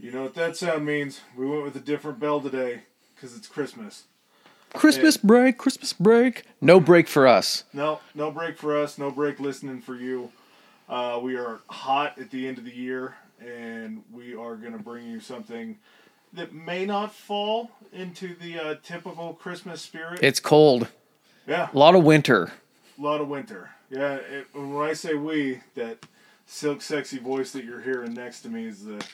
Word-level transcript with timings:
You 0.00 0.12
know 0.12 0.22
what 0.22 0.34
that 0.34 0.56
sound 0.56 0.86
means? 0.86 1.20
We 1.36 1.46
went 1.46 1.62
with 1.64 1.76
a 1.76 1.80
different 1.80 2.18
bell 2.18 2.40
today 2.40 2.82
because 3.14 3.36
it's 3.36 3.46
Christmas. 3.46 4.04
Christmas 4.72 5.16
break, 5.16 5.58
Christmas 5.58 5.92
break. 5.92 6.44
No 6.60 6.80
break 6.80 7.06
for 7.08 7.26
us. 7.26 7.64
No, 7.72 8.00
no 8.14 8.30
break 8.30 8.56
for 8.56 8.78
us. 8.78 8.96
No 8.98 9.10
break 9.10 9.40
listening 9.40 9.80
for 9.82 9.96
you. 9.96 10.30
Uh, 10.88 11.18
we 11.22 11.36
are 11.36 11.60
hot 11.68 12.18
at 12.18 12.30
the 12.30 12.48
end 12.48 12.56
of 12.58 12.64
the 12.64 12.74
year, 12.74 13.16
and 13.44 14.02
we 14.12 14.34
are 14.34 14.56
going 14.56 14.72
to 14.72 14.78
bring 14.82 15.06
you 15.06 15.20
something 15.20 15.78
that 16.32 16.52
may 16.54 16.86
not 16.86 17.12
fall 17.14 17.70
into 17.92 18.34
the 18.36 18.58
uh, 18.58 18.74
typical 18.82 19.34
Christmas 19.34 19.82
spirit. 19.82 20.20
It's 20.22 20.40
cold. 20.40 20.88
yeah, 21.46 21.68
A 21.74 21.78
lot 21.78 21.94
of 21.94 22.04
winter. 22.04 22.52
a 22.98 23.02
lot 23.02 23.20
of 23.20 23.28
winter. 23.28 23.70
Yeah, 23.90 24.14
it, 24.14 24.46
when 24.54 24.76
I 24.88 24.92
say 24.92 25.14
we, 25.14 25.60
that 25.74 26.06
silk 26.46 26.80
sexy 26.80 27.18
voice 27.18 27.50
that 27.52 27.64
you're 27.64 27.80
hearing 27.80 28.14
next 28.14 28.42
to 28.42 28.48
me 28.48 28.66
is 28.66 28.84
the 28.84 29.04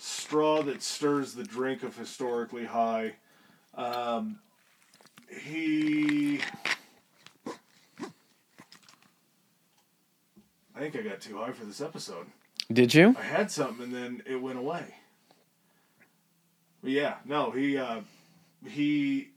straw 0.00 0.62
that 0.62 0.82
stirs 0.82 1.34
the 1.34 1.44
drink 1.44 1.82
of 1.82 1.96
historically 1.96 2.64
high. 2.64 3.14
Um, 3.74 4.38
he. 5.28 6.40
I 10.74 10.78
think 10.78 10.96
I 10.96 11.02
got 11.02 11.20
too 11.20 11.36
high 11.36 11.52
for 11.52 11.64
this 11.66 11.80
episode. 11.80 12.26
Did 12.72 12.94
you? 12.94 13.14
I 13.18 13.22
had 13.22 13.50
something 13.50 13.84
and 13.84 13.94
then 13.94 14.22
it 14.24 14.40
went 14.40 14.58
away. 14.58 14.94
But 16.82 16.92
yeah, 16.92 17.16
no, 17.26 17.50
he 17.50 17.76
uh, 17.76 18.00
he 18.66 19.30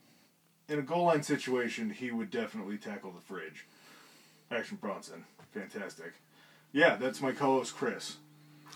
in 0.70 0.80
a 0.80 0.84
goal 0.84 1.06
line 1.06 1.24
situation 1.24 1.90
he 1.90 2.12
would 2.12 2.32
definitely 2.32 2.78
tackle 2.78 3.12
the 3.12 3.20
fridge. 3.20 3.66
Action 4.50 4.78
Bronson, 4.80 5.26
fantastic. 5.52 6.14
Yeah, 6.72 6.96
that's 6.96 7.22
my 7.22 7.32
co-host 7.34 7.76
Chris. 7.76 8.18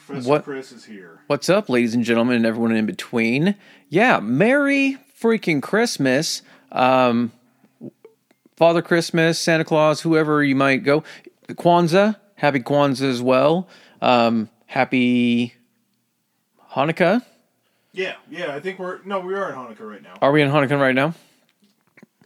Professor 0.07 0.29
What- 0.29 0.43
Chris 0.45 0.71
is 0.71 0.85
here. 0.85 1.19
What's 1.27 1.49
up, 1.49 1.67
ladies 1.67 1.93
and 1.93 2.01
gentlemen, 2.03 2.37
and 2.37 2.45
everyone 2.45 2.71
in 2.73 2.85
between? 2.85 3.55
Yeah, 3.89 4.21
Merry 4.21 4.97
freaking 5.21 5.61
Christmas. 5.61 6.41
Um, 6.71 7.33
Father 8.55 8.81
Christmas, 8.81 9.37
Santa 9.37 9.65
Claus, 9.65 10.01
whoever 10.01 10.41
you 10.43 10.55
might 10.55 10.83
go. 10.83 11.03
Kwanzaa, 11.49 12.15
happy 12.35 12.61
Kwanzaa 12.61 13.09
as 13.09 13.21
well. 13.21 13.67
Um, 14.01 14.49
happy 14.67 15.55
Hanukkah. 16.71 17.21
Yeah, 17.91 18.13
yeah, 18.29 18.55
I 18.55 18.61
think 18.61 18.79
we're 18.79 18.99
no, 19.03 19.19
we 19.19 19.33
are 19.33 19.49
in 19.49 19.55
Hanukkah 19.55 19.81
right 19.89 20.01
now. 20.01 20.13
Are 20.21 20.31
we 20.31 20.41
in 20.41 20.49
Hanukkah 20.49 20.79
right 20.79 20.95
now? 20.95 21.15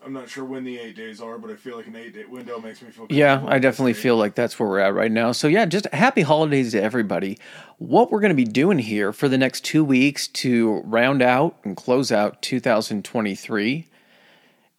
I'm 0.03 0.13
not 0.13 0.29
sure 0.29 0.43
when 0.43 0.63
the 0.63 0.79
eight 0.79 0.95
days 0.95 1.21
are, 1.21 1.37
but 1.37 1.51
I 1.51 1.55
feel 1.55 1.77
like 1.77 1.87
an 1.87 1.95
eight 1.95 2.13
day 2.13 2.25
window 2.25 2.59
makes 2.59 2.81
me 2.81 2.89
feel. 2.89 3.05
Yeah, 3.09 3.43
I 3.47 3.59
definitely 3.59 3.93
feel 3.93 4.17
like 4.17 4.33
that's 4.35 4.59
where 4.59 4.67
we're 4.67 4.79
at 4.79 4.93
right 4.95 5.11
now. 5.11 5.31
So, 5.31 5.47
yeah, 5.47 5.65
just 5.65 5.85
happy 5.93 6.21
holidays 6.21 6.71
to 6.71 6.81
everybody. 6.81 7.37
What 7.77 8.11
we're 8.11 8.19
going 8.19 8.29
to 8.31 8.35
be 8.35 8.45
doing 8.45 8.79
here 8.79 9.13
for 9.13 9.29
the 9.29 9.37
next 9.37 9.61
two 9.61 9.83
weeks 9.83 10.27
to 10.29 10.81
round 10.85 11.21
out 11.21 11.57
and 11.63 11.77
close 11.77 12.11
out 12.11 12.41
2023 12.41 13.87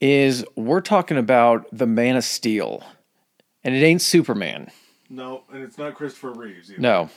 is 0.01 0.45
we're 0.57 0.81
talking 0.81 1.17
about 1.17 1.67
the 1.73 1.87
Man 1.87 2.17
of 2.17 2.25
Steel. 2.25 2.83
And 3.63 3.77
it 3.77 3.85
ain't 3.85 4.03
Superman. 4.03 4.71
no, 5.09 5.45
and 5.53 5.63
it's 5.63 5.79
not 5.79 5.95
Christopher 5.95 6.33
Reeves. 6.33 6.71
Either. 6.71 6.81
No. 6.81 7.11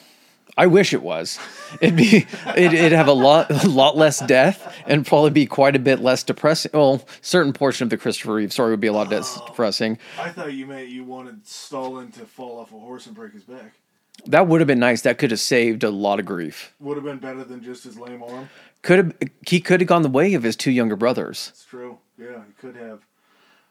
I 0.58 0.68
wish 0.68 0.94
it 0.94 1.02
was. 1.02 1.38
It'd 1.82 1.96
be 1.96 2.26
it, 2.56 2.74
it'd 2.74 2.92
have 2.94 3.08
a 3.08 3.14
lot 3.14 3.52
a 3.64 3.68
lot 3.68 3.98
less 3.98 4.20
death 4.26 4.74
and 4.86 5.06
probably 5.06 5.32
be 5.32 5.46
quite 5.46 5.76
a 5.76 5.80
bit 5.80 6.00
less 6.00 6.24
depressing. 6.24 6.72
Well, 6.74 7.04
certain 7.22 7.54
portion 7.54 7.84
of 7.84 7.90
the 7.90 7.98
Christopher 7.98 8.36
Reeve 8.36 8.54
story 8.54 8.72
would 8.72 8.80
be 8.80 8.88
a 8.88 8.94
lot 8.94 9.10
less 9.10 9.40
depressing. 9.48 9.98
I 10.20 10.30
thought 10.30 10.54
you 10.54 10.66
meant 10.66 10.90
you 10.90 11.04
wanted 11.04 11.46
Stalin 11.46 12.12
to 12.14 12.26
fall 12.26 12.60
off 12.60 12.72
a 12.72 12.80
horse 12.80 13.06
and 13.06 13.16
break 13.16 13.34
his 13.34 13.44
back. 13.44 13.74
That 14.28 14.48
would 14.48 14.62
have 14.62 14.68
been 14.68 14.80
nice. 14.80 15.02
That 15.02 15.18
could 15.18 15.32
have 15.32 15.42
saved 15.42 15.84
a 15.84 15.90
lot 15.92 16.20
of 16.20 16.26
grief. 16.26 16.74
Would 16.80 16.96
have 16.96 17.04
been 17.04 17.20
better 17.20 17.44
than 17.44 17.62
just 17.62 17.84
his 17.84 17.98
lame 18.00 18.24
arm. 18.24 18.50
Could 18.82 18.98
have 18.98 19.14
he 19.46 19.60
could 19.60 19.82
have 19.82 19.88
gone 19.88 20.04
the 20.04 20.10
way 20.10 20.34
of 20.36 20.44
his 20.44 20.56
two 20.56 20.72
younger 20.72 20.96
brothers. 20.96 21.50
It's 21.52 21.66
true. 21.66 21.98
Yeah, 22.18 22.44
he 22.46 22.54
could 22.54 22.78
have. 22.78 23.02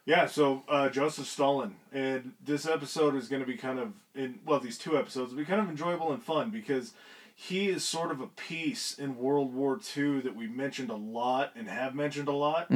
Yeah, 0.06 0.26
so 0.26 0.62
uh, 0.68 0.90
Joseph 0.90 1.26
Stalin, 1.26 1.76
and 1.92 2.32
this 2.44 2.66
episode 2.66 3.14
is 3.16 3.28
going 3.28 3.40
to 3.40 3.46
be 3.46 3.56
kind 3.56 3.78
of 3.78 3.92
in 4.14 4.38
well, 4.44 4.60
these 4.60 4.76
two 4.76 4.98
episodes 4.98 5.30
will 5.30 5.38
be 5.38 5.44
kind 5.46 5.60
of 5.60 5.68
enjoyable 5.70 6.12
and 6.12 6.22
fun 6.22 6.50
because 6.50 6.92
he 7.34 7.68
is 7.68 7.82
sort 7.84 8.10
of 8.10 8.20
a 8.20 8.26
piece 8.26 8.98
in 8.98 9.16
World 9.16 9.54
War 9.54 9.80
II 9.96 10.20
that 10.20 10.36
we 10.36 10.46
mentioned 10.46 10.90
a 10.90 10.94
lot 10.94 11.52
and 11.56 11.68
have 11.68 11.94
mentioned 11.94 12.28
a 12.28 12.32
lot, 12.32 12.66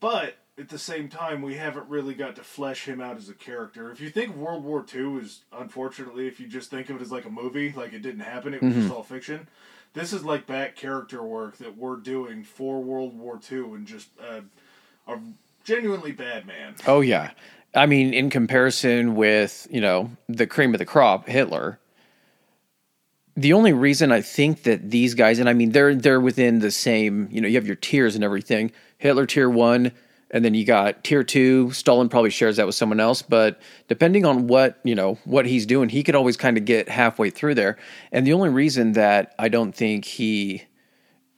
but 0.00 0.36
at 0.58 0.68
the 0.68 0.78
same 0.78 1.08
time, 1.08 1.40
we 1.40 1.54
haven't 1.54 1.88
really 1.88 2.14
got 2.14 2.36
to 2.36 2.42
flesh 2.42 2.84
him 2.84 3.00
out 3.00 3.16
as 3.16 3.28
a 3.28 3.34
character. 3.34 3.90
If 3.90 4.00
you 4.00 4.10
think 4.10 4.36
World 4.36 4.62
War 4.62 4.84
II 4.94 5.16
is 5.18 5.40
unfortunately, 5.52 6.26
if 6.28 6.38
you 6.38 6.48
just 6.48 6.70
think 6.70 6.90
of 6.90 6.96
it 6.96 7.02
as 7.02 7.10
like 7.10 7.24
a 7.24 7.30
movie, 7.30 7.72
like 7.74 7.92
it 7.92 8.02
didn't 8.02 8.20
happen, 8.20 8.52
it 8.54 8.62
was 8.62 8.74
just 8.74 8.90
all 8.92 9.02
fiction. 9.02 9.48
This 9.94 10.12
is 10.12 10.22
like 10.24 10.46
back 10.46 10.76
character 10.76 11.22
work 11.22 11.56
that 11.58 11.78
we're 11.78 11.96
doing 11.96 12.44
for 12.44 12.82
World 12.82 13.18
War 13.18 13.40
II 13.50 13.58
and 13.74 13.86
just 13.86 14.08
uh, 14.20 14.42
a 15.06 15.18
genuinely 15.68 16.12
bad 16.12 16.46
man. 16.46 16.74
Oh 16.86 17.02
yeah. 17.02 17.32
I 17.74 17.84
mean, 17.84 18.14
in 18.14 18.30
comparison 18.30 19.14
with, 19.14 19.68
you 19.70 19.82
know, 19.82 20.10
the 20.26 20.46
cream 20.46 20.74
of 20.74 20.78
the 20.78 20.86
crop, 20.86 21.28
Hitler, 21.28 21.78
the 23.36 23.52
only 23.52 23.74
reason 23.74 24.10
I 24.10 24.22
think 24.22 24.62
that 24.62 24.90
these 24.90 25.14
guys, 25.14 25.38
and 25.38 25.48
I 25.48 25.52
mean, 25.52 25.72
they're 25.72 25.94
they're 25.94 26.20
within 26.20 26.60
the 26.60 26.70
same, 26.70 27.28
you 27.30 27.40
know, 27.40 27.46
you 27.46 27.56
have 27.56 27.66
your 27.66 27.76
tiers 27.76 28.14
and 28.14 28.24
everything. 28.24 28.72
Hitler 28.96 29.26
tier 29.26 29.50
one, 29.50 29.92
and 30.30 30.42
then 30.44 30.54
you 30.54 30.64
got 30.64 31.04
tier 31.04 31.22
two. 31.22 31.70
Stalin 31.72 32.08
probably 32.08 32.30
shares 32.30 32.56
that 32.56 32.66
with 32.66 32.74
someone 32.74 32.98
else, 32.98 33.20
but 33.20 33.60
depending 33.88 34.24
on 34.24 34.46
what 34.46 34.80
you 34.82 34.94
know 34.94 35.18
what 35.24 35.44
he's 35.44 35.66
doing, 35.66 35.90
he 35.90 36.02
could 36.02 36.14
always 36.14 36.38
kind 36.38 36.56
of 36.56 36.64
get 36.64 36.88
halfway 36.88 37.28
through 37.28 37.54
there. 37.54 37.76
And 38.10 38.26
the 38.26 38.32
only 38.32 38.48
reason 38.48 38.92
that 38.92 39.34
I 39.38 39.48
don't 39.48 39.72
think 39.72 40.06
he 40.06 40.64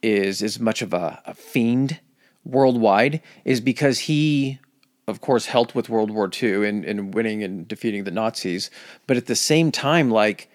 is 0.01 0.41
as 0.41 0.59
much 0.59 0.81
of 0.81 0.93
a, 0.93 1.21
a 1.25 1.33
fiend 1.33 1.99
worldwide 2.43 3.21
is 3.45 3.61
because 3.61 3.99
he 3.99 4.59
of 5.07 5.21
course 5.21 5.47
helped 5.47 5.75
with 5.75 5.89
World 5.89 6.11
War 6.11 6.29
II 6.41 6.67
and, 6.67 6.85
and 6.85 7.13
winning 7.13 7.43
and 7.43 7.67
defeating 7.67 8.03
the 8.03 8.11
Nazis, 8.11 8.71
but 9.07 9.17
at 9.17 9.27
the 9.27 9.35
same 9.35 9.71
time, 9.71 10.09
like 10.09 10.49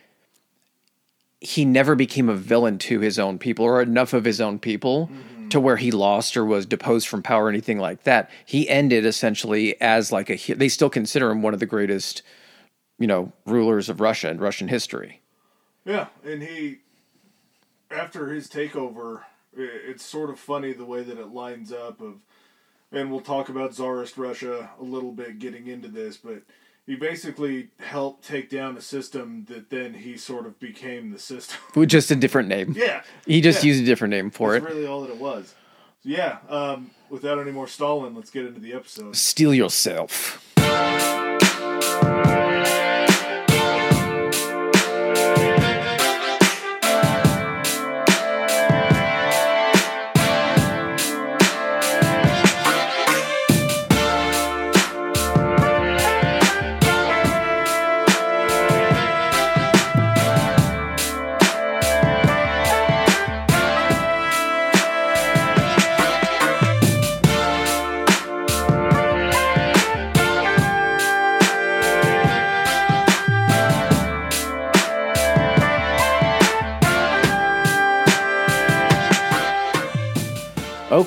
he 1.41 1.65
never 1.65 1.95
became 1.95 2.29
a 2.29 2.35
villain 2.35 2.79
to 2.79 3.01
his 3.01 3.19
own 3.19 3.39
people 3.39 3.65
or 3.65 3.81
enough 3.81 4.13
of 4.13 4.25
his 4.25 4.41
own 4.41 4.59
people 4.59 5.09
mm-hmm. 5.09 5.49
to 5.49 5.61
where 5.61 5.77
he 5.77 5.91
lost 5.91 6.37
or 6.37 6.45
was 6.45 6.67
deposed 6.67 7.07
from 7.07 7.23
power 7.23 7.45
or 7.45 7.49
anything 7.49 7.79
like 7.79 8.05
that. 8.05 8.31
He 8.45 8.69
ended 8.69 9.05
essentially 9.05 9.81
as 9.81 10.11
like 10.11 10.31
a 10.31 10.55
they 10.55 10.69
still 10.69 10.91
consider 10.91 11.31
him 11.31 11.43
one 11.43 11.55
of 11.55 11.61
the 11.61 11.67
greatest, 11.67 12.23
you 12.99 13.07
know, 13.07 13.33
rulers 13.45 13.89
of 13.89 14.01
Russia 14.01 14.29
and 14.29 14.41
Russian 14.41 14.69
history. 14.69 15.21
Yeah, 15.85 16.07
and 16.25 16.43
he, 16.43 16.79
after 17.93 18.29
his 18.29 18.49
takeover, 18.49 19.23
it's 19.57 20.05
sort 20.05 20.31
of 20.31 20.39
funny 20.39 20.73
the 20.73 20.85
way 20.85 21.03
that 21.03 21.19
it 21.19 21.29
lines 21.29 21.73
up. 21.73 22.01
Of, 22.01 22.15
and 22.93 23.11
we'll 23.11 23.21
talk 23.21 23.49
about 23.49 23.73
Tsarist 23.73 24.17
Russia 24.17 24.71
a 24.81 24.85
little 24.85 25.13
bit 25.13 25.39
getting 25.39 25.67
into 25.67 25.89
this, 25.89 26.17
but 26.17 26.43
he 26.87 26.95
basically 26.95 27.69
helped 27.79 28.25
take 28.25 28.49
down 28.49 28.77
a 28.77 28.81
system 28.81 29.45
that 29.49 29.71
then 29.71 29.93
he 29.95 30.17
sort 30.17 30.47
of 30.47 30.59
became 30.61 31.11
the 31.11 31.19
system. 31.19 31.59
With 31.75 31.89
just 31.89 32.11
a 32.11 32.17
different 32.17 32.49
name. 32.49 32.75
yeah, 32.77 33.03
He 33.27 33.41
just 33.41 33.65
yeah. 33.65 33.69
used 33.69 33.83
a 33.83 33.87
different 33.87 34.13
name 34.13 34.31
for 34.31 34.53
That's 34.53 34.65
it. 34.65 34.69
really 34.69 34.87
all 34.87 35.01
that 35.03 35.11
it 35.11 35.19
was. 35.19 35.55
So 36.03 36.09
yeah, 36.11 36.39
um, 36.49 36.91
without 37.11 37.39
any 37.41 37.51
more 37.51 37.67
stalling, 37.67 38.15
let's 38.15 38.31
get 38.31 38.47
into 38.47 38.61
the 38.61 38.73
episode. 38.73 39.17
Steal 39.17 39.53
yourself. 39.53 40.56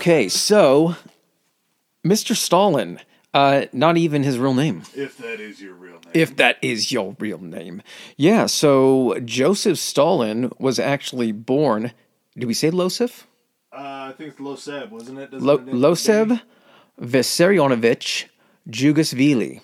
Okay, 0.09 0.27
so 0.27 0.95
Mr. 2.03 2.35
Stalin, 2.35 2.99
uh, 3.31 3.65
not 3.71 3.95
even 3.95 4.23
his 4.23 4.39
real 4.39 4.55
name. 4.55 4.81
If 4.95 5.19
that 5.19 5.39
is 5.39 5.61
your 5.61 5.75
real 5.75 5.99
name. 6.01 6.11
If 6.15 6.35
that 6.37 6.57
is 6.63 6.91
your 6.91 7.15
real 7.19 7.37
name. 7.37 7.83
Yeah, 8.17 8.47
so 8.47 9.19
Joseph 9.23 9.77
Stalin 9.77 10.51
was 10.57 10.79
actually 10.79 11.31
born. 11.31 11.91
Did 12.35 12.47
we 12.47 12.55
say 12.55 12.71
Losef? 12.71 13.27
uh, 13.71 14.09
I 14.09 14.13
think 14.17 14.31
it's 14.31 14.39
Loseb, 14.39 14.89
wasn't 14.89 15.19
it? 15.19 15.31
Lo- 15.31 15.59
Loseb 15.59 16.41
Vissarionovich 16.99 18.25
Jughashvili. 18.67 19.61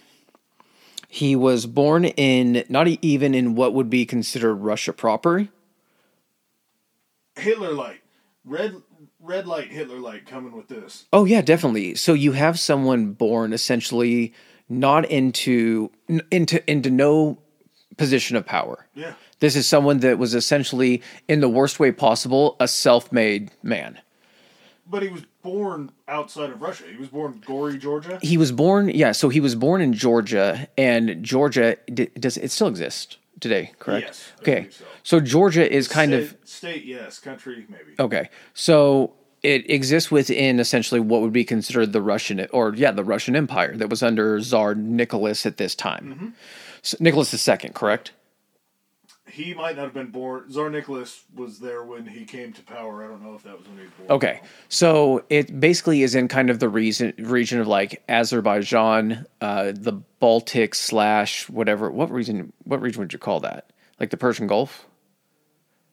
He 1.07 1.36
was 1.36 1.65
born 1.65 2.06
in, 2.06 2.63
not 2.69 2.88
even 2.88 3.33
in 3.33 3.56
what 3.56 3.74
would 3.74 3.89
be 3.89 4.06
considered 4.06 4.53
Russia 4.53 4.94
proper. 4.94 5.50
Hitler 7.36 7.74
Light. 7.74 8.01
red 8.45 8.83
red 9.25 9.48
light 9.48 9.72
Hitler 9.72 10.00
light 10.00 10.25
coming 10.25 10.56
with 10.56 10.68
this. 10.68 11.06
Oh 11.12 11.25
yeah, 11.25 11.42
definitely. 11.42 11.95
So 11.95 12.13
you 12.13 12.33
have 12.33 12.60
someone 12.60 13.12
born 13.12 13.54
essentially 13.54 14.33
not 14.69 15.06
into 15.06 15.92
into 16.31 16.69
into 16.69 16.89
no 16.89 17.39
position 17.98 18.38
of 18.38 18.45
power. 18.45 18.88
Yeah. 18.94 19.13
This 19.39 19.56
is 19.56 19.68
someone 19.68 20.00
that 20.00 20.18
was 20.18 20.33
essentially 20.33 21.01
in 21.27 21.39
the 21.42 21.50
worst 21.50 21.80
way 21.80 21.92
possible 21.92 22.56
a 22.60 22.68
self-made 22.68 23.51
man. 23.63 24.00
But 24.88 25.01
he 25.01 25.10
was 25.10 25.24
born 25.42 25.92
outside 26.07 26.51
of 26.51 26.62
Russia. 26.62 26.83
He 26.89 26.98
was 26.98 27.10
born 27.10 27.33
in 27.33 27.39
Gori, 27.39 27.77
Georgia. 27.77 28.19
He 28.22 28.38
was 28.38 28.51
born 28.51 28.89
yeah, 28.89 29.12
so 29.12 29.30
he 29.30 29.39
was 29.39 29.56
born 29.56 29.81
in 29.81 29.94
Georgia 29.94 30.68
and 30.77 31.24
Georgia 31.24 31.77
d- 31.92 32.10
does 32.19 32.38
it 32.38 32.51
still 32.51 32.68
exist 32.68 33.18
today, 33.40 33.72
correct? 33.80 34.08
Yes, 34.08 34.32
Okay. 34.42 34.68
so. 34.70 34.86
So 35.04 35.20
Georgia 35.20 35.72
is 35.72 35.88
kind 35.88 36.12
state, 36.12 36.24
of 36.24 36.38
state, 36.48 36.86
yes. 36.86 37.20
Country, 37.20 37.66
maybe. 37.70 37.96
Okay. 38.00 38.30
So 38.54 39.14
it 39.44 39.70
exists 39.70 40.10
within 40.10 40.60
essentially 40.60 41.00
what 41.00 41.22
would 41.22 41.34
be 41.34 41.44
considered 41.44 41.94
the 41.94 42.02
Russian 42.02 42.48
or 42.52 42.74
yeah, 42.76 42.92
the 42.92 43.04
Russian 43.04 43.36
Empire 43.36 43.76
that 43.78 43.90
was 43.90 44.02
under 44.02 44.40
Tsar 44.42 44.74
Nicholas 44.76 45.46
at 45.46 45.58
this 45.58 45.76
time. 45.76 46.16
Mm-hmm. 46.16 46.28
So 46.82 46.98
Nicholas 47.00 47.48
II, 47.48 47.70
correct? 47.74 48.12
He 49.36 49.54
might 49.54 49.76
not 49.76 49.84
have 49.84 49.94
been 49.94 50.12
born. 50.12 50.50
Tsar 50.50 50.70
Nicholas 50.70 51.26
was 51.36 51.60
there 51.60 51.84
when 51.84 52.06
he 52.06 52.24
came 52.24 52.54
to 52.54 52.64
power. 52.64 53.04
I 53.04 53.08
don't 53.10 53.22
know 53.22 53.36
if 53.36 53.44
that 53.44 53.58
was 53.58 53.68
when 53.68 53.80
he 53.80 53.84
was 53.84 53.92
born. 53.98 54.12
Okay. 54.12 54.42
So 54.70 55.26
it 55.30 55.60
basically 55.60 56.04
is 56.04 56.16
in 56.16 56.30
kind 56.30 56.50
of 56.50 56.60
the 56.60 56.70
reason 56.70 57.14
region 57.18 57.60
of 57.60 57.68
like 57.68 58.02
Azerbaijan, 58.08 59.26
uh, 59.42 59.74
the 59.76 59.92
Baltic 59.92 60.74
slash 60.74 61.50
whatever. 61.50 61.92
What 61.92 62.12
region? 62.12 62.54
What 62.64 62.82
region 62.82 63.02
would 63.02 63.12
you 63.12 63.20
call 63.20 63.42
that? 63.42 63.74
Like 64.00 64.10
the 64.10 64.16
Persian 64.16 64.48
Gulf? 64.48 64.88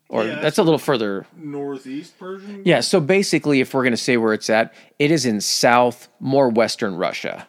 Or 0.08 0.24
Yeah, 0.24 0.38
that's 0.40 0.58
a 0.58 0.62
little 0.62 0.78
further 0.78 1.26
Northeast 1.36 2.16
Persian. 2.20 2.62
Yeah, 2.64 2.78
so 2.78 3.00
basically, 3.00 3.58
if 3.58 3.74
we're 3.74 3.82
going 3.82 3.90
to 3.90 3.96
say 3.96 4.18
where 4.18 4.34
it's 4.34 4.50
at, 4.50 4.72
it 5.00 5.10
is 5.10 5.26
in 5.26 5.40
south, 5.40 6.06
more 6.20 6.48
western 6.48 6.94
Russia. 6.94 7.48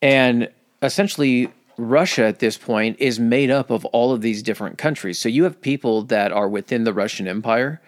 And 0.00 0.50
essentially, 0.82 1.52
Russia 1.76 2.24
at 2.24 2.40
this 2.40 2.58
point 2.58 2.96
is 2.98 3.18
made 3.18 3.50
up 3.50 3.70
of 3.70 3.84
all 3.86 4.12
of 4.12 4.20
these 4.20 4.42
different 4.42 4.78
countries. 4.78 5.18
So 5.18 5.28
you 5.28 5.44
have 5.44 5.60
people 5.60 6.02
that 6.04 6.32
are 6.32 6.48
within 6.48 6.84
the 6.84 6.92
Russian 6.92 7.26
Empire, 7.26 7.80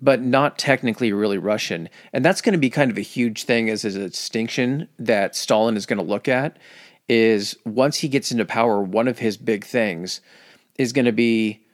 but 0.00 0.22
not 0.22 0.58
technically 0.58 1.12
really 1.12 1.38
Russian. 1.38 1.88
And 2.12 2.24
that's 2.24 2.40
going 2.40 2.52
to 2.52 2.58
be 2.58 2.70
kind 2.70 2.90
of 2.90 2.98
a 2.98 3.02
huge 3.02 3.44
thing 3.44 3.68
as 3.68 3.84
a 3.84 4.08
distinction 4.08 4.88
that 4.98 5.36
Stalin 5.36 5.76
is 5.76 5.86
going 5.86 5.98
to 5.98 6.04
look 6.04 6.28
at 6.28 6.58
is 7.08 7.56
once 7.64 7.98
he 7.98 8.08
gets 8.08 8.30
into 8.30 8.44
power, 8.44 8.80
one 8.80 9.08
of 9.08 9.18
his 9.18 9.36
big 9.36 9.64
things 9.64 10.20
is 10.78 10.92
going 10.92 11.04
to 11.04 11.12
be 11.12 11.64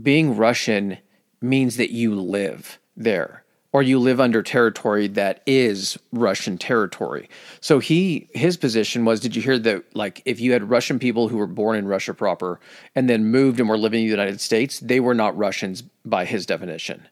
being 0.00 0.36
Russian 0.36 0.98
means 1.40 1.76
that 1.76 1.90
you 1.90 2.14
live 2.14 2.80
there 2.96 3.43
or 3.74 3.82
you 3.82 3.98
live 3.98 4.20
under 4.20 4.40
territory 4.40 5.08
that 5.08 5.42
is 5.46 5.98
Russian 6.12 6.56
territory. 6.56 7.28
So 7.60 7.80
he 7.80 8.28
his 8.32 8.56
position 8.56 9.04
was 9.04 9.18
did 9.18 9.34
you 9.34 9.42
hear 9.42 9.58
that 9.58 9.84
like 9.96 10.22
if 10.24 10.40
you 10.40 10.52
had 10.52 10.70
Russian 10.70 11.00
people 11.00 11.28
who 11.28 11.36
were 11.36 11.48
born 11.48 11.76
in 11.76 11.86
Russia 11.86 12.14
proper 12.14 12.60
and 12.94 13.10
then 13.10 13.26
moved 13.26 13.58
and 13.58 13.68
were 13.68 13.76
living 13.76 14.00
in 14.02 14.06
the 14.06 14.10
United 14.10 14.40
States, 14.40 14.78
they 14.78 15.00
were 15.00 15.14
not 15.14 15.36
Russians 15.36 15.82
by 16.04 16.24
his 16.24 16.46
definition. 16.46 17.08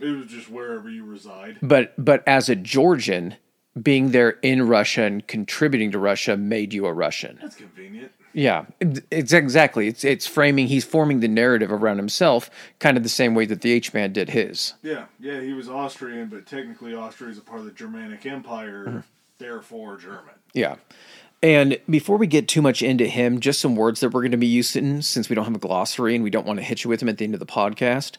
It 0.00 0.16
was 0.16 0.26
just 0.26 0.50
wherever 0.50 0.88
you 0.88 1.04
reside. 1.04 1.58
But 1.60 1.92
but 2.02 2.26
as 2.26 2.48
a 2.48 2.56
Georgian, 2.56 3.36
being 3.80 4.12
there 4.12 4.30
in 4.40 4.66
Russia 4.66 5.02
and 5.02 5.26
contributing 5.28 5.90
to 5.90 5.98
Russia 5.98 6.38
made 6.38 6.72
you 6.72 6.86
a 6.86 6.92
Russian. 6.92 7.38
That's 7.40 7.56
convenient. 7.56 8.12
Yeah, 8.34 8.64
it's 9.10 9.32
exactly. 9.32 9.88
It's 9.88 10.04
it's 10.04 10.26
framing. 10.26 10.66
He's 10.68 10.84
forming 10.84 11.20
the 11.20 11.28
narrative 11.28 11.70
around 11.70 11.98
himself, 11.98 12.50
kind 12.78 12.96
of 12.96 13.02
the 13.02 13.08
same 13.08 13.34
way 13.34 13.44
that 13.46 13.60
the 13.60 13.72
H 13.72 13.92
man 13.92 14.12
did 14.12 14.30
his. 14.30 14.74
Yeah, 14.82 15.04
yeah, 15.20 15.40
he 15.40 15.52
was 15.52 15.68
Austrian, 15.68 16.28
but 16.28 16.46
technically 16.46 16.94
Austria 16.94 17.30
is 17.30 17.38
a 17.38 17.42
part 17.42 17.60
of 17.60 17.66
the 17.66 17.72
Germanic 17.72 18.24
Empire, 18.24 18.84
Mm-hmm. 18.86 18.98
therefore 19.38 19.96
German. 19.98 20.34
Yeah. 20.54 20.76
And 21.44 21.78
before 21.90 22.18
we 22.18 22.28
get 22.28 22.46
too 22.46 22.62
much 22.62 22.82
into 22.82 23.04
him, 23.06 23.40
just 23.40 23.60
some 23.60 23.74
words 23.74 23.98
that 23.98 24.10
we're 24.10 24.20
going 24.20 24.30
to 24.30 24.36
be 24.36 24.46
using 24.46 25.02
since 25.02 25.28
we 25.28 25.34
don't 25.34 25.44
have 25.44 25.56
a 25.56 25.58
glossary 25.58 26.14
and 26.14 26.22
we 26.22 26.30
don't 26.30 26.46
want 26.46 26.60
to 26.60 26.64
hit 26.64 26.84
you 26.84 26.88
with 26.90 27.00
them 27.00 27.08
at 27.08 27.18
the 27.18 27.24
end 27.24 27.34
of 27.34 27.40
the 27.40 27.46
podcast. 27.46 28.12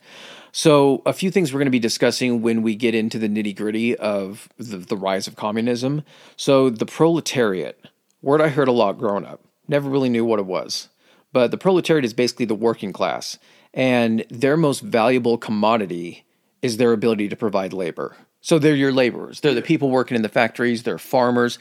So, 0.51 1.01
a 1.05 1.13
few 1.13 1.31
things 1.31 1.53
we're 1.53 1.59
going 1.59 1.67
to 1.67 1.71
be 1.71 1.79
discussing 1.79 2.41
when 2.41 2.61
we 2.61 2.75
get 2.75 2.93
into 2.93 3.17
the 3.17 3.29
nitty 3.29 3.55
gritty 3.55 3.95
of 3.95 4.49
the, 4.57 4.77
the 4.77 4.97
rise 4.97 5.25
of 5.25 5.37
communism. 5.37 6.03
So, 6.35 6.69
the 6.69 6.85
proletariat, 6.85 7.79
word 8.21 8.41
I 8.41 8.49
heard 8.49 8.67
a 8.67 8.73
lot 8.73 8.97
growing 8.99 9.25
up, 9.25 9.39
never 9.67 9.89
really 9.89 10.09
knew 10.09 10.25
what 10.25 10.39
it 10.39 10.45
was. 10.45 10.89
But 11.31 11.51
the 11.51 11.57
proletariat 11.57 12.05
is 12.05 12.13
basically 12.13 12.45
the 12.45 12.55
working 12.55 12.93
class, 12.93 13.39
and 13.73 14.25
their 14.29 14.57
most 14.57 14.81
valuable 14.81 15.37
commodity 15.37 16.25
is 16.61 16.77
their 16.77 16.93
ability 16.93 17.29
to 17.29 17.35
provide 17.35 17.73
labor. 17.73 18.15
So, 18.41 18.59
they're 18.59 18.75
your 18.75 18.91
laborers, 18.91 19.39
they're 19.39 19.53
the 19.53 19.61
people 19.61 19.89
working 19.89 20.15
in 20.15 20.21
the 20.21 20.29
factories, 20.29 20.83
they're 20.83 20.97
farmers 20.97 21.57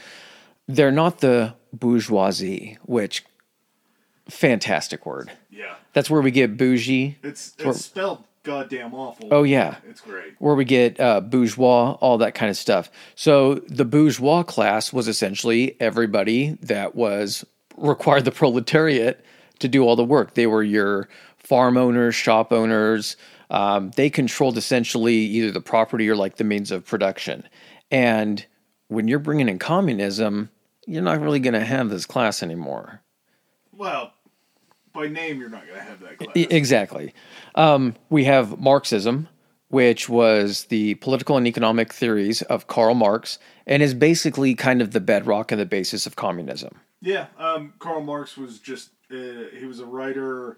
they're 0.69 0.93
not 0.93 1.19
the 1.19 1.55
bourgeoisie, 1.73 2.79
which 2.83 3.25
fantastic 4.29 5.05
word. 5.05 5.33
Yeah, 5.51 5.75
That's 5.93 6.09
where 6.11 6.23
we 6.23 6.31
get 6.31 6.57
bougie, 6.57 7.19
it's 7.23 7.55
it's 7.59 7.85
spelled 7.85 8.25
goddamn 8.43 8.95
awful. 8.95 9.29
Oh, 9.31 9.45
yeah. 9.45 9.77
it's 9.89 10.01
great. 10.01 10.35
where 10.39 10.55
we 10.55 10.65
get 10.65 10.99
uh, 10.99 11.21
bourgeois, 11.21 11.93
all 12.01 12.19
that 12.19 12.35
kind 12.35 12.51
of 12.51 12.57
stuff. 12.57 12.91
So 13.15 13.57
the 13.69 13.85
bourgeois 13.85 14.43
class 14.43 14.93
was 14.93 15.07
essentially 15.07 15.77
everybody 15.79 16.59
that 16.63 16.95
was 16.97 17.45
required 17.77 18.25
the 18.25 18.33
proletariat 18.33 19.25
to 19.59 19.69
do 19.69 19.83
all 19.83 19.97
the 19.97 20.05
work. 20.05 20.35
They 20.35 20.47
were 20.47 20.63
your 20.63 21.09
farm 21.39 21.77
owners, 21.77 22.15
shop 22.15 22.53
owners. 22.53 23.17
Um, 23.51 23.91
they 23.97 24.11
controlled 24.11 24.57
essentially 24.57 25.15
either 25.15 25.51
the 25.51 25.61
property 25.61 26.09
or 26.09 26.17
like 26.17 26.37
the 26.37 26.45
means 26.45 26.71
of 26.71 26.87
production. 26.87 27.49
And 27.91 28.45
when 28.89 29.09
you're 29.09 29.19
bringing 29.19 29.49
in 29.49 29.59
communism, 29.59 30.51
you're 30.87 31.03
not 31.03 31.21
really 31.21 31.41
going 31.41 31.55
to 31.55 31.65
have 31.65 31.91
this 31.91 32.07
class 32.07 32.43
anymore. 32.43 33.03
Well, 33.73 34.13
by 34.93 35.09
name, 35.09 35.41
you're 35.41 35.49
not 35.49 35.67
going 35.67 35.79
to 35.79 35.85
have 35.85 36.01
that 36.01 36.19
class. 36.19 36.31
Exactly. 36.35 37.15
Um, 37.55 37.95
we 38.11 38.25
have 38.25 38.59
Marxism, 38.59 39.29
which 39.69 40.09
was 40.09 40.65
the 40.65 40.95
political 40.97 41.37
and 41.37 41.47
economic 41.47 41.93
theories 41.93 42.43
of 42.43 42.67
Karl 42.67 42.95
Marx, 42.95 43.39
and 43.67 43.83
is 43.83 43.95
basically 43.95 44.55
kind 44.55 44.83
of 44.83 44.93
the 44.93 45.01
bedrock 45.01 45.53
and 45.53 45.61
the 45.61 45.67
basis 45.67 46.07
of 46.07 46.17
communism. 46.17 46.81
Yeah, 47.03 47.27
um, 47.37 47.75
Karl 47.81 48.01
Marx 48.01 48.37
was 48.37 48.61
just 48.61 48.91
uh, 49.11 49.51
he 49.59 49.67
was 49.67 49.81
a 49.81 49.87
writer. 49.87 50.57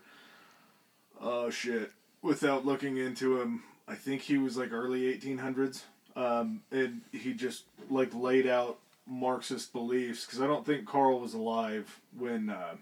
Oh 1.21 1.49
shit! 1.49 1.91
Without 2.23 2.67
looking 2.67 2.99
into 2.99 3.41
him, 3.41 3.63
I 3.89 3.95
think 3.95 4.21
he 4.21 4.37
was 4.37 4.59
like 4.59 4.71
early 4.71 5.13
1800s, 5.17 5.83
um, 6.15 6.63
and 6.71 7.01
he 7.13 7.33
just 7.33 7.65
like 7.89 8.15
laid 8.15 8.47
out 8.47 8.79
Marxist 9.07 9.73
beliefs 9.73 10.27
because 10.27 10.43
I 10.43 10.47
don't 10.47 10.67
think 10.67 10.87
Karl 10.87 11.19
was 11.19 11.33
alive 11.33 12.01
when 12.17 12.51
uh, 12.51 12.75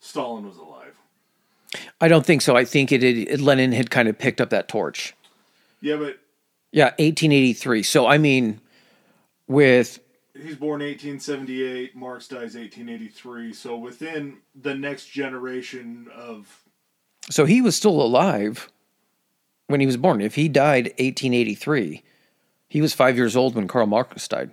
Stalin 0.00 0.46
was 0.46 0.56
alive. 0.56 0.94
I 2.00 2.08
don't 2.08 2.24
think 2.24 2.40
so. 2.40 2.56
I 2.56 2.64
think 2.64 2.90
it, 2.90 3.02
it 3.02 3.40
Lenin 3.40 3.72
had 3.72 3.90
kind 3.90 4.08
of 4.08 4.18
picked 4.18 4.40
up 4.40 4.48
that 4.50 4.68
torch. 4.68 5.14
Yeah, 5.82 5.96
but 5.96 6.18
Yeah, 6.72 6.86
1883. 6.98 7.82
So 7.82 8.06
I 8.06 8.16
mean, 8.16 8.60
with 9.46 9.98
he's 10.34 10.56
born 10.56 10.80
1878. 10.80 11.96
Marx 11.96 12.28
dies 12.28 12.54
1883. 12.54 13.52
So 13.52 13.76
within 13.76 14.38
the 14.54 14.74
next 14.74 15.06
generation 15.06 16.08
of 16.14 16.64
so 17.30 17.46
he 17.46 17.62
was 17.62 17.74
still 17.74 18.02
alive 18.02 18.70
when 19.66 19.80
he 19.80 19.86
was 19.86 19.96
born. 19.96 20.20
If 20.20 20.34
he 20.34 20.48
died 20.48 20.86
1883, 20.98 22.02
he 22.68 22.80
was 22.80 22.92
five 22.92 23.16
years 23.16 23.34
old 23.34 23.54
when 23.54 23.66
Karl 23.66 23.86
Marx 23.86 24.28
died. 24.28 24.50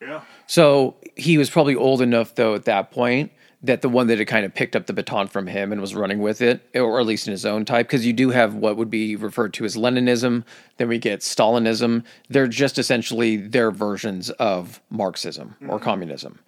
yeah, 0.00 0.22
So 0.46 0.96
he 1.16 1.36
was 1.36 1.50
probably 1.50 1.74
old 1.74 2.00
enough, 2.00 2.34
though, 2.34 2.54
at 2.54 2.64
that 2.66 2.90
point, 2.90 3.32
that 3.62 3.82
the 3.82 3.88
one 3.88 4.06
that 4.06 4.18
had 4.18 4.28
kind 4.28 4.46
of 4.46 4.54
picked 4.54 4.76
up 4.76 4.86
the 4.86 4.92
baton 4.92 5.26
from 5.26 5.46
him 5.46 5.72
and 5.72 5.80
was 5.80 5.94
running 5.94 6.20
with 6.20 6.40
it, 6.40 6.62
or 6.74 7.00
at 7.00 7.06
least 7.06 7.26
in 7.26 7.32
his 7.32 7.44
own 7.44 7.64
type, 7.64 7.88
because 7.88 8.06
you 8.06 8.12
do 8.12 8.30
have 8.30 8.54
what 8.54 8.76
would 8.76 8.90
be 8.90 9.16
referred 9.16 9.52
to 9.54 9.64
as 9.64 9.76
Leninism, 9.76 10.44
then 10.76 10.88
we 10.88 10.98
get 10.98 11.20
Stalinism. 11.20 12.04
They're 12.28 12.46
just 12.46 12.78
essentially 12.78 13.36
their 13.36 13.70
versions 13.70 14.30
of 14.30 14.80
Marxism 14.90 15.56
or 15.62 15.76
mm-hmm. 15.76 15.84
communism. 15.84 16.38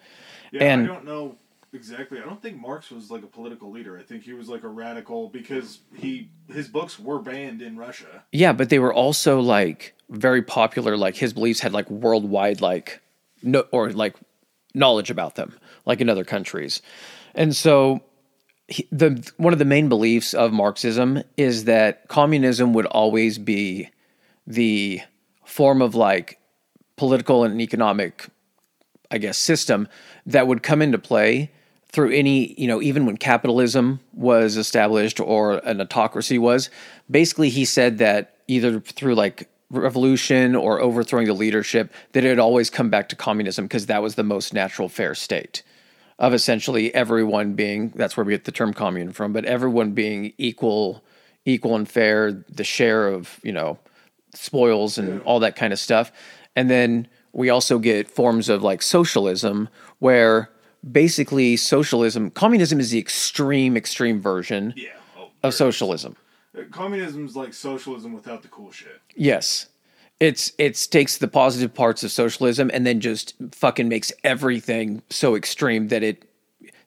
Yeah, 0.52 0.64
And- 0.64 0.84
I 0.84 0.86
don't 0.86 1.04
know 1.04 1.36
exactly. 1.72 2.20
I 2.20 2.24
don't 2.24 2.40
think 2.40 2.60
Marx 2.60 2.90
was 2.90 3.10
like 3.10 3.22
a 3.22 3.28
political 3.28 3.70
leader. 3.70 3.98
I 3.98 4.02
think 4.02 4.22
he 4.22 4.32
was 4.32 4.48
like 4.48 4.62
a 4.62 4.68
radical 4.68 5.28
because 5.28 5.80
he 5.94 6.30
his 6.48 6.68
books 6.68 6.98
were 6.98 7.18
banned 7.18 7.62
in 7.62 7.76
Russia. 7.76 8.24
Yeah, 8.32 8.52
but 8.52 8.70
they 8.70 8.78
were 8.78 8.94
also 8.94 9.40
like 9.40 9.94
very 10.08 10.42
popular. 10.42 10.96
Like 10.96 11.16
his 11.16 11.32
beliefs 11.32 11.60
had 11.60 11.72
like 11.72 11.88
worldwide 11.90 12.60
like 12.60 13.00
no 13.42 13.64
or 13.70 13.92
like 13.92 14.16
knowledge 14.74 15.10
about 15.10 15.34
them, 15.34 15.58
like 15.86 16.00
in 16.00 16.08
other 16.08 16.24
countries. 16.24 16.82
And 17.34 17.54
so 17.54 18.02
he, 18.68 18.86
the 18.92 19.30
one 19.36 19.52
of 19.52 19.58
the 19.58 19.64
main 19.64 19.88
beliefs 19.88 20.34
of 20.34 20.52
Marxism 20.52 21.22
is 21.36 21.64
that 21.64 22.08
communism 22.08 22.72
would 22.72 22.86
always 22.86 23.38
be 23.38 23.88
the 24.46 25.00
form 25.44 25.82
of 25.82 25.94
like 25.94 26.38
political 26.96 27.44
and 27.44 27.60
economic 27.60 28.28
I 29.10 29.18
guess 29.18 29.36
system 29.36 29.88
that 30.26 30.46
would 30.46 30.62
come 30.62 30.82
into 30.82 30.98
play 30.98 31.50
through 31.88 32.12
any, 32.12 32.54
you 32.60 32.68
know, 32.68 32.80
even 32.80 33.04
when 33.04 33.16
capitalism 33.16 33.98
was 34.12 34.56
established 34.56 35.18
or 35.18 35.54
an 35.58 35.80
autocracy 35.80 36.38
was, 36.38 36.70
basically 37.10 37.48
he 37.48 37.64
said 37.64 37.98
that 37.98 38.36
either 38.46 38.78
through 38.78 39.16
like 39.16 39.48
revolution 39.70 40.54
or 40.54 40.80
overthrowing 40.80 41.26
the 41.26 41.34
leadership, 41.34 41.92
that 42.12 42.24
it 42.24 42.28
had 42.28 42.38
always 42.38 42.70
come 42.70 42.90
back 42.90 43.08
to 43.08 43.16
communism 43.16 43.64
because 43.64 43.86
that 43.86 44.02
was 44.02 44.14
the 44.14 44.22
most 44.22 44.54
natural, 44.54 44.88
fair 44.88 45.14
state 45.14 45.64
of 46.20 46.34
essentially 46.34 46.94
everyone 46.94 47.54
being 47.54 47.88
that's 47.96 48.16
where 48.16 48.24
we 48.24 48.32
get 48.32 48.44
the 48.44 48.52
term 48.52 48.72
commune 48.74 49.10
from, 49.10 49.32
but 49.32 49.44
everyone 49.46 49.92
being 49.92 50.34
equal, 50.36 51.02
equal 51.46 51.74
and 51.74 51.88
fair, 51.88 52.30
the 52.48 52.62
share 52.62 53.08
of, 53.08 53.40
you 53.42 53.52
know, 53.52 53.78
spoils 54.34 54.98
and 54.98 55.08
yeah. 55.08 55.18
all 55.24 55.40
that 55.40 55.56
kind 55.56 55.72
of 55.72 55.78
stuff. 55.78 56.12
And 56.54 56.68
then 56.70 57.08
we 57.32 57.48
also 57.48 57.78
get 57.78 58.08
forms 58.08 58.50
of 58.50 58.62
like 58.62 58.82
socialism 58.82 59.70
where 59.98 60.50
basically 60.92 61.56
socialism, 61.56 62.30
communism 62.30 62.80
is 62.80 62.90
the 62.90 62.98
extreme, 62.98 63.74
extreme 63.74 64.20
version 64.20 64.74
yeah. 64.76 64.90
oh, 65.18 65.30
of 65.42 65.54
socialism. 65.54 66.16
Uh, 66.56 66.62
communism 66.70 67.24
is 67.24 67.34
like 67.34 67.54
socialism 67.54 68.12
without 68.12 68.42
the 68.42 68.48
cool 68.48 68.70
shit. 68.70 69.00
Yes. 69.16 69.68
It's 70.20 70.52
it's 70.58 70.86
takes 70.86 71.18
the 71.18 71.28
positive 71.28 71.72
parts 71.72 72.04
of 72.04 72.12
socialism 72.12 72.70
and 72.72 72.86
then 72.86 73.00
just 73.00 73.34
fucking 73.52 73.88
makes 73.88 74.12
everything 74.22 75.02
so 75.08 75.34
extreme 75.34 75.88
that 75.88 76.02
it 76.02 76.24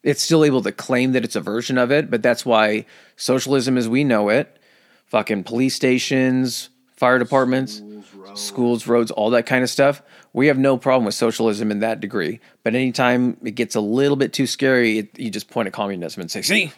it's 0.04 0.22
still 0.22 0.44
able 0.44 0.62
to 0.62 0.72
claim 0.72 1.14
that 1.14 1.24
it's 1.24 1.36
a 1.36 1.42
version 1.42 1.78
of 1.78 1.92
it, 1.92 2.12
but 2.12 2.22
that's 2.22 2.46
why 2.46 2.86
socialism 3.16 3.78
as 3.78 3.90
we 3.90 4.04
know 4.04 4.30
it, 4.30 4.60
fucking 5.06 5.46
police 5.46 5.74
stations, 5.74 6.70
fire 6.96 7.18
departments, 7.18 7.78
schools 7.78 8.14
roads. 8.14 8.42
schools, 8.42 8.88
roads, 8.88 9.12
all 9.12 9.30
that 9.32 9.46
kind 9.46 9.64
of 9.64 9.70
stuff. 9.70 10.02
We 10.34 10.48
have 10.48 10.58
no 10.58 10.78
problem 10.78 11.06
with 11.06 11.16
socialism 11.16 11.72
in 11.72 11.80
that 11.80 12.00
degree. 12.00 12.40
But 12.64 12.76
anytime 12.76 13.38
it 13.44 13.52
gets 13.52 13.76
a 13.76 13.82
little 13.82 14.18
bit 14.18 14.34
too 14.34 14.48
scary, 14.48 15.00
it, 15.00 15.20
you 15.20 15.30
just 15.30 15.50
point 15.50 15.68
at 15.68 15.74
communism 15.74 16.22
and 16.22 16.30
say, 16.30 16.42
"See, 16.42 16.72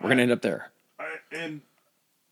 we're 0.00 0.08
going 0.08 0.18
to 0.18 0.22
end 0.24 0.32
up 0.32 0.42
there." 0.42 0.70
I, 0.98 1.16
and 1.32 1.60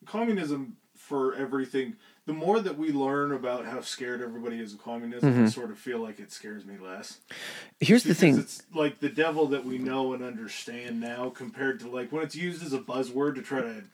communism 0.06 0.76
for 0.96 1.34
everything. 1.34 1.96
The 2.26 2.32
more 2.32 2.58
that 2.60 2.78
we 2.78 2.90
learn 2.90 3.32
about 3.32 3.66
how 3.66 3.82
scared 3.82 4.22
everybody 4.22 4.58
is 4.58 4.72
of 4.72 4.82
communism, 4.82 5.30
mm-hmm. 5.30 5.44
I 5.44 5.48
sort 5.48 5.70
of 5.70 5.78
feel 5.78 5.98
like 5.98 6.18
it 6.20 6.32
scares 6.32 6.64
me 6.64 6.76
less. 6.78 7.18
Here's 7.80 8.02
because 8.02 8.16
the 8.16 8.20
thing: 8.20 8.38
it's 8.38 8.62
like 8.74 9.00
the 9.00 9.10
devil 9.10 9.46
that 9.48 9.66
we 9.66 9.76
know 9.76 10.14
and 10.14 10.24
understand 10.24 11.00
now, 11.00 11.28
compared 11.28 11.80
to 11.80 11.88
like 11.88 12.12
when 12.12 12.22
it's 12.22 12.34
used 12.34 12.64
as 12.64 12.72
a 12.72 12.78
buzzword 12.78 13.34
to 13.34 13.42
try 13.42 13.60
to 13.60 13.84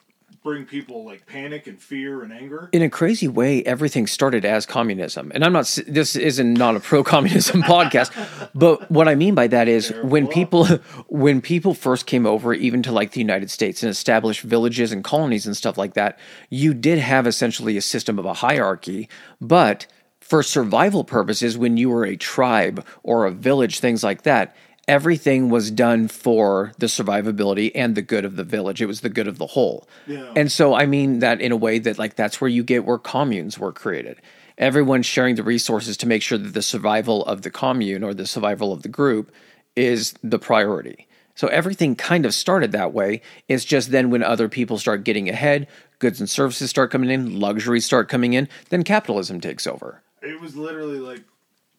bring 0.43 0.65
people 0.65 1.05
like 1.05 1.27
panic 1.27 1.67
and 1.67 1.81
fear 1.81 2.23
and 2.23 2.33
anger. 2.33 2.69
In 2.73 2.83
a 2.83 2.91
crazy 2.91 3.29
way, 3.29 3.63
everything 3.65 4.07
started 4.07 4.45
as 4.45 4.67
communism. 4.67 5.31
And 5.35 5.45
I'm 5.45 5.53
not 5.53 5.67
this 5.87 6.17
isn't 6.17 6.55
not 6.55 6.77
a 6.77 6.81
pro-communism 6.81 7.63
podcast, 7.65 8.11
but 8.55 8.91
what 8.91 9.09
I 9.09 9.15
mean 9.15 9.35
by 9.35 9.47
that 9.49 9.69
is 9.69 9.93
when 10.03 10.27
people 10.27 10.67
when 11.09 11.41
people 11.41 11.75
first 11.75 12.07
came 12.07 12.27
over 12.27 12.55
even 12.55 12.83
to 12.85 12.93
like 12.93 13.13
the 13.13 13.21
United 13.21 13.51
States 13.51 13.83
and 13.83 13.91
established 13.91 14.43
villages 14.43 14.93
and 14.93 15.05
colonies 15.05 15.47
and 15.47 15.57
stuff 15.57 15.77
like 15.77 15.95
that, 15.95 16.19
you 16.49 16.75
did 16.75 16.99
have 16.99 17.27
essentially 17.27 17.77
a 17.77 17.83
system 17.83 18.19
of 18.19 18.25
a 18.25 18.35
hierarchy, 18.35 19.09
but 19.41 19.87
for 20.21 20.43
survival 20.43 21.03
purposes 21.03 21.59
when 21.59 21.77
you 21.77 21.91
were 21.91 22.05
a 22.05 22.17
tribe 22.17 22.87
or 23.03 23.27
a 23.27 23.31
village 23.33 23.81
things 23.81 24.05
like 24.05 24.23
that, 24.23 24.55
everything 24.91 25.51
was 25.51 25.71
done 25.71 26.09
for 26.09 26.73
the 26.79 26.87
survivability 26.87 27.71
and 27.77 27.95
the 27.95 28.03
good 28.03 28.25
of 28.25 28.35
the 28.35 28.43
village. 28.43 28.83
It 28.83 28.87
was 28.87 29.03
the 29.03 29.09
good 29.09 29.29
of 29.29 29.39
the 29.39 29.47
whole. 29.47 29.89
Yeah. 30.09 30.33
And 30.35 30.51
so 30.51 30.75
I 30.75 30.87
mean 30.87 31.21
that 31.21 31.41
in 31.41 31.53
a 31.53 31.57
way 31.57 31.79
that 31.79 31.97
like 31.97 32.17
that's 32.17 32.41
where 32.41 32.51
you 32.51 32.65
get 32.65 32.85
where 32.85 32.99
communes 32.99 33.57
were 33.57 33.73
created. 33.73 34.21
Everyone's 34.59 35.07
sharing 35.07 35.37
the 35.37 35.45
resources 35.45 35.97
to 35.99 36.09
make 36.09 36.23
sure 36.23 36.39
that 36.39 36.55
the 36.55 36.61
survival 36.61 37.25
of 37.27 37.43
the 37.43 37.53
commune 37.53 38.03
or 38.03 38.13
the 38.13 38.27
survival 38.27 38.73
of 38.73 38.83
the 38.83 38.89
group 38.89 39.31
is 39.77 40.13
the 40.25 40.41
priority. 40.41 41.07
So 41.37 41.47
everything 41.47 41.95
kind 41.95 42.27
of 42.27 42.35
started 42.35 42.73
that 42.73 42.93
way. 42.93 43.23
It's 43.47 43.65
just 43.65 43.93
then 43.93 44.11
when 44.11 44.25
other 44.25 44.49
people 44.49 44.77
start 44.77 45.05
getting 45.05 45.29
ahead, 45.29 45.69
goods 46.01 46.19
and 46.19 46.29
services 46.29 46.69
start 46.69 46.91
coming 46.91 47.11
in, 47.11 47.39
luxuries 47.39 47.87
start 47.87 48.09
coming 48.09 48.33
in, 48.33 48.49
then 48.71 48.83
capitalism 48.83 49.41
takes 49.41 49.69
over. 49.69 50.03
It 50.21 50.41
was 50.41 50.57
literally 50.57 50.99
like 50.99 51.23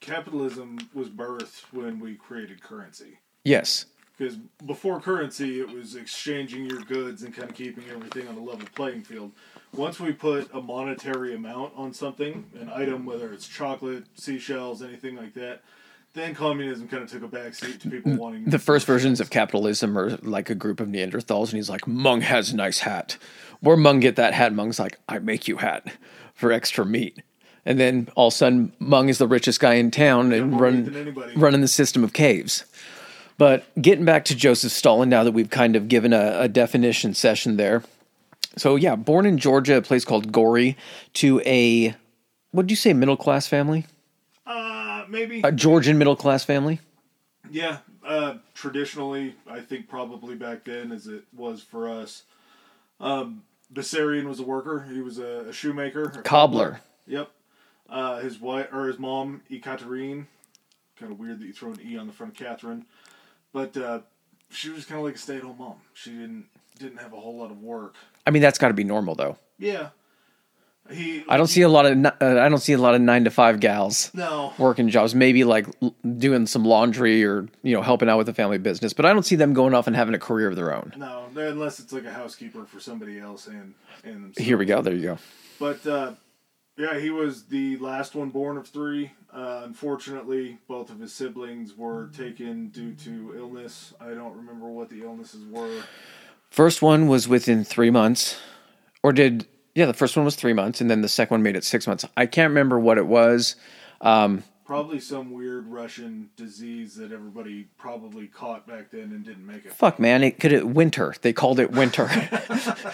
capitalism 0.01 0.77
was 0.93 1.09
birthed 1.09 1.63
when 1.71 1.99
we 1.99 2.15
created 2.15 2.61
currency. 2.61 3.19
Yes. 3.45 3.85
Because 4.17 4.37
before 4.65 4.99
currency, 4.99 5.61
it 5.61 5.69
was 5.69 5.95
exchanging 5.95 6.65
your 6.65 6.81
goods 6.81 7.23
and 7.23 7.33
kind 7.33 7.49
of 7.49 7.55
keeping 7.55 7.85
everything 7.89 8.27
on 8.27 8.35
a 8.35 8.39
level 8.39 8.67
playing 8.75 9.03
field. 9.03 9.31
Once 9.73 9.99
we 9.99 10.11
put 10.11 10.53
a 10.53 10.61
monetary 10.61 11.33
amount 11.33 11.73
on 11.75 11.93
something, 11.93 12.45
an 12.59 12.69
item, 12.69 13.05
whether 13.05 13.31
it's 13.31 13.47
chocolate, 13.47 14.03
seashells, 14.15 14.83
anything 14.83 15.15
like 15.15 15.33
that, 15.33 15.61
then 16.13 16.35
communism 16.35 16.87
kind 16.87 17.03
of 17.03 17.09
took 17.09 17.23
a 17.23 17.27
backseat 17.27 17.79
to 17.79 17.89
people 17.89 18.15
wanting. 18.15 18.45
The 18.45 18.59
first 18.59 18.85
versions 18.85 19.21
of 19.21 19.29
capitalism 19.29 19.97
are 19.97 20.17
like 20.17 20.49
a 20.49 20.55
group 20.55 20.79
of 20.79 20.89
Neanderthals, 20.89 21.45
and 21.45 21.53
he's 21.53 21.69
like, 21.69 21.87
Mung 21.87 22.21
has 22.21 22.51
a 22.51 22.55
nice 22.55 22.79
hat. 22.79 23.17
Where 23.61 23.77
Mung 23.77 24.01
get 24.01 24.17
that 24.17 24.33
hat? 24.33 24.53
Mung's 24.53 24.77
like, 24.77 24.99
I 25.07 25.19
make 25.19 25.47
you 25.47 25.57
hat 25.57 25.87
for 26.35 26.51
extra 26.51 26.85
meat 26.85 27.21
and 27.65 27.79
then 27.79 28.09
all 28.15 28.27
of 28.27 28.33
a 28.33 28.37
sudden 28.37 28.73
Mung 28.79 29.09
is 29.09 29.17
the 29.17 29.27
richest 29.27 29.59
guy 29.59 29.75
in 29.75 29.91
town 29.91 30.31
and 30.33 30.59
run, 30.59 31.33
running 31.35 31.61
the 31.61 31.67
system 31.67 32.03
of 32.03 32.13
caves. 32.13 32.65
But 33.37 33.65
getting 33.81 34.05
back 34.05 34.25
to 34.25 34.35
Joseph 34.35 34.71
Stalin, 34.71 35.09
now 35.09 35.23
that 35.23 35.31
we've 35.31 35.49
kind 35.49 35.75
of 35.75 35.87
given 35.87 36.13
a, 36.13 36.41
a 36.41 36.47
definition 36.47 37.13
session 37.13 37.57
there. 37.57 37.83
So 38.57 38.75
yeah, 38.75 38.95
born 38.95 39.25
in 39.25 39.37
Georgia, 39.37 39.77
a 39.77 39.81
place 39.81 40.05
called 40.05 40.31
Gori, 40.31 40.77
to 41.13 41.41
a 41.45 41.95
what 42.51 42.63
did 42.63 42.71
you 42.71 42.75
say, 42.75 42.93
middle 42.93 43.17
class 43.17 43.47
family? 43.47 43.85
Uh, 44.45 45.05
maybe 45.09 45.41
a 45.43 45.51
Georgian 45.51 45.97
middle 45.97 46.15
class 46.15 46.43
family. 46.43 46.79
Yeah, 47.49 47.79
uh, 48.05 48.35
traditionally, 48.53 49.35
I 49.49 49.61
think 49.61 49.87
probably 49.87 50.35
back 50.35 50.65
then, 50.65 50.91
as 50.91 51.07
it 51.07 51.23
was 51.35 51.63
for 51.63 51.89
us. 51.89 52.23
Um, 52.99 53.43
Bessarion 53.73 54.25
was 54.27 54.39
a 54.39 54.43
worker. 54.43 54.85
He 54.91 55.01
was 55.01 55.17
a, 55.17 55.47
a 55.49 55.53
shoemaker, 55.53 56.03
a 56.03 56.09
cobbler. 56.09 56.23
cobbler. 56.23 56.81
Yep. 57.07 57.31
Uh, 57.91 58.19
his 58.19 58.39
wife 58.39 58.67
or 58.71 58.87
his 58.87 58.97
mom, 58.97 59.41
Ekaterine. 59.51 60.27
Kind 60.97 61.11
of 61.11 61.19
weird 61.19 61.39
that 61.39 61.45
you 61.45 61.53
throw 61.53 61.71
an 61.71 61.79
E 61.83 61.97
on 61.97 62.07
the 62.07 62.13
front 62.13 62.33
of 62.33 62.37
Catherine, 62.37 62.85
but 63.53 63.75
uh, 63.75 63.99
she 64.49 64.69
was 64.69 64.85
kind 64.85 64.99
of 64.99 65.05
like 65.05 65.15
a 65.15 65.17
stay-at-home 65.17 65.57
mom. 65.57 65.75
She 65.93 66.11
didn't 66.11 66.45
didn't 66.77 66.99
have 66.99 67.13
a 67.13 67.19
whole 67.19 67.37
lot 67.37 67.49
of 67.49 67.61
work. 67.61 67.95
I 68.25 68.31
mean, 68.31 68.41
that's 68.41 68.59
got 68.59 68.67
to 68.67 68.73
be 68.73 68.83
normal 68.83 69.15
though. 69.15 69.37
Yeah. 69.57 69.89
He, 70.89 71.23
I 71.29 71.37
don't 71.37 71.47
see 71.47 71.61
a 71.61 71.69
lot 71.69 71.85
of 71.85 72.05
uh, 72.05 72.11
I 72.19 72.49
don't 72.49 72.59
see 72.59 72.73
a 72.73 72.77
lot 72.77 72.95
of 72.95 73.01
nine 73.01 73.23
to 73.23 73.31
five 73.31 73.59
gals 73.59 74.11
no 74.13 74.51
working 74.57 74.89
jobs. 74.89 75.15
Maybe 75.15 75.43
like 75.43 75.67
doing 76.17 76.47
some 76.47 76.65
laundry 76.65 77.23
or 77.23 77.47
you 77.63 77.75
know 77.75 77.81
helping 77.81 78.09
out 78.09 78.17
with 78.17 78.25
the 78.27 78.33
family 78.33 78.57
business, 78.57 78.91
but 78.91 79.05
I 79.05 79.13
don't 79.13 79.23
see 79.23 79.35
them 79.35 79.53
going 79.53 79.73
off 79.73 79.87
and 79.87 79.95
having 79.95 80.15
a 80.15 80.19
career 80.19 80.49
of 80.49 80.55
their 80.55 80.75
own. 80.75 80.93
No, 80.97 81.27
unless 81.35 81.79
it's 81.79 81.93
like 81.93 82.05
a 82.05 82.11
housekeeper 82.11 82.65
for 82.65 82.79
somebody 82.79 83.19
else 83.19 83.47
and 83.47 83.73
and 84.03 84.37
here 84.37 84.57
we 84.57 84.65
go. 84.65 84.81
There 84.81 84.93
you 84.93 85.03
go. 85.03 85.17
But 85.59 85.85
uh, 85.85 86.13
yeah, 86.81 86.99
he 86.99 87.11
was 87.11 87.43
the 87.43 87.77
last 87.77 88.15
one 88.15 88.31
born 88.31 88.57
of 88.57 88.67
three. 88.67 89.11
Uh, 89.31 89.61
unfortunately, 89.65 90.57
both 90.67 90.89
of 90.89 90.99
his 90.99 91.13
siblings 91.13 91.77
were 91.77 92.07
taken 92.07 92.69
due 92.69 92.93
to 92.95 93.35
illness. 93.37 93.93
I 94.01 94.09
don't 94.09 94.35
remember 94.35 94.67
what 94.67 94.89
the 94.89 95.03
illnesses 95.03 95.45
were. 95.45 95.83
First 96.49 96.81
one 96.81 97.07
was 97.07 97.27
within 97.27 97.63
three 97.63 97.91
months, 97.91 98.39
or 99.03 99.13
did 99.13 99.45
yeah? 99.75 99.85
The 99.85 99.93
first 99.93 100.15
one 100.17 100.25
was 100.25 100.35
three 100.35 100.53
months, 100.53 100.81
and 100.81 100.89
then 100.89 101.01
the 101.01 101.07
second 101.07 101.35
one 101.35 101.43
made 101.43 101.55
it 101.55 101.63
six 101.63 101.85
months. 101.85 102.03
I 102.17 102.25
can't 102.25 102.49
remember 102.49 102.79
what 102.79 102.97
it 102.97 103.05
was. 103.05 103.55
Um, 104.01 104.43
Probably 104.71 105.01
some 105.01 105.33
weird 105.33 105.67
Russian 105.67 106.29
disease 106.37 106.95
that 106.95 107.11
everybody 107.11 107.67
probably 107.77 108.27
caught 108.27 108.65
back 108.65 108.89
then 108.89 109.11
and 109.11 109.21
didn't 109.21 109.45
make 109.45 109.65
it. 109.65 109.73
Fuck, 109.73 109.99
man, 109.99 110.23
it 110.23 110.39
could 110.39 110.53
have 110.53 110.63
winter. 110.63 111.13
They 111.21 111.33
called 111.33 111.59
it 111.59 111.71
winter. 111.71 112.09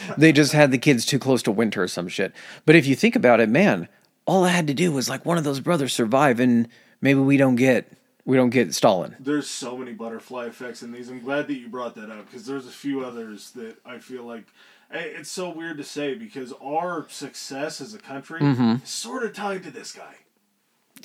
they 0.18 0.32
just 0.32 0.54
had 0.54 0.72
the 0.72 0.80
kids 0.80 1.06
too 1.06 1.20
close 1.20 1.44
to 1.44 1.52
winter 1.52 1.84
or 1.84 1.88
some 1.88 2.08
shit. 2.08 2.34
But 2.66 2.74
if 2.74 2.88
you 2.88 2.96
think 2.96 3.16
about 3.16 3.42
it, 3.42 3.48
man, 3.48 3.88
all 4.26 4.44
I 4.44 4.50
had 4.50 4.66
to 4.66 4.74
do 4.74 4.92
was 4.92 5.08
like 5.08 5.24
one 5.24 5.38
of 5.38 5.44
those 5.44 5.60
brothers 5.60 5.94
survive, 5.94 6.40
and 6.40 6.68
maybe 7.00 7.20
we 7.20 7.38
don't 7.38 7.58
get 7.58 7.96
we 8.26 8.38
don't 8.38 8.50
get 8.50 8.74
Stalin. 8.74 9.16
There's 9.20 9.48
so 9.48 9.78
many 9.78 9.94
butterfly 9.94 10.48
effects 10.48 10.82
in 10.82 10.92
these. 10.92 11.10
I'm 11.10 11.22
glad 11.22 11.46
that 11.46 11.60
you 11.60 11.70
brought 11.70 11.94
that 11.94 12.10
up 12.10 12.26
because 12.26 12.48
there's 12.48 12.66
a 12.66 12.72
few 12.72 13.06
others 13.06 13.52
that 13.52 13.78
I 13.86 14.00
feel 14.00 14.24
like 14.24 14.48
it's 14.90 15.30
so 15.30 15.52
weird 15.52 15.78
to 15.78 15.84
say 15.84 16.16
because 16.16 16.54
our 16.60 17.06
success 17.08 17.82
as 17.82 17.94
a 17.94 18.00
country 18.00 18.40
mm-hmm. 18.40 18.84
is 18.84 18.90
sort 18.90 19.24
of 19.24 19.36
tied 19.36 19.62
to 19.62 19.70
this 19.70 19.92
guy. 19.92 20.16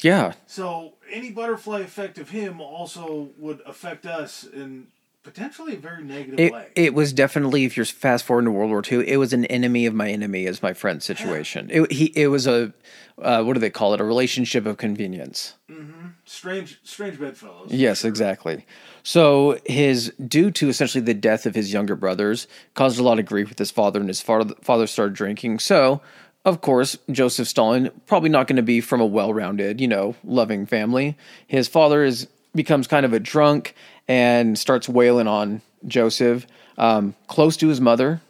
Yeah. 0.00 0.32
So 0.46 0.94
any 1.10 1.30
butterfly 1.30 1.80
effect 1.80 2.18
of 2.18 2.30
him 2.30 2.60
also 2.60 3.30
would 3.38 3.60
affect 3.66 4.06
us 4.06 4.44
in 4.44 4.88
potentially 5.22 5.74
a 5.74 5.78
very 5.78 6.02
negative 6.02 6.40
it, 6.40 6.52
way. 6.52 6.68
It 6.74 6.94
was 6.94 7.12
definitely, 7.12 7.64
if 7.64 7.76
you're 7.76 7.86
fast 7.86 8.24
forward 8.24 8.44
to 8.44 8.50
World 8.50 8.70
War 8.70 8.82
II, 8.90 9.08
it 9.08 9.16
was 9.18 9.32
an 9.32 9.44
enemy 9.46 9.86
of 9.86 9.94
my 9.94 10.10
enemy 10.10 10.46
as 10.46 10.62
my 10.62 10.72
friend 10.72 11.02
situation. 11.02 11.68
Yeah. 11.68 11.82
It, 11.82 11.92
he, 11.92 12.04
it 12.16 12.26
was 12.28 12.46
a, 12.46 12.72
uh, 13.20 13.42
what 13.42 13.54
do 13.54 13.60
they 13.60 13.70
call 13.70 13.94
it? 13.94 14.00
A 14.00 14.04
relationship 14.04 14.66
of 14.66 14.78
convenience. 14.78 15.54
Mm-hmm. 15.70 16.08
Strange, 16.24 16.80
strange 16.82 17.20
bedfellows. 17.20 17.70
Yes, 17.70 18.00
sure. 18.00 18.08
exactly. 18.08 18.66
So 19.02 19.58
his, 19.64 20.12
due 20.26 20.50
to 20.52 20.68
essentially 20.68 21.02
the 21.02 21.14
death 21.14 21.46
of 21.46 21.54
his 21.54 21.72
younger 21.72 21.96
brothers, 21.96 22.46
caused 22.74 22.98
a 22.98 23.02
lot 23.02 23.18
of 23.18 23.26
grief 23.26 23.48
with 23.48 23.58
his 23.58 23.70
father, 23.70 24.00
and 24.00 24.08
his 24.08 24.20
father, 24.20 24.54
father 24.62 24.86
started 24.86 25.14
drinking. 25.14 25.58
So 25.58 26.00
of 26.44 26.60
course, 26.60 26.98
Joseph 27.10 27.48
Stalin 27.48 27.90
probably 28.06 28.28
not 28.28 28.46
going 28.46 28.56
to 28.56 28.62
be 28.62 28.80
from 28.80 29.00
a 29.00 29.06
well-rounded, 29.06 29.80
you 29.80 29.88
know, 29.88 30.14
loving 30.24 30.66
family. 30.66 31.16
His 31.46 31.68
father 31.68 32.02
is 32.04 32.26
becomes 32.54 32.86
kind 32.86 33.06
of 33.06 33.12
a 33.12 33.20
drunk, 33.20 33.74
and 34.08 34.58
starts 34.58 34.88
wailing 34.88 35.26
on 35.26 35.62
Joseph, 35.86 36.46
um, 36.76 37.14
close 37.28 37.56
to 37.58 37.68
his 37.68 37.80
mother 37.80 38.20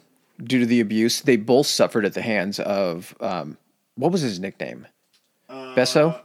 due 0.41 0.59
to 0.59 0.65
the 0.65 0.79
abuse. 0.79 1.21
They 1.21 1.35
both 1.35 1.67
suffered 1.67 2.05
at 2.05 2.13
the 2.13 2.21
hands 2.21 2.59
of 2.59 3.15
um, 3.19 3.57
what 3.95 4.11
was 4.11 4.21
his 4.21 4.39
nickname? 4.39 4.87
Besso. 5.49 6.19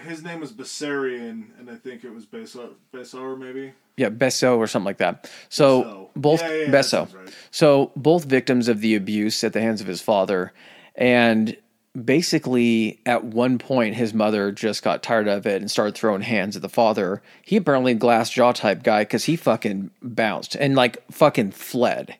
His 0.00 0.22
name 0.24 0.40
was 0.40 0.52
Bessarion, 0.52 1.46
and 1.58 1.70
I 1.70 1.76
think 1.76 2.02
it 2.04 2.12
was 2.12 2.26
Bessar, 2.26 2.70
Bessar 2.92 3.38
maybe. 3.38 3.72
Yeah, 3.96 4.08
Besso 4.08 4.56
or 4.56 4.66
something 4.66 4.86
like 4.86 4.96
that. 4.98 5.30
So 5.48 5.82
Besso. 5.82 6.08
both 6.16 6.40
Yeah, 6.40 6.52
yeah, 6.54 6.66
Besso. 6.68 7.14
right. 7.14 7.34
So 7.50 7.92
both 7.94 8.24
victims 8.24 8.68
of 8.68 8.80
the 8.80 8.96
abuse 8.96 9.44
at 9.44 9.52
the 9.52 9.60
hands 9.60 9.80
of 9.80 9.86
his 9.86 10.00
father, 10.00 10.52
and 10.94 11.56
basically 12.00 13.00
at 13.04 13.22
one 13.24 13.58
point 13.58 13.94
his 13.94 14.14
mother 14.14 14.50
just 14.50 14.82
got 14.82 15.02
tired 15.02 15.28
of 15.28 15.46
it 15.46 15.60
and 15.60 15.70
started 15.70 15.94
throwing 15.94 16.22
hands 16.22 16.56
at 16.56 16.62
the 16.62 16.68
father. 16.68 17.22
He 17.42 17.56
apparently 17.56 17.94
glass 17.94 18.30
jaw 18.30 18.52
type 18.52 18.82
guy 18.82 19.02
because 19.02 19.24
he 19.24 19.36
fucking 19.36 19.90
bounced 20.02 20.54
and 20.56 20.74
like 20.74 21.02
fucking 21.12 21.50
fled. 21.52 22.16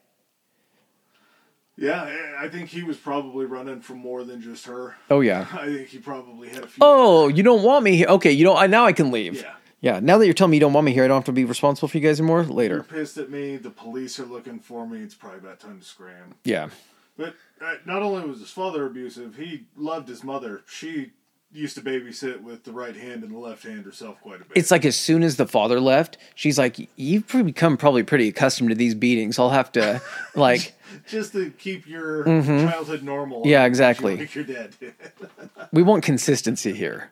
Yeah, 1.77 2.03
I- 2.39 2.49
think 2.49 2.69
he 2.69 2.83
was 2.83 2.97
probably 2.99 3.47
running 3.47 3.81
from 3.81 3.99
more 3.99 4.25
than 4.25 4.43
just 4.43 4.67
her. 4.67 4.95
Oh 5.11 5.21
yeah. 5.21 5.47
I 5.53 5.67
think 5.67 5.89
he 5.89 5.99
probably 5.99 6.49
had 6.49 6.65
a 6.65 6.67
few. 6.67 6.79
Oh, 6.83 7.29
you 7.29 7.43
don't 7.43 7.63
want 7.63 7.83
me 7.85 7.97
here? 7.97 8.09
Okay, 8.09 8.31
you 8.33 8.45
don't. 8.45 8.59
I 8.59 8.67
Now 8.67 8.85
I 8.85 8.93
can 8.93 9.11
leave. 9.11 9.41
Yeah. 9.41 9.55
Yeah. 9.81 10.01
Now 10.01 10.19
that 10.19 10.27
you're 10.27 10.35
telling 10.35 10.51
me 10.51 10.59
you 10.59 10.61
don't 10.61 10.73
want 10.75 10.85
me 10.85 10.93
here, 10.93 11.05
I 11.05 11.09
don't 11.09 11.17
have 11.17 11.25
to 11.25 11.33
be 11.33 11.45
responsible 11.45 11.89
for 11.89 11.97
you 11.97 12.03
guys 12.07 12.21
anymore. 12.21 12.43
You're 12.43 12.53
Later. 12.53 12.83
pissed 12.83 13.17
at 13.17 13.31
me. 13.31 13.57
The 13.57 13.71
police 13.71 14.21
are 14.21 14.27
looking 14.27 14.59
for 14.61 14.87
me. 14.87 15.01
It's 15.01 15.15
probably 15.15 15.39
about 15.39 15.61
time 15.61 15.79
to 15.79 15.85
scram. 15.85 16.35
Yeah. 16.45 16.69
But 17.17 17.35
uh, 17.61 17.75
not 17.85 18.03
only 18.03 18.27
was 18.27 18.41
his 18.41 18.51
father 18.51 18.87
abusive, 18.87 19.37
he 19.37 19.67
loved 19.77 20.09
his 20.09 20.25
mother. 20.25 20.63
She 20.67 21.13
used 21.53 21.77
to 21.77 21.83
babysit 21.83 22.43
with 22.43 22.65
the 22.65 22.73
right 22.73 22.97
hand 22.97 23.23
and 23.23 23.33
the 23.33 23.39
left 23.39 23.63
hand 23.65 23.85
herself 23.85 24.19
quite 24.23 24.41
a 24.41 24.45
bit. 24.45 24.57
it's 24.57 24.71
like 24.71 24.87
as 24.87 24.97
soon 24.97 25.23
as 25.23 25.37
the 25.37 25.47
father 25.47 25.79
left, 25.79 26.17
she's 26.35 26.59
like, 26.59 26.89
"You've 26.97 27.27
become 27.29 27.77
probably 27.77 28.03
pretty 28.03 28.29
accustomed 28.29 28.71
to 28.71 28.75
these 28.75 28.95
beatings. 28.95 29.39
I'll 29.39 29.51
have 29.51 29.71
to, 29.73 30.01
like, 30.35 30.75
just 31.07 31.33
to 31.33 31.51
keep 31.51 31.87
your 31.87 32.25
childhood 32.25 33.03
normal. 33.03 33.41
Mm-hmm. 33.41 33.51
Yeah, 33.51 33.67
exactly. 33.67 34.17
Like 34.17 34.35
your 34.35 34.45
dad 34.45 34.75
we 35.73 35.83
want 35.83 36.05
consistency 36.05 36.73
here." 36.73 37.11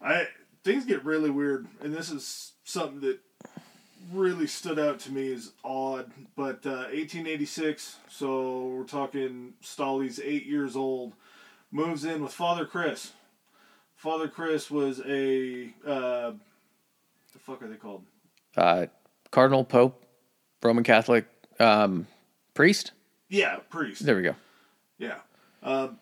I 0.00 0.28
things 0.64 0.84
get 0.84 1.04
really 1.04 1.30
weird, 1.30 1.66
and 1.82 1.92
this 1.92 2.10
is 2.10 2.52
something 2.64 3.00
that 3.00 3.18
really 4.12 4.46
stood 4.46 4.78
out 4.78 5.00
to 5.00 5.12
me 5.12 5.32
as 5.32 5.52
odd. 5.64 6.10
But 6.36 6.64
uh, 6.66 6.88
1886, 6.92 7.96
so 8.08 8.66
we're 8.66 8.84
talking 8.84 9.54
Stolly's 9.60 10.20
eight 10.22 10.46
years 10.46 10.76
old, 10.76 11.12
moves 11.70 12.04
in 12.04 12.22
with 12.22 12.32
Father 12.32 12.64
Chris. 12.66 13.12
Father 13.96 14.28
Chris 14.28 14.70
was 14.70 15.00
a 15.06 15.72
uh, 15.86 16.32
the 17.32 17.38
fuck 17.40 17.62
are 17.62 17.68
they 17.68 17.76
called? 17.76 18.04
Uh, 18.56 18.86
Cardinal, 19.30 19.64
Pope, 19.64 20.04
Roman 20.62 20.84
Catholic, 20.84 21.26
um, 21.58 22.06
priest. 22.54 22.92
Yeah, 23.28 23.56
priest. 23.70 24.04
There 24.04 24.16
we 24.16 24.22
go. 24.22 24.36
Yeah, 24.98 25.18
um, 25.62 25.98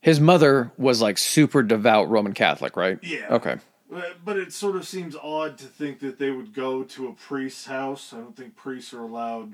His 0.00 0.20
mother 0.20 0.72
was 0.76 1.00
like 1.00 1.16
super 1.18 1.62
devout 1.62 2.10
Roman 2.10 2.32
Catholic, 2.34 2.76
right? 2.76 2.98
Yeah. 3.02 3.28
Okay. 3.30 3.56
But- 3.94 4.24
But 4.24 4.36
it 4.38 4.52
sort 4.52 4.74
of 4.76 4.86
seems 4.88 5.14
odd 5.14 5.56
to 5.58 5.66
think 5.66 6.00
that 6.00 6.18
they 6.18 6.30
would 6.32 6.52
go 6.52 6.82
to 6.82 7.06
a 7.08 7.12
priest's 7.12 7.66
house. 7.66 8.12
I 8.12 8.16
don't 8.18 8.36
think 8.36 8.56
priests 8.56 8.92
are 8.92 9.00
allowed 9.02 9.52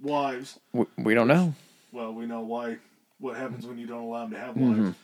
wives. 0.00 0.58
We, 0.72 0.86
we 0.96 1.14
don't 1.14 1.28
know. 1.28 1.54
Well, 1.92 2.12
we 2.14 2.24
know 2.26 2.40
why. 2.40 2.78
What 3.18 3.36
happens 3.36 3.66
when 3.66 3.78
you 3.78 3.86
don't 3.86 4.02
allow 4.02 4.22
them 4.22 4.30
to 4.32 4.38
have 4.38 4.54
Mm-hmm. 4.54 4.84
wives? 4.84 4.96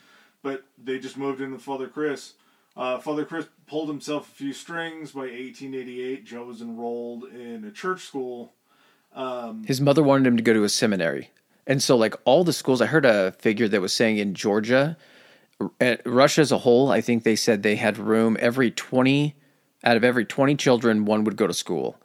But 0.43 0.63
they 0.83 0.97
just 0.99 1.17
moved 1.17 1.39
in 1.39 1.51
with 1.51 1.61
Father 1.61 1.87
Chris. 1.87 2.33
Uh, 2.75 2.97
Father 2.97 3.25
Chris 3.25 3.45
pulled 3.67 3.89
himself 3.89 4.27
a 4.31 4.33
few 4.35 4.53
strings. 4.53 5.11
By 5.11 5.21
1888, 5.21 6.25
Joe 6.25 6.45
was 6.45 6.61
enrolled 6.61 7.25
in 7.25 7.63
a 7.63 7.71
church 7.71 8.01
school. 8.05 8.53
His 9.67 9.79
mother 9.81 10.01
wanted 10.01 10.25
him 10.25 10.37
to 10.37 10.43
go 10.43 10.53
to 10.53 10.63
a 10.63 10.69
seminary. 10.69 11.29
And 11.67 11.83
so, 11.83 11.95
like, 11.95 12.15
all 12.25 12.43
the 12.43 12.53
schools, 12.53 12.81
I 12.81 12.87
heard 12.87 13.05
a 13.05 13.33
figure 13.33 13.67
that 13.67 13.81
was 13.81 13.93
saying 13.93 14.17
in 14.17 14.33
Georgia, 14.33 14.97
Uh, 15.79 15.95
Russia 16.05 16.41
as 16.41 16.51
a 16.51 16.59
whole, 16.59 16.91
I 16.91 17.01
think 17.01 17.23
they 17.23 17.35
said 17.35 17.63
they 17.63 17.75
had 17.75 17.97
room 17.97 18.37
every 18.39 18.71
20, 18.71 19.35
out 19.83 19.97
of 19.97 20.03
every 20.03 20.25
20 20.25 20.55
children, 20.55 21.05
one 21.05 21.23
would 21.23 21.35
go 21.35 21.47
to 21.47 21.53
school. 21.53 21.97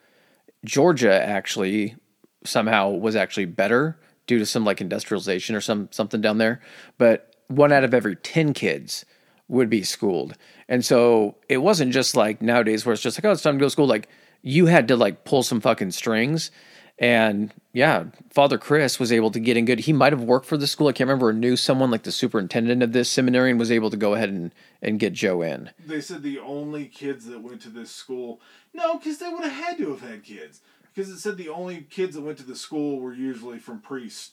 Georgia 0.64 1.22
actually 1.22 1.96
somehow 2.44 2.90
was 2.90 3.16
actually 3.16 3.44
better 3.44 3.98
due 4.26 4.38
to 4.38 4.46
some 4.46 4.64
like 4.64 4.80
industrialization 4.80 5.54
or 5.54 5.60
some 5.60 5.88
something 5.90 6.20
down 6.20 6.38
there. 6.38 6.60
But 6.98 7.34
one 7.48 7.72
out 7.72 7.84
of 7.84 7.94
every 7.94 8.16
10 8.16 8.52
kids 8.54 9.04
would 9.48 9.70
be 9.70 9.82
schooled. 9.82 10.36
And 10.68 10.84
so 10.84 11.36
it 11.48 11.58
wasn't 11.58 11.92
just 11.92 12.16
like 12.16 12.42
nowadays 12.42 12.84
where 12.84 12.92
it's 12.92 13.02
just 13.02 13.18
like, 13.18 13.24
oh, 13.24 13.32
it's 13.32 13.42
time 13.42 13.54
to 13.54 13.60
go 13.60 13.66
to 13.66 13.70
school. 13.70 13.86
Like 13.86 14.08
you 14.42 14.66
had 14.66 14.88
to 14.88 14.96
like 14.96 15.24
pull 15.24 15.42
some 15.42 15.60
fucking 15.60 15.92
strings. 15.92 16.50
And 16.98 17.52
yeah, 17.74 18.04
Father 18.30 18.56
Chris 18.56 18.98
was 18.98 19.12
able 19.12 19.30
to 19.30 19.40
get 19.40 19.56
in 19.56 19.66
good. 19.66 19.80
He 19.80 19.92
might 19.92 20.12
have 20.12 20.22
worked 20.22 20.46
for 20.46 20.56
the 20.56 20.66
school. 20.66 20.88
I 20.88 20.92
can't 20.92 21.08
remember 21.08 21.28
or 21.28 21.32
knew 21.34 21.56
someone 21.56 21.90
like 21.90 22.04
the 22.04 22.12
superintendent 22.12 22.82
of 22.82 22.92
this 22.92 23.10
seminary 23.10 23.50
and 23.50 23.58
was 23.60 23.70
able 23.70 23.90
to 23.90 23.98
go 23.98 24.14
ahead 24.14 24.30
and, 24.30 24.50
and 24.80 24.98
get 24.98 25.12
Joe 25.12 25.42
in. 25.42 25.70
They 25.84 26.00
said 26.00 26.22
the 26.22 26.38
only 26.38 26.86
kids 26.86 27.26
that 27.26 27.42
went 27.42 27.60
to 27.62 27.68
this 27.68 27.90
school. 27.90 28.40
No, 28.72 28.96
because 28.96 29.18
they 29.18 29.28
would 29.28 29.44
have 29.44 29.52
had 29.52 29.78
to 29.78 29.90
have 29.90 30.00
had 30.00 30.24
kids. 30.24 30.62
Because 30.94 31.10
it 31.10 31.18
said 31.18 31.36
the 31.36 31.50
only 31.50 31.82
kids 31.82 32.14
that 32.14 32.22
went 32.22 32.38
to 32.38 32.44
the 32.44 32.56
school 32.56 32.98
were 32.98 33.12
usually 33.12 33.58
from 33.58 33.80
priest 33.80 34.32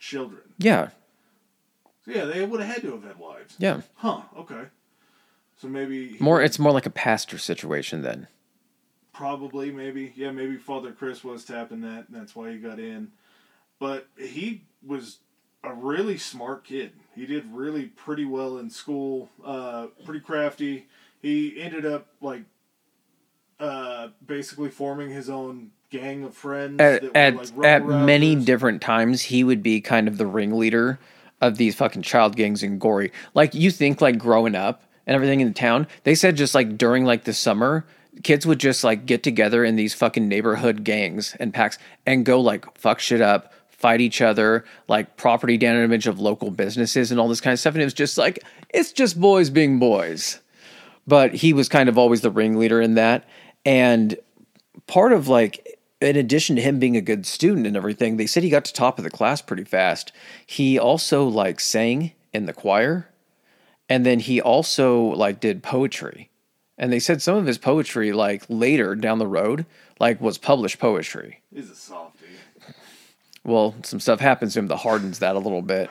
children. 0.00 0.42
Yeah. 0.58 0.88
So 2.04 2.10
yeah, 2.10 2.24
they 2.24 2.44
would 2.44 2.60
have 2.60 2.74
had 2.74 2.82
to 2.82 2.92
have 2.92 3.04
had 3.04 3.18
wives. 3.18 3.54
Yeah. 3.58 3.82
Huh. 3.94 4.22
Okay. 4.36 4.64
So 5.60 5.68
maybe 5.68 6.16
More, 6.18 6.42
it's 6.42 6.58
more 6.58 6.72
like 6.72 6.86
a 6.86 6.90
pastor 6.90 7.38
situation 7.38 8.02
then. 8.02 8.26
Probably 9.20 9.70
maybe 9.70 10.14
yeah 10.16 10.30
maybe 10.30 10.56
Father 10.56 10.92
Chris 10.92 11.22
was 11.22 11.44
tapping 11.44 11.82
that. 11.82 12.08
And 12.08 12.18
that's 12.18 12.34
why 12.34 12.52
he 12.52 12.56
got 12.56 12.78
in. 12.78 13.08
But 13.78 14.06
he 14.18 14.62
was 14.82 15.18
a 15.62 15.74
really 15.74 16.16
smart 16.16 16.64
kid. 16.64 16.92
He 17.14 17.26
did 17.26 17.44
really 17.52 17.84
pretty 17.84 18.24
well 18.24 18.56
in 18.56 18.70
school. 18.70 19.28
Uh, 19.44 19.88
pretty 20.06 20.20
crafty. 20.20 20.86
He 21.20 21.60
ended 21.60 21.84
up 21.84 22.06
like 22.22 22.44
uh, 23.58 24.08
basically 24.24 24.70
forming 24.70 25.10
his 25.10 25.28
own 25.28 25.72
gang 25.90 26.24
of 26.24 26.34
friends 26.34 26.80
at 26.80 27.02
that 27.02 27.14
at, 27.14 27.34
were, 27.34 27.62
like, 27.62 27.64
at 27.66 27.84
many 27.84 28.34
different 28.34 28.80
times 28.80 29.20
he 29.20 29.44
would 29.44 29.62
be 29.62 29.82
kind 29.82 30.08
of 30.08 30.16
the 30.16 30.26
ringleader 30.26 30.98
of 31.42 31.58
these 31.58 31.74
fucking 31.74 32.00
child 32.00 32.36
gangs 32.36 32.62
in 32.62 32.78
Gori 32.78 33.12
like 33.34 33.54
you 33.54 33.70
think 33.70 34.00
like 34.00 34.16
growing 34.16 34.54
up 34.54 34.84
and 35.06 35.14
everything 35.14 35.40
in 35.40 35.48
the 35.48 35.52
town 35.52 35.88
they 36.04 36.14
said 36.14 36.36
just 36.36 36.54
like 36.54 36.78
during 36.78 37.04
like 37.04 37.24
the 37.24 37.34
summer 37.34 37.84
kids 38.22 38.46
would 38.46 38.58
just 38.58 38.84
like 38.84 39.06
get 39.06 39.22
together 39.22 39.64
in 39.64 39.76
these 39.76 39.94
fucking 39.94 40.28
neighborhood 40.28 40.84
gangs 40.84 41.36
and 41.40 41.54
packs 41.54 41.78
and 42.06 42.24
go 42.24 42.40
like 42.40 42.76
fuck 42.76 42.98
shit 42.98 43.20
up 43.20 43.52
fight 43.80 44.02
each 44.02 44.20
other 44.20 44.62
like 44.88 45.16
property 45.16 45.56
damage 45.56 46.06
of 46.06 46.20
local 46.20 46.50
businesses 46.50 47.10
and 47.10 47.18
all 47.18 47.28
this 47.28 47.40
kind 47.40 47.54
of 47.54 47.58
stuff. 47.58 47.74
And 47.74 47.80
it 47.80 47.86
was 47.86 47.94
just 47.94 48.18
like 48.18 48.38
it's 48.68 48.92
just 48.92 49.18
boys 49.18 49.48
being 49.48 49.78
boys. 49.78 50.40
But 51.06 51.34
he 51.34 51.52
was 51.52 51.68
kind 51.68 51.88
of 51.88 51.96
always 51.96 52.20
the 52.20 52.30
ringleader 52.30 52.80
in 52.80 52.94
that. 52.94 53.26
And 53.64 54.18
part 54.86 55.12
of 55.12 55.28
like 55.28 55.78
in 56.00 56.16
addition 56.16 56.56
to 56.56 56.62
him 56.62 56.78
being 56.78 56.96
a 56.96 57.00
good 57.00 57.26
student 57.26 57.66
and 57.66 57.76
everything 57.76 58.16
they 58.16 58.26
said 58.26 58.42
he 58.42 58.50
got 58.50 58.66
to 58.66 58.72
top 58.72 58.98
of 58.98 59.04
the 59.04 59.10
class 59.10 59.40
pretty 59.40 59.64
fast. 59.64 60.12
He 60.44 60.78
also 60.78 61.26
like 61.26 61.58
sang 61.58 62.12
in 62.34 62.44
the 62.44 62.52
choir. 62.52 63.08
And 63.88 64.04
then 64.04 64.20
he 64.20 64.40
also 64.40 65.02
like 65.02 65.40
did 65.40 65.62
poetry 65.62 66.29
and 66.80 66.92
they 66.92 66.98
said 66.98 67.22
some 67.22 67.36
of 67.36 67.46
his 67.46 67.58
poetry 67.58 68.12
like 68.12 68.42
later 68.48 68.96
down 68.96 69.18
the 69.20 69.26
road 69.28 69.64
like 70.00 70.20
was 70.20 70.36
published 70.38 70.78
poetry 70.80 71.40
He's 71.54 71.70
a 71.70 71.74
softie. 71.76 72.24
well 73.44 73.74
some 73.82 74.00
stuff 74.00 74.18
happens 74.20 74.54
to 74.54 74.58
him 74.60 74.66
that 74.68 74.78
hardens 74.78 75.18
that 75.20 75.36
a 75.36 75.38
little 75.38 75.62
bit 75.62 75.90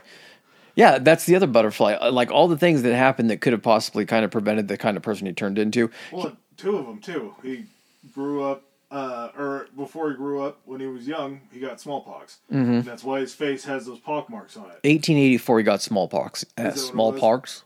yeah 0.75 0.97
that's 0.99 1.25
the 1.25 1.35
other 1.35 1.47
butterfly 1.47 1.93
Uh, 1.93 2.11
like 2.11 2.31
all 2.31 2.47
the 2.47 2.57
things 2.57 2.81
that 2.81 2.95
happened 2.95 3.29
that 3.29 3.41
could 3.41 3.53
have 3.53 3.63
possibly 3.63 4.05
kind 4.05 4.25
of 4.25 4.31
prevented 4.31 4.67
the 4.67 4.77
kind 4.77 4.97
of 4.97 5.03
person 5.03 5.25
he 5.27 5.33
turned 5.33 5.57
into 5.57 5.89
Well, 6.11 6.35
two 6.57 6.77
of 6.77 6.85
them 6.85 6.99
too. 6.99 7.33
He 7.41 7.65
grew 8.13 8.43
up, 8.43 8.63
uh, 8.91 9.29
or 9.37 9.67
before 9.77 10.09
he 10.09 10.15
grew 10.15 10.41
up, 10.41 10.59
when 10.65 10.79
he 10.81 10.87
was 10.87 11.07
young, 11.07 11.41
he 11.53 11.59
got 11.59 11.79
smallpox. 11.79 12.39
Mm-hmm. 12.51 12.81
That's 12.81 13.03
why 13.03 13.19
his 13.19 13.33
face 13.33 13.63
has 13.65 13.85
those 13.85 13.99
pock 13.99 14.29
marks 14.29 14.57
on 14.57 14.63
it. 14.65 14.79
1884 14.83 15.59
he 15.59 15.63
got 15.63 15.81
smallpox 15.81 16.43
uh, 16.43 16.63
what 16.63 16.65
it 16.65 16.71
was? 16.73 16.87
smallpox 16.87 17.63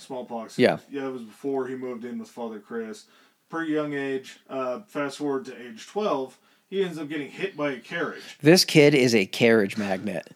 Smallpox. 0.00 0.58
Yeah. 0.58 0.78
Yeah, 0.90 1.06
it 1.06 1.12
was 1.12 1.22
before 1.22 1.66
he 1.66 1.74
moved 1.74 2.04
in 2.04 2.18
with 2.18 2.28
Father 2.28 2.58
Chris. 2.58 3.06
Pretty 3.48 3.72
young 3.72 3.94
age. 3.94 4.38
Uh, 4.48 4.80
fast 4.88 5.18
forward 5.18 5.44
to 5.46 5.60
age 5.60 5.86
twelve, 5.86 6.38
he 6.68 6.82
ends 6.82 6.98
up 6.98 7.08
getting 7.08 7.30
hit 7.30 7.56
by 7.56 7.72
a 7.72 7.78
carriage. 7.78 8.38
This 8.42 8.64
kid 8.64 8.94
is 8.94 9.14
a 9.14 9.26
carriage 9.26 9.76
magnet. 9.76 10.34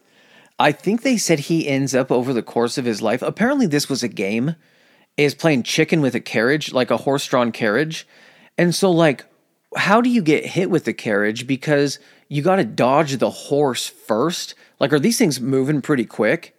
I 0.59 0.73
think 0.73 1.03
they 1.03 1.17
said 1.17 1.41
he 1.41 1.67
ends 1.67 1.95
up 1.95 2.13
over 2.13 2.33
the 2.33 2.43
course 2.43 2.79
of 2.79 2.85
his 2.85 3.01
life. 3.01 3.23
Apparently, 3.23 3.67
this 3.67 3.89
was 3.89 4.03
a 4.03 4.09
game, 4.09 4.57
is 5.17 5.35
playing 5.35 5.63
chicken 5.63 6.03
with 6.03 6.15
a 6.15 6.21
carriage, 6.21 6.73
like 6.73 6.91
a 6.91 6.99
horse 6.99 7.27
drawn 7.27 7.51
carriage. 7.51 8.07
And 8.59 8.75
so, 8.75 8.91
like, 8.91 9.25
how 9.77 10.01
do 10.01 10.11
you 10.11 10.23
get 10.23 10.45
hit 10.45 10.71
with 10.71 10.85
the 10.85 10.93
carriage? 10.93 11.47
Because 11.47 11.99
you 12.29 12.43
got 12.43 12.57
to 12.57 12.65
dodge 12.65 13.17
the 13.17 13.31
horse 13.31 13.89
first. 13.89 14.55
Like, 14.79 14.93
are 14.93 15.01
these 15.01 15.19
things 15.19 15.41
moving 15.41 15.81
pretty 15.81 16.05
quick? 16.05 16.55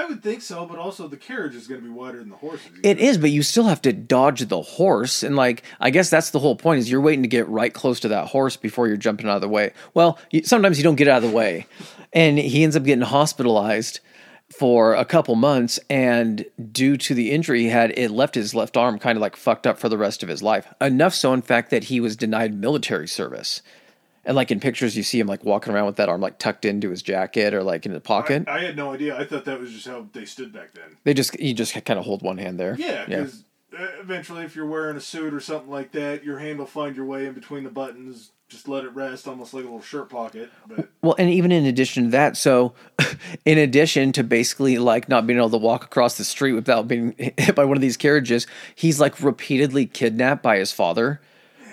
I 0.00 0.06
would 0.06 0.22
think 0.22 0.40
so, 0.40 0.64
but 0.64 0.78
also 0.78 1.08
the 1.08 1.18
carriage 1.18 1.54
is 1.54 1.66
going 1.66 1.82
to 1.82 1.86
be 1.86 1.92
wider 1.92 2.18
than 2.18 2.30
the 2.30 2.36
horses. 2.36 2.70
It 2.82 2.98
is, 2.98 3.18
but 3.18 3.30
you 3.30 3.42
still 3.42 3.64
have 3.64 3.82
to 3.82 3.92
dodge 3.92 4.40
the 4.48 4.62
horse, 4.62 5.22
and 5.22 5.36
like 5.36 5.62
I 5.78 5.90
guess 5.90 6.08
that's 6.08 6.30
the 6.30 6.38
whole 6.38 6.56
point 6.56 6.78
is 6.78 6.90
you're 6.90 7.02
waiting 7.02 7.22
to 7.22 7.28
get 7.28 7.46
right 7.48 7.72
close 7.72 8.00
to 8.00 8.08
that 8.08 8.28
horse 8.28 8.56
before 8.56 8.88
you're 8.88 8.96
jumping 8.96 9.28
out 9.28 9.34
of 9.34 9.42
the 9.42 9.48
way. 9.48 9.74
Well, 9.92 10.18
you, 10.30 10.42
sometimes 10.44 10.78
you 10.78 10.84
don't 10.84 10.96
get 10.96 11.06
out 11.08 11.22
of 11.22 11.30
the 11.30 11.36
way, 11.36 11.66
and 12.14 12.38
he 12.38 12.64
ends 12.64 12.76
up 12.76 12.84
getting 12.84 13.04
hospitalized 13.04 14.00
for 14.48 14.94
a 14.94 15.04
couple 15.04 15.34
months, 15.34 15.78
and 15.90 16.46
due 16.72 16.96
to 16.96 17.14
the 17.14 17.30
injury 17.30 17.60
he 17.60 17.68
had, 17.68 17.92
it 17.98 18.10
left 18.10 18.34
his 18.34 18.54
left 18.54 18.78
arm 18.78 18.98
kind 18.98 19.18
of 19.18 19.22
like 19.22 19.36
fucked 19.36 19.66
up 19.66 19.78
for 19.78 19.90
the 19.90 19.98
rest 19.98 20.22
of 20.22 20.30
his 20.30 20.42
life. 20.42 20.66
Enough 20.80 21.14
so, 21.14 21.34
in 21.34 21.42
fact, 21.42 21.70
that 21.70 21.84
he 21.84 22.00
was 22.00 22.16
denied 22.16 22.54
military 22.54 23.06
service. 23.06 23.60
And 24.24 24.36
like 24.36 24.50
in 24.50 24.60
pictures, 24.60 24.96
you 24.96 25.02
see 25.02 25.18
him 25.18 25.26
like 25.26 25.44
walking 25.44 25.72
around 25.72 25.86
with 25.86 25.96
that 25.96 26.08
arm 26.08 26.20
like 26.20 26.38
tucked 26.38 26.64
into 26.64 26.90
his 26.90 27.02
jacket 27.02 27.54
or 27.54 27.62
like 27.62 27.86
in 27.86 27.92
the 27.92 28.00
pocket. 28.00 28.44
I, 28.46 28.58
I 28.58 28.64
had 28.64 28.76
no 28.76 28.92
idea. 28.92 29.18
I 29.18 29.24
thought 29.24 29.46
that 29.46 29.58
was 29.58 29.72
just 29.72 29.86
how 29.86 30.06
they 30.12 30.24
stood 30.24 30.52
back 30.52 30.72
then. 30.74 30.96
they 31.04 31.14
just 31.14 31.38
you 31.40 31.54
just 31.54 31.72
kind 31.84 31.98
of 31.98 32.04
hold 32.04 32.22
one 32.22 32.38
hand 32.38 32.60
there. 32.60 32.76
Yeah, 32.78 33.06
because 33.06 33.44
uh, 33.76 33.86
eventually, 34.00 34.44
if 34.44 34.56
you're 34.56 34.66
wearing 34.66 34.96
a 34.96 35.00
suit 35.00 35.32
or 35.32 35.40
something 35.40 35.70
like 35.70 35.92
that, 35.92 36.24
your 36.24 36.38
hand 36.38 36.58
will 36.58 36.66
find 36.66 36.96
your 36.96 37.06
way 37.06 37.26
in 37.26 37.32
between 37.32 37.64
the 37.64 37.70
buttons. 37.70 38.32
Just 38.48 38.66
let 38.66 38.84
it 38.84 38.88
rest, 38.88 39.28
almost 39.28 39.54
like 39.54 39.62
a 39.62 39.66
little 39.66 39.80
shirt 39.80 40.10
pocket. 40.10 40.50
But 40.66 40.88
Well, 41.02 41.14
and 41.18 41.30
even 41.30 41.52
in 41.52 41.66
addition 41.66 42.04
to 42.06 42.10
that, 42.10 42.36
so 42.36 42.74
in 43.44 43.58
addition 43.58 44.10
to 44.12 44.24
basically 44.24 44.76
like 44.78 45.08
not 45.08 45.24
being 45.24 45.38
able 45.38 45.50
to 45.50 45.56
walk 45.56 45.84
across 45.84 46.18
the 46.18 46.24
street 46.24 46.54
without 46.54 46.88
being 46.88 47.14
hit 47.38 47.54
by 47.54 47.64
one 47.64 47.76
of 47.76 47.80
these 47.80 47.96
carriages, 47.96 48.48
he's 48.74 48.98
like 49.00 49.22
repeatedly 49.22 49.86
kidnapped 49.86 50.42
by 50.42 50.58
his 50.58 50.72
father, 50.72 51.20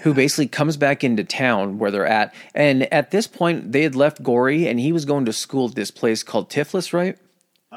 who 0.08 0.14
basically 0.14 0.48
comes 0.48 0.78
back 0.78 1.04
into 1.04 1.22
town 1.24 1.78
where 1.80 1.92
they're 1.92 2.08
at. 2.08 2.34
And 2.56 2.92
at 2.94 3.12
this 3.12 3.28
point, 3.28 3.74
they 3.74 3.84
had 3.84 3.94
left 3.96 4.24
Gori, 4.24 4.66
and 4.68 4.80
he 4.80 4.94
was 4.94 5.04
going 5.04 5.26
to 5.26 5.34
school 5.34 5.68
at 5.68 5.76
this 5.76 5.92
place 5.92 6.24
called 6.24 6.50
Tiflis, 6.50 6.94
right? 6.94 7.18
uh, 7.70 7.76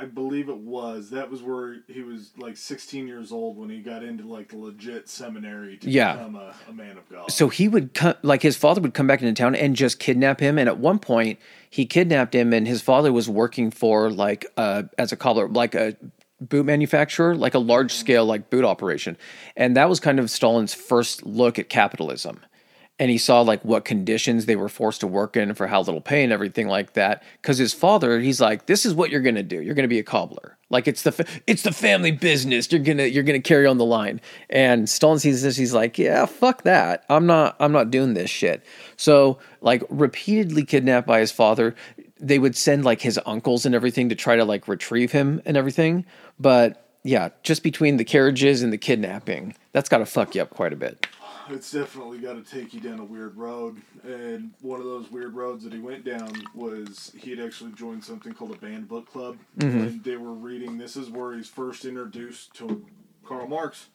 I 0.00 0.04
believe 0.12 0.48
it 0.48 0.58
was 0.58 1.10
that 1.10 1.28
was 1.30 1.42
where 1.42 1.78
he 1.88 2.02
was 2.02 2.30
like 2.38 2.56
16 2.56 3.08
years 3.08 3.32
old 3.32 3.56
when 3.56 3.68
he 3.70 3.80
got 3.80 4.04
into 4.04 4.22
like 4.24 4.50
the 4.50 4.56
legit 4.56 5.08
seminary 5.08 5.76
to 5.78 5.90
Yeah. 5.90 6.12
become 6.12 6.36
a, 6.36 6.54
a 6.68 6.72
man 6.72 6.96
of 6.98 7.08
God. 7.10 7.30
So 7.32 7.48
he 7.48 7.66
would 7.66 7.94
come, 7.94 8.14
like 8.22 8.42
his 8.42 8.56
father 8.56 8.80
would 8.80 8.94
come 8.94 9.06
back 9.08 9.22
into 9.22 9.32
town 9.32 9.54
and 9.56 9.74
just 9.74 9.98
kidnap 9.98 10.38
him. 10.38 10.56
And 10.58 10.68
at 10.68 10.78
one 10.78 10.98
point, 11.00 11.40
he 11.68 11.84
kidnapped 11.86 12.34
him, 12.34 12.52
and 12.52 12.68
his 12.68 12.80
father 12.80 13.12
was 13.12 13.28
working 13.28 13.70
for 13.72 14.08
like 14.10 14.46
uh 14.56 14.84
as 14.98 15.10
a 15.10 15.16
cobbler, 15.16 15.48
like 15.48 15.74
a 15.74 15.96
boot 16.48 16.66
manufacturer, 16.66 17.34
like 17.34 17.54
a 17.54 17.58
large 17.58 17.92
mm-hmm. 17.92 18.00
scale 18.00 18.26
like 18.26 18.50
boot 18.50 18.64
operation. 18.64 19.16
And 19.56 19.76
that 19.76 19.88
was 19.88 20.00
kind 20.00 20.18
of 20.18 20.30
Stalin's 20.30 20.74
first 20.74 21.24
look 21.24 21.58
at 21.58 21.68
capitalism. 21.68 22.40
And 22.98 23.10
he 23.10 23.18
saw 23.18 23.40
like 23.40 23.64
what 23.64 23.84
conditions 23.84 24.46
they 24.46 24.54
were 24.54 24.68
forced 24.68 25.00
to 25.00 25.08
work 25.08 25.36
in 25.36 25.54
for 25.54 25.66
how 25.66 25.80
little 25.80 26.00
pay 26.00 26.22
and 26.22 26.32
everything 26.32 26.68
like 26.68 26.92
that. 26.92 27.24
Because 27.42 27.58
his 27.58 27.72
father, 27.72 28.20
he's 28.20 28.40
like, 28.40 28.66
"This 28.66 28.86
is 28.86 28.94
what 28.94 29.10
you're 29.10 29.20
gonna 29.20 29.42
do. 29.42 29.60
You're 29.60 29.74
gonna 29.74 29.88
be 29.88 29.98
a 29.98 30.04
cobbler. 30.04 30.56
Like 30.70 30.86
it's 30.86 31.02
the 31.02 31.10
fa- 31.10 31.26
it's 31.48 31.62
the 31.62 31.72
family 31.72 32.12
business. 32.12 32.70
You're 32.70 32.80
gonna 32.80 33.06
you're 33.06 33.24
gonna 33.24 33.40
carry 33.40 33.66
on 33.66 33.78
the 33.78 33.84
line." 33.84 34.20
And 34.48 34.88
Stalin 34.88 35.18
sees 35.18 35.42
this. 35.42 35.56
He's 35.56 35.74
like, 35.74 35.98
"Yeah, 35.98 36.24
fuck 36.26 36.62
that. 36.62 37.04
I'm 37.08 37.26
not 37.26 37.56
I'm 37.58 37.72
not 37.72 37.90
doing 37.90 38.14
this 38.14 38.30
shit." 38.30 38.64
So 38.96 39.38
like 39.60 39.82
repeatedly 39.88 40.64
kidnapped 40.64 41.08
by 41.08 41.18
his 41.18 41.32
father, 41.32 41.74
they 42.24 42.38
would 42.38 42.56
send 42.56 42.84
like 42.84 43.02
his 43.02 43.20
uncles 43.26 43.66
and 43.66 43.74
everything 43.74 44.08
to 44.08 44.14
try 44.14 44.34
to 44.34 44.44
like 44.44 44.66
retrieve 44.66 45.12
him 45.12 45.42
and 45.44 45.56
everything. 45.56 46.06
But 46.40 46.88
yeah, 47.02 47.28
just 47.42 47.62
between 47.62 47.98
the 47.98 48.04
carriages 48.04 48.62
and 48.62 48.72
the 48.72 48.78
kidnapping, 48.78 49.54
that's 49.72 49.90
got 49.90 49.98
to 49.98 50.06
fuck 50.06 50.34
you 50.34 50.42
up 50.42 50.50
quite 50.50 50.72
a 50.72 50.76
bit. 50.76 51.06
it's 51.50 51.70
definitely 51.70 52.18
got 52.18 52.42
to 52.42 52.42
take 52.42 52.72
you 52.72 52.80
down 52.80 52.98
a 52.98 53.04
weird 53.04 53.36
road. 53.36 53.82
And 54.04 54.52
one 54.62 54.80
of 54.80 54.86
those 54.86 55.10
weird 55.10 55.34
roads 55.34 55.64
that 55.64 55.72
he 55.74 55.80
went 55.80 56.04
down 56.04 56.32
was 56.54 57.12
he 57.18 57.30
had 57.30 57.40
actually 57.40 57.72
joined 57.72 58.02
something 58.02 58.32
called 58.32 58.52
a 58.52 58.58
banned 58.58 58.88
book 58.88 59.06
club. 59.06 59.36
Mm-hmm. 59.58 59.78
And 59.80 60.04
they 60.04 60.16
were 60.16 60.32
reading, 60.32 60.78
this 60.78 60.96
is 60.96 61.10
where 61.10 61.34
he's 61.34 61.48
first 61.48 61.84
introduced 61.84 62.54
to 62.54 62.86
Karl 63.26 63.46
Marx. 63.46 63.88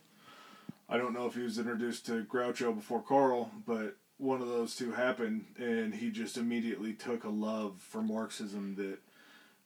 I 0.88 0.98
don't 0.98 1.14
know 1.14 1.26
if 1.26 1.36
he 1.36 1.42
was 1.42 1.58
introduced 1.58 2.06
to 2.08 2.24
Groucho 2.24 2.76
before 2.76 3.02
Karl, 3.02 3.52
but 3.66 3.96
one 4.20 4.42
of 4.42 4.48
those 4.48 4.76
two 4.76 4.92
happened. 4.92 5.46
And 5.58 5.96
he 5.96 6.12
just 6.12 6.38
immediately 6.38 6.94
took 6.94 7.24
a 7.24 7.30
love 7.30 7.74
for 7.80 8.02
Marxism 8.02 8.76
that 8.76 9.00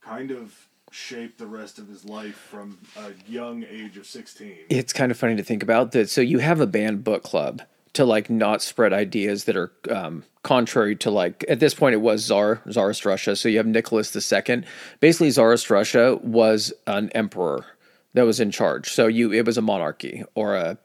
kind 0.02 0.32
of 0.32 0.68
shaped 0.92 1.39
the 1.39 1.48
rest 1.48 1.80
of 1.80 1.88
his 1.88 2.06
life 2.06 2.36
from 2.36 2.78
a 2.98 3.12
young 3.30 3.66
age 3.70 3.98
of 3.98 4.06
16. 4.06 4.58
It's 4.70 4.94
kind 4.94 5.12
of 5.12 5.18
funny 5.18 5.36
to 5.36 5.44
think 5.44 5.63
about 5.63 5.92
that. 5.92 6.10
So 6.10 6.22
you 6.22 6.39
have 6.39 6.62
a 6.62 6.68
banned 6.68 7.04
book 7.04 7.24
club 7.24 7.63
to 7.94 8.06
like 8.06 8.30
not 8.30 8.62
spread 8.62 8.94
ideas 8.94 9.46
that 9.46 9.56
are 9.56 9.72
um, 9.89 10.24
contrary 10.44 10.96
to 10.98 11.12
like 11.12 11.46
at 11.48 11.60
this 11.60 11.74
point 11.74 11.94
it 11.94 12.02
was 12.02 12.26
Tsar 12.26 12.62
Tsarist 12.70 13.06
Russia. 13.06 13.36
So 13.36 13.50
you 13.50 13.58
have 13.58 13.68
Nicholas 13.68 14.16
II. 14.16 14.63
Basically, 15.00 15.32
Tsarist 15.32 15.70
Russia 15.70 16.20
was 16.22 16.74
an 16.88 17.10
emperor 17.12 17.66
that 18.13 18.24
was 18.24 18.39
in 18.39 18.52
charge. 18.52 18.92
So 18.92 19.08
you 19.08 19.32
it 19.32 19.46
was 19.46 19.58
a 19.58 19.62
monarchy 19.62 20.24
or 20.36 20.56
a 20.56 20.78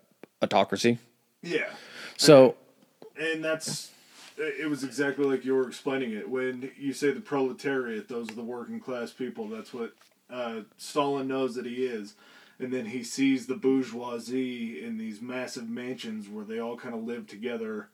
autocracy. 0.43 0.99
Yeah. 1.43 1.69
So 2.17 2.57
And 3.19 3.45
that's 3.45 3.91
it 4.39 4.69
was 4.69 4.85
exactly 4.85 5.25
like 5.25 5.45
you 5.45 5.55
were 5.55 5.67
explaining 5.67 6.13
it. 6.13 6.29
When 6.29 6.71
you 6.79 6.93
say 6.93 7.11
the 7.11 7.21
proletariat, 7.21 8.09
those 8.09 8.31
are 8.31 8.35
the 8.35 8.43
working 8.43 8.81
class 8.81 9.11
people. 9.11 9.49
That's 9.49 9.75
what 9.75 9.93
uh, 10.31 10.61
Stalin 10.77 11.29
knows 11.29 11.55
that 11.57 11.67
he 11.67 11.85
is. 11.85 12.15
And 12.61 12.73
then 12.73 12.87
he 12.87 13.03
sees 13.05 13.47
the 13.47 13.55
bourgeoisie 13.55 14.85
in 14.85 14.99
these 14.99 15.21
massive 15.21 15.69
mansions 15.69 16.29
where 16.29 16.45
they 16.45 16.59
all 16.59 16.77
kind 16.77 16.95
of 16.95 17.05
live 17.05 17.27
together. 17.27 17.89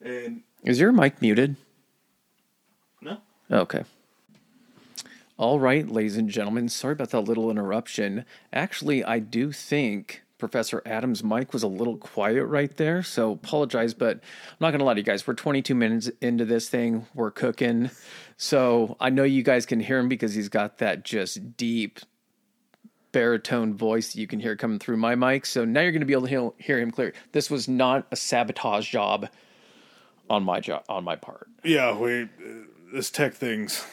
And 0.00 0.42
is 0.64 0.80
your 0.80 0.92
mic 0.92 1.20
muted? 1.20 1.56
no, 3.00 3.18
Okay. 3.50 3.84
All 5.38 5.58
right, 5.58 5.88
ladies 5.88 6.16
and 6.16 6.28
gentlemen, 6.28 6.68
sorry 6.68 6.92
about 6.92 7.10
that 7.10 7.22
little 7.22 7.50
interruption. 7.50 8.24
Actually, 8.52 9.02
I 9.02 9.18
do 9.18 9.50
think 9.50 10.22
Professor 10.42 10.82
Adams' 10.84 11.22
mic 11.22 11.52
was 11.52 11.62
a 11.62 11.68
little 11.68 11.96
quiet 11.96 12.44
right 12.46 12.76
there, 12.76 13.00
so 13.04 13.30
apologize, 13.30 13.94
but 13.94 14.16
I'm 14.16 14.56
not 14.58 14.70
going 14.70 14.80
to 14.80 14.84
lie 14.84 14.94
to 14.94 14.98
you 14.98 15.04
guys. 15.04 15.24
We're 15.24 15.34
22 15.34 15.72
minutes 15.72 16.10
into 16.20 16.44
this 16.44 16.68
thing, 16.68 17.06
we're 17.14 17.30
cooking. 17.30 17.90
So 18.36 18.96
I 18.98 19.08
know 19.08 19.22
you 19.22 19.44
guys 19.44 19.66
can 19.66 19.78
hear 19.78 20.00
him 20.00 20.08
because 20.08 20.34
he's 20.34 20.48
got 20.48 20.78
that 20.78 21.04
just 21.04 21.56
deep 21.56 22.00
baritone 23.12 23.74
voice 23.74 24.12
that 24.14 24.18
you 24.20 24.26
can 24.26 24.40
hear 24.40 24.56
coming 24.56 24.80
through 24.80 24.96
my 24.96 25.14
mic. 25.14 25.46
So 25.46 25.64
now 25.64 25.82
you're 25.82 25.92
going 25.92 26.00
to 26.00 26.06
be 26.06 26.12
able 26.12 26.22
to 26.22 26.28
hear- 26.28 26.50
hear 26.58 26.80
him 26.80 26.90
clear. 26.90 27.12
This 27.30 27.48
was 27.48 27.68
not 27.68 28.08
a 28.10 28.16
sabotage 28.16 28.90
job 28.90 29.28
on 30.28 30.42
my 30.42 30.58
job 30.58 30.82
on 30.88 31.04
my 31.04 31.14
part. 31.14 31.46
yeah, 31.62 31.96
we 31.96 32.22
uh, 32.22 32.26
this 32.92 33.12
tech 33.12 33.34
thing's 33.34 33.86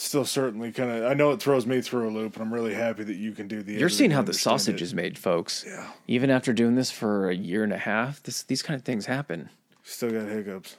still 0.00 0.24
certainly 0.24 0.72
kind 0.72 0.90
of. 0.90 1.10
I 1.10 1.14
know 1.14 1.30
it 1.32 1.40
throws 1.40 1.66
me 1.66 1.80
through 1.80 2.08
a 2.08 2.12
loop, 2.12 2.34
and 2.34 2.42
I'm 2.42 2.52
really 2.54 2.74
happy 2.74 3.04
that 3.04 3.16
you 3.16 3.32
can 3.32 3.48
do 3.48 3.62
the. 3.62 3.74
You're 3.74 3.88
seeing 3.88 4.10
how 4.10 4.22
the 4.22 4.32
sausage 4.34 4.76
it. 4.80 4.84
is 4.84 4.94
made, 4.94 5.18
folks. 5.18 5.64
Yeah. 5.66 5.90
Even 6.06 6.30
after 6.30 6.52
doing 6.52 6.74
this 6.76 6.90
for 6.90 7.28
a 7.30 7.34
year 7.34 7.64
and 7.64 7.72
a 7.72 7.78
half, 7.78 8.22
this 8.22 8.42
these 8.44 8.62
kind 8.62 8.78
of 8.78 8.84
things 8.84 9.06
happen. 9.06 9.50
Still 9.82 10.10
got 10.10 10.28
hiccups. 10.28 10.76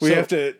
We 0.00 0.10
So- 0.10 0.14
have 0.14 0.28
to 0.28 0.54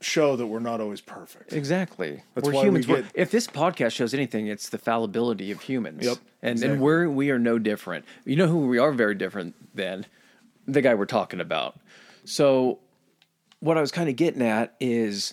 show 0.00 0.36
that 0.36 0.46
we're 0.46 0.58
not 0.58 0.80
always 0.80 1.00
perfect. 1.00 1.52
Exactly. 1.54 2.22
That's 2.34 2.46
we're 2.46 2.52
why 2.52 2.60
we 2.62 2.66
humans. 2.68 2.88
We're- 2.88 3.02
get- 3.02 3.12
if 3.14 3.30
this 3.30 3.46
podcast 3.46 3.92
shows 3.92 4.12
anything, 4.12 4.46
it's 4.46 4.68
the 4.68 4.76
fallibility 4.78 5.50
of 5.50 5.62
humans. 5.62 6.04
Yep, 6.04 6.18
And 6.42 6.52
exactly. 6.52 6.74
and 6.74 6.82
we're 6.82 7.08
we 7.08 7.30
are 7.30 7.38
no 7.38 7.58
different. 7.58 8.04
You 8.26 8.36
know 8.36 8.46
who 8.46 8.66
we 8.66 8.78
are 8.78 8.92
very 8.92 9.14
different 9.14 9.54
than 9.74 10.04
the 10.66 10.82
guy 10.82 10.94
we're 10.94 11.06
talking 11.06 11.40
about. 11.40 11.78
So 12.26 12.78
what 13.60 13.78
I 13.78 13.80
was 13.80 13.90
kind 13.90 14.08
of 14.10 14.16
getting 14.16 14.42
at 14.42 14.74
is 14.80 15.32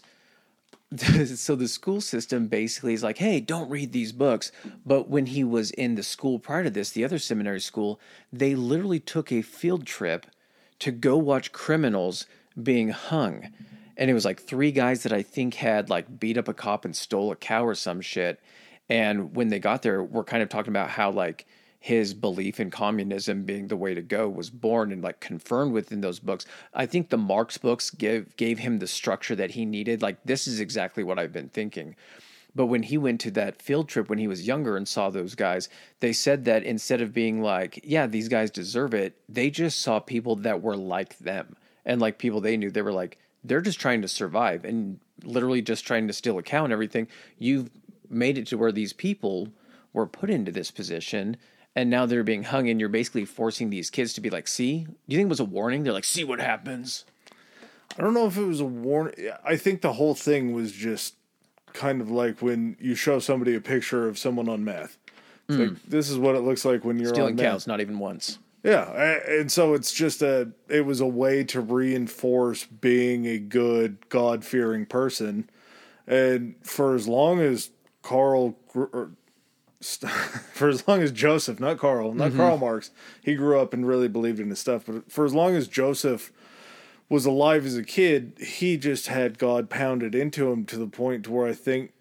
so 0.97 1.55
the 1.55 1.67
school 1.67 2.01
system 2.01 2.47
basically 2.47 2.93
is 2.93 3.03
like, 3.03 3.17
hey, 3.17 3.39
don't 3.39 3.69
read 3.69 3.91
these 3.93 4.11
books. 4.11 4.51
But 4.85 5.09
when 5.09 5.27
he 5.27 5.43
was 5.43 5.71
in 5.71 5.95
the 5.95 6.03
school 6.03 6.37
prior 6.37 6.63
to 6.63 6.69
this, 6.69 6.91
the 6.91 7.05
other 7.05 7.19
seminary 7.19 7.61
school, 7.61 7.99
they 8.31 8.55
literally 8.55 8.99
took 8.99 9.31
a 9.31 9.41
field 9.41 9.85
trip 9.85 10.25
to 10.79 10.91
go 10.91 11.17
watch 11.17 11.51
criminals 11.51 12.25
being 12.61 12.89
hung. 12.89 13.49
And 13.95 14.09
it 14.09 14.13
was 14.13 14.25
like 14.25 14.41
three 14.41 14.71
guys 14.71 15.03
that 15.03 15.13
I 15.13 15.21
think 15.21 15.55
had 15.55 15.89
like 15.89 16.19
beat 16.19 16.37
up 16.37 16.47
a 16.47 16.53
cop 16.53 16.83
and 16.83 16.95
stole 16.95 17.31
a 17.31 17.35
cow 17.35 17.65
or 17.65 17.75
some 17.75 18.01
shit. 18.01 18.41
And 18.89 19.35
when 19.35 19.47
they 19.47 19.59
got 19.59 19.83
there, 19.83 20.03
we're 20.03 20.23
kind 20.23 20.43
of 20.43 20.49
talking 20.49 20.71
about 20.71 20.89
how 20.89 21.11
like 21.11 21.45
his 21.83 22.13
belief 22.13 22.59
in 22.59 22.69
communism 22.69 23.43
being 23.43 23.67
the 23.67 23.75
way 23.75 23.95
to 23.95 24.03
go 24.03 24.29
was 24.29 24.51
born 24.51 24.91
and 24.91 25.03
like 25.03 25.19
confirmed 25.19 25.73
within 25.73 26.01
those 26.01 26.19
books. 26.19 26.45
I 26.75 26.85
think 26.85 27.09
the 27.09 27.17
Marx 27.17 27.57
books 27.57 27.89
gave 27.89 28.35
gave 28.35 28.59
him 28.59 28.77
the 28.77 28.85
structure 28.85 29.35
that 29.35 29.51
he 29.51 29.65
needed. 29.65 29.99
Like 29.99 30.17
this 30.23 30.45
is 30.45 30.59
exactly 30.59 31.03
what 31.03 31.17
I've 31.17 31.33
been 31.33 31.49
thinking. 31.49 31.95
But 32.53 32.67
when 32.67 32.83
he 32.83 32.99
went 32.99 33.19
to 33.21 33.31
that 33.31 33.63
field 33.63 33.89
trip 33.89 34.09
when 34.09 34.19
he 34.19 34.27
was 34.27 34.45
younger 34.45 34.77
and 34.77 34.87
saw 34.87 35.09
those 35.09 35.33
guys, 35.33 35.69
they 36.01 36.13
said 36.13 36.45
that 36.45 36.63
instead 36.63 37.01
of 37.01 37.13
being 37.13 37.41
like, 37.41 37.79
yeah, 37.83 38.05
these 38.05 38.27
guys 38.27 38.51
deserve 38.51 38.93
it, 38.93 39.17
they 39.27 39.49
just 39.49 39.81
saw 39.81 39.99
people 39.99 40.35
that 40.35 40.61
were 40.61 40.77
like 40.77 41.17
them. 41.17 41.55
And 41.83 41.99
like 41.99 42.19
people 42.19 42.41
they 42.41 42.57
knew, 42.57 42.69
they 42.69 42.83
were 42.83 42.91
like, 42.91 43.17
they're 43.43 43.61
just 43.61 43.79
trying 43.79 44.03
to 44.03 44.07
survive 44.07 44.65
and 44.65 44.99
literally 45.23 45.63
just 45.63 45.87
trying 45.87 46.05
to 46.07 46.13
steal 46.13 46.37
a 46.37 46.43
cow 46.43 46.63
and 46.63 46.73
everything. 46.73 47.07
You've 47.39 47.71
made 48.07 48.37
it 48.37 48.45
to 48.47 48.57
where 48.57 48.71
these 48.71 48.93
people 48.93 49.47
were 49.93 50.05
put 50.05 50.29
into 50.29 50.51
this 50.51 50.69
position 50.69 51.37
and 51.75 51.89
now 51.89 52.05
they're 52.05 52.23
being 52.23 52.43
hung 52.43 52.69
and 52.69 52.79
you're 52.79 52.89
basically 52.89 53.25
forcing 53.25 53.69
these 53.69 53.89
kids 53.89 54.13
to 54.13 54.21
be 54.21 54.29
like, 54.29 54.47
see? 54.47 54.83
Do 54.83 54.93
you 55.07 55.17
think 55.17 55.27
it 55.27 55.29
was 55.29 55.39
a 55.39 55.45
warning? 55.45 55.83
They're 55.83 55.93
like, 55.93 56.03
see 56.03 56.23
what 56.23 56.39
happens. 56.39 57.05
I 57.97 58.01
don't 58.01 58.13
know 58.13 58.27
if 58.27 58.37
it 58.37 58.45
was 58.45 58.59
a 58.59 58.65
warning. 58.65 59.31
I 59.43 59.55
think 59.57 59.81
the 59.81 59.93
whole 59.93 60.15
thing 60.15 60.53
was 60.53 60.71
just 60.71 61.15
kind 61.73 62.01
of 62.01 62.11
like 62.11 62.41
when 62.41 62.75
you 62.79 62.95
show 62.95 63.19
somebody 63.19 63.55
a 63.55 63.61
picture 63.61 64.07
of 64.07 64.17
someone 64.17 64.49
on 64.49 64.63
meth. 64.63 64.97
It's 65.49 65.57
like 65.57 65.69
mm. 65.69 65.79
this 65.87 66.09
is 66.09 66.17
what 66.17 66.35
it 66.35 66.41
looks 66.41 66.63
like 66.63 66.85
when 66.85 66.99
you're. 66.99 67.09
Stealing 67.09 67.31
on 67.31 67.35
meth. 67.35 67.45
cows, 67.45 67.67
not 67.67 67.81
even 67.81 67.99
once. 67.99 68.39
Yeah, 68.63 68.91
and 69.27 69.51
so 69.51 69.73
it's 69.73 69.91
just 69.91 70.21
a 70.21 70.51
it 70.69 70.85
was 70.85 71.01
a 71.01 71.07
way 71.07 71.43
to 71.45 71.61
reinforce 71.61 72.65
being 72.65 73.25
a 73.25 73.39
good 73.39 74.07
God 74.09 74.45
fearing 74.45 74.85
person, 74.85 75.49
and 76.05 76.55
for 76.61 76.93
as 76.93 77.07
long 77.07 77.39
as 77.39 77.71
Carl, 78.03 78.55
st- 79.81 80.11
for 80.53 80.69
as 80.69 80.87
long 80.87 81.01
as 81.01 81.11
Joseph, 81.11 81.59
not 81.59 81.77
Carl, 81.77 82.13
not 82.13 82.29
mm-hmm. 82.29 82.37
Karl 82.37 82.57
Marx, 82.57 82.91
he 83.21 83.35
grew 83.35 83.59
up 83.59 83.73
and 83.73 83.87
really 83.87 84.07
believed 84.07 84.39
in 84.39 84.49
his 84.49 84.59
stuff. 84.59 84.83
But 84.85 85.11
for 85.11 85.25
as 85.25 85.33
long 85.33 85.55
as 85.55 85.67
Joseph 85.67 86.31
was 87.09 87.25
alive 87.25 87.65
as 87.65 87.75
a 87.75 87.83
kid, 87.83 88.33
he 88.39 88.77
just 88.77 89.07
had 89.07 89.37
God 89.37 89.69
pounded 89.69 90.15
into 90.15 90.49
him 90.51 90.65
to 90.65 90.77
the 90.77 90.87
point 90.87 91.25
to 91.25 91.31
where 91.31 91.47
I 91.47 91.53
think 91.53 91.91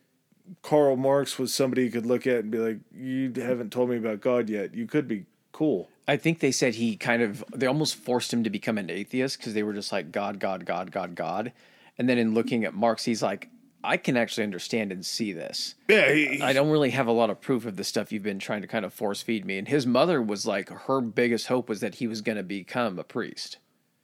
Karl 0.63 0.97
Marx 0.97 1.39
was 1.39 1.53
somebody 1.53 1.85
you 1.85 1.91
could 1.91 2.07
look 2.07 2.27
at 2.27 2.41
and 2.41 2.51
be 2.51 2.59
like, 2.59 2.79
"You 2.95 3.33
haven't 3.37 3.73
told 3.73 3.91
me 3.91 3.97
about 3.97 4.21
God 4.21 4.49
yet. 4.49 4.75
You 4.75 4.87
could 4.87 5.09
be 5.09 5.27
cool." 5.53 5.89
I 6.07 6.17
think 6.17 6.41
they 6.41 6.51
said 6.51 6.75
he 6.75 6.97
kind 6.97 7.23
of 7.23 7.45
they 7.55 7.67
almost 7.67 7.95
forced 7.95 8.33
him 8.33 8.43
to 8.45 8.51
become 8.51 8.79
an 8.79 8.91
atheist 8.91 9.39
because 9.39 9.55
they 9.55 9.63
were 9.63 9.73
just 9.73 9.93
like 9.93 10.11
God, 10.11 10.39
God, 10.39 10.65
God, 10.65 10.91
God, 10.91 11.15
God, 11.15 11.53
and 11.99 12.09
then 12.09 12.19
in 12.19 12.35
looking 12.35 12.65
at 12.65 12.75
Marx, 12.75 13.05
he's 13.05 13.23
like, 13.23 13.49
I 13.83 13.97
can 13.97 14.17
actually 14.17 14.45
understand 14.45 14.93
and 14.93 15.05
see 15.05 15.33
this. 15.33 15.75
Yeah, 15.89 16.13
he, 16.13 16.43
I 16.43 16.53
don't 16.53 16.71
really 16.71 16.91
have 16.91 17.07
a 17.07 17.13
lot 17.13 17.31
of 17.31 17.41
proof 17.41 17.65
of 17.65 17.77
the 17.77 17.85
stuff 17.85 18.13
you've 18.13 18.23
been 18.23 18.39
trying 18.39 18.61
to 18.63 18.69
kind 18.69 18.85
of 18.85 18.93
force 18.93 19.23
feed 19.23 19.45
me. 19.45 19.57
And 19.59 19.67
his 19.69 19.87
mother 19.87 20.21
was 20.21 20.47
like, 20.47 20.69
her 20.69 21.01
biggest 21.01 21.47
hope 21.47 21.69
was 21.69 21.81
that 21.81 21.97
he 21.97 22.07
was 22.07 22.21
going 22.21 22.37
to 22.37 22.43
become 22.43 22.99
a 22.99 23.05
priest. 23.05 23.57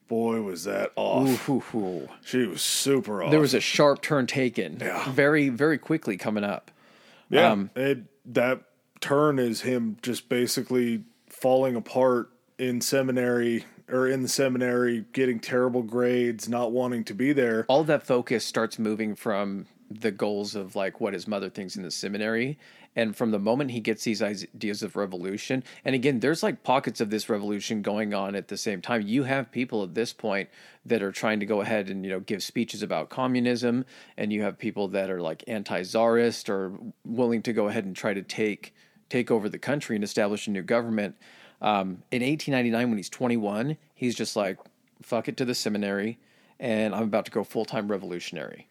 boy 0.09 0.41
was 0.41 0.65
that 0.65 0.93
off. 0.97 1.49
Ooh, 1.49 1.63
ooh, 1.75 1.79
ooh. 1.79 2.09
She 2.25 2.47
was 2.47 2.63
super 2.63 3.23
off. 3.23 3.31
There 3.31 3.41
was 3.41 3.55
a 3.55 3.61
sharp 3.61 4.01
turn 4.03 4.27
taken, 4.27 4.79
Yeah. 4.81 5.11
very, 5.11 5.49
very 5.51 5.79
quickly 5.79 6.17
coming 6.17 6.45
up. 6.45 6.71
yeah, 7.29 7.51
um, 7.51 7.71
it, 7.77 7.99
that 8.25 8.61
turn 9.01 9.39
is 9.39 9.61
him 9.63 9.97
just 10.03 10.29
basically 10.29 11.03
falling 11.29 11.77
apart 11.77 12.31
in 12.59 12.81
seminary 12.81 13.65
or 13.91 14.09
in 14.09 14.23
the 14.23 14.29
seminary, 14.29 15.05
getting 15.13 15.39
terrible 15.39 15.83
grades, 15.83 16.49
not 16.49 16.73
wanting 16.73 17.05
to 17.05 17.15
be 17.15 17.33
there. 17.33 17.65
all 17.69 17.85
that 17.85 18.03
focus 18.03 18.45
starts 18.45 18.79
moving 18.79 19.15
from 19.15 19.67
the 19.91 20.11
goals 20.11 20.55
of 20.55 20.75
like 20.75 21.01
what 21.01 21.13
his 21.13 21.29
mother 21.29 21.49
thinks 21.49 21.77
in 21.77 21.83
the 21.83 21.91
seminary. 21.91 22.59
And 22.97 23.15
from 23.15 23.31
the 23.31 23.39
moment 23.39 23.71
he 23.71 23.81
gets 23.81 24.05
these 24.05 24.23
ideas 24.23 24.83
of 24.83 24.97
revolution 24.97 25.63
and 25.85 25.95
again 25.95 26.21
there's 26.21 26.43
like 26.43 26.63
pockets 26.63 27.01
of 27.01 27.11
this 27.11 27.29
revolution 27.29 27.83
going 27.83 28.15
on 28.15 28.35
at 28.35 28.49
the 28.49 28.57
same 28.57 28.81
time. 28.81 29.03
You 29.03 29.25
have 29.25 29.53
people 29.53 29.83
at 29.83 29.95
this 29.95 30.13
point 30.13 30.49
that 30.85 31.03
are 31.03 31.13
trying 31.13 31.41
to 31.41 31.47
go 31.47 31.61
ahead 31.61 31.89
and 31.89 32.05
you 32.05 32.11
know 32.11 32.21
give 32.21 32.43
speeches 32.43 32.83
about 32.83 33.11
communism 33.11 33.85
and 34.17 34.33
you 34.33 34.43
have 34.43 34.59
people 34.59 34.89
that 34.89 35.11
are 35.11 35.21
like 35.21 35.45
anti-czarist 35.47 36.49
or 36.49 36.73
willing 37.05 37.43
to 37.43 37.53
go 37.53 37.69
ahead 37.69 37.85
and 37.85 37.95
try 37.95 38.15
to 38.15 38.23
take 38.23 38.75
take 39.09 39.31
over 39.31 39.49
the 39.49 39.59
country 39.59 39.95
and 39.95 40.03
establish 40.03 40.49
a 40.49 40.51
new 40.51 40.63
government 40.63 41.17
um, 41.63 42.03
in 42.11 42.23
1899 42.23 42.89
when 42.89 42.97
he's 42.97 43.09
21 43.09 43.77
he's 43.95 44.15
just 44.15 44.37
like 44.37 44.59
fuck 45.03 45.29
it 45.29 45.37
to 45.37 45.45
the 45.45 45.55
seminary 45.55 46.19
and 46.59 46.95
i'm 46.95 47.05
about 47.05 47.25
to 47.25 47.31
go 47.31 47.45
full-time 47.45 47.89
revolutionary 47.91 48.67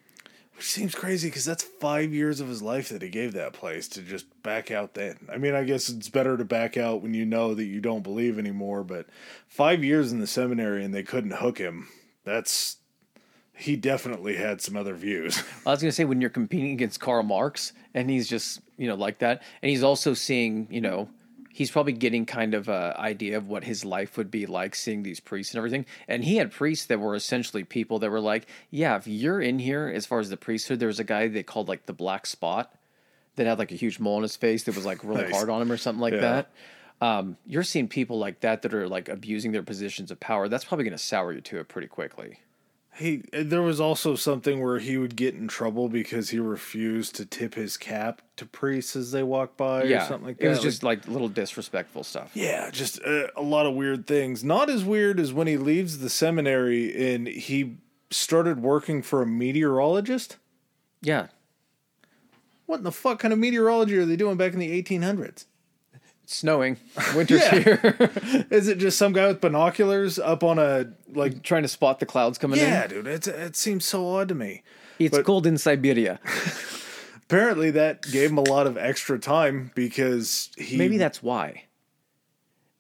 Which 0.56 0.66
seems 0.72 0.96
crazy 0.96 1.28
because 1.28 1.44
that's 1.44 1.64
five 1.64 2.14
years 2.14 2.40
of 2.40 2.48
his 2.48 2.62
life 2.62 2.88
that 2.90 3.02
he 3.02 3.10
gave 3.10 3.34
that 3.34 3.52
place 3.54 3.90
to 3.90 4.02
just 4.02 4.26
back 4.42 4.72
out 4.72 4.94
then. 4.94 5.18
I 5.32 5.38
mean, 5.38 5.54
I 5.54 5.66
guess 5.66 5.90
it's 5.90 6.08
better 6.08 6.38
to 6.38 6.46
back 6.46 6.78
out 6.78 7.02
when 7.02 7.14
you 7.14 7.26
know 7.26 7.54
that 7.56 7.66
you 7.66 7.82
don't 7.82 8.04
believe 8.04 8.40
anymore, 8.40 8.86
but 8.86 9.08
five 9.50 9.84
years 9.84 10.14
in 10.14 10.20
the 10.22 10.28
seminary 10.28 10.86
and 10.86 10.94
they 10.94 11.04
couldn't 11.04 11.32
hook 11.32 11.58
him. 11.58 11.90
That's. 12.24 12.78
He 13.58 13.76
definitely 13.78 14.36
had 14.36 14.62
some 14.62 14.76
other 14.78 14.96
views. 14.96 15.38
I 15.66 15.72
was 15.72 15.82
going 15.82 15.90
to 15.90 15.96
say 15.96 16.04
when 16.06 16.20
you're 16.22 16.30
competing 16.30 16.72
against 16.72 17.00
Karl 17.00 17.24
Marx 17.24 17.72
and 17.94 18.10
he's 18.10 18.28
just, 18.28 18.60
you 18.78 18.88
know, 18.88 18.96
like 18.96 19.20
that. 19.20 19.44
And 19.62 19.70
he's 19.70 19.84
also 19.84 20.14
seeing, 20.14 20.68
you 20.70 20.82
know, 20.82 21.10
he's 21.58 21.72
probably 21.72 21.94
getting 21.94 22.26
kind 22.26 22.54
of 22.54 22.68
a 22.68 22.94
idea 23.00 23.38
of 23.38 23.48
what 23.48 23.64
his 23.64 23.86
life 23.86 24.18
would 24.18 24.30
be 24.30 24.46
like 24.46 24.76
seeing 24.76 25.04
these 25.04 25.22
priests 25.22 25.54
and 25.54 25.58
everything. 25.58 25.86
And 26.06 26.22
he 26.26 26.36
had 26.36 26.52
priests 26.52 26.88
that 26.88 27.00
were 27.00 27.16
essentially 27.16 27.64
people 27.64 27.98
that 28.00 28.10
were 28.12 28.20
like, 28.20 28.46
yeah, 28.72 28.98
if 28.98 29.08
you're 29.08 29.40
in 29.40 29.60
here 29.60 29.88
as 29.88 30.06
far 30.06 30.20
as 30.20 30.30
the 30.30 30.36
priesthood, 30.36 30.80
there 30.82 30.90
was 30.90 31.00
a 31.00 31.06
guy 31.06 31.30
they 31.30 31.44
called 31.44 31.70
like 31.70 31.86
the 31.86 31.94
black 31.94 32.26
spot 32.26 32.76
that 33.38 33.48
had 33.48 33.58
like 33.58 33.72
a 33.72 33.76
huge 33.76 34.02
mole 34.02 34.18
on 34.18 34.22
his 34.24 34.36
face 34.36 34.64
that 34.64 34.76
was 34.76 34.86
like 34.86 35.02
really 35.06 35.22
Nice. 35.30 35.32
hard 35.34 35.50
on 35.50 35.62
him 35.62 35.72
or 35.72 35.78
something 35.78 36.02
like 36.02 36.14
Yeah. 36.16 36.20
that. 36.20 36.52
Um, 37.02 37.38
you're 37.48 37.64
seeing 37.64 37.88
people 37.88 38.20
like 38.20 38.42
that 38.42 38.62
that 38.64 38.74
are 38.74 38.88
like 38.90 39.08
abusing 39.08 39.54
their 39.54 39.64
positions 39.64 40.12
of 40.12 40.20
power. 40.20 40.50
That's 40.50 40.66
probably 40.66 40.84
going 40.84 40.98
to 40.98 41.04
sour 41.04 41.32
you 41.32 41.40
to 41.42 41.60
it 41.60 41.70
pretty 41.70 41.88
quickly. 41.88 42.40
He 42.98 43.24
there 43.34 43.62
was 43.62 43.82
also 43.82 44.16
something 44.16 44.62
where 44.64 44.80
he 44.80 44.98
would 44.98 45.16
get 45.16 45.34
in 45.36 45.48
trouble 45.48 45.90
because 45.90 46.30
he 46.30 46.40
refused 46.40 47.16
to 47.16 47.26
tip 47.26 47.56
his 47.56 47.76
cap 47.78 48.22
to 48.38 48.46
priests 48.46 48.96
as 48.96 49.12
they 49.12 49.22
walk 49.24 49.58
by 49.58 49.82
or 49.82 49.88
something 50.08 50.28
like 50.28 50.38
that. 50.38 50.46
it 50.46 50.50
was 50.50 50.60
Like, 50.60 50.64
just 50.64 50.84
like 50.84 51.08
little 51.08 51.28
disrespectful 51.28 52.04
stuff. 52.04 52.32
yeah, 52.34 52.70
just 52.72 53.02
uh, 53.04 53.28
a 53.36 53.42
lot 53.42 53.66
of 53.66 53.74
weird 53.76 54.08
things. 54.08 54.44
Not 54.44 54.70
as 54.70 54.84
weird 54.86 55.20
as 55.20 55.34
when 55.34 55.48
he 55.48 55.58
leaves 55.58 56.00
the 56.00 56.10
seminary 56.10 57.14
and 57.14 57.28
he 57.28 57.78
started 58.12 58.62
working 58.62 59.02
for 59.02 59.22
a 59.22 59.26
meteorologist. 59.28 60.38
Yeah, 61.02 61.28
What 62.66 62.78
in 62.78 62.84
the 62.84 62.92
fuck 62.92 63.20
kind 63.20 63.34
of 63.34 63.40
meteorology 63.40 63.98
are 63.98 64.06
they 64.06 64.16
doing 64.16 64.38
back 64.38 64.54
in 64.54 64.60
the 64.60 64.82
1800s? 64.82 65.46
It's 66.26 66.36
snowing. 66.38 66.78
Winter's 67.16 67.42
Yeah. 67.42 67.60
here. 67.60 68.12
Is 68.50 68.68
it 68.68 68.80
just 68.80 68.98
some 68.98 69.14
guy 69.14 69.28
with 69.28 69.42
binoculars 69.42 70.18
up 70.18 70.44
on 70.44 70.58
a 70.58 70.88
like? 71.14 71.44
Trying 71.44 71.62
to 71.62 71.68
spot 71.68 72.00
the 72.00 72.08
clouds 72.08 72.40
coming 72.40 72.60
Yeah, 72.60 72.66
in. 72.66 72.72
Yeah, 72.72 72.88
dude, 72.88 73.08
it's, 73.08 73.28
it 73.28 73.56
seems 73.56 73.86
so 73.86 74.08
odd 74.08 74.28
to 74.30 74.36
me. 74.36 74.64
It's 74.98 75.16
but- 75.16 75.24
cold 75.26 75.46
in 75.46 75.60
Siberia. 75.60 76.20
Apparently, 77.28 77.70
that 77.72 78.02
gave 78.12 78.32
him 78.32 78.38
a 78.40 78.42
lot 78.50 78.66
of 78.66 78.76
extra 78.78 79.20
time 79.20 79.72
because 79.76 80.50
he 80.58 80.78
Maybe 80.78 80.98
that's 80.98 81.22
why. 81.22 81.66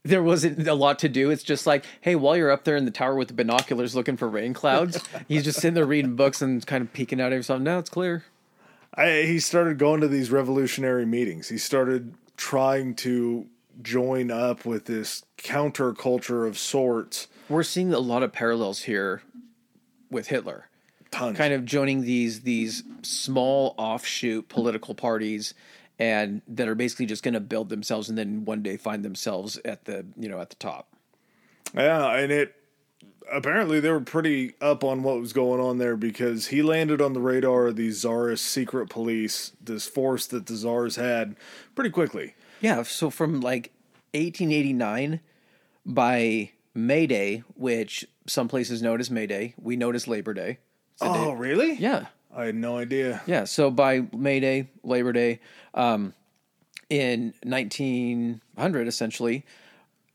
There 0.03 0.21
wasn't 0.23 0.67
a 0.67 0.73
lot 0.75 0.99
to 0.99 1.10
do. 1.10 1.29
It's 1.31 1.41
just 1.43 1.65
like, 1.67 1.84
hey, 2.01 2.15
while 2.15 2.36
you're 2.38 2.51
up 2.51 2.63
there 2.63 2.75
in 2.75 2.86
the 2.86 2.91
tower 2.91 3.15
with 3.15 3.27
the 3.27 3.34
binoculars 3.36 3.95
looking 3.95 4.17
for 4.17 4.27
rain 4.29 4.53
clouds, 4.53 5.03
he's 5.27 5.43
just 5.43 5.60
sitting 5.62 5.73
there 5.73 5.86
reading 5.86 6.15
books 6.15 6.41
and 6.43 6.65
kind 6.65 6.84
of 6.84 6.93
peeking 6.93 7.19
out 7.21 7.31
every 7.31 7.43
something. 7.43 7.63
Now 7.63 7.79
it's 7.79 7.89
clear. 7.91 8.23
I, 8.95 9.23
he 9.23 9.39
started 9.39 9.77
going 9.79 10.01
to 10.01 10.08
these 10.08 10.29
revolutionary 10.31 11.05
meetings. 11.08 11.49
He 11.49 11.58
started 11.58 12.13
trying 12.37 12.95
to 12.95 13.47
join 13.81 14.31
up 14.31 14.65
with 14.65 14.85
this 14.85 15.23
counterculture 15.37 16.47
of 16.47 16.57
sorts. 16.57 17.27
We're 17.49 17.63
seeing 17.63 17.93
a 17.93 17.99
lot 17.99 18.23
of 18.23 18.31
parallels 18.31 18.83
here 18.83 19.21
with 20.09 20.27
Hitler. 20.27 20.69
Tons. 21.11 21.37
kind 21.37 21.53
of 21.53 21.63
joining 21.63 22.01
these 22.01 22.41
these 22.41 22.83
small 23.01 23.73
offshoot 23.77 24.49
political 24.49 24.93
parties 24.93 25.53
and 25.97 26.41
that 26.47 26.67
are 26.67 26.75
basically 26.75 27.05
just 27.05 27.23
going 27.23 27.35
to 27.35 27.39
build 27.39 27.69
themselves 27.69 28.09
and 28.09 28.17
then 28.17 28.43
one 28.43 28.61
day 28.61 28.75
find 28.75 29.05
themselves 29.05 29.57
at 29.63 29.85
the 29.85 30.05
you 30.17 30.27
know 30.27 30.41
at 30.41 30.49
the 30.49 30.57
top 30.57 30.93
Yeah, 31.73 32.17
and 32.17 32.33
it 32.33 32.55
apparently 33.31 33.79
they 33.79 33.89
were 33.91 33.99
pretty 34.01 34.53
up 34.61 34.83
on 34.83 35.03
what 35.03 35.19
was 35.19 35.33
going 35.33 35.59
on 35.61 35.77
there 35.77 35.95
because 35.97 36.47
he 36.47 36.61
landed 36.61 37.01
on 37.01 37.13
the 37.13 37.19
radar 37.19 37.67
of 37.67 37.75
these 37.75 37.99
czarist 38.01 38.45
secret 38.45 38.89
police, 38.89 39.51
this 39.63 39.88
force 39.88 40.25
that 40.27 40.45
the 40.47 40.55
czars 40.55 40.95
had, 40.95 41.35
pretty 41.75 41.89
quickly. 41.89 42.35
yeah 42.61 42.83
so 42.83 43.09
from 43.09 43.41
like 43.41 43.71
1889 44.13 45.19
by 45.85 46.51
may 46.73 47.05
day 47.07 47.43
which 47.55 48.05
some 48.27 48.47
places 48.47 48.81
know 48.81 48.95
it 48.95 48.99
as 49.01 49.11
may 49.11 49.27
day 49.27 49.53
we 49.61 49.75
know 49.75 49.89
it 49.91 49.95
as 49.95 50.07
labor 50.07 50.33
day 50.33 50.57
Oh, 51.01 51.31
day- 51.31 51.38
really? 51.38 51.73
yeah 51.73 52.05
I 52.38 52.45
had 52.47 52.55
no 52.55 52.77
idea. 52.77 53.21
Yeah, 53.27 53.45
so 53.45 53.71
by 53.71 54.07
May 54.11 54.41
Day, 54.41 54.67
Labor 54.83 55.13
Day, 55.13 55.39
um, 55.73 56.13
in 56.89 57.33
1900, 57.43 58.88
essentially, 58.89 59.45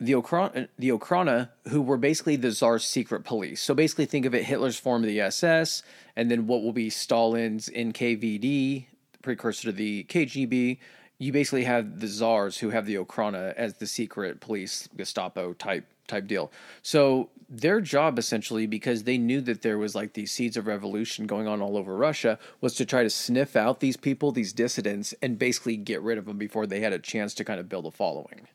the 0.01 0.15
Okra- 0.15 0.69
the 0.79 0.89
Okhrana, 0.89 1.51
who 1.69 1.83
were 1.83 1.99
basically 1.99 2.37
the 2.37 2.53
Tsar's 2.53 2.85
secret 2.85 3.23
police. 3.23 3.63
So 3.63 3.75
basically, 3.75 4.07
think 4.07 4.25
of 4.25 4.35
it 4.35 4.45
Hitler's 4.45 4.79
form 4.79 5.03
of 5.03 5.09
the 5.09 5.21
SS, 5.21 5.83
and 6.17 6.31
then 6.31 6.47
what 6.47 6.63
will 6.63 6.73
be 6.73 6.89
Stalin's 6.89 7.69
NKVD, 7.69 8.87
precursor 9.23 9.65
to 9.65 9.73
the 9.73 10.05
KGB. 10.05 10.79
You 11.19 11.33
basically 11.33 11.65
have 11.65 12.01
the 12.01 12.09
Tsars 12.09 12.59
who 12.59 12.71
have 12.71 12.87
the 12.87 12.95
Okhrana 12.95 13.53
as 13.55 13.75
the 13.75 13.87
secret 13.87 14.41
police, 14.41 14.89
Gestapo 14.97 15.53
type 15.53 15.85
type 16.07 16.27
deal. 16.27 16.51
So 16.83 17.29
their 17.49 17.83
job 17.83 18.19
essentially, 18.19 18.67
because 18.67 19.05
they 19.05 19.19
knew 19.19 19.43
that 19.43 19.61
there 19.61 19.77
was 19.77 19.95
like 19.95 20.15
these 20.15 20.33
seeds 20.33 20.57
of 20.57 20.67
revolution 20.67 21.27
going 21.27 21.47
on 21.47 21.61
all 21.61 21.77
over 21.77 21.95
Russia, 21.95 22.39
was 22.63 22.75
to 22.77 22.87
try 22.87 23.03
to 23.03 23.11
sniff 23.11 23.55
out 23.55 23.81
these 23.81 23.99
people, 23.99 24.33
these 24.33 24.55
dissidents, 24.55 25.13
and 25.21 25.39
basically 25.39 25.77
get 25.77 26.01
rid 26.01 26.17
of 26.17 26.25
them 26.25 26.39
before 26.39 26.67
they 26.67 26.81
had 26.81 26.95
a 26.95 26.99
chance 26.99 27.35
to 27.35 27.45
kind 27.45 27.61
of 27.61 27.69
build 27.69 27.85
a 27.85 27.91
following. 27.91 28.49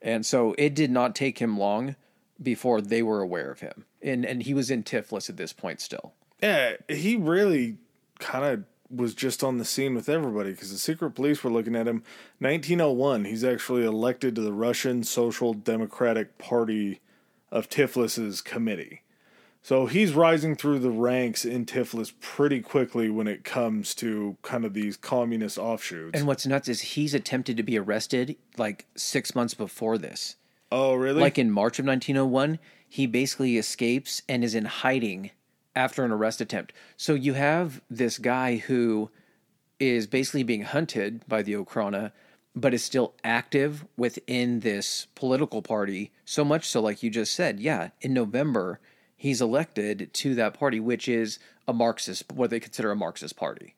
And 0.00 0.24
so 0.24 0.54
it 0.58 0.74
did 0.74 0.90
not 0.90 1.14
take 1.14 1.38
him 1.38 1.58
long 1.58 1.96
before 2.42 2.80
they 2.80 3.02
were 3.02 3.20
aware 3.20 3.50
of 3.50 3.60
him. 3.60 3.84
And 4.02 4.24
and 4.24 4.42
he 4.42 4.54
was 4.54 4.70
in 4.70 4.84
Tiflis 4.84 5.28
at 5.28 5.36
this 5.36 5.52
point 5.52 5.80
still. 5.80 6.12
Yeah, 6.42 6.74
he 6.88 7.16
really 7.16 7.78
kind 8.20 8.44
of 8.44 8.64
was 8.90 9.14
just 9.14 9.44
on 9.44 9.58
the 9.58 9.64
scene 9.64 9.94
with 9.94 10.08
everybody 10.08 10.52
because 10.52 10.70
the 10.70 10.78
secret 10.78 11.10
police 11.10 11.42
were 11.44 11.50
looking 11.50 11.76
at 11.76 11.88
him. 11.88 12.02
1901, 12.38 13.24
he's 13.26 13.44
actually 13.44 13.84
elected 13.84 14.34
to 14.34 14.40
the 14.40 14.52
Russian 14.52 15.02
Social 15.02 15.52
Democratic 15.52 16.38
Party 16.38 17.00
of 17.50 17.68
Tiflis's 17.68 18.40
committee. 18.40 19.02
So 19.68 19.84
he's 19.84 20.14
rising 20.14 20.56
through 20.56 20.78
the 20.78 20.90
ranks 20.90 21.44
in 21.44 21.66
Tiflis 21.66 22.14
pretty 22.22 22.62
quickly 22.62 23.10
when 23.10 23.28
it 23.28 23.44
comes 23.44 23.94
to 23.96 24.38
kind 24.40 24.64
of 24.64 24.72
these 24.72 24.96
communist 24.96 25.58
offshoots. 25.58 26.18
And 26.18 26.26
what's 26.26 26.46
nuts 26.46 26.70
is 26.70 26.80
he's 26.80 27.12
attempted 27.12 27.58
to 27.58 27.62
be 27.62 27.78
arrested 27.78 28.36
like 28.56 28.86
six 28.96 29.34
months 29.34 29.52
before 29.52 29.98
this. 29.98 30.36
oh, 30.72 30.94
really? 30.94 31.20
Like 31.20 31.36
in 31.36 31.50
March 31.50 31.78
of 31.78 31.84
1901, 31.84 32.58
he 32.88 33.04
basically 33.04 33.58
escapes 33.58 34.22
and 34.26 34.42
is 34.42 34.54
in 34.54 34.64
hiding 34.64 35.32
after 35.76 36.02
an 36.02 36.12
arrest 36.12 36.40
attempt. 36.40 36.72
So 36.96 37.12
you 37.12 37.34
have 37.34 37.82
this 37.90 38.16
guy 38.16 38.56
who 38.56 39.10
is 39.78 40.06
basically 40.06 40.44
being 40.44 40.62
hunted 40.62 41.28
by 41.28 41.42
the 41.42 41.52
Okhrana, 41.52 42.12
but 42.56 42.72
is 42.72 42.82
still 42.82 43.12
active 43.22 43.84
within 43.98 44.60
this 44.60 45.08
political 45.14 45.60
party. 45.60 46.10
So 46.24 46.42
much 46.42 46.66
so, 46.66 46.80
like 46.80 47.02
you 47.02 47.10
just 47.10 47.34
said, 47.34 47.60
yeah, 47.60 47.90
in 48.00 48.14
November, 48.14 48.80
he's 49.18 49.42
elected 49.42 50.08
to 50.14 50.34
that 50.36 50.54
party, 50.54 50.80
which 50.80 51.06
is 51.08 51.38
a 51.66 51.74
Marxist, 51.74 52.32
what 52.32 52.48
they 52.48 52.58
consider 52.60 52.90
a 52.90 52.96
Marxist 52.96 53.36
party. 53.36 53.74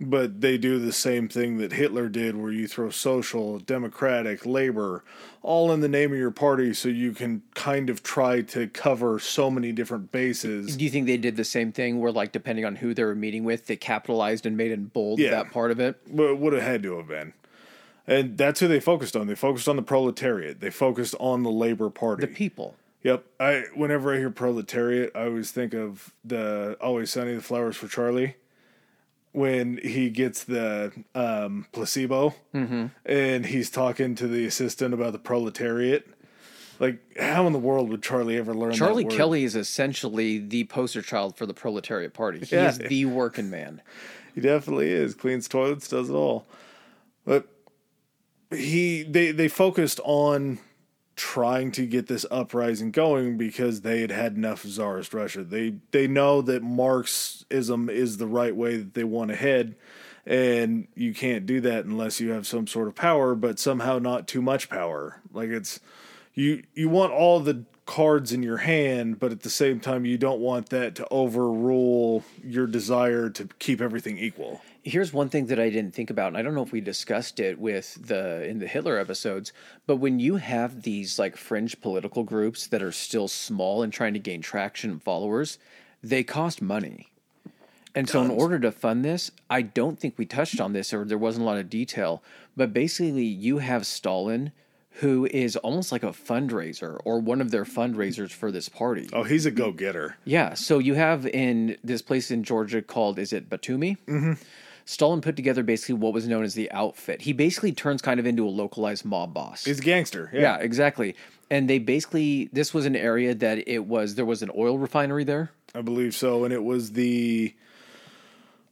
but 0.00 0.40
they 0.40 0.58
do 0.58 0.80
the 0.80 0.92
same 0.92 1.28
thing 1.28 1.58
that 1.58 1.72
Hitler 1.72 2.08
did, 2.08 2.36
where 2.36 2.50
you 2.50 2.66
throw 2.66 2.90
social, 2.90 3.60
democratic, 3.60 4.44
labor, 4.44 5.04
all 5.40 5.70
in 5.72 5.80
the 5.80 5.88
name 5.88 6.12
of 6.12 6.18
your 6.18 6.32
party, 6.32 6.74
so 6.74 6.88
you 6.88 7.12
can 7.12 7.42
kind 7.54 7.88
of 7.88 8.02
try 8.02 8.40
to 8.42 8.66
cover 8.68 9.20
so 9.20 9.48
many 9.50 9.70
different 9.70 10.10
bases. 10.10 10.76
Do 10.76 10.84
you 10.84 10.90
think 10.90 11.06
they 11.06 11.16
did 11.16 11.36
the 11.36 11.44
same 11.44 11.70
thing 11.70 12.00
where, 12.00 12.10
like, 12.10 12.32
depending 12.32 12.64
on 12.64 12.74
who 12.76 12.92
they 12.92 13.04
were 13.04 13.14
meeting 13.14 13.44
with, 13.44 13.66
they 13.66 13.76
capitalized 13.76 14.44
and 14.46 14.56
made 14.56 14.72
in 14.72 14.86
bold 14.86 15.20
Yeah. 15.20 15.30
that 15.30 15.52
part 15.52 15.70
of 15.70 15.78
it? 15.78 15.96
But 16.12 16.24
it 16.24 16.38
would 16.38 16.52
have 16.54 16.62
had 16.62 16.82
to 16.82 16.96
have 16.96 17.06
been. 17.08 17.32
And 18.06 18.36
that's 18.36 18.58
who 18.60 18.66
they 18.68 18.80
focused 18.80 19.14
on. 19.16 19.28
They 19.28 19.36
focused 19.36 19.68
on 19.68 19.76
the 19.76 19.82
proletariat. 19.82 20.60
They 20.60 20.70
focused 20.70 21.14
on 21.20 21.42
the 21.44 21.50
labor 21.52 21.88
party. 21.88 22.26
The 22.26 22.32
people. 22.34 22.74
Yep. 23.04 23.24
I 23.38 23.64
whenever 23.74 24.12
I 24.12 24.18
hear 24.18 24.30
proletariat, 24.30 25.12
I 25.14 25.26
always 25.26 25.52
think 25.52 25.74
of 25.74 26.12
the 26.24 26.76
Always 26.80 27.10
Sunny 27.10 27.34
the 27.34 27.42
Flowers 27.42 27.76
for 27.76 27.86
Charlie. 27.86 28.36
When 29.32 29.78
he 29.82 30.10
gets 30.10 30.44
the 30.44 30.92
um, 31.14 31.66
placebo 31.72 32.34
and 32.52 33.46
he's 33.46 33.68
talking 33.68 34.14
to 34.14 34.28
the 34.28 34.46
assistant 34.46 34.94
about 34.94 35.12
the 35.12 35.18
proletariat. 35.18 36.06
Like, 36.80 37.00
how 37.18 37.46
in 37.48 37.52
the 37.52 37.58
world 37.58 37.88
would 37.88 38.02
Charlie 38.02 38.36
ever 38.36 38.54
learn 38.54 38.72
Charlie 38.72 39.02
that 39.04 39.10
word? 39.10 39.16
Kelly 39.16 39.44
is 39.44 39.54
essentially 39.56 40.38
the 40.38 40.64
poster 40.64 41.02
child 41.02 41.36
for 41.36 41.46
the 41.46 41.54
proletariat 41.54 42.14
party. 42.14 42.44
He 42.44 42.54
Yeah. 42.54 42.68
is 42.68 42.78
the 42.78 43.04
working 43.06 43.50
man. 43.50 43.80
He 44.36 44.40
definitely 44.40 44.90
is. 44.90 45.14
Cleans 45.14 45.46
toilets, 45.48 45.88
does 45.88 46.10
it 46.10 46.14
all. 46.14 46.46
But 47.24 47.48
he 48.52 49.02
they 49.02 49.32
they 49.32 49.48
focused 49.48 49.98
on 50.04 50.58
trying 51.16 51.70
to 51.72 51.86
get 51.86 52.06
this 52.06 52.26
uprising 52.30 52.90
going 52.90 53.36
because 53.36 53.80
they 53.80 54.00
had 54.00 54.10
had 54.10 54.36
enough 54.36 54.64
of 54.64 54.70
Tsarist 54.70 55.14
Russia. 55.14 55.44
They 55.44 55.76
they 55.90 56.06
know 56.06 56.42
that 56.42 56.62
Marxism 56.62 57.88
is 57.88 58.16
the 58.16 58.26
right 58.26 58.54
way 58.54 58.76
that 58.78 58.94
they 58.94 59.04
want 59.04 59.30
to 59.30 59.36
head, 59.36 59.76
and 60.26 60.88
you 60.94 61.14
can't 61.14 61.46
do 61.46 61.60
that 61.60 61.84
unless 61.84 62.20
you 62.20 62.30
have 62.30 62.46
some 62.46 62.66
sort 62.66 62.88
of 62.88 62.94
power, 62.94 63.34
but 63.34 63.58
somehow 63.58 63.98
not 63.98 64.26
too 64.26 64.42
much 64.42 64.68
power. 64.68 65.20
Like 65.32 65.50
it's 65.50 65.80
you 66.34 66.64
you 66.74 66.88
want 66.88 67.12
all 67.12 67.40
the 67.40 67.64
cards 67.86 68.32
in 68.32 68.42
your 68.42 68.58
hand, 68.58 69.20
but 69.20 69.30
at 69.30 69.40
the 69.40 69.50
same 69.50 69.78
time 69.78 70.04
you 70.04 70.18
don't 70.18 70.40
want 70.40 70.70
that 70.70 70.94
to 70.96 71.06
overrule 71.10 72.24
your 72.42 72.66
desire 72.66 73.28
to 73.30 73.48
keep 73.58 73.80
everything 73.80 74.18
equal. 74.18 74.62
Here's 74.86 75.14
one 75.14 75.30
thing 75.30 75.46
that 75.46 75.58
I 75.58 75.70
didn't 75.70 75.94
think 75.94 76.10
about, 76.10 76.28
and 76.28 76.36
I 76.36 76.42
don't 76.42 76.54
know 76.54 76.62
if 76.62 76.70
we 76.70 76.82
discussed 76.82 77.40
it 77.40 77.58
with 77.58 78.06
the 78.06 78.46
in 78.46 78.58
the 78.58 78.66
Hitler 78.66 78.98
episodes, 78.98 79.52
but 79.86 79.96
when 79.96 80.20
you 80.20 80.36
have 80.36 80.82
these 80.82 81.18
like 81.18 81.36
fringe 81.36 81.80
political 81.80 82.22
groups 82.22 82.66
that 82.66 82.82
are 82.82 82.92
still 82.92 83.26
small 83.26 83.82
and 83.82 83.92
trying 83.92 84.12
to 84.12 84.20
gain 84.20 84.42
traction 84.42 84.90
and 84.90 85.02
followers, 85.02 85.58
they 86.02 86.22
cost 86.22 86.60
money. 86.60 87.08
And 87.94 88.08
so, 88.08 88.22
in 88.22 88.30
order 88.30 88.58
to 88.58 88.72
fund 88.72 89.04
this, 89.04 89.30
I 89.48 89.62
don't 89.62 89.98
think 89.98 90.18
we 90.18 90.26
touched 90.26 90.60
on 90.60 90.72
this 90.72 90.92
or 90.92 91.04
there 91.04 91.16
wasn't 91.16 91.44
a 91.44 91.46
lot 91.46 91.58
of 91.58 91.70
detail, 91.70 92.22
but 92.56 92.72
basically, 92.72 93.24
you 93.24 93.58
have 93.58 93.86
Stalin, 93.86 94.52
who 94.98 95.26
is 95.26 95.56
almost 95.56 95.92
like 95.92 96.02
a 96.02 96.08
fundraiser 96.08 96.98
or 97.04 97.18
one 97.18 97.40
of 97.40 97.50
their 97.50 97.64
fundraisers 97.64 98.30
for 98.30 98.52
this 98.52 98.68
party. 98.68 99.08
Oh, 99.12 99.22
he's 99.22 99.46
a 99.46 99.50
go 99.50 99.72
getter. 99.72 100.16
Yeah. 100.24 100.54
So 100.54 100.78
you 100.78 100.94
have 100.94 101.26
in 101.26 101.76
this 101.82 102.02
place 102.02 102.30
in 102.30 102.44
Georgia 102.44 102.82
called, 102.82 103.18
is 103.18 103.32
it 103.32 103.48
Batumi? 103.48 103.96
Mm-hmm. 104.06 104.32
Stalin 104.84 105.20
put 105.20 105.36
together 105.36 105.62
basically 105.62 105.94
what 105.94 106.12
was 106.12 106.28
known 106.28 106.44
as 106.44 106.54
the 106.54 106.70
outfit. 106.70 107.22
He 107.22 107.32
basically 107.32 107.72
turns 107.72 108.02
kind 108.02 108.20
of 108.20 108.26
into 108.26 108.46
a 108.46 108.50
localized 108.50 109.04
mob 109.04 109.32
boss. 109.32 109.64
He's 109.64 109.80
a 109.80 109.82
gangster. 109.82 110.30
Yeah. 110.32 110.40
yeah, 110.40 110.56
exactly. 110.58 111.16
And 111.50 111.68
they 111.68 111.78
basically, 111.78 112.50
this 112.52 112.74
was 112.74 112.84
an 112.84 112.96
area 112.96 113.34
that 113.34 113.66
it 113.68 113.86
was, 113.86 114.14
there 114.14 114.24
was 114.24 114.42
an 114.42 114.50
oil 114.56 114.78
refinery 114.78 115.24
there. 115.24 115.50
I 115.74 115.80
believe 115.80 116.14
so. 116.14 116.44
And 116.44 116.52
it 116.52 116.62
was 116.62 116.92
the 116.92 117.54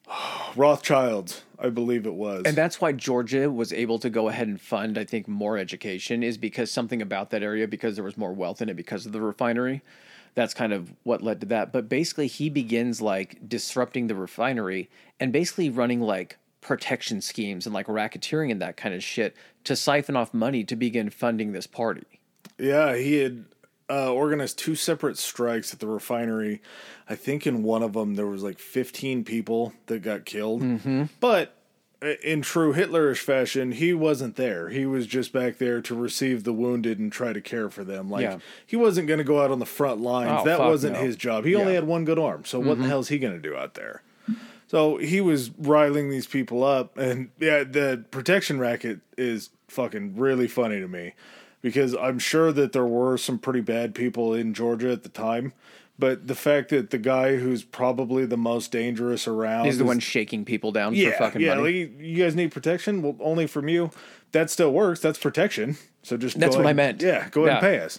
Rothschilds, 0.57 1.43
I 1.63 1.71
believe 1.71 2.07
it 2.07 2.15
was. 2.15 2.43
And 2.45 2.57
that's 2.57 2.81
why 2.81 2.91
Georgia 2.91 3.49
was 3.51 3.73
able 3.73 4.01
to 4.01 4.11
go 4.11 4.29
ahead 4.29 4.49
and 4.49 4.61
fund, 4.61 4.99
I 4.99 5.05
think, 5.05 5.29
more 5.29 5.57
education 5.57 6.25
is 6.25 6.37
because 6.37 6.73
something 6.73 7.01
about 7.01 7.31
that 7.31 7.43
area, 7.43 7.69
because 7.69 7.95
there 7.95 8.05
was 8.05 8.17
more 8.17 8.33
wealth 8.33 8.61
in 8.61 8.69
it 8.69 8.75
because 8.75 9.07
of 9.07 9.13
the 9.13 9.21
refinery. 9.21 9.83
That's 10.35 10.55
kind 10.55 10.73
of 10.73 10.93
what 11.05 11.23
led 11.23 11.41
to 11.43 11.47
that. 11.47 11.73
But 11.73 11.89
basically, 11.89 12.27
he 12.27 12.51
begins 12.51 13.01
like 13.01 13.49
disrupting 13.49 14.09
the 14.09 14.17
refinery 14.17 14.91
and 15.21 15.33
basically 15.33 15.71
running 15.71 16.01
like 16.01 16.37
protection 16.61 17.21
schemes 17.21 17.65
and 17.65 17.75
like 17.75 17.87
racketeering 17.87 18.51
and 18.51 18.61
that 18.61 18.77
kind 18.77 18.95
of 18.95 19.05
shit 19.05 19.37
to 19.65 19.77
siphon 19.77 20.17
off 20.17 20.35
money 20.35 20.65
to 20.65 20.75
begin 20.75 21.11
funding 21.11 21.53
this 21.53 21.67
party. 21.67 22.07
yeah, 22.59 22.97
he 22.97 23.17
had 23.17 23.45
uh, 23.93 24.11
organized 24.11 24.59
two 24.59 24.75
separate 24.75 25.19
strikes 25.19 25.75
at 25.75 25.81
the 25.81 25.87
refinery. 25.87 26.63
I 27.09 27.15
think 27.15 27.47
in 27.47 27.63
one 27.63 27.83
of 27.83 27.93
them 27.93 28.15
there 28.15 28.27
was 28.27 28.43
like 28.43 28.59
15 28.59 29.23
people 29.25 29.75
that 29.87 30.01
got 30.01 30.25
killed. 30.25 30.63
Mm-hmm. 30.63 31.05
But 31.21 31.55
uh, 32.01 32.15
in 32.25 32.41
true 32.41 32.73
Hitlerish 32.73 33.19
fashion, 33.19 33.73
he 33.73 33.93
wasn't 33.93 34.37
there. 34.37 34.71
He 34.71 34.87
was 34.87 35.07
just 35.07 35.31
back 35.33 35.59
there 35.59 35.83
to 35.83 35.95
receive 35.95 36.45
the 36.45 36.55
wounded 36.55 36.99
and 36.99 37.13
try 37.13 37.35
to 37.35 37.41
care 37.43 37.69
for 37.69 37.85
them. 37.85 38.09
Like 38.09 38.23
Yeah. 38.23 38.39
he 38.67 38.77
wasn't 38.77 39.09
going 39.09 39.19
to 39.19 39.25
go 39.25 39.43
out 39.43 39.51
on 39.51 39.59
the 39.59 39.67
front 39.67 40.01
lines. 40.01 40.41
Oh, 40.41 40.45
that 40.47 40.61
wasn't 40.61 40.95
no. 40.95 41.01
his 41.01 41.17
job. 41.17 41.45
He 41.45 41.55
only 41.55 41.73
Yeah. 41.75 41.81
Mm-hmm. 41.81 41.87
had 41.87 41.89
one 41.89 42.05
good 42.07 42.19
arm. 42.19 42.45
So 42.47 42.61
what 42.61 42.79
the 42.79 42.85
hell 42.85 43.01
is 43.01 43.09
he 43.09 43.19
going 43.19 43.35
to 43.35 43.49
do 43.49 43.55
out 43.57 43.75
there? 43.75 44.03
So 44.69 44.97
he 44.97 45.21
was 45.21 45.51
riling 45.59 46.09
these 46.09 46.27
people 46.27 46.65
up, 46.65 46.97
and 46.97 47.29
yeah, 47.39 47.63
the 47.63 48.07
protection 48.11 48.59
racket 48.59 49.01
is 49.19 49.51
fucking 49.69 50.17
really 50.17 50.49
funny 50.49 50.81
to 50.81 50.89
me 50.89 51.13
because 51.63 51.95
I'm 51.95 52.19
sure 52.19 52.53
that 52.53 52.73
there 52.73 52.85
were 52.87 53.17
some 53.17 53.39
pretty 53.39 53.61
bad 53.61 53.95
people 53.95 54.35
in 54.35 54.53
Georgia 54.53 54.91
at 54.93 55.03
the 55.05 55.09
time, 55.09 55.53
but 55.99 56.27
the 56.27 56.35
fact 56.35 56.71
that 56.71 56.91
the 56.91 56.99
guy 56.99 57.37
who's 57.37 57.63
probably 57.63 58.27
the 58.27 58.37
most 58.37 58.71
dangerous 58.73 59.27
around 59.29 59.65
He's 59.67 59.79
the 59.79 59.85
is- 59.85 59.89
one 59.89 60.01
shaking 60.01 60.45
people 60.45 60.73
down 60.73 60.95
yeah, 60.95 61.13
for 61.13 61.19
fucking 61.25 61.41
yeah, 61.41 61.55
money. 61.55 61.87
like, 61.87 62.01
you 62.01 62.23
guys 62.23 62.35
need 62.35 62.53
protection. 62.53 63.01
Well, 63.03 63.17
only 63.21 63.47
from 63.47 63.69
you. 63.69 63.91
That 64.33 64.51
still 64.51 64.73
works. 64.73 65.01
That's 65.01 65.19
protection. 65.19 65.77
So 66.03 66.17
just 66.17 66.39
That's 66.41 66.57
go 66.57 66.63
what 66.63 66.69
I 66.69 66.73
meant. 66.73 67.01
Yeah, 67.01 67.29
go 67.31 67.47
ahead 67.47 67.63
Yeah. 67.63 67.69
and 67.69 67.79
pay 67.79 67.85
us. 67.85 67.99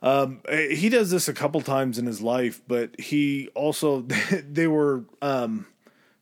Um, 0.00 0.40
eh, 0.48 0.74
he 0.74 0.88
does 0.88 1.10
this 1.10 1.28
a 1.28 1.32
couple 1.32 1.60
times 1.60 1.98
in 1.98 2.06
his 2.06 2.20
life, 2.20 2.60
but 2.68 2.98
he 3.00 3.48
also 3.54 4.02
they 4.32 4.66
were 4.66 5.04
um 5.22 5.66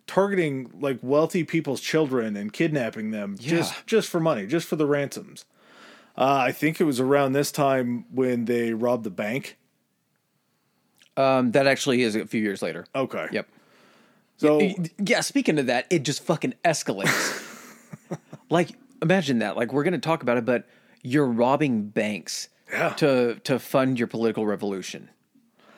targeting 0.06 0.70
like 0.80 0.98
wealthy 1.02 1.44
people's 1.44 1.80
children 1.80 2.36
and 2.36 2.52
kidnapping 2.52 3.10
them 3.10 3.36
just 3.38 3.86
just 3.86 4.08
for 4.08 4.18
money, 4.20 4.46
just 4.46 4.66
for 4.66 4.76
the 4.76 4.86
ransoms. 4.86 5.44
Uh, 6.18 6.36
I 6.46 6.52
think 6.52 6.80
it 6.80 6.84
was 6.84 6.98
around 7.00 7.32
this 7.32 7.52
time 7.52 8.06
when 8.10 8.46
they 8.46 8.72
robbed 8.72 9.04
the 9.04 9.10
bank. 9.10 9.58
Um, 11.16 11.52
that 11.52 11.66
actually 11.66 12.02
is 12.02 12.14
a 12.16 12.26
few 12.26 12.40
years 12.42 12.62
later. 12.62 12.86
Okay. 12.94 13.26
Yep. 13.32 13.48
So 14.38 14.60
Yeah, 14.98 15.20
speaking 15.20 15.58
of 15.58 15.66
that, 15.66 15.86
it 15.90 16.02
just 16.02 16.22
fucking 16.22 16.54
escalates. 16.64 17.42
like, 18.50 18.70
imagine 19.02 19.38
that. 19.38 19.56
Like, 19.56 19.72
we're 19.72 19.82
going 19.84 19.92
to 19.92 19.98
talk 19.98 20.22
about 20.22 20.36
it, 20.36 20.44
but 20.44 20.66
you're 21.02 21.26
robbing 21.26 21.88
banks 21.88 22.48
Yeah. 22.70 22.90
to 22.94 23.36
to 23.44 23.58
fund 23.58 23.98
your 23.98 24.08
political 24.08 24.46
revolution. 24.46 25.08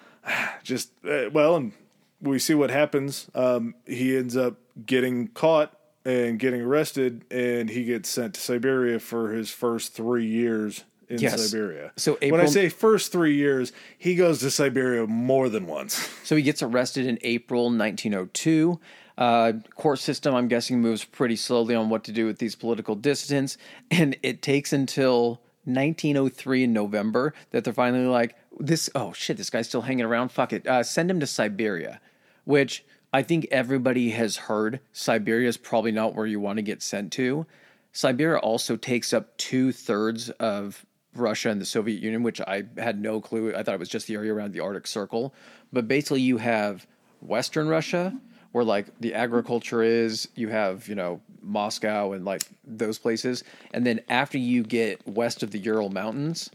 just 0.62 0.90
uh, 1.04 1.30
well, 1.32 1.54
and 1.56 1.72
we 2.20 2.38
see 2.40 2.54
what 2.54 2.70
happens. 2.70 3.30
Um, 3.34 3.74
he 3.86 4.16
ends 4.16 4.36
up 4.36 4.56
getting 4.84 5.28
caught 5.28 5.77
and 6.08 6.38
getting 6.38 6.62
arrested, 6.62 7.22
and 7.30 7.68
he 7.68 7.84
gets 7.84 8.08
sent 8.08 8.32
to 8.34 8.40
Siberia 8.40 8.98
for 8.98 9.32
his 9.32 9.50
first 9.50 9.92
three 9.92 10.24
years 10.24 10.84
in 11.10 11.18
Yes. 11.20 11.50
Siberia. 11.50 11.92
So 11.96 12.16
when 12.22 12.40
I 12.40 12.46
say 12.46 12.70
first 12.70 13.12
three 13.12 13.34
years, 13.36 13.72
he 13.98 14.14
goes 14.14 14.40
to 14.40 14.50
Siberia 14.50 15.06
more 15.06 15.50
than 15.50 15.66
once. 15.66 16.08
So 16.24 16.36
he 16.36 16.42
gets 16.42 16.62
arrested 16.62 17.06
in 17.06 17.18
April 17.22 17.64
1902. 17.64 18.78
Uh, 19.16 19.52
court 19.76 19.98
system, 19.98 20.34
I'm 20.34 20.46
guessing, 20.48 20.80
moves 20.80 21.04
pretty 21.04 21.36
slowly 21.36 21.74
on 21.74 21.88
what 21.88 22.04
to 22.04 22.12
do 22.12 22.26
with 22.26 22.38
these 22.38 22.54
political 22.54 22.94
dissidents, 22.94 23.56
and 23.90 24.16
it 24.22 24.42
takes 24.42 24.72
until 24.72 25.40
1903 25.64 26.64
in 26.64 26.72
November 26.72 27.34
that 27.50 27.64
they're 27.64 27.72
finally 27.72 28.06
like, 28.06 28.34
"This, 28.60 28.88
oh 28.94 29.12
shit, 29.12 29.36
this 29.38 29.50
guy's 29.50 29.66
still 29.68 29.82
hanging 29.82 30.04
around. 30.04 30.30
Fuck 30.30 30.52
it, 30.52 30.66
uh, 30.66 30.82
send 30.82 31.10
him 31.10 31.18
to 31.20 31.26
Siberia," 31.26 32.00
which 32.44 32.84
I 33.12 33.22
think 33.22 33.46
everybody 33.50 34.10
has 34.10 34.36
heard. 34.36 34.80
Siberia 34.92 35.48
is 35.48 35.56
probably 35.56 35.92
not 35.92 36.14
where 36.14 36.26
you 36.26 36.40
want 36.40 36.58
to 36.58 36.62
get 36.62 36.82
sent 36.82 37.12
to. 37.12 37.46
Siberia 37.92 38.38
also 38.38 38.76
takes 38.76 39.12
up 39.12 39.36
two 39.38 39.72
thirds 39.72 40.30
of 40.30 40.84
Russia 41.14 41.50
and 41.50 41.60
the 41.60 41.66
Soviet 41.66 42.02
Union, 42.02 42.22
which 42.22 42.40
I 42.40 42.64
had 42.76 43.00
no 43.00 43.20
clue. 43.20 43.54
I 43.54 43.62
thought 43.62 43.74
it 43.74 43.80
was 43.80 43.88
just 43.88 44.06
the 44.06 44.14
area 44.14 44.32
around 44.32 44.52
the 44.52 44.60
Arctic 44.60 44.86
Circle. 44.86 45.34
But 45.72 45.88
basically, 45.88 46.20
you 46.20 46.36
have 46.36 46.86
Western 47.20 47.66
Russia, 47.68 48.18
where 48.52 48.64
like 48.64 48.86
the 49.00 49.14
agriculture 49.14 49.82
is. 49.82 50.28
You 50.34 50.48
have 50.48 50.86
you 50.86 50.94
know 50.94 51.20
Moscow 51.42 52.12
and 52.12 52.24
like 52.24 52.42
those 52.64 52.98
places, 52.98 53.42
and 53.72 53.86
then 53.86 54.00
after 54.08 54.38
you 54.38 54.62
get 54.62 55.06
west 55.08 55.42
of 55.42 55.50
the 55.50 55.58
Ural 55.58 55.90
Mountains, 55.90 56.50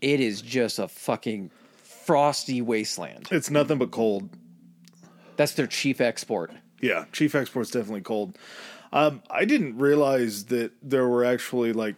it 0.00 0.18
is 0.18 0.40
just 0.40 0.78
a 0.78 0.88
fucking 0.88 1.50
frosty 1.82 2.62
wasteland. 2.62 3.28
It's 3.30 3.50
nothing 3.50 3.78
but 3.78 3.90
cold. 3.90 4.30
That's 5.38 5.52
their 5.52 5.68
chief 5.68 6.00
export. 6.00 6.50
Yeah, 6.80 7.04
chief 7.12 7.34
export's 7.36 7.70
definitely 7.70 8.00
cold. 8.00 8.36
Um, 8.92 9.22
I 9.30 9.44
didn't 9.44 9.78
realize 9.78 10.46
that 10.46 10.72
there 10.82 11.06
were 11.06 11.24
actually 11.24 11.72
like 11.72 11.94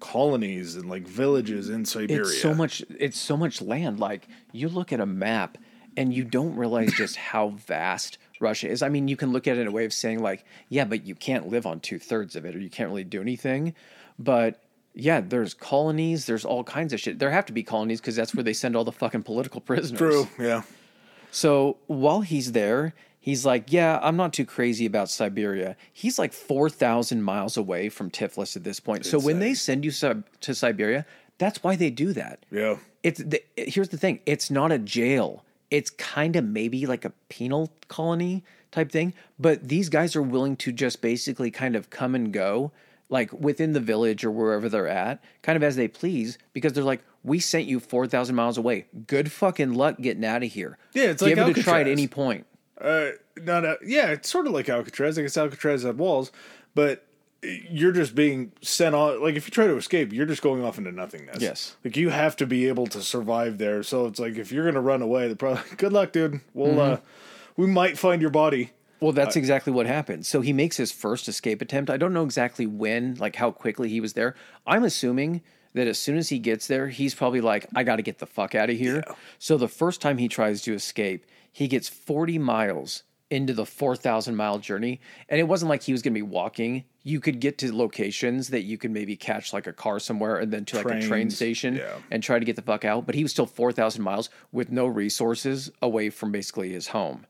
colonies 0.00 0.74
and 0.74 0.90
like 0.90 1.06
villages 1.06 1.70
in 1.70 1.84
Siberia. 1.84 2.22
It's 2.22 2.42
so 2.42 2.52
much. 2.52 2.82
It's 2.98 3.18
so 3.18 3.36
much 3.36 3.62
land. 3.62 4.00
Like 4.00 4.26
you 4.50 4.68
look 4.68 4.92
at 4.92 4.98
a 4.98 5.06
map 5.06 5.56
and 5.96 6.12
you 6.12 6.24
don't 6.24 6.56
realize 6.56 6.92
just 6.92 7.14
how 7.30 7.50
vast 7.50 8.18
Russia 8.40 8.68
is. 8.68 8.82
I 8.82 8.88
mean, 8.88 9.06
you 9.06 9.16
can 9.16 9.32
look 9.32 9.46
at 9.46 9.56
it 9.56 9.60
in 9.60 9.68
a 9.68 9.72
way 9.72 9.84
of 9.84 9.92
saying 9.92 10.18
like, 10.20 10.44
yeah, 10.68 10.84
but 10.84 11.06
you 11.06 11.14
can't 11.14 11.48
live 11.48 11.66
on 11.66 11.78
two 11.78 12.00
thirds 12.00 12.34
of 12.34 12.44
it, 12.44 12.56
or 12.56 12.58
you 12.58 12.70
can't 12.70 12.88
really 12.88 13.04
do 13.04 13.20
anything. 13.20 13.72
But 14.18 14.60
yeah, 14.94 15.20
there's 15.20 15.54
colonies. 15.54 16.26
There's 16.26 16.44
all 16.44 16.64
kinds 16.64 16.92
of 16.92 16.98
shit. 16.98 17.20
There 17.20 17.30
have 17.30 17.46
to 17.46 17.52
be 17.52 17.62
colonies 17.62 18.00
because 18.00 18.16
that's 18.16 18.34
where 18.34 18.42
they 18.42 18.52
send 18.52 18.74
all 18.74 18.82
the 18.82 18.90
fucking 18.90 19.22
political 19.22 19.60
prisoners. 19.60 19.98
True. 19.98 20.28
Yeah. 20.40 20.62
So 21.30 21.76
while 21.86 22.20
he's 22.22 22.52
there, 22.52 22.94
he's 23.20 23.46
like, 23.46 23.72
Yeah, 23.72 23.98
I'm 24.02 24.16
not 24.16 24.32
too 24.32 24.44
crazy 24.44 24.86
about 24.86 25.10
Siberia. 25.10 25.76
He's 25.92 26.18
like 26.18 26.32
4,000 26.32 27.22
miles 27.22 27.56
away 27.56 27.88
from 27.88 28.10
Tiflis 28.10 28.56
at 28.56 28.64
this 28.64 28.80
point. 28.80 29.06
So 29.06 29.18
when 29.18 29.38
they 29.38 29.54
send 29.54 29.84
you 29.84 29.90
to 29.92 30.54
Siberia, 30.54 31.06
that's 31.38 31.62
why 31.62 31.76
they 31.76 31.90
do 31.90 32.12
that. 32.12 32.44
Yeah. 32.50 32.76
It's 33.02 33.20
the, 33.20 33.42
Here's 33.56 33.88
the 33.88 33.96
thing 33.96 34.20
it's 34.26 34.50
not 34.50 34.72
a 34.72 34.78
jail, 34.78 35.44
it's 35.70 35.90
kind 35.90 36.36
of 36.36 36.44
maybe 36.44 36.86
like 36.86 37.04
a 37.04 37.12
penal 37.28 37.72
colony 37.88 38.44
type 38.70 38.90
thing. 38.90 39.14
But 39.38 39.68
these 39.68 39.88
guys 39.88 40.14
are 40.16 40.22
willing 40.22 40.56
to 40.56 40.72
just 40.72 41.00
basically 41.00 41.50
kind 41.50 41.76
of 41.76 41.90
come 41.90 42.14
and 42.14 42.32
go. 42.32 42.72
Like 43.10 43.32
within 43.32 43.72
the 43.72 43.80
village 43.80 44.24
or 44.24 44.30
wherever 44.30 44.68
they're 44.68 44.88
at, 44.88 45.22
kind 45.42 45.56
of 45.56 45.62
as 45.62 45.76
they 45.76 45.88
please, 45.88 46.38
because 46.52 46.72
they're 46.72 46.84
like, 46.84 47.02
we 47.22 47.38
sent 47.40 47.66
you 47.66 47.80
4,000 47.80 48.34
miles 48.34 48.56
away. 48.56 48.86
Good 49.06 49.30
fucking 49.32 49.74
luck 49.74 49.96
getting 50.00 50.24
out 50.24 50.42
of 50.42 50.50
here. 50.52 50.78
Yeah, 50.94 51.06
it's 51.06 51.22
Give 51.22 51.36
like 51.36 51.56
it 51.56 51.58
a 51.58 51.62
try 51.62 51.80
at 51.80 51.88
any 51.88 52.06
point. 52.06 52.46
Uh, 52.80 53.10
not 53.42 53.64
a, 53.64 53.78
yeah, 53.84 54.10
it's 54.12 54.30
sort 54.30 54.46
of 54.46 54.52
like 54.52 54.68
Alcatraz. 54.68 55.18
I 55.18 55.22
guess 55.22 55.36
Alcatraz 55.36 55.82
had 55.82 55.98
walls, 55.98 56.30
but 56.74 57.04
you're 57.42 57.92
just 57.92 58.14
being 58.14 58.52
sent 58.62 58.94
on. 58.94 59.20
Like 59.22 59.34
if 59.34 59.46
you 59.46 59.50
try 59.50 59.66
to 59.66 59.76
escape, 59.76 60.12
you're 60.12 60.24
just 60.26 60.40
going 60.42 60.64
off 60.64 60.78
into 60.78 60.92
nothingness. 60.92 61.42
Yes. 61.42 61.76
Like 61.84 61.96
you 61.96 62.10
have 62.10 62.36
to 62.36 62.46
be 62.46 62.68
able 62.68 62.86
to 62.88 63.02
survive 63.02 63.58
there. 63.58 63.82
So 63.82 64.06
it's 64.06 64.20
like 64.20 64.36
if 64.36 64.52
you're 64.52 64.64
gonna 64.64 64.80
run 64.80 65.02
away, 65.02 65.26
they're 65.26 65.36
probably 65.36 65.62
good 65.76 65.92
luck, 65.92 66.12
dude. 66.12 66.40
We'll 66.54 66.68
Mm-hmm. 66.72 66.78
uh, 66.94 66.96
we 67.56 67.66
might 67.66 67.98
find 67.98 68.22
your 68.22 68.30
body. 68.30 68.70
Well, 69.00 69.12
that's 69.12 69.36
uh, 69.36 69.40
exactly 69.40 69.72
what 69.72 69.86
happened. 69.86 70.26
So 70.26 70.40
he 70.40 70.52
makes 70.52 70.76
his 70.76 70.92
first 70.92 71.28
escape 71.28 71.62
attempt. 71.62 71.90
I 71.90 71.96
don't 71.96 72.12
know 72.12 72.24
exactly 72.24 72.66
when, 72.66 73.14
like 73.16 73.36
how 73.36 73.50
quickly 73.50 73.88
he 73.88 74.00
was 74.00 74.12
there. 74.12 74.34
I'm 74.66 74.84
assuming 74.84 75.42
that 75.74 75.86
as 75.86 75.98
soon 75.98 76.18
as 76.18 76.28
he 76.28 76.38
gets 76.38 76.66
there, 76.66 76.88
he's 76.88 77.14
probably 77.14 77.40
like, 77.40 77.66
I 77.74 77.84
got 77.84 77.96
to 77.96 78.02
get 78.02 78.18
the 78.18 78.26
fuck 78.26 78.54
out 78.54 78.70
of 78.70 78.76
here. 78.76 79.04
So 79.38 79.56
the 79.56 79.68
first 79.68 80.00
time 80.00 80.18
he 80.18 80.28
tries 80.28 80.62
to 80.62 80.74
escape, 80.74 81.24
he 81.52 81.68
gets 81.68 81.88
40 81.88 82.38
miles 82.38 83.04
into 83.30 83.52
the 83.52 83.64
4,000 83.64 84.34
mile 84.34 84.58
journey. 84.58 85.00
And 85.28 85.38
it 85.38 85.44
wasn't 85.44 85.68
like 85.68 85.84
he 85.84 85.92
was 85.92 86.02
going 86.02 86.12
to 86.12 86.18
be 86.18 86.22
walking. 86.22 86.84
You 87.04 87.20
could 87.20 87.38
get 87.38 87.58
to 87.58 87.74
locations 87.74 88.48
that 88.48 88.62
you 88.62 88.76
could 88.76 88.90
maybe 88.90 89.16
catch 89.16 89.52
like 89.52 89.68
a 89.68 89.72
car 89.72 90.00
somewhere 90.00 90.36
and 90.36 90.52
then 90.52 90.64
to 90.66 90.82
like 90.82 90.86
a 90.86 91.00
train 91.00 91.30
station 91.30 91.76
yeah. 91.76 91.98
and 92.10 92.22
try 92.22 92.40
to 92.40 92.44
get 92.44 92.56
the 92.56 92.62
fuck 92.62 92.84
out. 92.84 93.06
But 93.06 93.14
he 93.14 93.22
was 93.22 93.30
still 93.30 93.46
4,000 93.46 94.02
miles 94.02 94.28
with 94.50 94.72
no 94.72 94.86
resources 94.86 95.70
away 95.80 96.10
from 96.10 96.32
basically 96.32 96.72
his 96.72 96.88
home. 96.88 97.24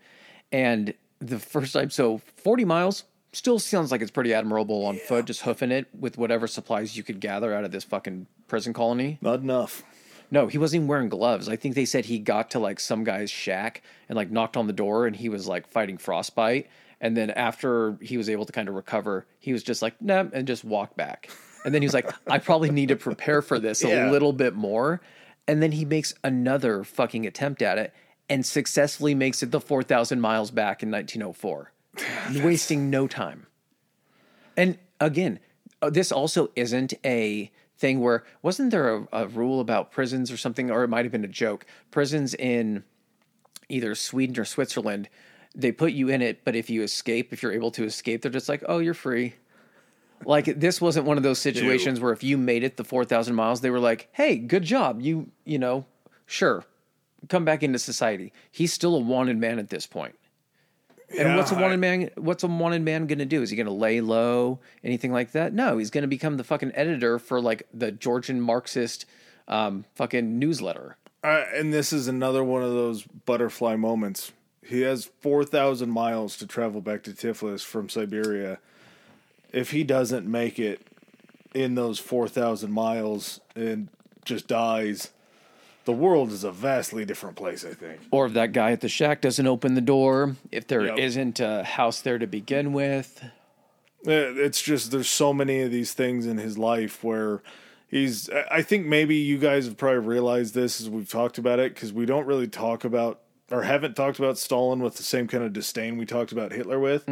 And 0.51 0.95
the 1.21 1.39
first 1.39 1.73
time, 1.73 1.91
so 1.91 2.19
40 2.43 2.65
miles 2.65 3.05
still 3.33 3.59
sounds 3.59 3.93
like 3.93 4.01
it's 4.01 4.11
pretty 4.11 4.35
admirable 4.35 4.85
on 4.87 4.97
foot, 4.97 5.27
just 5.27 5.43
hoofing 5.43 5.71
it 5.71 5.87
with 5.99 6.19
whatever 6.19 6.47
supplies 6.47 6.97
you 6.97 7.03
could 7.03 7.21
gather 7.21 7.55
out 7.55 7.65
of 7.65 7.71
this 7.71 7.85
fucking 7.85 8.27
prison 8.49 8.73
colony. 8.73 9.19
Not 9.21 9.41
enough. 9.41 9.83
No, 10.33 10.47
he 10.47 10.59
wasn't 10.59 10.81
even 10.81 10.89
wearing 10.89 11.09
gloves. 11.09 11.49
I 11.49 11.57
think 11.57 11.75
they 11.75 11.85
said 11.85 12.05
he 12.07 12.19
got 12.19 12.51
to 12.53 12.59
like 12.59 12.79
some 12.81 13.05
guy's 13.05 13.31
shack 13.31 13.83
and 14.09 14.17
like 14.17 14.31
knocked 14.31 14.57
on 14.57 14.67
the 14.67 14.73
door 14.73 15.07
and 15.07 15.15
he 15.15 15.29
was 15.29 15.47
like 15.49 15.67
fighting 15.67 15.99
frostbite. 15.99 16.69
And 17.01 17.17
then 17.17 17.31
after 17.31 17.97
he 18.01 18.17
was 18.17 18.29
able 18.29 18.45
to 18.47 18.53
kind 18.53 18.69
of 18.69 18.75
recover, 18.75 19.27
he 19.39 19.53
was 19.53 19.63
just 19.63 19.83
like, 19.83 20.01
nah, 20.01 20.25
and 20.33 20.47
just 20.47 20.65
walked 20.65 20.97
back. 20.97 21.31
And 21.65 21.75
then 21.75 21.83
he 21.83 21.87
was 21.87 21.95
like, 21.95 22.11
I 22.29 22.39
probably 22.39 22.71
need 22.71 22.89
to 22.91 22.97
prepare 22.97 23.43
for 23.43 23.59
this 23.59 23.83
Yeah. 23.85 24.09
a 24.09 24.13
little 24.13 24.33
bit 24.33 24.55
more. 24.55 25.01
And 25.49 25.63
then 25.63 25.73
he 25.73 25.85
makes 25.85 26.15
another 26.23 26.85
fucking 26.85 27.27
attempt 27.27 27.61
at 27.63 27.79
it 27.79 27.93
and 28.31 28.47
successfully 28.47 29.15
makes 29.15 29.43
it 29.43 29.51
the 29.51 29.61
4,000 29.61 30.21
miles 30.21 30.53
back 30.53 30.83
in 30.83 30.91
1904, 30.91 31.73
wasting 32.43 32.89
no 32.89 33.09
time. 33.09 33.47
And 34.57 34.79
again, 35.01 35.41
uh, 35.83 35.91
this 35.91 36.13
also 36.13 36.51
isn't 36.55 36.95
a 37.05 37.51
thing 37.77 38.01
where 38.01 38.25
wasn't 38.41 38.71
there 38.71 38.97
a, 38.97 39.09
a 39.13 39.27
rule 39.27 39.61
about 39.61 39.91
prisons 39.91 40.31
or 40.31 40.37
something, 40.37 40.71
or 40.71 40.85
it 40.85 40.89
might 40.89 41.05
have 41.05 41.13
been 41.13 41.25
a 41.25 41.29
joke. 41.29 41.67
Prisons 41.91 42.35
in 42.35 42.85
either 43.69 43.95
Sweden 43.95 44.39
or 44.39 44.45
Switzerland, 44.45 45.09
they 45.55 45.73
put 45.73 45.93
you 45.93 46.09
in 46.09 46.23
it, 46.23 46.45
but 46.45 46.55
if 46.55 46.71
you 46.71 46.83
escape, 46.83 47.33
if 47.33 47.43
you're 47.43 47.53
able 47.53 47.73
to 47.73 47.85
escape, 47.85 48.23
they're 48.23 48.31
just 48.31 48.49
like, 48.49 48.63
oh, 48.69 48.79
you're 48.79 48.95
free. 48.95 49.35
Like 50.25 50.45
this 50.45 50.81
wasn't 50.81 51.07
one 51.07 51.17
of 51.17 51.23
those 51.23 51.39
situations 51.39 51.99
where 51.99 52.13
if 52.13 52.23
you 52.23 52.37
made 52.37 52.63
it 52.63 52.77
the 52.77 52.85
four 52.85 53.07
thousand 53.07 53.35
miles, 53.37 53.63
they 53.63 53.71
were 53.71 53.81
like, 53.81 54.11
"Hey, 54.13 54.37
good 54.37 54.65
job. 54.65 55.01
You, 55.01 55.31
you 55.47 55.59
know, 55.59 55.87
sure, 56.27 56.67
come 57.29 57.45
back 57.45 57.63
into 57.63 57.79
society." 57.79 58.33
He's 58.51 58.73
still 58.73 58.95
a 58.97 59.01
wanted 59.01 59.39
man 59.39 59.59
at 59.59 59.71
this 59.71 59.87
point. 59.87 60.15
And 61.11 61.29
Yeah, 61.29 61.37
what's 61.37 61.51
a 61.51 61.57
wanted 61.57 61.81
man? 61.81 62.11
What's 62.17 62.45
a 62.45 62.47
wanted 62.47 62.83
man 62.83 63.07
going 63.07 63.19
to 63.19 63.25
do? 63.25 63.43
Is 63.43 63.51
he 63.51 63.57
going 63.57 63.67
to 63.67 63.73
lay 63.73 64.01
low? 64.01 64.61
Anything 64.85 65.13
like 65.13 65.33
that? 65.33 65.53
No, 65.53 65.79
he's 65.79 65.91
going 65.91 66.03
to 66.03 66.09
become 66.09 66.37
the 66.37 66.45
fucking 66.45 66.73
editor 66.75 67.19
for 67.19 67.41
like 67.41 67.67
the 67.75 67.91
Georgian 67.91 68.41
Marxist 68.41 69.07
um, 69.49 69.85
fucking 69.97 70.39
newsletter. 70.39 70.97
Uh, 71.23 71.45
and 71.55 71.73
this 71.75 71.93
is 71.93 72.09
another 72.09 72.43
one 72.43 72.63
of 72.63 72.71
those 72.71 73.03
butterfly 73.03 73.77
moments. 73.77 74.33
He 74.65 74.83
has 74.83 75.11
4,000 75.21 75.91
miles 75.91 76.37
to 76.37 76.47
travel 76.47 76.81
back 76.81 77.03
to 77.03 77.11
Tiflis 77.11 77.65
from 77.65 77.89
Siberia. 77.89 78.59
If 79.53 79.73
he 79.73 79.83
doesn't 79.83 80.27
make 80.27 80.59
it 80.59 80.87
in 81.53 81.75
those 81.75 81.99
4,000 81.99 82.71
miles 82.71 83.41
and 83.57 83.89
just 84.25 84.47
dies, 84.47 85.11
the 85.85 85.93
world 85.93 86.31
is 86.31 86.45
a 86.45 86.53
vastly 86.53 87.05
different 87.05 87.37
place, 87.37 87.65
I 87.65 87.75
think. 87.75 88.01
Or 88.11 88.27
if 88.27 88.33
that 88.35 88.53
guy 88.53 88.73
at 88.73 88.81
the 88.81 88.89
shack 88.89 89.21
doesn't 89.21 89.47
open 89.47 89.75
the 89.75 89.81
door, 89.81 90.37
if 90.53 90.67
there 90.67 90.85
Yep. 90.87 91.17
not 91.17 91.41
a 91.41 91.65
house 91.65 92.01
there 92.01 92.19
to 92.19 92.27
begin 92.27 92.73
with. 92.73 93.23
Uh, 94.07 94.11
It's 94.37 94.63
just 94.63 94.91
there's 94.91 95.09
so 95.09 95.33
many 95.33 95.61
of 95.63 95.71
these 95.71 95.93
things 95.93 96.27
in 96.27 96.39
his 96.39 96.57
life 96.57 97.03
where 97.05 97.43
he's. 97.89 98.31
I- 98.31 98.47
I 98.59 98.63
think 98.63 98.87
maybe 98.87 99.17
you 99.17 99.37
guys 99.39 99.67
have 99.67 99.77
probably 99.77 99.99
realized 100.07 100.55
this 100.55 100.81
as 100.81 100.89
we've 100.89 101.09
talked 101.11 101.39
about 101.39 101.59
it 101.59 101.75
because 101.75 101.93
we 101.93 102.07
don't 102.07 102.27
really 102.27 102.49
talk 102.49 102.85
about 102.85 103.21
or 103.51 103.63
haven't 103.63 103.97
talked 103.97 104.19
about 104.21 104.39
Stalin 104.39 104.79
with 104.81 104.95
the 104.97 105.03
same 105.03 105.27
kind 105.27 105.43
of 105.43 105.53
disdain 105.53 105.97
we 105.99 106.07
talked 106.07 106.31
about 106.31 106.53
Hitler 106.53 106.79
with. 106.79 107.09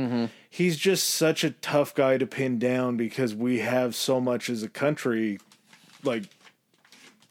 He's 0.49 0.77
just 0.77 1.09
such 1.11 1.43
a 1.43 1.51
tough 1.51 1.95
guy 1.97 2.17
to 2.17 2.27
pin 2.29 2.61
down 2.61 2.97
because 2.97 3.35
we 3.35 3.59
have 3.59 3.97
so 3.97 4.21
much 4.21 4.49
as 4.49 4.63
a 4.63 4.69
country, 4.69 5.41
like 6.05 6.25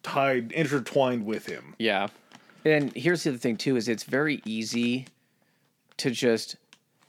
tied 0.08 0.51
intertwined 0.51 1.26
with 1.26 1.45
him. 1.45 1.76
Yeah. 1.78 2.08
And 2.66 2.93
here's 2.95 3.24
the 3.24 3.32
other 3.32 3.39
thing 3.39 3.58
too 3.58 3.76
is 3.76 3.88
it's 3.88 4.03
very 4.03 4.41
easy 4.45 5.08
to 5.97 6.12
just 6.12 6.55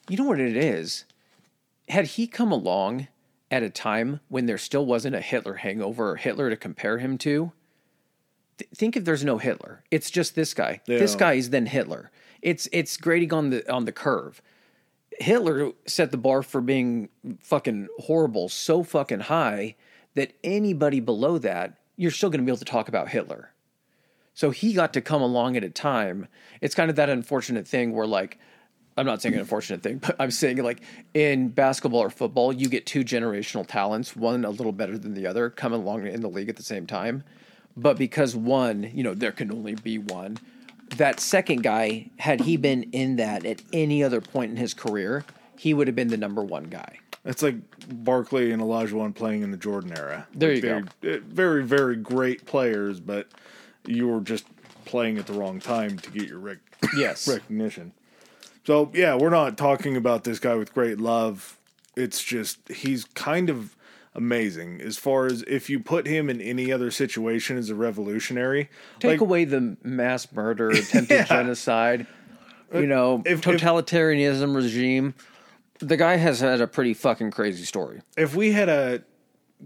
you 0.08 0.16
know 0.16 0.24
what 0.24 0.40
it 0.40 0.56
is? 0.56 1.04
Had 1.88 2.06
he 2.06 2.26
come 2.26 2.50
along 2.52 3.08
at 3.50 3.62
a 3.62 3.70
time 3.70 4.20
when 4.28 4.46
there 4.46 4.58
still 4.58 4.84
wasn't 4.84 5.14
a 5.14 5.20
Hitler 5.20 5.54
hangover 5.54 6.10
or 6.10 6.16
Hitler 6.16 6.50
to 6.50 6.56
compare 6.56 6.98
him 6.98 7.16
to, 7.18 7.52
th- 8.58 8.70
think 8.74 8.96
if 8.96 9.04
there's 9.04 9.24
no 9.24 9.38
Hitler. 9.38 9.82
It's 9.90 10.10
just 10.10 10.34
this 10.34 10.54
guy. 10.54 10.80
This 10.86 11.14
guy 11.14 11.34
is 11.34 11.50
then 11.50 11.66
Hitler. 11.66 12.10
It's 12.42 12.68
it's 12.72 12.96
grading 12.96 13.32
on 13.32 13.50
the 13.50 13.70
on 13.72 13.84
the 13.84 13.92
curve. 13.92 14.42
Hitler 15.18 15.72
set 15.86 16.10
the 16.10 16.16
bar 16.16 16.42
for 16.42 16.60
being 16.60 17.08
fucking 17.40 17.88
horrible 17.98 18.48
so 18.48 18.82
fucking 18.82 19.20
high 19.20 19.74
that 20.14 20.32
anybody 20.44 21.00
below 21.00 21.38
that, 21.38 21.77
you're 21.98 22.12
still 22.12 22.30
going 22.30 22.40
to 22.40 22.44
be 22.44 22.50
able 22.50 22.58
to 22.58 22.64
talk 22.64 22.88
about 22.88 23.08
Hitler. 23.08 23.50
So 24.32 24.50
he 24.50 24.72
got 24.72 24.92
to 24.92 25.00
come 25.00 25.20
along 25.20 25.56
at 25.56 25.64
a 25.64 25.68
time. 25.68 26.28
It's 26.60 26.74
kind 26.74 26.88
of 26.88 26.96
that 26.96 27.10
unfortunate 27.10 27.66
thing 27.66 27.92
where, 27.92 28.06
like, 28.06 28.38
I'm 28.96 29.04
not 29.04 29.20
saying 29.20 29.34
an 29.34 29.40
unfortunate 29.40 29.82
thing, 29.82 29.98
but 30.06 30.14
I'm 30.18 30.30
saying, 30.30 30.62
like, 30.62 30.80
in 31.12 31.48
basketball 31.48 32.00
or 32.00 32.08
football, 32.08 32.52
you 32.52 32.68
get 32.68 32.86
two 32.86 33.04
generational 33.04 33.66
talents, 33.66 34.14
one 34.14 34.44
a 34.44 34.50
little 34.50 34.72
better 34.72 34.96
than 34.96 35.14
the 35.14 35.26
other, 35.26 35.50
coming 35.50 35.80
along 35.80 36.06
in 36.06 36.20
the 36.20 36.28
league 36.30 36.48
at 36.48 36.56
the 36.56 36.62
same 36.62 36.86
time. 36.86 37.24
But 37.76 37.98
because 37.98 38.36
one, 38.36 38.90
you 38.94 39.02
know, 39.02 39.14
there 39.14 39.32
can 39.32 39.52
only 39.52 39.74
be 39.74 39.98
one, 39.98 40.38
that 40.96 41.18
second 41.18 41.64
guy, 41.64 42.10
had 42.18 42.40
he 42.40 42.56
been 42.56 42.84
in 42.92 43.16
that 43.16 43.44
at 43.44 43.60
any 43.72 44.04
other 44.04 44.20
point 44.20 44.52
in 44.52 44.56
his 44.56 44.72
career, 44.72 45.24
he 45.58 45.74
would 45.74 45.88
have 45.88 45.96
been 45.96 46.08
the 46.08 46.16
number 46.16 46.42
one 46.42 46.64
guy. 46.64 47.00
It's 47.28 47.42
like 47.42 47.56
Barkley 47.88 48.52
and 48.52 48.62
Olajuwon 48.62 49.14
playing 49.14 49.42
in 49.42 49.50
the 49.50 49.58
Jordan 49.58 49.92
era. 49.96 50.26
There 50.34 50.50
you 50.50 50.62
very, 50.62 50.82
go. 50.82 50.88
Eh, 51.08 51.18
very, 51.22 51.62
very 51.62 51.94
great 51.94 52.46
players, 52.46 53.00
but 53.00 53.28
you 53.86 54.08
were 54.08 54.22
just 54.22 54.46
playing 54.86 55.18
at 55.18 55.26
the 55.26 55.34
wrong 55.34 55.60
time 55.60 55.98
to 55.98 56.10
get 56.10 56.26
your 56.26 56.38
rec- 56.38 56.58
yes 56.96 57.28
recognition. 57.28 57.92
So 58.66 58.90
yeah, 58.94 59.14
we're 59.14 59.28
not 59.28 59.58
talking 59.58 59.94
about 59.94 60.24
this 60.24 60.38
guy 60.38 60.54
with 60.54 60.72
great 60.72 60.98
love. 60.98 61.58
It's 61.96 62.24
just 62.24 62.66
he's 62.68 63.04
kind 63.04 63.50
of 63.50 63.76
amazing 64.14 64.80
as 64.80 64.96
far 64.96 65.26
as 65.26 65.42
if 65.42 65.68
you 65.68 65.80
put 65.80 66.06
him 66.06 66.30
in 66.30 66.40
any 66.40 66.72
other 66.72 66.90
situation 66.90 67.58
as 67.58 67.68
a 67.68 67.74
revolutionary. 67.74 68.70
Take 69.00 69.12
like, 69.12 69.20
away 69.20 69.44
the 69.44 69.76
mass 69.82 70.32
murder, 70.32 70.70
attempted 70.70 71.10
yeah. 71.14 71.24
genocide, 71.24 72.06
you 72.72 72.80
uh, 72.80 72.82
know, 72.82 73.22
if, 73.26 73.42
totalitarianism 73.42 74.48
if, 74.48 74.64
regime. 74.64 75.14
The 75.80 75.96
guy 75.96 76.16
has 76.16 76.40
had 76.40 76.60
a 76.60 76.66
pretty 76.66 76.94
fucking 76.94 77.30
crazy 77.30 77.64
story. 77.64 78.00
If 78.16 78.34
we 78.34 78.52
had 78.52 78.68
a 78.68 79.02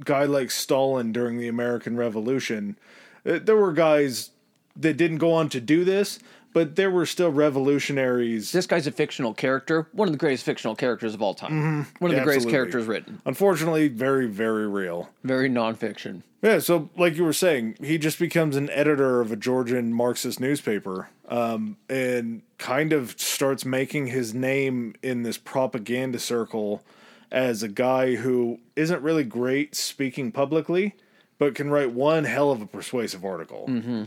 guy 0.04 0.24
like 0.24 0.50
Stalin 0.50 1.12
during 1.12 1.38
the 1.38 1.48
American 1.48 1.96
Revolution, 1.96 2.78
uh, 3.24 3.38
there 3.42 3.56
were 3.56 3.72
guys 3.72 4.30
that 4.76 4.96
didn't 4.96 5.18
go 5.18 5.32
on 5.32 5.48
to 5.50 5.60
do 5.60 5.84
this, 5.84 6.18
but 6.52 6.76
there 6.76 6.90
were 6.90 7.06
still 7.06 7.30
revolutionaries. 7.30 8.52
This 8.52 8.66
guy's 8.66 8.86
a 8.86 8.92
fictional 8.92 9.34
character, 9.34 9.88
one 9.92 10.08
of 10.08 10.12
the 10.12 10.18
greatest 10.18 10.44
fictional 10.44 10.76
characters 10.76 11.14
of 11.14 11.22
all 11.22 11.34
time. 11.34 11.50
Mm-hmm. 11.50 11.76
One 11.98 12.10
of 12.10 12.14
the 12.14 12.20
Absolutely. 12.20 12.24
greatest 12.24 12.48
characters 12.50 12.86
written. 12.86 13.22
Unfortunately, 13.24 13.88
very, 13.88 14.26
very 14.26 14.66
real. 14.66 15.10
Very 15.24 15.48
nonfiction. 15.48 16.22
Yeah, 16.42 16.58
so 16.58 16.90
like 16.96 17.16
you 17.16 17.24
were 17.24 17.32
saying, 17.32 17.76
he 17.82 17.98
just 17.98 18.18
becomes 18.18 18.56
an 18.56 18.68
editor 18.70 19.20
of 19.20 19.30
a 19.30 19.36
Georgian 19.36 19.94
Marxist 19.94 20.40
newspaper 20.40 21.08
um, 21.28 21.76
and 21.88 22.42
kind 22.58 22.92
of 22.92 23.18
starts 23.18 23.64
making 23.64 24.08
his 24.08 24.34
name 24.34 24.94
in 25.02 25.22
this 25.22 25.38
propaganda 25.38 26.18
circle 26.18 26.82
as 27.30 27.62
a 27.62 27.68
guy 27.68 28.16
who 28.16 28.58
isn't 28.76 29.02
really 29.02 29.24
great 29.24 29.74
speaking 29.74 30.32
publicly, 30.32 30.94
but 31.38 31.54
can 31.54 31.70
write 31.70 31.92
one 31.92 32.24
hell 32.24 32.50
of 32.50 32.60
a 32.60 32.66
persuasive 32.66 33.24
article. 33.24 33.66
Mm-hmm. 33.68 34.04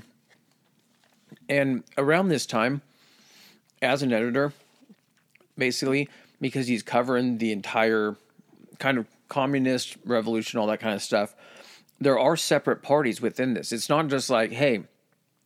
And 1.47 1.83
around 1.97 2.29
this 2.29 2.45
time, 2.45 2.81
as 3.81 4.01
an 4.01 4.11
editor, 4.11 4.53
basically, 5.57 6.09
because 6.41 6.67
he's 6.67 6.83
covering 6.83 7.37
the 7.37 7.51
entire 7.51 8.15
kind 8.79 8.97
of 8.97 9.07
communist 9.29 9.97
revolution, 10.05 10.59
all 10.59 10.67
that 10.67 10.79
kind 10.79 10.95
of 10.95 11.01
stuff, 11.01 11.35
there 11.99 12.19
are 12.19 12.35
separate 12.35 12.81
parties 12.81 13.21
within 13.21 13.53
this. 13.53 13.71
It's 13.71 13.89
not 13.89 14.07
just 14.07 14.29
like, 14.29 14.51
hey, 14.51 14.83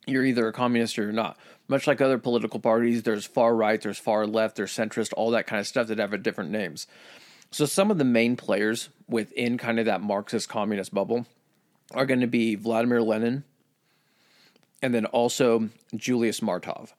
you're 0.06 0.24
either 0.24 0.48
a 0.48 0.52
communist 0.52 0.98
or 0.98 1.02
you're 1.02 1.12
not. 1.12 1.38
Much 1.68 1.86
like 1.86 2.00
other 2.00 2.18
political 2.18 2.58
parties, 2.58 3.04
there's 3.04 3.24
far 3.24 3.54
right, 3.54 3.80
there's 3.80 3.98
far 3.98 4.26
left, 4.26 4.56
there's 4.56 4.72
centrist, 4.72 5.12
all 5.16 5.30
that 5.30 5.46
kind 5.46 5.60
of 5.60 5.66
stuff 5.66 5.86
that 5.86 5.98
have 5.98 6.22
different 6.22 6.50
names. 6.50 6.86
So 7.52 7.64
some 7.64 7.90
of 7.90 7.98
the 7.98 8.04
main 8.04 8.36
players 8.36 8.88
within 9.08 9.58
kind 9.58 9.78
of 9.78 9.86
that 9.86 10.00
Marxist 10.00 10.48
communist 10.48 10.92
bubble 10.92 11.26
are 11.92 12.06
going 12.06 12.20
to 12.20 12.26
be 12.26 12.54
Vladimir 12.54 13.02
Lenin, 13.02 13.44
and 14.82 14.94
then 14.94 15.06
also 15.06 15.68
Julius 15.94 16.42
Martov. 16.42 16.94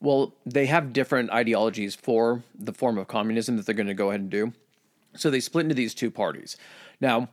Well, 0.00 0.34
they 0.44 0.66
have 0.66 0.92
different 0.92 1.30
ideologies 1.30 1.94
for 1.94 2.42
the 2.58 2.72
form 2.72 2.98
of 2.98 3.06
communism 3.06 3.56
that 3.56 3.66
they're 3.66 3.74
going 3.74 3.86
to 3.86 3.94
go 3.94 4.08
ahead 4.08 4.20
and 4.20 4.30
do. 4.30 4.52
So 5.16 5.30
they 5.30 5.40
split 5.40 5.64
into 5.64 5.74
these 5.74 5.94
two 5.94 6.10
parties. 6.10 6.56
Now, 7.00 7.28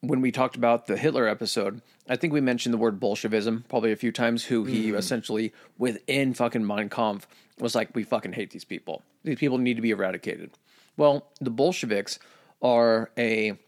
when 0.00 0.20
we 0.20 0.32
talked 0.32 0.56
about 0.56 0.86
the 0.86 0.96
Hitler 0.96 1.26
episode, 1.26 1.82
I 2.08 2.16
think 2.16 2.32
we 2.32 2.40
mentioned 2.40 2.72
the 2.72 2.78
word 2.78 3.00
Bolshevism 3.00 3.64
probably 3.68 3.92
a 3.92 3.96
few 3.96 4.12
times, 4.12 4.44
who 4.44 4.64
he 4.64 4.92
mm. 4.92 4.96
essentially 4.96 5.52
within 5.76 6.34
fucking 6.34 6.66
Mein 6.66 6.88
Kampf 6.88 7.26
was 7.58 7.74
like, 7.74 7.94
we 7.94 8.04
fucking 8.04 8.34
hate 8.34 8.50
these 8.50 8.64
people. 8.64 9.02
These 9.24 9.38
people 9.38 9.58
need 9.58 9.74
to 9.74 9.82
be 9.82 9.90
eradicated. 9.90 10.52
Well, 10.96 11.26
the 11.40 11.50
Bolsheviks 11.50 12.18
are 12.62 13.10
a 13.18 13.58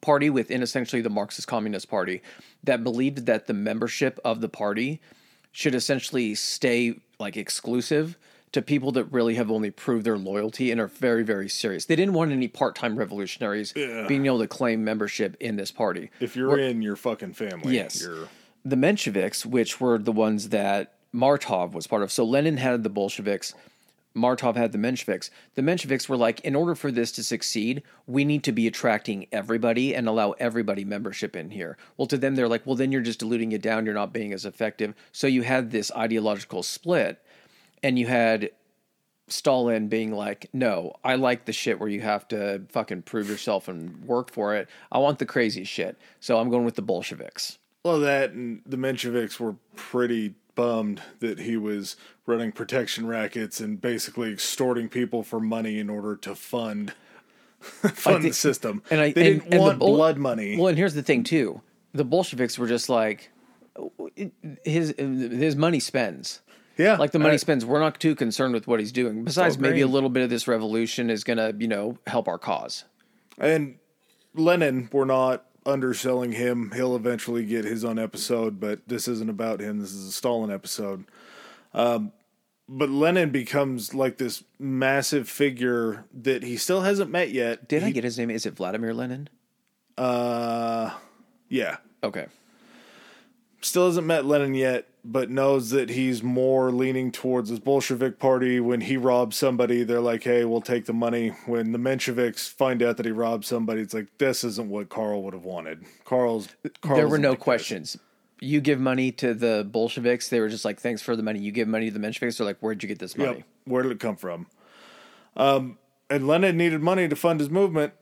party 0.00 0.30
within 0.30 0.62
essentially 0.62 1.02
the 1.02 1.10
Marxist 1.10 1.48
Communist 1.48 1.88
Party 1.88 2.22
that 2.64 2.84
believed 2.84 3.26
that 3.26 3.46
the 3.46 3.54
membership 3.54 4.18
of 4.24 4.40
the 4.40 4.48
party 4.48 5.00
should 5.52 5.74
essentially 5.74 6.34
stay 6.34 6.94
like 7.18 7.36
exclusive 7.36 8.16
to 8.52 8.62
people 8.62 8.90
that 8.92 9.04
really 9.04 9.34
have 9.36 9.50
only 9.50 9.70
proved 9.70 10.04
their 10.04 10.18
loyalty 10.18 10.70
and 10.72 10.80
are 10.80 10.88
very, 10.88 11.22
very 11.22 11.48
serious. 11.48 11.86
They 11.86 11.96
didn't 11.96 12.14
want 12.14 12.32
any 12.32 12.48
part 12.48 12.74
time 12.74 12.96
revolutionaries 12.96 13.72
being 13.72 14.26
able 14.26 14.40
to 14.40 14.48
claim 14.48 14.82
membership 14.84 15.36
in 15.38 15.56
this 15.56 15.70
party. 15.70 16.10
If 16.18 16.34
you're 16.34 16.48
We're, 16.48 16.58
in 16.58 16.82
your 16.82 16.96
fucking 16.96 17.34
family, 17.34 17.74
yes. 17.74 18.02
You're... 18.02 18.28
The 18.64 18.76
Mensheviks, 18.76 19.46
which 19.46 19.80
were 19.80 19.98
the 19.98 20.12
ones 20.12 20.50
that 20.50 20.94
Martov 21.12 21.74
was 21.74 21.86
part 21.86 22.02
of. 22.02 22.12
So 22.12 22.24
Lenin 22.24 22.56
had 22.56 22.82
the 22.82 22.90
Bolsheviks, 22.90 23.54
Martov 24.12 24.56
had 24.56 24.72
the 24.72 24.78
Mensheviks. 24.78 25.30
The 25.54 25.62
Mensheviks 25.62 26.08
were 26.08 26.16
like, 26.16 26.40
in 26.40 26.56
order 26.56 26.74
for 26.74 26.90
this 26.90 27.12
to 27.12 27.22
succeed, 27.22 27.82
we 28.06 28.24
need 28.24 28.42
to 28.44 28.52
be 28.52 28.66
attracting 28.66 29.26
everybody 29.30 29.94
and 29.94 30.08
allow 30.08 30.32
everybody 30.32 30.84
membership 30.84 31.36
in 31.36 31.50
here. 31.50 31.76
Well, 31.96 32.06
to 32.08 32.18
them, 32.18 32.34
they're 32.34 32.48
like, 32.48 32.66
well, 32.66 32.76
then 32.76 32.90
you're 32.90 33.00
just 33.00 33.20
diluting 33.20 33.52
it 33.52 33.62
down. 33.62 33.84
You're 33.84 33.94
not 33.94 34.12
being 34.12 34.32
as 34.32 34.44
effective. 34.44 34.94
So 35.12 35.26
you 35.26 35.42
had 35.42 35.70
this 35.70 35.92
ideological 35.96 36.62
split, 36.62 37.22
and 37.82 37.98
you 37.98 38.06
had 38.08 38.50
Stalin 39.28 39.86
being 39.86 40.12
like, 40.12 40.48
no, 40.52 40.94
I 41.04 41.14
like 41.14 41.44
the 41.44 41.52
shit 41.52 41.78
where 41.78 41.88
you 41.88 42.00
have 42.00 42.26
to 42.28 42.62
fucking 42.68 43.02
prove 43.02 43.28
yourself 43.28 43.68
and 43.68 44.04
work 44.04 44.32
for 44.32 44.56
it. 44.56 44.68
I 44.90 44.98
want 44.98 45.20
the 45.20 45.26
crazy 45.26 45.62
shit. 45.62 45.96
So 46.18 46.38
I'm 46.38 46.50
going 46.50 46.64
with 46.64 46.74
the 46.74 46.82
Bolsheviks. 46.82 47.58
Well, 47.84 48.00
that 48.00 48.32
and 48.32 48.60
the 48.66 48.76
Mensheviks 48.76 49.38
were 49.40 49.54
pretty 49.76 50.34
bummed 50.54 51.02
that 51.20 51.40
he 51.40 51.56
was 51.56 51.96
running 52.26 52.52
protection 52.52 53.06
rackets 53.06 53.60
and 53.60 53.80
basically 53.80 54.32
extorting 54.32 54.88
people 54.88 55.22
for 55.22 55.40
money 55.40 55.78
in 55.78 55.90
order 55.90 56.16
to 56.16 56.34
fund 56.34 56.94
fund 57.60 57.94
think, 57.94 58.22
the 58.22 58.32
system. 58.32 58.82
And 58.90 59.00
I, 59.00 59.12
they 59.12 59.32
and, 59.32 59.40
didn't 59.40 59.54
and 59.54 59.62
want 59.62 59.78
the 59.78 59.84
blood 59.84 60.18
money. 60.18 60.56
Well, 60.56 60.68
and 60.68 60.78
here's 60.78 60.94
the 60.94 61.02
thing 61.02 61.24
too: 61.24 61.60
the 61.92 62.04
Bolsheviks 62.04 62.58
were 62.58 62.68
just 62.68 62.88
like 62.88 63.30
his 64.64 64.94
his 64.96 65.56
money 65.56 65.80
spends. 65.80 66.40
Yeah, 66.76 66.96
like 66.96 67.10
the 67.10 67.18
money 67.18 67.34
I, 67.34 67.36
spends. 67.36 67.66
We're 67.66 67.80
not 67.80 68.00
too 68.00 68.14
concerned 68.14 68.54
with 68.54 68.66
what 68.66 68.80
he's 68.80 68.92
doing. 68.92 69.22
Besides, 69.24 69.58
oh, 69.58 69.60
maybe 69.60 69.82
a 69.82 69.86
little 69.86 70.08
bit 70.08 70.22
of 70.22 70.30
this 70.30 70.48
revolution 70.48 71.10
is 71.10 71.24
gonna, 71.24 71.52
you 71.58 71.68
know, 71.68 71.98
help 72.06 72.26
our 72.26 72.38
cause. 72.38 72.84
And 73.38 73.76
Lenin, 74.34 74.88
we're 74.90 75.04
not 75.04 75.44
underselling 75.66 76.32
him. 76.32 76.72
He'll 76.74 76.96
eventually 76.96 77.44
get 77.44 77.64
his 77.64 77.84
own 77.84 77.98
episode, 77.98 78.60
but 78.60 78.86
this 78.88 79.08
isn't 79.08 79.30
about 79.30 79.60
him. 79.60 79.78
This 79.80 79.92
is 79.92 80.08
a 80.08 80.12
Stalin 80.12 80.50
episode. 80.50 81.04
Um, 81.74 82.12
but 82.68 82.88
Lenin 82.88 83.30
becomes 83.30 83.94
like 83.94 84.18
this 84.18 84.44
massive 84.58 85.28
figure 85.28 86.04
that 86.12 86.42
he 86.42 86.56
still 86.56 86.82
hasn't 86.82 87.10
met 87.10 87.30
yet. 87.30 87.68
Did 87.68 87.82
he, 87.82 87.88
I 87.88 87.92
get 87.92 88.04
his 88.04 88.16
name? 88.16 88.30
Is 88.30 88.46
it 88.46 88.54
Vladimir 88.54 88.94
Lenin? 88.94 89.28
Uh, 89.98 90.94
yeah. 91.48 91.78
Okay. 92.02 92.26
Still 93.62 93.86
hasn't 93.86 94.06
met 94.06 94.24
Lenin 94.24 94.54
yet, 94.54 94.86
but 95.04 95.28
knows 95.28 95.70
that 95.70 95.90
he's 95.90 96.22
more 96.22 96.70
leaning 96.70 97.12
towards 97.12 97.50
his 97.50 97.58
Bolshevik 97.58 98.18
party. 98.18 98.58
When 98.58 98.80
he 98.80 98.96
robs 98.96 99.36
somebody, 99.36 99.82
they're 99.82 100.00
like, 100.00 100.24
hey, 100.24 100.44
we'll 100.44 100.62
take 100.62 100.86
the 100.86 100.94
money. 100.94 101.28
When 101.46 101.72
the 101.72 101.78
Mensheviks 101.78 102.48
find 102.48 102.82
out 102.82 102.96
that 102.96 103.06
he 103.06 103.12
robbed 103.12 103.44
somebody, 103.44 103.82
it's 103.82 103.92
like, 103.92 104.06
this 104.18 104.44
isn't 104.44 104.70
what 104.70 104.88
Carl 104.88 105.22
would 105.24 105.34
have 105.34 105.44
wanted. 105.44 105.84
Carl's. 106.04 106.48
Carl's 106.80 106.98
there 106.98 107.08
were 107.08 107.18
no 107.18 107.36
questions. 107.36 107.92
This. 107.92 108.02
You 108.42 108.62
give 108.62 108.80
money 108.80 109.12
to 109.12 109.34
the 109.34 109.68
Bolsheviks, 109.70 110.30
they 110.30 110.40
were 110.40 110.48
just 110.48 110.64
like, 110.64 110.80
thanks 110.80 111.02
for 111.02 111.14
the 111.14 111.22
money. 111.22 111.40
You 111.40 111.52
give 111.52 111.68
money 111.68 111.90
to 111.90 111.98
the 111.98 112.06
Mensheviks, 112.06 112.38
they're 112.38 112.46
like, 112.46 112.60
where'd 112.60 112.82
you 112.82 112.88
get 112.88 112.98
this 112.98 113.18
money? 113.18 113.38
Yep. 113.38 113.46
Where 113.66 113.82
did 113.82 113.92
it 113.92 114.00
come 114.00 114.16
from? 114.16 114.46
Um, 115.36 115.76
and 116.08 116.26
Lenin 116.26 116.56
needed 116.56 116.80
money 116.80 117.06
to 117.06 117.16
fund 117.16 117.40
his 117.40 117.50
movement. 117.50 117.92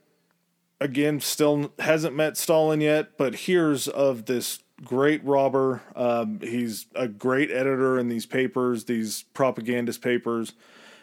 Again, 0.80 1.18
still 1.18 1.72
hasn't 1.80 2.14
met 2.14 2.36
Stalin 2.36 2.80
yet, 2.80 3.18
but 3.18 3.34
hears 3.34 3.88
of 3.88 4.26
this 4.26 4.60
great 4.84 5.24
robber. 5.24 5.82
Um, 5.96 6.40
he's 6.40 6.86
a 6.94 7.08
great 7.08 7.50
editor 7.50 7.98
in 7.98 8.08
these 8.08 8.26
papers, 8.26 8.84
these 8.84 9.24
propagandist 9.34 10.02
papers. 10.02 10.52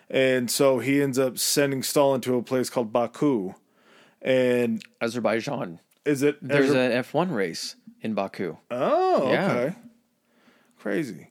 And 0.09 0.49
so 0.51 0.79
he 0.79 1.01
ends 1.01 1.17
up 1.17 1.37
sending 1.37 1.83
Stalin 1.83 2.21
to 2.21 2.35
a 2.35 2.43
place 2.43 2.69
called 2.69 2.93
Baku. 2.93 3.53
And 4.21 4.83
Azerbaijan. 5.01 5.79
Is 6.03 6.23
it? 6.23 6.37
There's 6.41 6.71
Azer- 6.71 6.95
an 6.95 7.03
F1 7.03 7.33
race 7.33 7.75
in 8.01 8.13
Baku. 8.13 8.57
Oh, 8.71 9.31
yeah. 9.31 9.51
okay. 9.51 9.75
Crazy. 10.79 11.29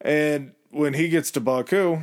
And 0.00 0.52
when 0.70 0.94
he 0.94 1.08
gets 1.08 1.30
to 1.32 1.40
Baku, 1.40 2.00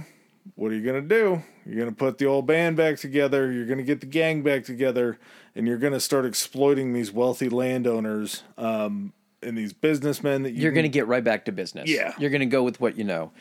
what 0.55 0.71
are 0.71 0.75
you 0.75 0.83
going 0.83 1.01
to 1.01 1.07
do? 1.07 1.43
You're 1.65 1.77
going 1.77 1.89
to 1.89 1.95
put 1.95 2.17
the 2.17 2.25
old 2.25 2.45
band 2.45 2.77
back 2.77 2.97
together. 2.97 3.51
You're 3.51 3.65
going 3.65 3.77
to 3.77 3.83
get 3.83 4.01
the 4.01 4.05
gang 4.05 4.43
back 4.43 4.65
together, 4.65 5.17
and 5.55 5.67
you're 5.67 5.77
going 5.77 5.93
to 5.93 5.99
start 5.99 6.25
exploiting 6.25 6.93
these 6.93 7.11
wealthy 7.11 7.49
landowners 7.49 8.43
um, 8.57 9.13
and 9.45 9.57
these 9.57 9.73
businessmen 9.73 10.43
that 10.43 10.51
you 10.51 10.67
are 10.67 10.71
going 10.71 10.83
to 10.83 10.89
get 10.89 11.07
right 11.07 11.23
back 11.23 11.45
to 11.45 11.51
business. 11.51 11.89
Yeah, 11.89 12.13
you're 12.17 12.29
going 12.29 12.41
to 12.41 12.45
go 12.45 12.63
with 12.63 12.81
what 12.81 12.97
you 12.97 13.03
know. 13.03 13.31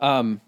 Um, 0.00 0.40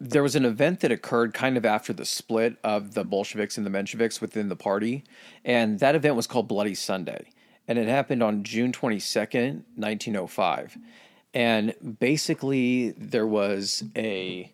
there 0.00 0.22
was 0.22 0.34
an 0.34 0.44
event 0.44 0.80
that 0.80 0.90
occurred 0.90 1.34
kind 1.34 1.56
of 1.56 1.64
after 1.64 1.92
the 1.92 2.04
split 2.04 2.56
of 2.64 2.94
the 2.94 3.04
Bolsheviks 3.04 3.56
and 3.56 3.64
the 3.64 3.70
Mensheviks 3.70 4.20
within 4.20 4.48
the 4.48 4.56
party, 4.56 5.04
and 5.44 5.78
that 5.78 5.94
event 5.94 6.16
was 6.16 6.26
called 6.26 6.48
Bloody 6.48 6.74
Sunday, 6.74 7.30
and 7.68 7.78
it 7.78 7.88
happened 7.88 8.22
on 8.22 8.42
June 8.42 8.72
twenty 8.72 8.98
second, 8.98 9.64
nineteen 9.76 10.16
oh 10.16 10.26
five, 10.26 10.76
and 11.32 11.74
basically 12.00 12.90
there 12.92 13.26
was 13.26 13.84
a 13.96 14.52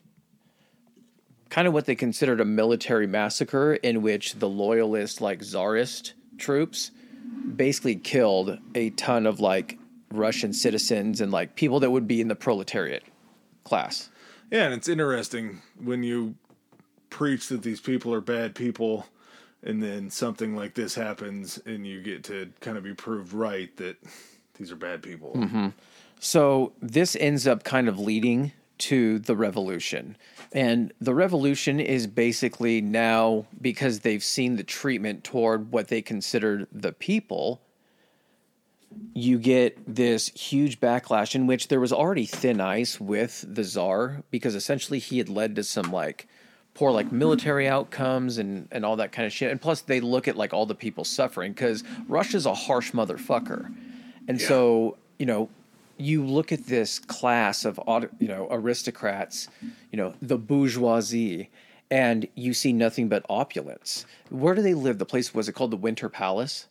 kind 1.48 1.66
of 1.66 1.74
what 1.74 1.84
they 1.84 1.96
considered 1.96 2.40
a 2.40 2.44
military 2.44 3.08
massacre 3.08 3.74
in 3.74 4.02
which 4.02 4.34
the 4.34 4.48
loyalist, 4.48 5.20
like 5.20 5.42
czarist 5.42 6.14
troops, 6.38 6.92
basically 7.56 7.96
killed 7.96 8.56
a 8.76 8.90
ton 8.90 9.26
of 9.26 9.40
like 9.40 9.79
Russian 10.12 10.52
citizens 10.52 11.20
and 11.20 11.30
like 11.30 11.54
people 11.54 11.80
that 11.80 11.90
would 11.90 12.06
be 12.06 12.20
in 12.20 12.28
the 12.28 12.34
proletariat 12.34 13.04
class. 13.64 14.10
Yeah, 14.50 14.64
and 14.64 14.74
it's 14.74 14.88
interesting 14.88 15.62
when 15.82 16.02
you 16.02 16.34
preach 17.08 17.48
that 17.48 17.62
these 17.62 17.80
people 17.80 18.12
are 18.14 18.20
bad 18.20 18.54
people 18.54 19.06
and 19.62 19.82
then 19.82 20.10
something 20.10 20.56
like 20.56 20.74
this 20.74 20.94
happens 20.94 21.58
and 21.66 21.86
you 21.86 22.00
get 22.00 22.24
to 22.24 22.50
kind 22.60 22.76
of 22.76 22.84
be 22.84 22.94
proved 22.94 23.32
right 23.32 23.76
that 23.76 23.96
these 24.54 24.72
are 24.72 24.76
bad 24.76 25.02
people. 25.02 25.32
Mm-hmm. 25.34 25.68
So 26.18 26.72
this 26.80 27.16
ends 27.16 27.46
up 27.46 27.64
kind 27.64 27.88
of 27.88 27.98
leading 27.98 28.52
to 28.78 29.18
the 29.18 29.36
revolution. 29.36 30.16
And 30.52 30.92
the 31.00 31.14
revolution 31.14 31.80
is 31.80 32.06
basically 32.06 32.80
now 32.80 33.46
because 33.60 34.00
they've 34.00 34.24
seen 34.24 34.56
the 34.56 34.64
treatment 34.64 35.22
toward 35.22 35.70
what 35.70 35.88
they 35.88 36.02
considered 36.02 36.66
the 36.72 36.92
people, 36.92 37.60
you 39.14 39.38
get 39.38 39.78
this 39.86 40.28
huge 40.28 40.80
backlash 40.80 41.34
in 41.34 41.46
which 41.46 41.68
there 41.68 41.80
was 41.80 41.92
already 41.92 42.26
thin 42.26 42.60
ice 42.60 43.00
with 43.00 43.44
the 43.48 43.64
czar 43.64 44.22
because 44.30 44.54
essentially 44.54 44.98
he 44.98 45.18
had 45.18 45.28
led 45.28 45.54
to 45.56 45.64
some 45.64 45.92
like 45.92 46.26
poor 46.74 46.90
like 46.90 47.12
military 47.12 47.68
outcomes 47.68 48.38
and 48.38 48.68
and 48.70 48.84
all 48.84 48.96
that 48.96 49.12
kind 49.12 49.26
of 49.26 49.32
shit. 49.32 49.50
And 49.50 49.60
plus 49.60 49.82
they 49.82 50.00
look 50.00 50.28
at 50.28 50.36
like 50.36 50.52
all 50.52 50.66
the 50.66 50.74
people 50.74 51.04
suffering 51.04 51.52
because 51.52 51.84
russia's 52.08 52.46
a 52.46 52.54
harsh 52.54 52.92
motherfucker. 52.92 53.72
And 54.28 54.40
so 54.40 54.96
you 55.18 55.26
know 55.26 55.48
you 55.96 56.24
look 56.24 56.50
at 56.50 56.66
this 56.66 56.98
class 56.98 57.64
of 57.64 57.78
you 58.18 58.28
know 58.28 58.48
aristocrats 58.50 59.48
you 59.90 59.96
know 59.96 60.14
the 60.22 60.38
bourgeoisie 60.38 61.50
and 61.90 62.26
you 62.36 62.54
see 62.54 62.72
nothing 62.72 63.08
but 63.08 63.26
opulence. 63.28 64.06
Where 64.30 64.54
do 64.54 64.62
they 64.62 64.74
live? 64.74 64.98
The 64.98 65.06
place 65.06 65.34
was 65.34 65.48
it 65.48 65.52
called 65.52 65.72
the 65.72 65.76
winter 65.76 66.08
palace 66.08 66.68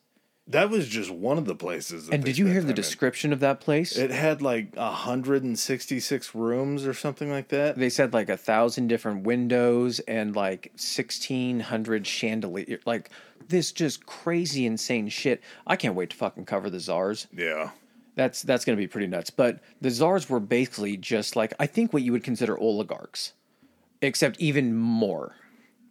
That 0.50 0.72
was 0.72 0.88
just 0.88 1.12
one 1.12 1.38
of 1.38 1.45
the 1.45 1.56
places. 1.56 2.08
that 2.08 2.16
and 2.16 2.24
did 2.24 2.38
you 2.39 2.47
hear 2.47 2.62
the 2.62 2.70
in. 2.70 2.76
description 2.76 3.32
of 3.32 3.39
that 3.41 3.60
place? 3.62 3.95
It 3.95 4.10
had 4.10 4.41
like 4.41 4.76
166 4.76 6.36
rooms 6.36 6.86
or 6.86 6.93
something 6.93 7.30
like 7.30 7.50
that. 7.50 7.78
they 7.78 7.89
said 7.89 8.14
like 8.14 8.30
a 8.30 8.38
thousand 8.38 8.88
different 8.88 9.24
windows 9.24 10.00
and 10.02 10.36
like 10.36 10.72
1600 10.76 12.06
chandelier 12.08 12.80
like 12.86 13.10
this 13.47 13.72
just 13.72 14.06
crazy 14.06 14.66
insane 14.66 15.08
shit 15.10 15.41
i 15.66 15.76
can't 15.76 15.95
wait 15.95 16.10
to 16.12 16.16
fucking 16.16 16.45
cover 16.45 16.70
the 16.70 16.80
czars 16.80 17.28
Yeah. 17.36 17.72
that's 18.16 18.41
that's 18.41 18.66
gonna 18.66 18.78
be 18.78 18.88
pretty 18.88 19.08
nuts 19.08 19.30
but 19.30 19.60
the 19.82 19.89
czars 19.89 20.30
were 20.30 20.39
basically 20.39 20.97
just 20.97 21.36
like 21.36 21.54
i 21.60 21.66
think 21.66 21.93
what 21.93 22.04
you 22.04 22.12
would 22.12 22.24
consider 22.24 22.58
oligarchs 22.58 23.34
except 24.02 24.39
even 24.39 24.76
more 24.76 25.36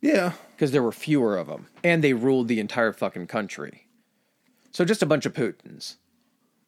Yeah. 0.02 0.32
because 0.54 0.70
there 0.72 0.82
were 0.82 0.92
fewer 0.92 1.36
of 1.36 1.46
them 1.48 1.66
and 1.82 2.02
they 2.04 2.12
ruled 2.12 2.48
the 2.48 2.60
entire 2.60 2.92
fucking 2.92 3.26
country 3.26 3.86
so 4.72 4.84
just 4.84 5.02
a 5.02 5.06
bunch 5.06 5.26
of 5.26 5.32
putins 5.32 5.96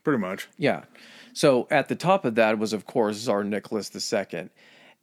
Pretty 0.03 0.19
much. 0.19 0.49
Yeah. 0.57 0.85
So 1.33 1.69
at 1.71 1.89
the 1.89 1.95
top 1.95 2.25
of 2.25 2.35
that 2.37 2.59
was, 2.59 2.73
of 2.73 2.87
course, 2.87 3.19
Tsar 3.19 3.45
Nicholas 3.45 3.91
II. 4.13 4.49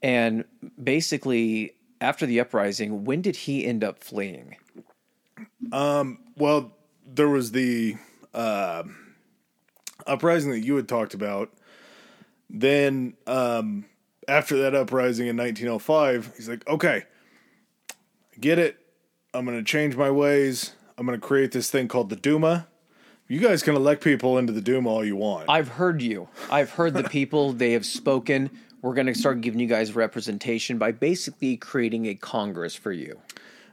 And 0.02 0.46
basically, 0.82 1.74
after 2.02 2.26
the 2.26 2.40
uprising, 2.40 3.06
when 3.06 3.22
did 3.22 3.36
he 3.36 3.66
end 3.66 3.84
up 3.84 4.04
fleeing? 4.04 4.56
Well, 6.36 6.74
there 7.06 7.30
was 7.30 7.52
the 7.52 7.96
uh, 8.34 8.84
uprising 10.06 10.52
that 10.52 10.60
you 10.60 10.76
had 10.76 10.88
talked 10.88 11.14
about. 11.14 11.54
Then, 12.50 13.16
um, 13.26 13.86
after 14.28 14.58
that 14.58 14.76
uprising 14.76 15.28
in 15.28 15.38
1905, 15.38 16.34
he's 16.36 16.50
like, 16.50 16.68
okay, 16.68 17.04
get 18.40 18.60
it. 18.60 18.78
I'm 19.34 19.46
going 19.46 19.58
to 19.58 19.64
change 19.64 19.96
my 19.96 20.10
ways. 20.10 20.74
I'm 20.98 21.06
going 21.06 21.20
to 21.20 21.26
create 21.26 21.52
this 21.52 21.70
thing 21.70 21.88
called 21.88 22.10
the 22.10 22.16
Duma. 22.16 22.68
You 23.30 23.42
guys 23.42 23.62
can 23.62 23.76
elect 23.76 24.02
people 24.02 24.38
into 24.38 24.54
the 24.54 24.62
Duma 24.62 24.90
all 24.90 25.04
you 25.04 25.18
want. 25.18 25.50
I've 25.50 25.68
heard 25.68 26.02
you. 26.02 26.30
I've 26.50 26.72
heard 26.72 26.94
the 26.94 27.04
people. 27.04 27.52
They 27.58 27.74
have 27.74 27.86
spoken. 27.86 28.50
We're 28.82 28.94
going 28.94 29.08
to 29.08 29.16
start 29.16 29.42
giving 29.42 29.60
you 29.60 29.68
guys 29.68 29.94
representation 29.94 30.78
by 30.78 30.92
basically 30.92 31.58
creating 31.58 32.06
a 32.06 32.16
Congress 32.16 32.76
for 32.76 32.92
you. 32.92 33.20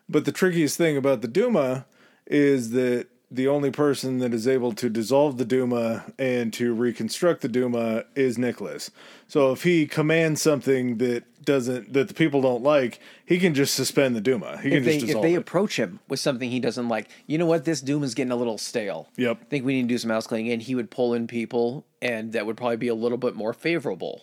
But 0.09 0.25
the 0.25 0.33
trickiest 0.33 0.77
thing 0.77 0.97
about 0.97 1.21
the 1.23 1.29
Duma 1.29 1.87
is 2.27 2.71
that 2.71 3.07
the 3.35 3.49
only 3.49 3.71
person 3.71 4.19
that 4.19 4.33
is 4.33 4.47
able 4.47 4.73
to 4.73 4.89
dissolve 4.89 5.39
the 5.39 5.45
Duma 5.45 6.05
and 6.19 6.53
to 6.55 6.73
reconstruct 6.75 7.43
the 7.43 7.49
Duma 7.49 8.05
is 8.15 8.39
Nicholas. 8.39 8.91
So 9.29 9.53
if 9.53 9.63
he 9.63 9.87
commands 9.87 10.41
something 10.41 10.99
that 10.99 11.25
doesn't 11.45 11.93
that 11.93 12.09
the 12.09 12.15
people 12.15 12.41
don't 12.41 12.63
like, 12.63 13.01
he 13.27 13.39
can 13.39 13.55
just 13.55 13.75
suspend 13.75 14.17
the 14.17 14.21
Duma. 14.21 14.59
He 14.59 14.71
can 14.71 14.83
they, 14.83 14.95
just 14.95 15.07
dissolve 15.07 15.25
if 15.25 15.31
they 15.31 15.35
it. 15.35 15.39
approach 15.39 15.79
him 15.79 16.01
with 16.09 16.21
something 16.21 16.51
he 16.51 16.61
doesn't 16.61 16.89
like, 16.89 17.09
you 17.27 17.39
know 17.39 17.47
what? 17.47 17.65
This 17.65 17.81
Doom 17.81 18.03
is 18.03 18.15
getting 18.15 18.33
a 18.33 18.37
little 18.37 18.59
stale. 18.59 19.09
Yep. 19.17 19.39
I 19.41 19.45
think 19.45 19.65
we 19.65 19.75
need 19.75 19.83
to 19.83 19.89
do 19.89 19.99
some 19.99 20.11
house 20.11 20.27
cleaning. 20.27 20.53
And 20.53 20.63
he 20.63 20.75
would 20.75 20.91
pull 20.91 21.15
in 21.15 21.27
people, 21.27 21.85
and 22.01 22.33
that 22.33 22.47
would 22.47 22.57
probably 22.57 22.77
be 22.77 22.89
a 22.89 22.95
little 22.95 23.19
bit 23.19 23.35
more 23.35 23.53
favorable 23.53 24.23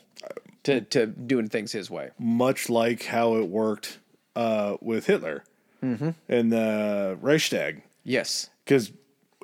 to, 0.64 0.82
to 0.82 1.08
doing 1.08 1.48
things 1.48 1.72
his 1.72 1.90
way. 1.90 2.10
Much 2.18 2.70
like 2.70 3.04
how 3.06 3.36
it 3.36 3.48
worked 3.48 4.00
uh, 4.36 4.78
with 4.82 5.08
Hitler 5.08 5.44
and 5.82 6.52
the 6.52 7.18
Reichstag. 7.22 7.84
Yes. 8.04 8.50
Because 8.64 8.92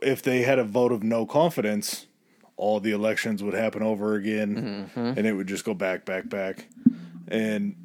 if 0.02 0.22
they 0.22 0.42
had 0.42 0.60
a 0.60 0.64
vote 0.64 0.92
of 0.92 1.04
no 1.04 1.26
confidence, 1.26 2.08
all 2.56 2.80
the 2.80 2.92
elections 2.92 3.44
would 3.44 3.54
happen 3.54 3.84
over 3.84 4.16
again, 4.16 4.90
mm-hmm. 4.96 5.18
and 5.18 5.26
it 5.26 5.34
would 5.34 5.48
just 5.48 5.64
go 5.64 5.74
back, 5.74 6.06
back, 6.06 6.28
back. 6.28 6.68
And 7.28 7.76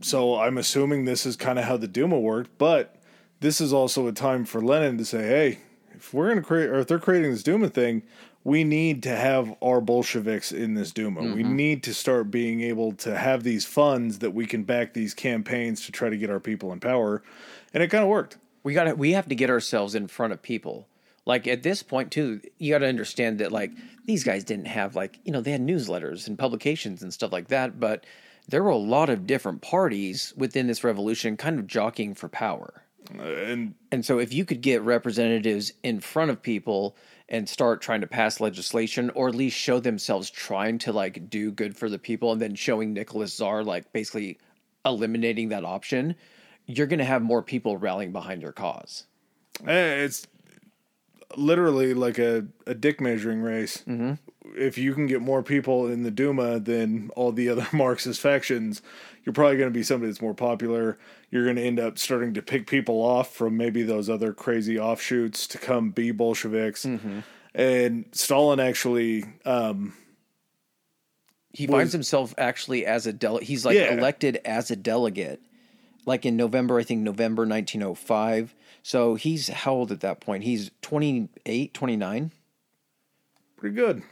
so 0.00 0.38
I'm 0.38 0.58
assuming 0.58 1.04
this 1.04 1.24
is 1.24 1.36
kind 1.36 1.58
of 1.58 1.64
how 1.64 1.76
the 1.76 1.88
Duma 1.88 2.18
worked, 2.18 2.58
but 2.58 2.96
this 3.40 3.60
is 3.60 3.72
also 3.72 4.06
a 4.06 4.12
time 4.12 4.44
for 4.44 4.60
Lenin 4.60 4.98
to 4.98 5.04
say, 5.04 5.26
hey, 5.26 5.58
if 5.94 6.12
we're 6.12 6.26
going 6.26 6.38
to 6.38 6.42
create, 6.42 6.68
or 6.68 6.80
if 6.80 6.86
they're 6.86 6.98
creating 6.98 7.30
this 7.30 7.42
Duma 7.42 7.68
thing, 7.68 8.02
we 8.44 8.64
need 8.64 9.02
to 9.04 9.14
have 9.14 9.54
our 9.62 9.80
Bolsheviks 9.80 10.50
in 10.50 10.74
this 10.74 10.90
Duma. 10.90 11.20
We 11.20 11.42
mm-hmm. 11.42 11.56
need 11.56 11.82
to 11.84 11.94
start 11.94 12.30
being 12.30 12.60
able 12.60 12.92
to 12.94 13.16
have 13.16 13.44
these 13.44 13.64
funds 13.64 14.18
that 14.18 14.32
we 14.32 14.46
can 14.46 14.64
back 14.64 14.94
these 14.94 15.14
campaigns 15.14 15.86
to 15.86 15.92
try 15.92 16.10
to 16.10 16.16
get 16.16 16.28
our 16.28 16.40
people 16.40 16.72
in 16.72 16.80
power. 16.80 17.22
And 17.72 17.82
it 17.82 17.88
kind 17.88 18.02
of 18.02 18.10
worked. 18.10 18.38
we 18.64 18.74
got 18.74 18.84
to 18.84 18.94
we 18.94 19.12
have 19.12 19.28
to 19.28 19.36
get 19.36 19.48
ourselves 19.48 19.94
in 19.94 20.08
front 20.08 20.32
of 20.32 20.42
people 20.42 20.88
like 21.24 21.46
at 21.46 21.62
this 21.62 21.82
point 21.82 22.10
too 22.10 22.40
you 22.58 22.72
got 22.72 22.78
to 22.78 22.86
understand 22.86 23.38
that 23.38 23.52
like 23.52 23.72
these 24.06 24.24
guys 24.24 24.44
didn't 24.44 24.66
have 24.66 24.96
like 24.96 25.18
you 25.24 25.32
know 25.32 25.40
they 25.40 25.52
had 25.52 25.60
newsletters 25.60 26.26
and 26.26 26.38
publications 26.38 27.02
and 27.02 27.12
stuff 27.12 27.32
like 27.32 27.48
that 27.48 27.78
but 27.78 28.04
there 28.48 28.62
were 28.62 28.70
a 28.70 28.76
lot 28.76 29.08
of 29.08 29.26
different 29.26 29.62
parties 29.62 30.32
within 30.36 30.66
this 30.66 30.84
revolution 30.84 31.36
kind 31.36 31.58
of 31.58 31.66
jockeying 31.66 32.14
for 32.14 32.28
power. 32.28 32.84
And 33.18 33.74
and 33.90 34.04
so 34.04 34.18
if 34.18 34.32
you 34.32 34.44
could 34.44 34.60
get 34.60 34.82
representatives 34.82 35.72
in 35.82 36.00
front 36.00 36.30
of 36.30 36.40
people 36.40 36.96
and 37.28 37.48
start 37.48 37.80
trying 37.80 38.00
to 38.00 38.06
pass 38.06 38.40
legislation 38.40 39.10
or 39.14 39.28
at 39.28 39.34
least 39.34 39.56
show 39.56 39.80
themselves 39.80 40.30
trying 40.30 40.78
to 40.78 40.92
like 40.92 41.28
do 41.28 41.50
good 41.50 41.76
for 41.76 41.88
the 41.88 41.98
people 41.98 42.32
and 42.32 42.40
then 42.40 42.54
showing 42.54 42.92
Nicholas 42.92 43.34
Czar 43.34 43.64
like 43.64 43.92
basically 43.92 44.38
eliminating 44.84 45.48
that 45.50 45.64
option 45.64 46.14
you're 46.66 46.86
going 46.86 47.00
to 47.00 47.04
have 47.04 47.22
more 47.22 47.42
people 47.42 47.76
rallying 47.76 48.12
behind 48.12 48.40
your 48.40 48.52
cause. 48.52 49.04
Eh, 49.66 50.04
It's 50.04 50.26
literally 51.36 51.94
like 51.94 52.18
a, 52.18 52.46
a 52.66 52.74
dick 52.74 53.00
measuring 53.00 53.40
race. 53.42 53.82
Mm-hmm. 53.88 54.14
If 54.56 54.76
you 54.76 54.92
can 54.94 55.06
get 55.06 55.20
more 55.22 55.42
people 55.42 55.86
in 55.86 56.02
the 56.02 56.10
Duma 56.10 56.60
than 56.60 57.10
all 57.16 57.32
the 57.32 57.48
other 57.48 57.66
Marxist 57.72 58.20
factions, 58.20 58.82
you're 59.24 59.32
probably 59.32 59.56
going 59.56 59.70
to 59.70 59.78
be 59.78 59.82
somebody 59.82 60.10
that's 60.10 60.20
more 60.20 60.34
popular. 60.34 60.98
You're 61.30 61.44
going 61.44 61.56
to 61.56 61.62
end 61.62 61.80
up 61.80 61.98
starting 61.98 62.34
to 62.34 62.42
pick 62.42 62.66
people 62.66 62.96
off 63.02 63.32
from 63.34 63.56
maybe 63.56 63.82
those 63.82 64.10
other 64.10 64.32
crazy 64.32 64.78
offshoots 64.78 65.46
to 65.48 65.58
come 65.58 65.90
be 65.90 66.10
Bolsheviks. 66.10 66.84
Mm-hmm. 66.84 67.20
And 67.54 68.04
Stalin 68.12 68.60
actually, 68.60 69.24
um, 69.44 69.94
he 71.52 71.66
Was- 71.66 71.72
finds 71.72 71.92
himself 71.92 72.34
actually 72.38 72.86
as 72.86 73.06
a 73.06 73.12
delegate. 73.12 73.48
He's 73.48 73.64
like 73.64 73.76
Yeah. 73.76 73.94
elected 73.94 74.40
as 74.44 74.70
a 74.70 74.76
delegate, 74.76 75.40
like 76.06 76.26
in 76.26 76.36
November, 76.36 76.78
I 76.78 76.82
think 76.82 77.02
November 77.02 77.42
1905. 77.46 78.54
So 78.82 79.14
he's 79.14 79.48
how 79.48 79.72
old 79.74 79.92
at 79.92 80.00
that 80.00 80.20
point? 80.20 80.44
He's 80.44 80.70
28, 80.82 81.72
29. 81.72 82.32
pretty 83.56 83.76
good. 83.76 84.02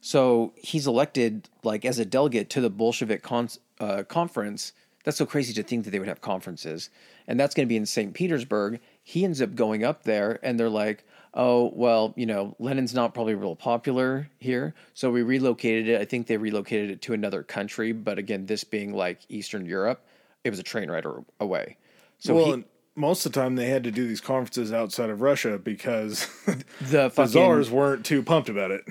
So 0.00 0.52
he's 0.56 0.86
elected 0.86 1.48
like 1.62 1.84
as 1.84 1.98
a 1.98 2.04
delegate 2.04 2.50
to 2.50 2.60
the 2.60 2.70
Bolshevik 2.70 3.22
con- 3.22 3.48
uh, 3.80 4.02
conference. 4.04 4.72
That's 5.04 5.16
so 5.18 5.26
crazy 5.26 5.52
to 5.54 5.62
think 5.62 5.84
that 5.84 5.90
they 5.90 5.98
would 5.98 6.08
have 6.08 6.20
conferences, 6.22 6.88
and 7.26 7.38
that's 7.38 7.54
going 7.54 7.66
to 7.66 7.68
be 7.68 7.76
in 7.76 7.84
St. 7.84 8.14
Petersburg. 8.14 8.80
He 9.02 9.24
ends 9.24 9.42
up 9.42 9.54
going 9.54 9.84
up 9.84 10.04
there, 10.04 10.38
and 10.42 10.58
they're 10.58 10.70
like, 10.70 11.04
"Oh, 11.34 11.72
well, 11.74 12.14
you 12.16 12.24
know, 12.24 12.56
Lenin's 12.58 12.94
not 12.94 13.12
probably 13.12 13.34
real 13.34 13.54
popular 13.54 14.30
here, 14.38 14.74
so 14.94 15.10
we 15.10 15.22
relocated 15.22 15.88
it. 15.88 16.00
I 16.00 16.06
think 16.06 16.26
they 16.26 16.38
relocated 16.38 16.90
it 16.90 17.02
to 17.02 17.12
another 17.12 17.42
country, 17.42 17.92
but 17.92 18.18
again, 18.18 18.46
this 18.46 18.64
being 18.64 18.94
like 18.94 19.20
Eastern 19.28 19.66
Europe, 19.66 20.06
it 20.42 20.50
was 20.50 20.58
a 20.58 20.62
train 20.62 20.90
ride 20.90 21.04
away. 21.38 21.76
So 22.18 22.34
well, 22.34 22.56
he, 22.56 22.64
most 22.96 23.26
of 23.26 23.32
the 23.32 23.40
time 23.40 23.56
they 23.56 23.68
had 23.68 23.84
to 23.84 23.90
do 23.90 24.06
these 24.06 24.20
conferences 24.20 24.72
outside 24.72 25.10
of 25.10 25.20
Russia 25.20 25.58
because 25.58 26.26
the 26.46 26.64
the 26.80 27.10
fucking 27.10 27.32
czars 27.32 27.70
weren't 27.70 28.04
too 28.04 28.22
pumped 28.22 28.48
about 28.48 28.70
it. 28.70 28.84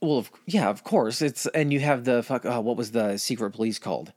well, 0.00 0.18
of, 0.18 0.30
yeah, 0.46 0.68
of 0.68 0.84
course, 0.84 1.22
it's 1.22 1.46
and 1.48 1.72
you 1.72 1.80
have 1.80 2.04
the 2.04 2.22
fuck. 2.22 2.44
Uh, 2.44 2.60
what 2.60 2.76
was 2.76 2.90
the 2.92 3.16
secret 3.18 3.50
police 3.52 3.78
called? 3.78 4.12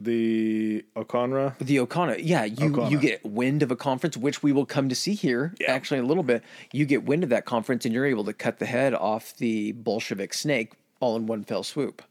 the 0.00 0.84
Okhrana. 0.94 1.58
The 1.58 1.78
Okhrana, 1.78 2.20
yeah, 2.22 2.44
you 2.44 2.70
Okhrana. 2.70 2.90
you 2.90 3.00
get 3.00 3.24
wind 3.26 3.64
of 3.64 3.72
a 3.72 3.76
conference, 3.76 4.16
which 4.16 4.42
we 4.44 4.52
will 4.52 4.64
come 4.66 4.88
to 4.88 4.94
see 4.94 5.14
here 5.14 5.54
Yeah. 5.60 5.72
actually 5.72 5.98
in 5.98 6.04
a 6.04 6.06
little 6.06 6.22
bit. 6.22 6.44
You 6.72 6.84
get 6.86 7.02
wind 7.04 7.24
of 7.24 7.30
that 7.30 7.44
conference, 7.46 7.84
and 7.84 7.92
you're 7.92 8.06
able 8.06 8.22
to 8.24 8.32
cut 8.32 8.60
the 8.60 8.66
head 8.66 8.94
off 8.94 9.34
the 9.36 9.72
Bolshevik 9.72 10.34
snake 10.34 10.74
all 11.00 11.16
in 11.16 11.26
one 11.26 11.42
fell 11.42 11.64
swoop. 11.64 12.02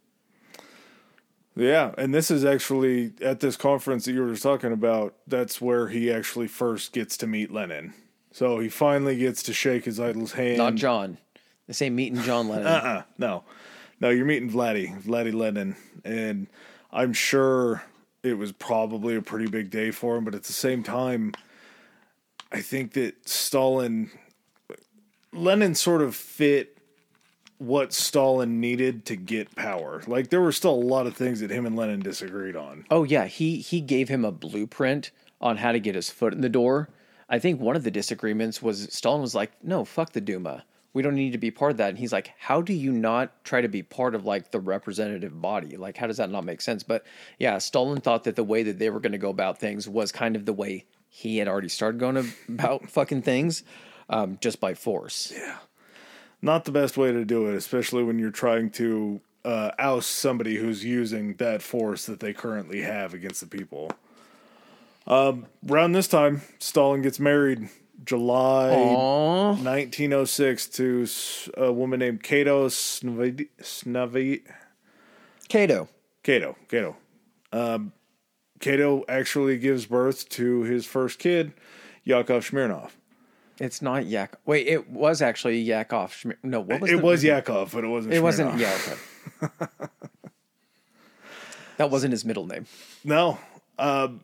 Yeah, 1.57 1.91
and 1.97 2.13
this 2.13 2.29
is 2.29 2.45
actually 2.45 3.13
at 3.21 3.39
this 3.39 3.57
conference 3.57 4.05
that 4.05 4.13
you 4.13 4.23
were 4.23 4.35
talking 4.35 4.71
about. 4.71 5.15
That's 5.25 5.59
where 5.59 5.87
he 5.87 6.11
actually 6.11 6.47
first 6.47 6.93
gets 6.93 7.17
to 7.17 7.27
meet 7.27 7.51
Lenin. 7.51 7.93
So 8.31 8.59
he 8.59 8.69
finally 8.69 9.17
gets 9.17 9.41
to 9.43 9.53
shake 9.53 9.85
his 9.85 9.99
idol's 9.99 10.33
hand. 10.33 10.59
Not 10.59 10.75
John. 10.75 11.17
The 11.65 11.73
same 11.73 11.95
meeting 11.95 12.21
John 12.21 12.47
Lennon. 12.47 12.67
Uh-uh, 12.67 13.03
no, 13.17 13.43
no, 13.99 14.09
you're 14.09 14.25
meeting 14.25 14.51
Vladdy, 14.51 15.01
Vladdy 15.01 15.33
Lenin, 15.33 15.75
and 16.05 16.47
I'm 16.91 17.13
sure 17.13 17.83
it 18.21 18.37
was 18.37 18.51
probably 18.51 19.15
a 19.15 19.21
pretty 19.21 19.47
big 19.47 19.71
day 19.71 19.89
for 19.89 20.15
him. 20.15 20.23
But 20.23 20.35
at 20.35 20.43
the 20.43 20.53
same 20.53 20.83
time, 20.83 21.33
I 22.51 22.61
think 22.61 22.93
that 22.93 23.27
Stalin, 23.27 24.11
Lenin, 25.33 25.73
sort 25.73 26.03
of 26.03 26.15
fit 26.15 26.76
what 27.57 27.93
Stalin 27.93 28.59
needed 28.59 29.05
to 29.05 29.15
get 29.15 29.55
power. 29.55 30.01
Like 30.07 30.29
there 30.29 30.41
were 30.41 30.51
still 30.51 30.73
a 30.73 30.75
lot 30.75 31.07
of 31.07 31.15
things 31.15 31.39
that 31.39 31.49
him 31.49 31.65
and 31.65 31.75
Lenin 31.75 32.01
disagreed 32.01 32.55
on. 32.55 32.85
Oh 32.91 33.03
yeah, 33.03 33.25
he 33.25 33.57
he 33.57 33.81
gave 33.81 34.09
him 34.09 34.23
a 34.23 34.31
blueprint 34.31 35.11
on 35.41 35.57
how 35.57 35.71
to 35.71 35.79
get 35.79 35.95
his 35.95 36.09
foot 36.09 36.33
in 36.33 36.41
the 36.41 36.49
door. 36.49 36.89
I 37.29 37.39
think 37.39 37.59
one 37.59 37.75
of 37.75 37.83
the 37.83 37.91
disagreements 37.91 38.61
was 38.61 38.87
Stalin 38.93 39.21
was 39.21 39.35
like, 39.35 39.51
"No, 39.63 39.85
fuck 39.85 40.13
the 40.13 40.21
Duma. 40.21 40.65
We 40.93 41.03
don't 41.03 41.15
need 41.15 41.33
to 41.33 41.37
be 41.37 41.51
part 41.51 41.71
of 41.71 41.77
that." 41.77 41.89
And 41.89 41.97
he's 41.97 42.13
like, 42.13 42.31
"How 42.37 42.61
do 42.61 42.73
you 42.73 42.91
not 42.91 43.43
try 43.43 43.61
to 43.61 43.67
be 43.67 43.83
part 43.83 44.15
of 44.15 44.25
like 44.25 44.51
the 44.51 44.59
representative 44.59 45.41
body? 45.41 45.77
Like 45.77 45.97
how 45.97 46.07
does 46.07 46.17
that 46.17 46.29
not 46.29 46.45
make 46.45 46.61
sense?" 46.61 46.83
But 46.83 47.05
yeah, 47.39 47.57
Stalin 47.57 48.01
thought 48.01 48.23
that 48.25 48.35
the 48.35 48.43
way 48.43 48.63
that 48.63 48.79
they 48.79 48.89
were 48.89 48.99
going 48.99 49.11
to 49.11 49.17
go 49.17 49.29
about 49.29 49.59
things 49.59 49.89
was 49.89 50.11
kind 50.11 50.35
of 50.35 50.45
the 50.45 50.53
way 50.53 50.85
he 51.09 51.37
had 51.37 51.47
already 51.47 51.69
started 51.69 51.99
going 51.99 52.17
about 52.49 52.89
fucking 52.89 53.23
things, 53.23 53.63
um, 54.09 54.37
just 54.41 54.59
by 54.59 54.73
force. 54.73 55.33
Not 56.41 56.65
the 56.65 56.71
best 56.71 56.97
way 56.97 57.11
to 57.11 57.25
do 57.25 57.47
it, 57.47 57.55
especially 57.55 58.03
when 58.03 58.19
you're 58.19 58.31
trying 58.31 58.69
to 58.71 59.21
uh, 59.43 59.71
oust 59.79 60.11
somebody 60.11 60.57
who's 60.57 60.83
using 60.83 61.35
that 61.35 61.61
force 61.61 62.05
that 62.05 62.19
they 62.19 62.33
currently 62.33 62.81
have 62.81 63.13
against 63.13 63.41
the 63.41 63.47
people. 63.47 63.91
Um, 65.07 65.47
around 65.67 65.93
this 65.93 66.07
time, 66.07 66.41
Stalin 66.59 67.01
gets 67.01 67.19
married, 67.19 67.69
July 68.03 68.73
Aww. 68.75 69.63
1906, 69.63 70.67
to 70.67 71.07
a 71.55 71.71
woman 71.71 71.99
named 71.99 72.23
Kato 72.23 72.67
Snavi. 72.67 73.47
Snavi 73.61 74.41
Cato. 75.47 75.87
Kato. 76.23 76.57
Kato. 76.67 76.97
Um, 77.53 77.93
Kato 78.59 79.05
actually 79.07 79.57
gives 79.57 79.85
birth 79.85 80.27
to 80.29 80.63
his 80.63 80.85
first 80.85 81.19
kid, 81.19 81.53
Yakov 82.03 82.45
Smirnov. 82.45 82.97
It's 83.59 83.81
not 83.81 84.05
Yak. 84.05 84.35
Wait, 84.45 84.67
it 84.67 84.89
was 84.89 85.21
actually 85.21 85.59
Yakov. 85.59 86.25
No, 86.43 86.59
what 86.61 86.81
was 86.81 86.91
It 86.91 86.97
the- 86.97 87.01
was 87.03 87.23
Yakov, 87.23 87.71
but 87.73 87.83
it 87.83 87.87
wasn't. 87.87 88.13
It 88.13 88.21
wasn't. 88.21 88.59
Yeah, 88.59 88.77
okay. 89.41 89.57
that 91.77 91.89
wasn't 91.89 92.11
his 92.11 92.25
middle 92.25 92.45
name. 92.47 92.65
No. 93.03 93.39
Um, 93.79 94.21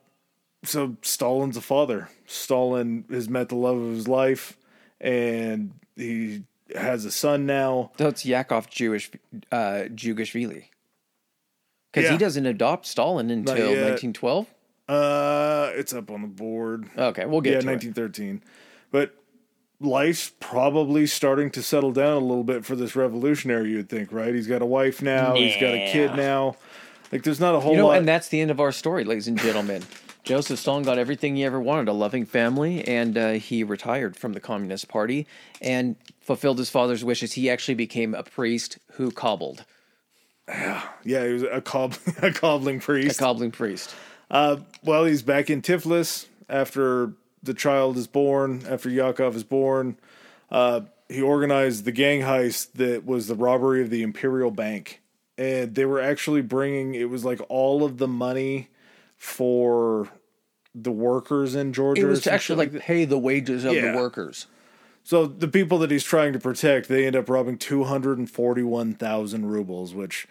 so 0.63 0.95
Stalin's 1.01 1.57
a 1.57 1.61
father. 1.61 2.09
Stalin 2.25 3.05
has 3.09 3.29
met 3.29 3.49
the 3.49 3.55
love 3.55 3.77
of 3.77 3.91
his 3.95 4.07
life, 4.07 4.57
and 5.01 5.71
he 5.95 6.43
has 6.75 7.05
a 7.05 7.11
son 7.11 7.45
now. 7.45 7.91
So 7.97 8.07
it's 8.07 8.25
Yakov 8.25 8.69
Jewish 8.69 9.11
uh, 9.51 9.85
Jughashvili. 9.93 10.65
Because 11.91 12.05
Yeah. 12.05 12.11
he 12.13 12.17
doesn't 12.17 12.45
adopt 12.45 12.87
Stalin 12.87 13.29
until 13.29 13.55
1912. 13.55 14.47
Uh, 14.89 15.71
it's 15.75 15.93
up 15.93 16.09
on 16.09 16.21
the 16.23 16.27
board. 16.27 16.89
Okay, 16.97 17.25
we'll 17.25 17.41
get 17.41 17.53
yeah, 17.53 17.59
to 17.61 17.67
it. 17.67 17.71
1913. 17.71 18.41
But 18.91 19.15
life's 19.83 20.31
probably 20.39 21.05
starting 21.07 21.49
to 21.51 21.61
settle 21.63 21.91
down 21.91 22.13
a 22.17 22.25
little 22.25 22.43
bit 22.43 22.65
for 22.65 22.75
this 22.75 22.95
revolutionary. 22.95 23.71
You'd 23.71 23.89
think, 23.89 24.11
right? 24.11 24.33
He's 24.33 24.47
got 24.47 24.61
a 24.61 24.65
wife 24.65 25.01
now. 25.01 25.35
He's 25.35 25.55
got 25.55 25.73
a 25.73 25.91
kid 25.91 26.15
now. 26.15 26.55
Like, 27.11 27.23
there's 27.23 27.39
not 27.39 27.53
a 27.55 27.59
whole 27.59 27.71
You 27.73 27.77
know, 27.77 27.87
lot. 27.87 27.97
and 27.97 28.07
that's 28.07 28.29
the 28.29 28.41
end 28.41 28.49
of 28.51 28.59
our 28.59 28.71
story, 28.71 29.03
ladies 29.03 29.27
and 29.27 29.37
gentlemen. 29.39 29.83
Joseph 30.23 30.57
Stalin 30.57 30.83
got 30.83 30.97
everything 30.97 31.35
he 31.35 31.43
ever 31.43 31.59
wanted 31.59 31.89
a 31.89 31.93
loving 31.93 32.25
family, 32.25 32.81
and 32.87 33.17
uh, 33.17 33.31
he 33.33 33.63
retired 33.63 34.15
from 34.15 34.31
the 34.33 34.39
Communist 34.39 34.87
Party 34.87 35.27
and 35.61 35.97
fulfilled 36.21 36.57
his 36.59 36.69
father's 36.69 37.03
wishes. 37.03 37.33
He 37.33 37.49
actually 37.49 37.75
became 37.75 38.15
a 38.15 38.23
priest 38.23 38.77
who 38.93 39.11
cobbled, 39.11 39.65
yeah, 40.47 40.81
yeah 41.03 41.25
he 41.27 41.33
was 41.33 41.43
a, 41.43 41.59
cob- 41.61 41.97
a 42.21 42.31
cobbling 42.31 42.79
priest. 42.79 43.19
a 43.19 43.23
cobbling 43.23 43.51
priest. 43.51 43.93
Uh, 44.31 44.57
well, 44.81 45.03
he's 45.05 45.21
back 45.21 45.49
in 45.49 45.61
Tiflis 45.61 46.25
after 46.49 47.11
the 47.43 47.53
child 47.53 47.97
is 47.97 48.07
born, 48.07 48.63
after 48.67 48.89
Yakov 48.89 49.35
is 49.35 49.43
born. 49.43 49.97
Uh, 50.49 50.81
he 51.09 51.21
organized 51.21 51.85
the 51.85 51.91
gang 51.91 52.21
heist 52.21 52.73
that 52.73 53.05
was 53.05 53.27
the 53.27 53.35
robbery 53.35 53.81
of 53.81 53.89
the 53.89 54.01
Imperial 54.01 54.49
Bank. 54.51 55.01
And 55.37 55.75
they 55.75 55.85
were 55.85 55.99
actually 56.01 56.41
bringing, 56.41 56.95
it 56.95 57.09
was 57.09 57.25
like 57.25 57.41
all 57.49 57.83
of 57.83 57.97
the 57.97 58.07
money 58.07 58.69
for 59.17 60.09
the 60.75 60.91
workers 60.91 61.55
in 61.55 61.73
Georgia. 61.73 62.01
It 62.01 62.05
was 62.05 62.21
to 62.23 62.31
actually 62.31 62.67
like 62.67 62.81
pay 62.81 63.05
the 63.05 63.17
wages 63.17 63.65
of 63.65 63.73
Yeah. 63.73 63.91
the 63.91 63.97
workers. 63.97 64.47
So 65.03 65.25
the 65.25 65.47
people 65.47 65.79
that 65.79 65.91
he's 65.91 66.03
trying 66.03 66.33
to 66.33 66.39
protect, 66.39 66.87
they 66.87 67.05
end 67.05 67.15
up 67.15 67.29
robbing 67.29 67.57
241,000 67.57 69.45
rubles, 69.45 69.93
which 69.93 70.27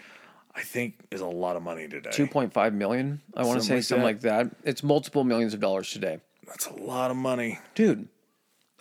I 0.55 0.63
think 0.63 0.95
is 1.11 1.21
a 1.21 1.27
lot 1.27 1.57
of 1.57 1.63
money 1.63 1.89
today. 1.89 2.11
2.5 2.11 2.75
million, 2.75 3.21
I 3.37 3.45
want 3.45 3.61
to 3.61 3.65
say 3.67 3.81
Something 3.81 4.05
like 4.05 4.21
something 4.23 4.39
like 4.39 4.51
that. 4.53 4.57
It's 4.65 4.83
multiple 4.83 5.25
millions 5.25 5.55
of 5.55 5.61
dollars 5.61 5.91
today. 5.91 6.21
That's 6.53 6.67
a 6.67 6.75
lot 6.75 7.11
of 7.11 7.17
money. 7.17 7.59
dude 7.75 8.09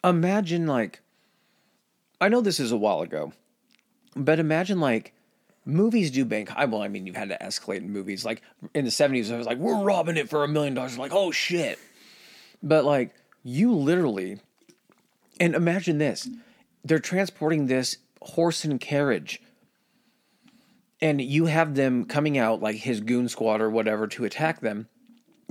imagine 0.04 0.68
like 0.68 1.02
i 2.20 2.28
know 2.28 2.42
this 2.42 2.60
is 2.60 2.72
a 2.72 2.78
while 2.78 3.02
ago 3.02 3.32
but 4.16 4.40
imagine 4.40 4.80
like 4.80 5.14
movies 5.66 6.12
do 6.12 6.26
bank 6.26 6.52
I, 6.56 6.66
well 6.66 6.82
i 6.82 6.88
mean 6.88 7.06
you've 7.06 7.16
had 7.16 7.30
to 7.30 7.38
escalate 7.38 7.78
in 7.78 7.92
movies. 7.92 8.26
Like 8.26 8.42
in 8.74 8.86
the 8.86 8.92
70s 8.92 9.30
it 9.30 9.38
was 9.38 9.48
like 9.48 9.58
we're 9.58 9.82
robbing 9.84 10.18
it 10.18 10.30
for 10.30 10.44
a 10.44 10.48
million 10.48 10.74
dollars. 10.74 10.98
Like 10.98 11.14
oh 11.14 11.32
shit. 11.32 11.80
But 12.64 12.86
like 12.86 13.14
you 13.44 13.74
literally 13.74 14.40
and 15.40 15.56
imagine 15.56 15.98
this. 15.98 16.30
They're 16.84 17.00
transporting 17.00 17.68
this 17.68 17.98
horse 18.22 18.64
and 18.64 18.80
carriage. 18.80 19.42
And 21.00 21.20
you 21.22 21.46
have 21.46 21.74
them 21.76 22.06
coming 22.06 22.38
out 22.38 22.62
like 22.62 22.76
his 22.76 23.02
goon 23.02 23.28
squad 23.28 23.62
or 23.62 23.70
whatever 23.70 24.08
to 24.08 24.26
attack 24.26 24.62
them 24.62 24.88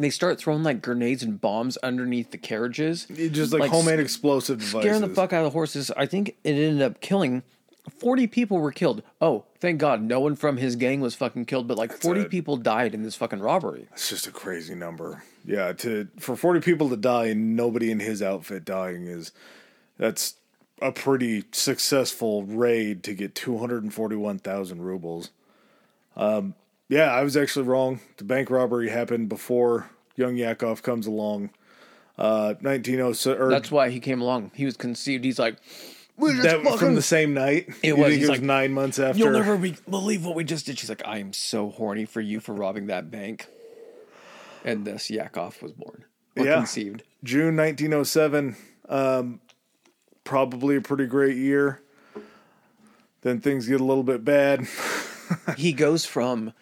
they 0.03 0.11
start 0.11 0.39
throwing 0.39 0.63
like 0.63 0.83
grenades 0.83 1.23
and 1.23 1.41
bombs 1.41 1.77
underneath 1.79 2.31
the 2.31 2.39
carriages 2.39 3.07
It 3.11 3.31
just 3.31 3.53
like, 3.53 3.61
Like, 3.63 3.71
homemade 3.71 4.01
explosive 4.01 4.59
devices. 4.59 4.81
scaring 4.81 5.01
the 5.01 5.09
fuck 5.15 5.33
out 5.33 5.41
of 5.45 5.45
the 5.45 5.51
horses. 5.51 5.91
I 5.97 6.07
think 6.07 6.31
it 6.45 6.53
ended 6.53 6.83
up 6.83 7.01
killing 7.01 7.43
40 7.99 8.27
people 8.27 8.59
were 8.59 8.73
killed. 8.73 9.03
Oh, 9.21 9.45
thank 9.59 9.79
God, 9.81 10.03
no 10.03 10.21
one 10.21 10.37
from 10.37 10.59
his 10.59 10.77
gang 10.77 11.01
was 11.01 11.15
fucking 11.15 11.47
killed, 11.47 11.67
but 11.67 11.79
like 11.79 11.91
40 11.93 12.21
it. 12.23 12.31
people 12.31 12.57
died 12.57 12.95
in 12.95 13.03
this 13.03 13.17
fucking 13.17 13.41
robbery. 13.41 13.89
It's 13.93 14.09
just 14.11 14.27
a 14.27 14.31
crazy 14.31 14.75
number. 14.75 15.25
Yeah, 15.45 15.73
to 15.73 16.07
for 16.19 16.37
40 16.37 16.61
people 16.61 16.89
to 16.91 16.97
die 16.97 17.27
and 17.27 17.57
nobody 17.57 17.91
in 17.91 17.99
his 18.01 18.23
outfit 18.23 18.65
dying 18.65 19.07
is 19.07 19.33
that's 19.97 20.35
a 20.83 20.93
pretty 20.93 21.45
successful 21.53 22.43
raid 22.45 23.03
to 23.05 23.15
get 23.15 23.35
241,000 23.35 24.83
rubles. 24.83 25.31
Um 26.17 26.55
yeah, 26.91 27.05
I 27.13 27.23
was 27.23 27.37
actually 27.37 27.67
wrong. 27.67 28.01
The 28.19 28.25
bank 28.25 28.51
robbery 28.51 28.91
happened 28.91 29.29
before 29.31 29.89
young 30.17 30.37
Yakov 30.37 30.83
comes 30.83 31.07
along. 31.07 31.51
Uh 32.19 32.55
1907 32.61 33.41
or 33.41 33.49
That's 33.49 33.71
why 33.71 33.89
he 33.89 34.01
came 34.01 34.21
along. 34.21 34.51
He 34.55 34.67
was 34.67 34.77
conceived. 34.77 35.25
He's 35.25 35.39
like, 35.39 35.57
that 36.19 36.61
fucking, 36.63 36.79
from 36.79 36.95
the 36.95 37.01
same 37.01 37.33
night. 37.33 37.71
It 37.83 37.97
was. 37.97 38.15
it 38.15 38.21
was 38.21 38.29
like, 38.29 38.43
9 38.43 38.73
months 38.75 38.99
after. 38.99 39.19
You'll 39.19 39.33
never 39.33 39.57
be, 39.57 39.77
believe 39.89 40.27
what 40.27 40.35
we 40.35 40.45
just 40.45 40.67
did. 40.67 40.79
She's 40.79 40.91
like, 40.91 41.07
I 41.07 41.17
am 41.19 41.33
so 41.33 41.71
horny 41.71 42.05
for 42.05 42.21
you 42.21 42.41
for 42.41 42.53
robbing 42.53 42.89
that 42.89 43.11
bank. 43.11 43.47
And 44.65 44.85
this 44.85 45.09
Yakov 45.09 45.63
was 45.63 45.73
born 45.73 46.05
or 46.37 46.45
Yeah. 46.45 46.57
conceived. 46.57 47.05
June 47.25 47.57
1907, 47.57 48.57
um, 48.91 49.41
probably 50.25 50.77
a 50.77 50.81
pretty 50.83 51.07
great 51.07 51.37
year. 51.39 51.81
Then 53.23 53.41
things 53.41 53.67
get 53.67 53.81
a 53.81 53.85
little 53.85 54.05
bit 54.05 54.25
bad. 54.25 54.67
He 55.57 55.73
goes 55.73 56.05
from 56.05 56.53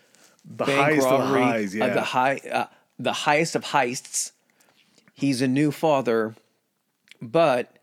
The 0.48 0.64
bank 0.64 0.78
highest 0.78 1.06
of 1.06 1.20
robbery, 1.20 1.42
highs, 1.42 1.80
uh, 1.80 1.88
the 1.88 2.02
high, 2.02 2.40
uh, 2.50 2.66
the 2.98 3.12
highest 3.12 3.54
of 3.54 3.64
heists. 3.64 4.32
He's 5.12 5.42
a 5.42 5.48
new 5.48 5.70
father, 5.70 6.34
but 7.20 7.78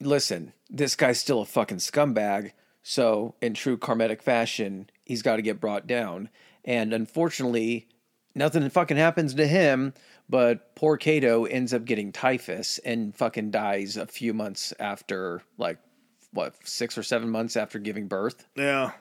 listen, 0.00 0.52
this 0.68 0.96
guy's 0.96 1.20
still 1.20 1.42
a 1.42 1.46
fucking 1.46 1.78
scumbag. 1.78 2.52
So, 2.82 3.34
in 3.40 3.54
true 3.54 3.76
karmatic 3.76 4.22
fashion, 4.22 4.88
he's 5.04 5.22
got 5.22 5.36
to 5.36 5.42
get 5.42 5.60
brought 5.60 5.86
down. 5.86 6.30
And 6.64 6.92
unfortunately, 6.92 7.88
nothing 8.34 8.68
fucking 8.70 8.96
happens 8.96 9.34
to 9.34 9.46
him. 9.46 9.92
But 10.28 10.74
poor 10.76 10.96
Kato 10.96 11.44
ends 11.44 11.74
up 11.74 11.84
getting 11.84 12.12
typhus 12.12 12.78
and 12.78 13.14
fucking 13.14 13.50
dies 13.50 13.96
a 13.96 14.06
few 14.06 14.32
months 14.32 14.72
after, 14.80 15.42
like, 15.58 15.78
what, 16.32 16.54
six 16.66 16.96
or 16.96 17.02
seven 17.02 17.28
months 17.28 17.56
after 17.56 17.78
giving 17.78 18.06
birth. 18.06 18.46
yeah. 18.56 18.92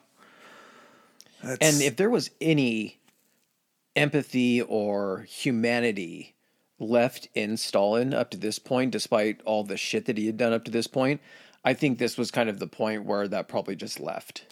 That's, 1.43 1.57
And 1.61 1.81
if 1.81 1.95
there 1.95 2.09
was 2.09 2.29
any 2.41 2.99
empathy 3.95 4.61
or 4.61 5.21
humanity 5.21 6.35
left 6.79 7.27
in 7.35 7.57
Stalin 7.57 8.13
up 8.13 8.31
to 8.31 8.37
this 8.37 8.59
point, 8.59 8.91
despite 8.91 9.41
all 9.43 9.63
the 9.63 9.77
shit 9.77 10.05
that 10.05 10.17
he 10.17 10.25
had 10.25 10.37
done 10.37 10.53
up 10.53 10.65
to 10.65 10.71
this 10.71 10.87
point. 10.87 11.21
I 11.63 11.73
think 11.73 11.99
this 11.99 12.17
was 12.17 12.31
kind 12.31 12.49
of 12.49 12.59
the 12.59 12.67
point 12.67 13.03
where 13.03 13.27
that 13.27 13.49
probably 13.49 13.75
just 13.75 13.99
left. 13.99 14.45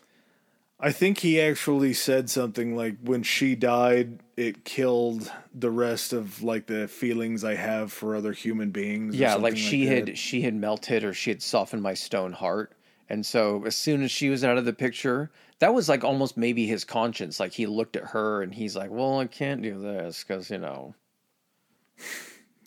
I 0.79 0.91
think 0.91 1.19
he 1.19 1.41
actually 1.41 1.93
said 1.93 2.29
something 2.29 2.75
like 2.75 2.97
when 3.01 3.23
she 3.23 3.55
died, 3.55 4.19
it 4.35 4.63
killed 4.63 5.31
the 5.55 5.71
rest 5.71 6.13
of 6.13 6.43
like 6.43 6.67
the 6.67 6.87
feelings 6.87 7.43
I 7.43 7.55
have 7.55 7.91
for 7.91 8.15
other 8.15 8.33
human 8.33 8.69
beings. 8.69 9.15
Yeah, 9.15 9.35
like 9.35 9.57
she 9.57 9.87
had 9.87 10.17
she 10.17 10.41
had 10.41 10.53
melted 10.53 11.03
or 11.03 11.13
she 11.13 11.31
had 11.31 11.41
softened 11.41 11.81
my 11.81 11.95
stone 11.95 12.33
heart. 12.33 12.73
And 13.09 13.25
so 13.25 13.63
as 13.65 13.75
soon 13.75 14.03
as 14.03 14.11
she 14.11 14.29
was 14.29 14.43
out 14.43 14.57
of 14.57 14.65
the 14.65 14.73
picture, 14.73 15.31
that 15.59 15.73
was 15.73 15.89
like 15.89 16.03
almost 16.03 16.37
maybe 16.37 16.65
his 16.67 16.83
conscience. 16.83 17.39
Like 17.39 17.53
he 17.53 17.65
looked 17.65 17.95
at 17.95 18.03
her 18.05 18.41
and 18.43 18.53
he's 18.53 18.75
like, 18.75 18.89
"Well, 18.91 19.19
I 19.19 19.27
can't 19.27 19.61
do 19.61 19.79
this 19.81 20.23
because 20.23 20.49
you 20.49 20.57
know 20.59 20.93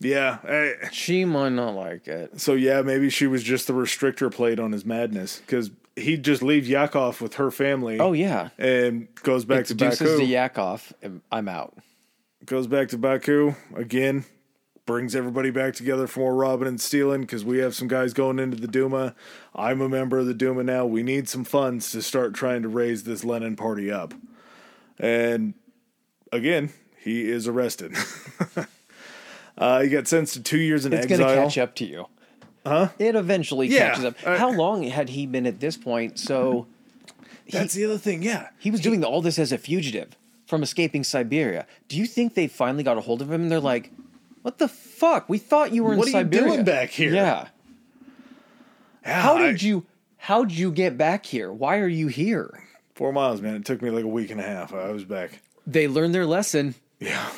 Yeah. 0.00 0.38
I- 0.44 0.88
she 0.90 1.24
might 1.24 1.50
not 1.50 1.74
like 1.74 2.08
it." 2.08 2.40
so 2.40 2.54
yeah, 2.54 2.82
maybe 2.82 3.10
she 3.10 3.26
was 3.26 3.42
just 3.42 3.66
the 3.66 3.72
restrictor 3.72 4.32
plate 4.32 4.58
on 4.58 4.72
his 4.72 4.84
madness 4.84 5.40
because 5.40 5.70
he'd 5.96 6.24
just 6.24 6.42
leave 6.42 6.66
Yakov 6.66 7.20
with 7.20 7.34
her 7.34 7.50
family. 7.50 7.98
Oh 8.00 8.12
yeah, 8.12 8.48
and 8.58 9.08
goes 9.22 9.44
back 9.44 9.66
to 9.66 9.72
introduces 9.72 10.08
Baku. 10.12 10.18
to 10.18 10.24
Yakov. 10.24 10.92
and 11.02 11.20
I'm 11.30 11.48
out. 11.48 11.74
goes 12.46 12.66
back 12.66 12.88
to 12.88 12.98
Baku 12.98 13.54
again. 13.74 14.24
Brings 14.86 15.14
everybody 15.14 15.50
back 15.50 15.74
together 15.74 16.06
for 16.08 16.20
more 16.20 16.34
robbing 16.34 16.66
and 16.66 16.80
stealing 16.80 17.20
because 17.20 17.44
we 17.44 17.58
have 17.58 17.76
some 17.76 17.86
guys 17.86 18.12
going 18.12 18.38
into 18.40 18.56
the 18.56 18.66
Duma. 18.66 19.14
I'm 19.54 19.80
a 19.80 19.88
member 19.88 20.18
of 20.18 20.26
the 20.26 20.34
Duma 20.34 20.64
now. 20.64 20.84
We 20.84 21.02
need 21.04 21.28
some 21.28 21.44
funds 21.44 21.92
to 21.92 22.02
start 22.02 22.34
trying 22.34 22.62
to 22.62 22.68
raise 22.68 23.04
this 23.04 23.22
Lenin 23.22 23.54
party 23.54 23.90
up. 23.90 24.14
And 24.98 25.54
again, 26.32 26.70
he 26.98 27.30
is 27.30 27.46
arrested. 27.46 27.94
uh, 29.58 29.82
he 29.82 29.88
got 29.90 30.08
sentenced 30.08 30.34
to 30.34 30.42
two 30.42 30.58
years 30.58 30.86
in 30.86 30.92
It's 30.92 31.04
exile. 31.04 31.18
going 31.18 31.36
to 31.36 31.42
catch 31.44 31.58
up 31.58 31.74
to 31.76 31.84
you. 31.84 32.06
Huh? 32.66 32.88
It 32.98 33.14
eventually 33.14 33.68
Yeah, 33.68 33.90
catches 33.90 34.04
up. 34.06 34.14
uh, 34.26 34.38
How 34.38 34.50
long 34.50 34.82
had 34.84 35.10
he 35.10 35.26
been 35.26 35.46
at 35.46 35.60
this 35.60 35.76
point? 35.76 36.18
So 36.18 36.66
That's 37.52 37.74
the 37.74 37.84
other 37.84 37.98
thing. 37.98 38.22
Yeah, 38.22 38.48
he 38.58 38.70
was 38.70 38.80
doing 38.80 39.04
all 39.04 39.22
this 39.22 39.38
as 39.38 39.52
a 39.52 39.58
fugitive 39.58 40.16
from 40.46 40.62
escaping 40.62 41.04
Siberia. 41.04 41.66
Do 41.88 41.96
you 41.96 42.06
think 42.06 42.34
they 42.34 42.48
finally 42.48 42.82
got 42.82 42.98
a 42.98 43.02
hold 43.02 43.22
of 43.22 43.30
him 43.30 43.42
and 43.42 43.50
they're 43.52 43.60
like, 43.60 43.92
"What 44.42 44.58
the 44.58 44.68
fuck? 44.68 45.28
We 45.28 45.38
thought 45.38 45.72
you 45.72 45.84
were 45.84 45.96
What 45.96 46.08
in 46.08 46.14
are 46.14 46.18
you 46.22 46.24
doing 46.28 46.64
back 46.64 46.90
here?" 46.90 47.12
Yeah. 47.12 47.48
Yeah, 49.04 49.22
How 49.22 49.36
I- 49.36 49.42
did 49.42 49.62
you? 49.62 49.86
How'd 50.16 50.52
you 50.52 50.70
get 50.70 50.98
back 50.98 51.24
here? 51.26 51.50
Why 51.50 51.78
are 51.78 51.88
you 51.88 52.08
here? 52.08 52.64
Four 52.94 53.12
miles, 53.12 53.40
man. 53.40 53.54
It 53.56 53.64
took 53.64 53.80
me 53.80 53.88
like 53.90 54.04
a 54.04 54.08
week 54.08 54.30
and 54.30 54.38
a 54.38 54.42
half. 54.44 54.74
I 54.74 54.90
was 54.90 55.04
back. 55.04 55.40
They 55.66 55.88
learned 55.88 56.14
their 56.14 56.26
lesson. 56.26 56.74
Yeah. 56.98 57.30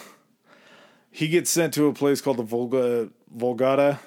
He 1.13 1.29
gets 1.29 1.51
sent 1.51 1.73
to 1.75 1.87
a 1.87 1.93
place 1.93 2.21
called 2.21 2.39
the 2.39 2.43
Volga 2.43 3.11
Volgata 3.37 3.99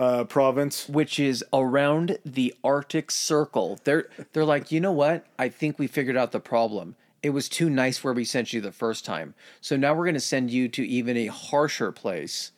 uh, 0.00 0.24
province. 0.24 0.88
which 0.88 1.20
is 1.20 1.44
around 1.52 2.18
the 2.24 2.52
Arctic 2.64 3.10
Circle. 3.12 3.78
They're 3.84 4.08
they're 4.32 4.44
like, 4.44 4.72
you 4.72 4.80
know 4.80 4.90
what? 4.92 5.26
I 5.38 5.48
think 5.48 5.78
we 5.78 5.86
figured 5.86 6.16
out 6.16 6.32
the 6.32 6.40
problem. 6.40 6.96
It 7.22 7.30
was 7.30 7.48
too 7.48 7.68
nice 7.68 8.02
where 8.02 8.14
we 8.14 8.24
sent 8.24 8.52
you 8.52 8.60
the 8.60 8.72
first 8.72 9.04
time. 9.04 9.34
So 9.60 9.76
now 9.76 9.94
we're 9.94 10.06
gonna 10.06 10.20
send 10.20 10.50
you 10.50 10.68
to 10.68 10.86
even 10.86 11.16
a 11.16 11.26
harsher 11.26 11.92
place. 11.92 12.52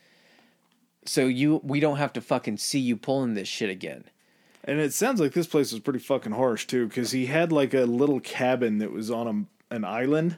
So 1.04 1.26
you 1.26 1.60
we 1.64 1.80
don't 1.80 1.96
have 1.96 2.12
to 2.14 2.20
fucking 2.20 2.58
see 2.58 2.78
you 2.78 2.96
pulling 2.96 3.34
this 3.34 3.48
shit 3.48 3.70
again. 3.70 4.04
And 4.64 4.78
it 4.78 4.92
sounds 4.92 5.20
like 5.20 5.32
this 5.32 5.48
place 5.48 5.72
was 5.72 5.80
pretty 5.80 5.98
fucking 5.98 6.32
harsh 6.32 6.66
too, 6.68 6.86
because 6.86 7.10
he 7.10 7.26
had 7.26 7.50
like 7.50 7.74
a 7.74 7.84
little 7.84 8.20
cabin 8.20 8.78
that 8.78 8.92
was 8.92 9.10
on 9.10 9.48
a, 9.70 9.74
an 9.74 9.84
island 9.84 10.36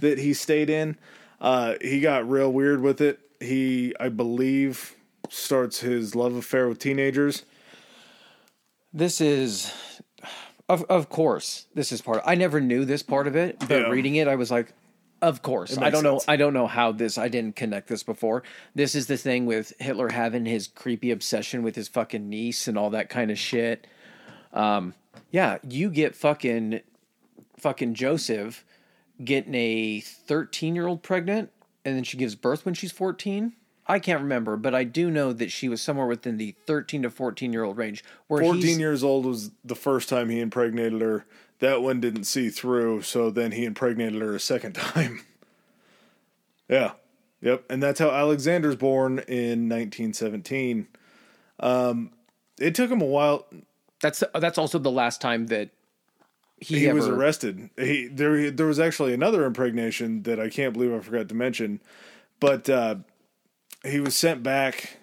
that 0.00 0.18
he 0.18 0.34
stayed 0.34 0.68
in. 0.68 0.96
Uh, 1.40 1.74
he 1.80 2.00
got 2.00 2.28
real 2.28 2.52
weird 2.52 2.80
with 2.80 3.00
it. 3.00 3.20
He, 3.38 3.94
I 4.00 4.08
believe, 4.08 4.96
starts 5.30 5.80
his 5.80 6.16
love 6.16 6.34
affair 6.34 6.68
with 6.68 6.80
teenagers. 6.80 7.44
This 8.92 9.20
is 9.20 9.72
of 10.68 10.82
of 10.84 11.08
course, 11.08 11.66
this 11.74 11.92
is 11.92 12.00
part 12.02 12.22
I 12.24 12.34
never 12.34 12.60
knew 12.60 12.84
this 12.84 13.02
part 13.02 13.26
of 13.26 13.36
it, 13.36 13.58
but 13.60 13.70
Yeah. 13.70 13.88
reading 13.88 14.16
it 14.16 14.28
I 14.28 14.34
was 14.36 14.50
like 14.50 14.72
of 15.22 15.40
course. 15.40 15.78
I 15.78 15.88
don't 15.88 16.02
know. 16.02 16.20
I 16.28 16.36
don't 16.36 16.52
know 16.52 16.66
how 16.66 16.92
this 16.92 17.16
I 17.16 17.28
didn't 17.28 17.56
connect 17.56 17.88
this 17.88 18.02
before. 18.02 18.42
This 18.74 18.94
is 18.94 19.06
the 19.06 19.16
thing 19.16 19.46
with 19.46 19.72
Hitler 19.78 20.10
having 20.10 20.44
his 20.44 20.66
creepy 20.68 21.10
obsession 21.10 21.62
with 21.62 21.76
his 21.76 21.88
fucking 21.88 22.28
niece 22.28 22.68
and 22.68 22.76
all 22.76 22.90
that 22.90 23.08
kind 23.08 23.30
of 23.30 23.38
shit. 23.38 23.86
Um 24.52 24.94
yeah, 25.30 25.58
you 25.66 25.90
get 25.90 26.14
fucking 26.14 26.80
fucking 27.58 27.94
Joseph 27.94 28.64
getting 29.24 29.54
a 29.54 30.00
13-year-old 30.00 31.02
pregnant 31.02 31.50
and 31.84 31.96
then 31.96 32.04
she 32.04 32.16
gives 32.16 32.34
birth 32.34 32.64
when 32.64 32.74
she's 32.74 32.92
14. 32.92 33.52
I 33.86 33.98
can't 33.98 34.22
remember, 34.22 34.56
but 34.56 34.74
I 34.74 34.84
do 34.84 35.10
know 35.10 35.32
that 35.32 35.52
she 35.52 35.68
was 35.68 35.82
somewhere 35.82 36.06
within 36.06 36.38
the 36.38 36.54
13 36.66 37.02
to 37.02 37.10
14 37.10 37.52
year 37.52 37.64
old 37.64 37.76
range. 37.76 38.02
Where 38.28 38.42
14 38.42 38.78
years 38.78 39.04
old 39.04 39.26
was 39.26 39.50
the 39.64 39.74
first 39.74 40.08
time 40.08 40.30
he 40.30 40.40
impregnated 40.40 41.00
her. 41.00 41.26
That 41.60 41.82
one 41.82 42.00
didn't 42.00 42.24
see 42.24 42.48
through, 42.50 43.02
so 43.02 43.30
then 43.30 43.52
he 43.52 43.64
impregnated 43.64 44.20
her 44.20 44.34
a 44.34 44.40
second 44.40 44.74
time. 44.74 45.24
yeah. 46.68 46.92
Yep. 47.42 47.64
And 47.68 47.82
that's 47.82 48.00
how 48.00 48.10
Alexander's 48.10 48.76
born 48.76 49.18
in 49.28 49.68
1917. 49.68 50.88
Um, 51.60 52.10
it 52.58 52.74
took 52.74 52.90
him 52.90 53.02
a 53.02 53.06
while. 53.06 53.46
That's 54.00 54.22
that's 54.34 54.58
also 54.58 54.78
the 54.78 54.90
last 54.90 55.20
time 55.20 55.46
that 55.48 55.70
he, 56.58 56.80
He 56.80 56.88
ever 56.88 56.96
was 56.96 57.08
arrested. 57.08 57.68
He 57.76 58.08
there 58.08 58.50
there 58.50 58.66
was 58.66 58.80
actually 58.80 59.12
another 59.12 59.44
impregnation 59.44 60.22
that 60.22 60.40
I 60.40 60.48
can't 60.48 60.72
believe 60.72 60.92
I 60.92 61.00
forgot 61.00 61.28
to 61.28 61.34
mention, 61.34 61.80
but 62.40 62.68
uh, 62.68 62.96
he 63.84 64.00
was 64.00 64.16
sent 64.16 64.42
back 64.42 64.96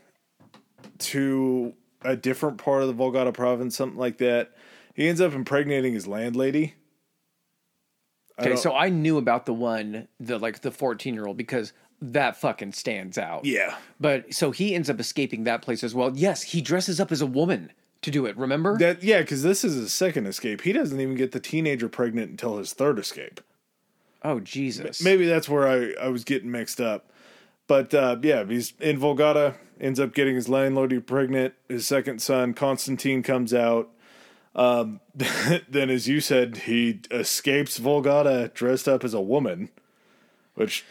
to 1.00 1.74
a 2.04 2.16
different 2.16 2.58
part 2.58 2.82
of 2.82 2.88
the 2.88 2.94
Volgata 2.94 3.34
province, 3.34 3.76
something 3.76 4.00
like 4.00 4.18
that. 4.18 4.52
He 4.94 5.08
ends 5.08 5.22
up 5.22 5.34
impregnating 5.34 5.94
his 5.94 6.08
landlady. 6.08 6.76
I 8.38 8.44
Okay, 8.44 8.56
so 8.56 8.74
I 8.74 8.90
knew 8.90 9.18
about 9.18 9.46
the 9.46 9.54
one 9.54 10.08
the 10.20 10.38
like 10.40 10.62
the 10.62 10.72
14 10.72 11.14
year 11.14 11.26
old 11.26 11.38
because 11.38 11.74
that 12.02 12.36
fucking 12.36 12.72
stands 12.72 13.18
out. 13.18 13.46
yeah, 13.46 13.76
But 14.00 14.34
so 14.34 14.50
he 14.50 14.74
ends 14.74 14.90
up 14.90 15.00
escaping 15.00 15.44
that 15.44 15.62
place 15.62 15.84
as 15.84 15.94
well. 15.94 16.12
Yes, 16.16 16.42
he 16.42 16.62
dresses 16.62 17.00
up 17.00 17.12
as 17.12 17.22
a 17.22 17.28
woman 17.28 17.72
to 18.02 18.10
do 18.10 18.26
it, 18.26 18.36
remember? 18.36 18.78
that 18.80 19.04
yeah, 19.04 19.22
because 19.22 19.44
this 19.44 19.64
is 19.64 19.76
his 19.76 19.94
second 19.94 20.26
escape. 20.26 20.62
He 20.62 20.74
doesn't 20.74 21.00
even 21.00 21.16
get 21.16 21.32
the 21.32 21.40
teenager 21.40 21.88
pregnant 21.88 22.32
until 22.32 22.58
his 22.58 22.74
third 22.74 22.98
escape. 22.98 23.40
oh 24.24 24.40
Jesus. 24.40 25.04
Maybe 25.04 25.28
that's 25.28 25.48
where 25.48 25.68
I, 25.68 26.06
I 26.06 26.08
was 26.08 26.24
getting 26.24 26.50
mixed 26.50 26.82
up. 26.82 27.11
But 27.72 27.94
uh, 27.94 28.18
yeah, 28.22 28.44
he's 28.44 28.74
in 28.82 29.00
Volgata, 29.00 29.56
ends 29.80 29.98
up 29.98 30.14
getting 30.14 30.36
his 30.36 30.50
landlady 30.50 31.00
pregnant. 31.00 31.54
His 31.70 31.88
second 31.88 32.22
son, 32.22 32.54
Constantine, 32.54 33.24
comes 33.24 33.54
out. 33.54 33.90
Um, 34.54 35.00
then, 35.16 35.90
as 35.90 36.06
you 36.06 36.20
said, 36.20 36.58
he 36.58 37.00
escapes 37.10 37.80
Volgata 37.80 38.54
dressed 38.54 38.90
up 38.90 39.06
as 39.06 39.14
a 39.14 39.22
woman, 39.22 39.70
which 40.54 40.84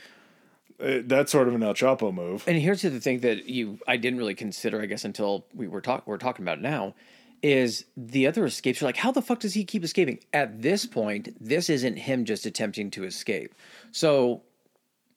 uh, 0.82 1.00
that's 1.04 1.30
sort 1.30 1.48
of 1.48 1.54
an 1.54 1.62
El 1.62 1.74
Chapo 1.74 2.14
move. 2.14 2.44
And 2.48 2.56
here's 2.56 2.80
the 2.80 2.98
thing 2.98 3.20
that 3.20 3.46
you 3.46 3.78
I 3.86 3.98
didn't 3.98 4.18
really 4.18 4.34
consider, 4.34 4.80
I 4.80 4.86
guess, 4.86 5.04
until 5.04 5.44
we 5.54 5.68
were 5.68 5.82
talk 5.82 6.06
we're 6.06 6.16
talking 6.16 6.46
about 6.46 6.62
now, 6.62 6.94
is 7.42 7.84
the 7.94 8.26
other 8.26 8.46
escapes. 8.46 8.80
You're 8.80 8.88
like, 8.88 8.96
how 8.96 9.12
the 9.12 9.20
fuck 9.20 9.40
does 9.40 9.52
he 9.52 9.66
keep 9.66 9.84
escaping? 9.84 10.20
At 10.32 10.62
this 10.62 10.86
point, 10.86 11.36
this 11.38 11.68
isn't 11.68 11.96
him 11.96 12.24
just 12.24 12.46
attempting 12.46 12.90
to 12.92 13.04
escape. 13.04 13.54
So 13.92 14.40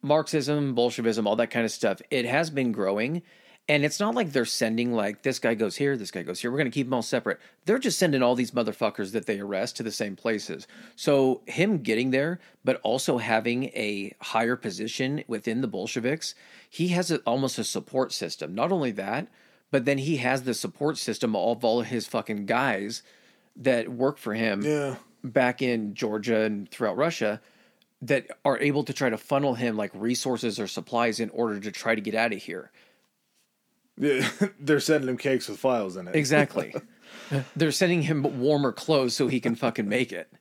Marxism, 0.03 0.75
Bolshevism, 0.75 1.25
all 1.25 1.35
that 1.37 1.49
kind 1.49 1.65
of 1.65 1.71
stuff, 1.71 2.01
it 2.11 2.25
has 2.25 2.49
been 2.49 2.71
growing. 2.71 3.23
And 3.69 3.85
it's 3.85 4.01
not 4.01 4.13
like 4.13 4.33
they're 4.33 4.43
sending 4.43 4.91
like 4.91 5.23
this 5.23 5.39
guy 5.39 5.53
goes 5.53 5.77
here, 5.77 5.95
this 5.95 6.11
guy 6.11 6.21
goes 6.23 6.41
here. 6.41 6.51
We're 6.51 6.57
gonna 6.57 6.69
keep 6.69 6.87
them 6.87 6.95
all 6.95 7.01
separate. 7.01 7.39
They're 7.63 7.79
just 7.79 7.97
sending 7.97 8.21
all 8.21 8.35
these 8.35 8.51
motherfuckers 8.51 9.13
that 9.13 9.25
they 9.25 9.39
arrest 9.39 9.77
to 9.77 9.83
the 9.83 9.91
same 9.91 10.17
places. 10.17 10.67
So 10.97 11.41
him 11.45 11.77
getting 11.77 12.11
there, 12.11 12.41
but 12.65 12.81
also 12.83 13.19
having 13.19 13.65
a 13.67 14.13
higher 14.19 14.57
position 14.57 15.23
within 15.27 15.61
the 15.61 15.69
Bolsheviks, 15.69 16.35
he 16.69 16.89
has 16.89 17.09
a, 17.09 17.19
almost 17.19 17.57
a 17.57 17.63
support 17.63 18.11
system. 18.11 18.53
Not 18.53 18.73
only 18.73 18.91
that, 18.91 19.29
but 19.71 19.85
then 19.85 19.99
he 19.99 20.17
has 20.17 20.43
the 20.43 20.53
support 20.53 20.97
system 20.97 21.33
of 21.33 21.63
all 21.63 21.79
of 21.79 21.87
his 21.87 22.05
fucking 22.05 22.45
guys 22.45 23.01
that 23.55 23.87
work 23.87 24.17
for 24.17 24.33
him 24.33 24.61
Yeah. 24.61 24.97
back 25.23 25.61
in 25.61 25.93
Georgia 25.93 26.41
and 26.41 26.69
throughout 26.69 26.97
Russia 26.97 27.39
that 28.07 28.27
are 28.43 28.59
able 28.59 28.83
to 28.83 28.93
try 28.93 29.09
to 29.09 29.17
funnel 29.17 29.55
him 29.55 29.77
like 29.77 29.91
resources 29.93 30.59
or 30.59 30.67
supplies 30.67 31.19
in 31.19 31.29
order 31.29 31.59
to 31.59 31.71
try 31.71 31.95
to 31.95 32.01
get 32.01 32.15
out 32.15 32.33
of 32.33 32.41
here. 32.41 32.71
Yeah, 33.97 34.29
They're 34.59 34.79
sending 34.79 35.09
him 35.09 35.17
cakes 35.17 35.47
with 35.47 35.59
files 35.59 35.95
in 35.95 36.07
it. 36.07 36.15
Exactly. 36.15 36.75
They're 37.55 37.71
sending 37.71 38.03
him 38.03 38.41
warmer 38.41 38.71
clothes 38.71 39.15
so 39.15 39.27
he 39.27 39.39
can 39.39 39.55
fucking 39.55 39.87
make 39.87 40.11
it. 40.11 40.31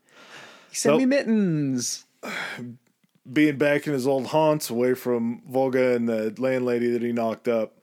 Send 0.72 0.98
me 0.98 1.06
mittens. 1.06 2.04
being 3.32 3.56
back 3.56 3.86
in 3.86 3.92
his 3.92 4.06
old 4.06 4.28
haunts 4.28 4.68
away 4.68 4.94
from 4.94 5.42
Volga 5.48 5.94
and 5.94 6.08
the 6.08 6.34
landlady 6.38 6.90
that 6.90 7.02
he 7.02 7.12
knocked 7.12 7.46
up, 7.46 7.78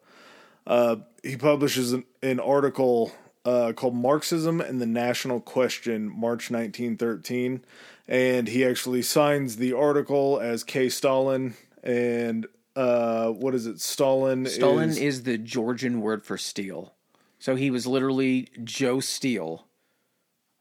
uh, 0.68 0.98
he 1.24 1.38
publishes 1.38 1.94
an, 1.94 2.04
an 2.22 2.40
article 2.40 3.14
uh, 3.46 3.72
called 3.74 3.96
Marxism 3.96 4.60
and 4.60 4.82
the 4.82 4.86
National 4.86 5.40
Question, 5.40 6.10
March 6.10 6.52
1913. 6.52 7.64
And 8.10 8.48
he 8.50 8.66
actually 8.66 9.02
signs 9.04 9.56
the 9.56 9.72
article 9.72 10.40
as 10.42 10.66
K. 10.66 10.90
Stalin. 10.90 11.54
And 11.84 12.46
uh, 12.76 13.30
what 13.30 13.56
is 13.56 13.66
it? 13.68 13.80
Stalin. 13.80 14.46
Stalin 14.48 14.90
is, 14.90 14.98
is 14.98 15.24
the 15.24 15.38
Georgian 15.38 16.02
word 16.02 16.26
for 16.26 16.38
steel. 16.38 16.94
So 17.38 17.56
he 17.56 17.72
was 17.72 17.88
literally 17.88 18.50
Joe 18.66 19.00
Steel. 19.00 19.66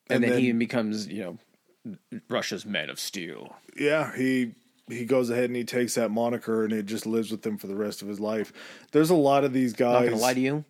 And, 0.09 0.23
And 0.23 0.33
then, 0.35 0.41
he 0.41 0.53
becomes, 0.53 1.09
you 1.09 1.39
know, 1.85 1.99
Russia's 2.29 2.65
man 2.65 2.89
of 2.91 3.01
steel. 3.01 3.57
yeah. 3.77 4.15
He 4.17 4.53
he 4.89 5.05
goes 5.05 5.29
ahead 5.29 5.45
and 5.45 5.57
he 5.57 5.65
takes 5.65 5.97
that 5.97 6.11
moniker, 6.11 6.65
and 6.65 6.73
it 6.73 6.87
just 6.87 7.05
lives 7.05 7.31
with 7.31 7.45
him 7.45 7.59
for 7.59 7.67
the 7.67 7.75
rest 7.77 8.01
of 8.01 8.09
his 8.09 8.19
life. 8.21 8.53
There's 8.93 9.11
a 9.11 9.15
lot 9.15 9.45
of 9.45 9.53
these 9.53 9.73
guys. 9.75 10.05
Not 10.05 10.11
gonna 10.11 10.23
lie 10.23 10.33
to 10.35 10.41
you. 10.41 10.65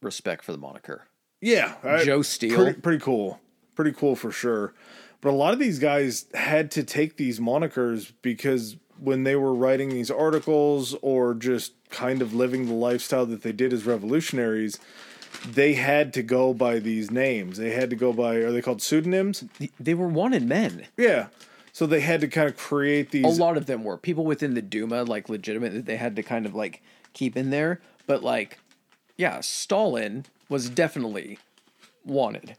Respect 0.00 0.42
for 0.44 0.52
the 0.52 0.58
moniker. 0.58 1.06
Yeah, 1.40 1.74
I- 1.82 2.04
Joe 2.04 2.22
Steele. 2.22 2.56
Pretty, 2.56 2.80
pretty 2.80 2.98
cool. 3.04 3.40
Pretty 3.74 3.92
cool 3.92 4.16
for 4.16 4.30
sure. 4.30 4.74
But 5.22 5.30
a 5.30 5.36
lot 5.36 5.54
of 5.54 5.60
these 5.60 5.78
guys 5.78 6.26
had 6.34 6.70
to 6.72 6.82
take 6.82 7.16
these 7.16 7.40
monikers 7.40 8.12
because 8.20 8.76
when 8.98 9.22
they 9.22 9.36
were 9.36 9.54
writing 9.54 9.88
these 9.88 10.10
articles 10.10 10.94
or 11.00 11.32
just 11.34 11.72
kind 11.90 12.20
of 12.20 12.34
living 12.34 12.66
the 12.66 12.74
lifestyle 12.74 13.24
that 13.26 13.42
they 13.42 13.52
did 13.52 13.72
as 13.72 13.86
revolutionaries, 13.86 14.78
they 15.48 15.74
had 15.74 16.12
to 16.14 16.22
go 16.22 16.52
by 16.52 16.80
these 16.80 17.10
names. 17.10 17.56
They 17.56 17.70
had 17.70 17.88
to 17.90 17.96
go 17.96 18.12
by 18.12 18.36
are 18.36 18.52
they 18.52 18.60
called 18.60 18.82
pseudonyms? 18.82 19.44
They 19.78 19.94
were 19.94 20.08
wanted 20.08 20.42
men. 20.46 20.86
Yeah. 20.96 21.28
So 21.72 21.86
they 21.86 22.00
had 22.00 22.20
to 22.20 22.28
kind 22.28 22.48
of 22.48 22.56
create 22.56 23.12
these 23.12 23.24
A 23.24 23.40
lot 23.40 23.56
of 23.56 23.66
them 23.66 23.84
were 23.84 23.96
people 23.96 24.24
within 24.24 24.54
the 24.54 24.60
Duma, 24.60 25.04
like 25.04 25.28
legitimate 25.28 25.72
that 25.72 25.86
they 25.86 25.96
had 25.96 26.16
to 26.16 26.22
kind 26.22 26.46
of 26.46 26.54
like 26.54 26.82
keep 27.12 27.36
in 27.36 27.50
there. 27.50 27.80
But 28.06 28.22
like, 28.22 28.58
yeah, 29.16 29.40
Stalin 29.40 30.26
was 30.48 30.68
definitely 30.68 31.38
wanted. 32.04 32.56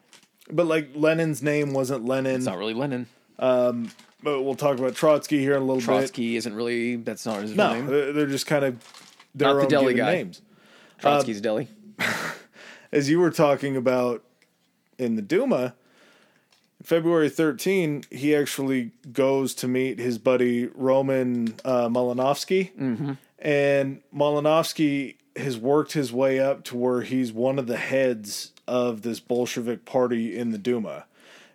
But 0.52 0.66
like 0.66 0.90
Lenin's 0.96 1.42
name 1.42 1.74
wasn't 1.74 2.06
Lenin. 2.06 2.36
It's 2.36 2.46
not 2.46 2.58
really 2.58 2.74
Lenin. 2.74 3.08
Um, 3.40 3.92
but 4.22 4.42
we'll 4.44 4.56
talk 4.56 4.78
about 4.78 4.96
Trotsky 4.96 5.40
here 5.40 5.56
in 5.56 5.62
a 5.62 5.66
little 5.66 5.78
bit. 5.78 5.86
Trotsky 5.86 6.36
isn't 6.38 6.54
really. 6.54 6.96
That's 6.98 7.26
not 7.26 7.42
his 7.42 7.56
No, 7.56 7.74
name. 7.74 7.88
they're 7.88 8.26
just 8.28 8.46
kind 8.48 8.64
of 8.64 8.76
their 9.36 9.50
Not 9.50 9.56
the 9.56 9.64
own 9.64 9.70
deli 9.70 9.94
given 9.94 10.06
guy. 10.06 10.14
names. 10.16 10.42
Trotsky's 11.00 11.42
deli. 11.42 11.68
as 12.92 13.10
you 13.10 13.20
were 13.20 13.32
talking 13.32 13.76
about 13.76 14.24
in 14.98 15.16
the 15.16 15.22
Duma, 15.22 15.74
February 16.82 17.30
13, 17.30 18.04
he 18.12 18.36
actually 18.36 18.92
goes 19.12 19.54
to 19.56 19.68
meet 19.68 20.00
his 20.00 20.18
buddy 20.18 20.68
Roman 20.68 21.56
uh, 21.66 21.90
Malinovsky. 21.90 22.72
Mm-hmm. 22.76 23.14
And 23.40 24.02
Malinovsky 24.16 25.16
has 25.36 25.58
worked 25.58 25.94
his 25.94 26.12
way 26.12 26.40
up 26.40 26.64
to 26.66 26.78
where 26.78 27.02
he's 27.02 27.32
one 27.32 27.58
of 27.60 27.68
the 27.68 27.78
heads 27.78 28.52
of 28.68 29.02
this 29.02 29.20
Bolshevik 29.20 29.86
party 29.86 30.38
in 30.38 30.52
the 30.52 30.58
Duma. 30.58 31.06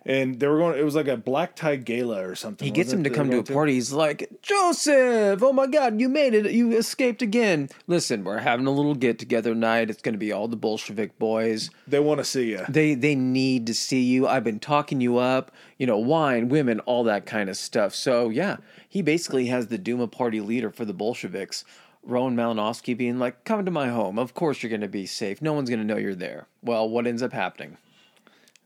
And 0.05 0.39
they 0.39 0.47
were 0.47 0.57
going, 0.57 0.79
it 0.79 0.83
was 0.83 0.95
like 0.95 1.07
a 1.07 1.17
black 1.17 1.55
tie 1.55 1.75
gala 1.75 2.25
or 2.25 2.33
something. 2.33 2.65
He 2.65 2.71
gets 2.71 2.91
him 2.91 3.03
to 3.03 3.09
come 3.09 3.29
to 3.29 3.39
a 3.39 3.43
going 3.43 3.53
party. 3.53 3.73
He's 3.73 3.91
like, 3.91 4.29
Joseph, 4.41 5.43
oh 5.43 5.51
my 5.51 5.67
God, 5.67 5.99
you 5.99 6.07
made 6.07 6.33
it. 6.33 6.51
You 6.51 6.71
escaped 6.71 7.21
again. 7.21 7.69
Listen, 7.85 8.23
we're 8.23 8.37
having 8.37 8.65
a 8.65 8.71
little 8.71 8.95
get 8.95 9.19
together 9.19 9.53
night. 9.53 9.89
It's 9.89 10.01
going 10.01 10.13
to 10.13 10.19
be 10.19 10.31
all 10.31 10.47
the 10.47 10.55
Bolshevik 10.55 11.19
boys. 11.19 11.69
They 11.85 11.99
want 11.99 12.19
to 12.19 12.23
see 12.23 12.49
you. 12.49 12.65
They 12.69 12.95
they 12.95 13.13
need 13.13 13.67
to 13.67 13.73
see 13.73 14.01
you. 14.01 14.25
I've 14.25 14.43
been 14.43 14.59
talking 14.59 15.01
you 15.01 15.17
up. 15.17 15.51
You 15.77 15.85
know, 15.85 15.97
wine, 15.97 16.47
women, 16.49 16.79
all 16.81 17.03
that 17.03 17.25
kind 17.25 17.49
of 17.49 17.57
stuff. 17.57 17.93
So 17.93 18.29
yeah, 18.29 18.57
he 18.87 19.01
basically 19.01 19.47
has 19.47 19.67
the 19.67 19.77
Duma 19.77 20.07
party 20.07 20.39
leader 20.39 20.71
for 20.71 20.85
the 20.85 20.93
Bolsheviks, 20.93 21.65
Roman 22.03 22.35
Malinowski, 22.35 22.97
being 22.97 23.19
like, 23.19 23.43
"Come 23.43 23.65
to 23.65 23.71
my 23.71 23.89
home. 23.89 24.17
Of 24.17 24.33
course 24.33 24.63
you're 24.63 24.69
going 24.69 24.81
to 24.81 24.87
be 24.87 25.05
safe. 25.05 25.41
No 25.41 25.53
one's 25.53 25.69
going 25.69 25.79
to 25.79 25.85
know 25.85 25.97
you're 25.97 26.15
there." 26.15 26.47
Well, 26.61 26.89
what 26.89 27.07
ends 27.07 27.21
up 27.21 27.33
happening? 27.33 27.77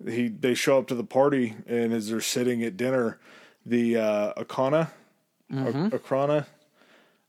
he 0.05 0.27
they 0.27 0.53
show 0.53 0.79
up 0.79 0.88
to 0.88 0.95
the 0.95 1.03
party 1.03 1.55
and 1.67 1.93
as 1.93 2.09
they're 2.09 2.21
sitting 2.21 2.63
at 2.63 2.75
dinner 2.77 3.19
the 3.65 3.95
uh 3.97 4.34
akana 4.34 4.89
Okhrana 5.51 6.45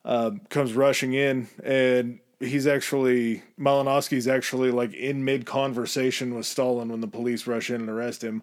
uh, 0.04 0.30
comes 0.48 0.74
rushing 0.74 1.14
in 1.14 1.48
and 1.62 2.20
he's 2.40 2.66
actually 2.66 3.42
Malinowski's 3.58 4.26
actually 4.28 4.70
like 4.70 4.92
in 4.94 5.24
mid 5.24 5.46
conversation 5.46 6.34
with 6.34 6.46
Stalin 6.46 6.88
when 6.88 7.00
the 7.00 7.06
police 7.06 7.46
rush 7.46 7.70
in 7.70 7.76
and 7.76 7.88
arrest 7.88 8.22
him. 8.22 8.42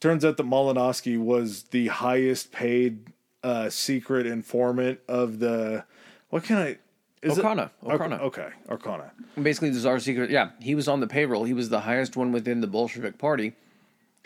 Turns 0.00 0.24
out 0.24 0.36
that 0.36 0.46
Malinowski 0.46 1.18
was 1.18 1.64
the 1.64 1.88
highest 1.88 2.52
paid 2.52 3.12
uh, 3.42 3.68
secret 3.70 4.26
informant 4.26 5.00
of 5.08 5.38
the 5.38 5.84
what 6.30 6.44
can 6.44 6.56
I 6.56 6.78
is 7.22 7.38
it- 7.38 7.44
Okana, 7.44 7.70
Okana. 7.84 8.20
Okay, 8.20 8.48
Arcana. 8.68 9.12
Basically, 9.40 9.70
the 9.70 9.78
Tsar 9.80 9.98
secret. 10.00 10.30
Yeah, 10.30 10.50
he 10.60 10.74
was 10.74 10.88
on 10.88 11.00
the 11.00 11.06
payroll. 11.06 11.44
He 11.44 11.54
was 11.54 11.68
the 11.68 11.80
highest 11.80 12.16
one 12.16 12.32
within 12.32 12.60
the 12.60 12.66
Bolshevik 12.66 13.18
party. 13.18 13.54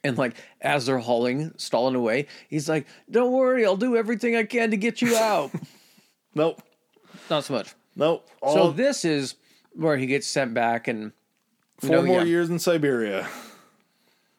And 0.05 0.17
like 0.17 0.37
as 0.61 0.87
they're 0.87 0.99
hauling 0.99 1.53
Stalin 1.57 1.95
away, 1.97 2.27
he's 2.49 2.69
like, 2.69 2.87
"Don't 3.11 3.33
worry, 3.33 3.65
I'll 3.67 3.77
do 3.77 3.97
everything 3.97 4.37
I 4.37 4.45
can 4.45 4.71
to 4.71 4.77
get 4.77 5.01
you 5.03 5.17
out." 5.17 5.51
Nope. 6.35 6.61
Not 7.31 7.45
so 7.45 7.55
much. 7.55 7.75
Nope. 7.97 8.29
All 8.43 8.55
So 8.55 8.71
this 8.71 9.07
is 9.07 9.37
where 9.73 9.97
he 9.97 10.05
gets 10.07 10.27
sent 10.27 10.53
back, 10.53 10.87
and 10.87 11.13
four 11.79 11.91
know, 11.97 12.03
more 12.03 12.19
yeah. 12.21 12.25
years 12.27 12.51
in 12.51 12.59
Siberia. 12.59 13.27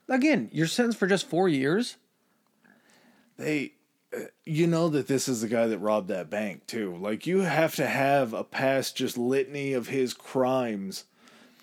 Again, 0.08 0.48
you're 0.54 0.68
sentenced 0.68 1.00
for 1.00 1.08
just 1.08 1.28
four 1.28 1.50
years. 1.50 1.98
they 3.38 3.74
you 4.46 4.68
know 4.68 4.88
that 4.90 5.08
this 5.08 5.28
is 5.28 5.42
the 5.42 5.48
guy 5.48 5.68
that 5.68 5.80
robbed 5.80 6.08
that 6.08 6.30
bank 6.30 6.66
too 6.66 6.96
like 6.96 7.28
you 7.28 7.42
have 7.42 7.76
to 7.76 7.86
have 7.86 8.34
a 8.34 8.44
past 8.44 8.96
just 8.96 9.18
litany 9.18 9.74
of 9.74 9.88
his 9.88 10.14
crimes 10.14 11.04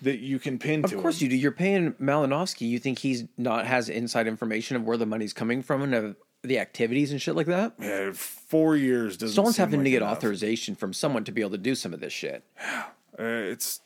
that 0.01 0.19
you 0.19 0.37
can 0.37 0.59
pin 0.59 0.83
to 0.83 0.95
Of 0.95 1.01
course 1.01 1.21
you 1.21 1.29
do. 1.29 1.35
You're 1.35 1.51
paying 1.51 1.93
Malinowski. 1.93 2.67
You 2.67 2.79
think 2.79 2.99
he's 2.99 3.23
not 3.37 3.65
has 3.65 3.89
inside 3.89 4.27
information 4.27 4.75
of 4.75 4.83
where 4.83 4.97
the 4.97 5.05
money's 5.05 5.33
coming 5.33 5.63
from 5.63 5.81
and 5.81 5.95
of 5.95 6.15
the 6.43 6.59
activities 6.59 7.11
and 7.11 7.19
shit 7.21 7.35
like 7.35 7.47
that? 7.47 7.73
yeah, 7.79 8.11
four 8.13 8.75
years 8.75 9.17
doesn't 9.17 9.33
Someone's 9.35 9.57
having 9.57 9.79
like 9.79 9.85
to 9.85 9.89
get 9.91 10.01
enough. 10.03 10.17
authorization 10.17 10.75
from 10.75 10.93
someone 10.93 11.23
to 11.23 11.31
be 11.31 11.41
able 11.41 11.51
to 11.51 11.57
do 11.57 11.73
some 11.73 11.93
of 11.93 12.01
this 12.01 12.13
shit. 12.13 12.43
Uh, 13.17 13.23
it's 13.23 13.79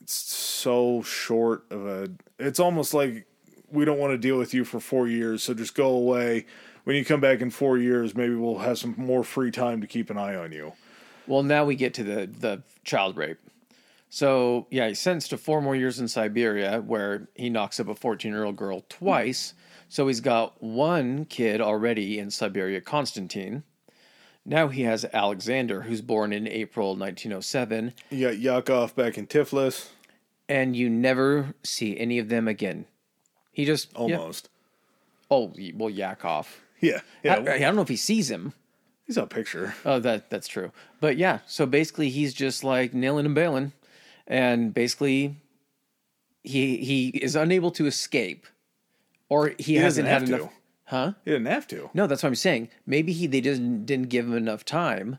it's 0.00 0.14
so 0.14 1.02
short 1.02 1.64
of 1.70 1.86
a 1.86 2.08
it's 2.38 2.58
almost 2.58 2.94
like 2.94 3.26
we 3.70 3.84
don't 3.84 3.98
want 3.98 4.12
to 4.12 4.18
deal 4.18 4.38
with 4.38 4.54
you 4.54 4.64
for 4.64 4.80
four 4.80 5.06
years 5.06 5.42
so 5.42 5.52
just 5.54 5.74
go 5.74 5.88
away 5.88 6.46
when 6.84 6.96
you 6.96 7.04
come 7.04 7.20
back 7.20 7.40
in 7.40 7.50
four 7.50 7.78
years 7.78 8.14
maybe 8.14 8.34
we'll 8.34 8.58
have 8.58 8.78
some 8.78 8.94
more 8.96 9.24
free 9.24 9.50
time 9.50 9.80
to 9.80 9.86
keep 9.86 10.10
an 10.10 10.18
eye 10.18 10.34
on 10.34 10.52
you 10.52 10.72
Well, 11.26 11.42
now 11.42 11.64
we 11.64 11.76
get 11.76 11.94
to 11.94 12.04
the 12.04 12.26
the 12.26 12.62
child 12.84 13.16
rape. 13.16 13.38
So 14.10 14.66
yeah, 14.70 14.88
he's 14.88 14.98
sentenced 14.98 15.30
to 15.30 15.38
four 15.38 15.62
more 15.62 15.76
years 15.76 15.98
in 15.98 16.08
Siberia, 16.08 16.80
where 16.80 17.28
he 17.34 17.48
knocks 17.48 17.80
up 17.80 17.88
a 17.88 17.94
14 17.94 18.30
year 18.30 18.44
old 18.44 18.56
girl 18.56 18.84
twice. 18.88 19.54
So 19.88 20.08
he's 20.08 20.20
got 20.20 20.62
one 20.62 21.26
kid 21.26 21.60
already 21.60 22.18
in 22.18 22.30
Siberia, 22.30 22.80
Constantine. 22.80 23.62
Now 24.44 24.68
he 24.68 24.82
has 24.82 25.04
Alexander, 25.12 25.82
who's 25.82 26.00
born 26.00 26.32
in 26.32 26.48
April 26.48 26.96
1907, 26.96 27.94
you 28.10 28.26
got 28.26 28.38
yakov 28.38 28.96
back 28.96 29.16
in 29.16 29.26
tiflis 29.26 29.90
and 30.48 30.74
you 30.74 30.90
never 30.90 31.54
see 31.62 31.96
any 31.96 32.18
of 32.18 32.28
them 32.28 32.48
again. 32.48 32.86
He 33.52 33.64
just 33.64 33.92
yeah. 33.92 33.98
almost 33.98 34.48
Oh, 35.30 35.50
well, 35.74 35.88
Yakov. 35.88 36.60
Yeah 36.82 37.00
I, 37.24 37.38
yeah, 37.38 37.52
I 37.54 37.58
don't 37.58 37.76
know 37.76 37.82
if 37.82 37.88
he 37.88 37.96
sees 37.96 38.30
him. 38.30 38.52
he's 39.06 39.16
a 39.16 39.26
picture 39.26 39.74
Oh, 39.84 39.98
that 40.00 40.28
that's 40.28 40.48
true. 40.48 40.72
But 41.00 41.16
yeah, 41.16 41.38
so 41.46 41.64
basically 41.64 42.10
he's 42.10 42.34
just 42.34 42.62
like 42.64 42.92
nailing 42.92 43.26
and 43.26 43.34
bailing, 43.34 43.72
and 44.26 44.74
basically 44.74 45.36
he 46.42 46.78
he 46.78 47.08
is 47.08 47.36
unable 47.36 47.70
to 47.72 47.86
escape, 47.86 48.46
or 49.28 49.54
he, 49.58 49.76
hasn't 49.76 50.06
doesn't 50.06 50.28
had 50.28 50.40
enough. 50.40 50.50
to. 50.50 50.56
Huh? 50.86 51.12
he 51.24 51.30
didn't 51.30 51.46
have 51.46 51.66
to 51.68 51.88
No, 51.94 52.06
that's 52.06 52.22
what 52.22 52.28
I'm 52.28 52.34
saying. 52.34 52.68
Maybe 52.84 53.12
he 53.14 53.26
they 53.26 53.40
didn't 53.40 53.86
didn't 53.86 54.10
give 54.10 54.26
him 54.26 54.36
enough 54.36 54.64
time 54.64 55.18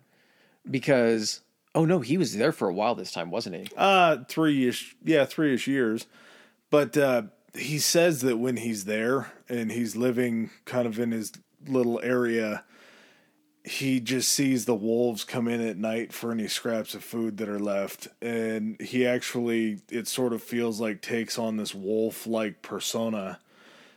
because 0.69 1.41
oh 1.75 1.85
no, 1.85 1.99
he 1.99 2.17
was 2.17 2.37
there 2.37 2.51
for 2.51 2.69
a 2.69 2.73
while 2.73 2.95
this 2.95 3.11
time, 3.11 3.31
wasn't 3.31 3.55
he? 3.55 3.67
Uh, 3.75 4.17
three 4.27 4.67
ish, 4.67 4.95
yeah, 5.03 5.25
three 5.25 5.53
ish 5.53 5.67
years. 5.67 6.05
But 6.69 6.97
uh, 6.97 7.23
he 7.55 7.79
says 7.79 8.21
that 8.21 8.37
when 8.37 8.57
he's 8.57 8.85
there 8.85 9.31
and 9.49 9.71
he's 9.71 9.95
living 9.95 10.49
kind 10.65 10.87
of 10.87 10.99
in 10.99 11.11
his 11.11 11.31
little 11.67 11.99
area, 12.03 12.63
he 13.63 13.99
just 13.99 14.31
sees 14.31 14.65
the 14.65 14.75
wolves 14.75 15.23
come 15.23 15.47
in 15.47 15.61
at 15.61 15.77
night 15.77 16.11
for 16.11 16.31
any 16.31 16.47
scraps 16.47 16.93
of 16.93 17.03
food 17.03 17.37
that 17.37 17.47
are 17.47 17.59
left. 17.59 18.07
And 18.21 18.79
he 18.81 19.05
actually, 19.05 19.81
it 19.89 20.07
sort 20.07 20.33
of 20.33 20.43
feels 20.43 20.81
like 20.81 21.01
takes 21.01 21.39
on 21.39 21.57
this 21.57 21.73
wolf 21.73 22.27
like 22.27 22.61
persona 22.61 23.39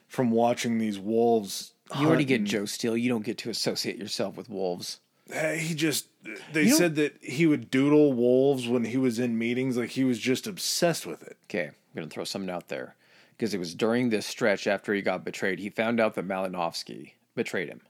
from 0.07 0.31
watching 0.31 0.79
these 0.79 0.99
wolves. 0.99 1.73
You 1.99 2.07
already 2.07 2.25
get 2.25 2.45
Joe 2.45 2.65
Steele. 2.65 2.97
You 2.97 3.09
don't 3.09 3.25
get 3.25 3.39
to 3.39 3.51
associate 3.51 3.97
yourself 3.97 4.37
with 4.37 4.49
wolves. 4.49 5.01
Uh, 5.35 5.53
he 5.53 5.75
just 5.75 6.07
they 6.53 6.65
You 6.65 6.75
said 6.75 6.95
that 6.97 7.17
he 7.21 7.47
would 7.47 7.71
doodle 7.71 8.13
wolves 8.13 8.69
when 8.69 8.85
he 8.85 8.97
was 8.97 9.19
in 9.19 9.39
meetings 9.39 9.77
like 9.77 9.91
he 9.91 10.05
was 10.05 10.21
just 10.21 10.47
obsessed 10.47 11.05
with 11.05 11.23
it 11.23 11.37
Okay, 11.49 11.67
I'm 11.67 11.75
gonna 11.95 12.07
throw 12.07 12.25
something 12.25 12.51
out 12.51 12.69
there 12.69 12.95
because 13.31 13.53
it 13.53 13.59
was 13.59 13.75
during 13.75 14.11
this 14.11 14.25
stretch 14.25 14.67
after 14.67 14.95
he 14.95 15.03
got 15.03 15.25
betrayed. 15.25 15.59
He 15.59 15.69
found 15.69 15.99
out 15.99 16.15
that 16.15 16.29
Malinowski 16.29 17.13
betrayed 17.37 17.69
him. 17.69 17.81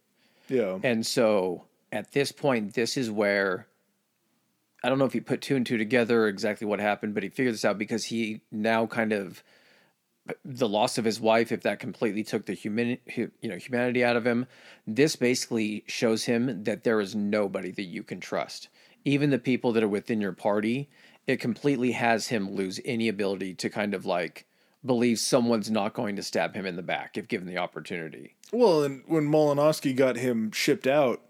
yeah 0.49 0.79
And 0.83 1.07
so 1.07 1.65
at 1.93 2.13
this 2.13 2.33
point, 2.33 2.75
this 2.75 2.97
is 2.97 3.11
where 3.11 3.67
I 4.85 4.89
don't 4.89 4.99
know 4.99 5.05
if 5.07 5.13
he 5.15 5.21
put 5.21 5.41
two 5.41 5.57
and 5.57 5.65
two 5.65 5.79
together 5.79 6.29
exactly 6.29 6.67
what 6.67 6.81
happened, 6.81 7.15
but 7.15 7.23
he 7.23 7.29
figured 7.29 7.55
this 7.55 7.65
out 7.65 7.79
because 7.79 8.05
he 8.05 8.43
now 8.53 8.87
kind 8.87 9.13
of 9.13 9.43
the 10.45 10.69
loss 10.69 10.99
of 10.99 11.05
his 11.05 11.21
wife, 11.21 11.53
if 11.53 11.63
that 11.63 11.79
completely 11.79 12.25
took 12.25 12.47
the 12.47 12.53
human, 12.53 12.99
you 13.07 13.31
know, 13.43 13.57
humanity 13.57 14.05
out 14.05 14.17
of 14.17 14.27
him, 14.27 14.47
this 14.87 15.17
basically 15.17 15.85
shows 15.87 16.25
him 16.25 16.65
that 16.65 16.85
there 16.85 17.01
is 17.01 17.15
nobody 17.15 17.71
that 17.71 17.85
you 17.85 18.03
can 18.03 18.21
trust. 18.21 18.69
Even 19.05 19.31
the 19.31 19.39
people 19.39 19.73
that 19.73 19.85
are 19.85 19.89
within 19.89 20.21
your 20.21 20.33
party, 20.33 20.89
it 21.27 21.41
completely 21.41 21.93
has 21.93 22.29
him 22.29 22.51
lose 22.51 22.81
any 22.85 23.09
ability 23.09 23.55
to 23.55 23.71
kind 23.71 23.95
of 23.95 24.05
like 24.05 24.46
believe 24.87 25.19
someone's 25.19 25.71
not 25.71 25.93
going 25.95 26.17
to 26.17 26.23
stab 26.23 26.55
him 26.55 26.65
in 26.67 26.77
the 26.77 26.83
back 26.83 27.17
if 27.17 27.29
given 27.29 27.47
the 27.47 27.59
opportunity. 27.59 28.35
Well, 28.53 28.83
and 28.85 29.03
when 29.07 29.25
Molinowski 29.29 29.95
got 29.95 30.17
him 30.17 30.51
shipped 30.53 30.87
out, 30.87 31.21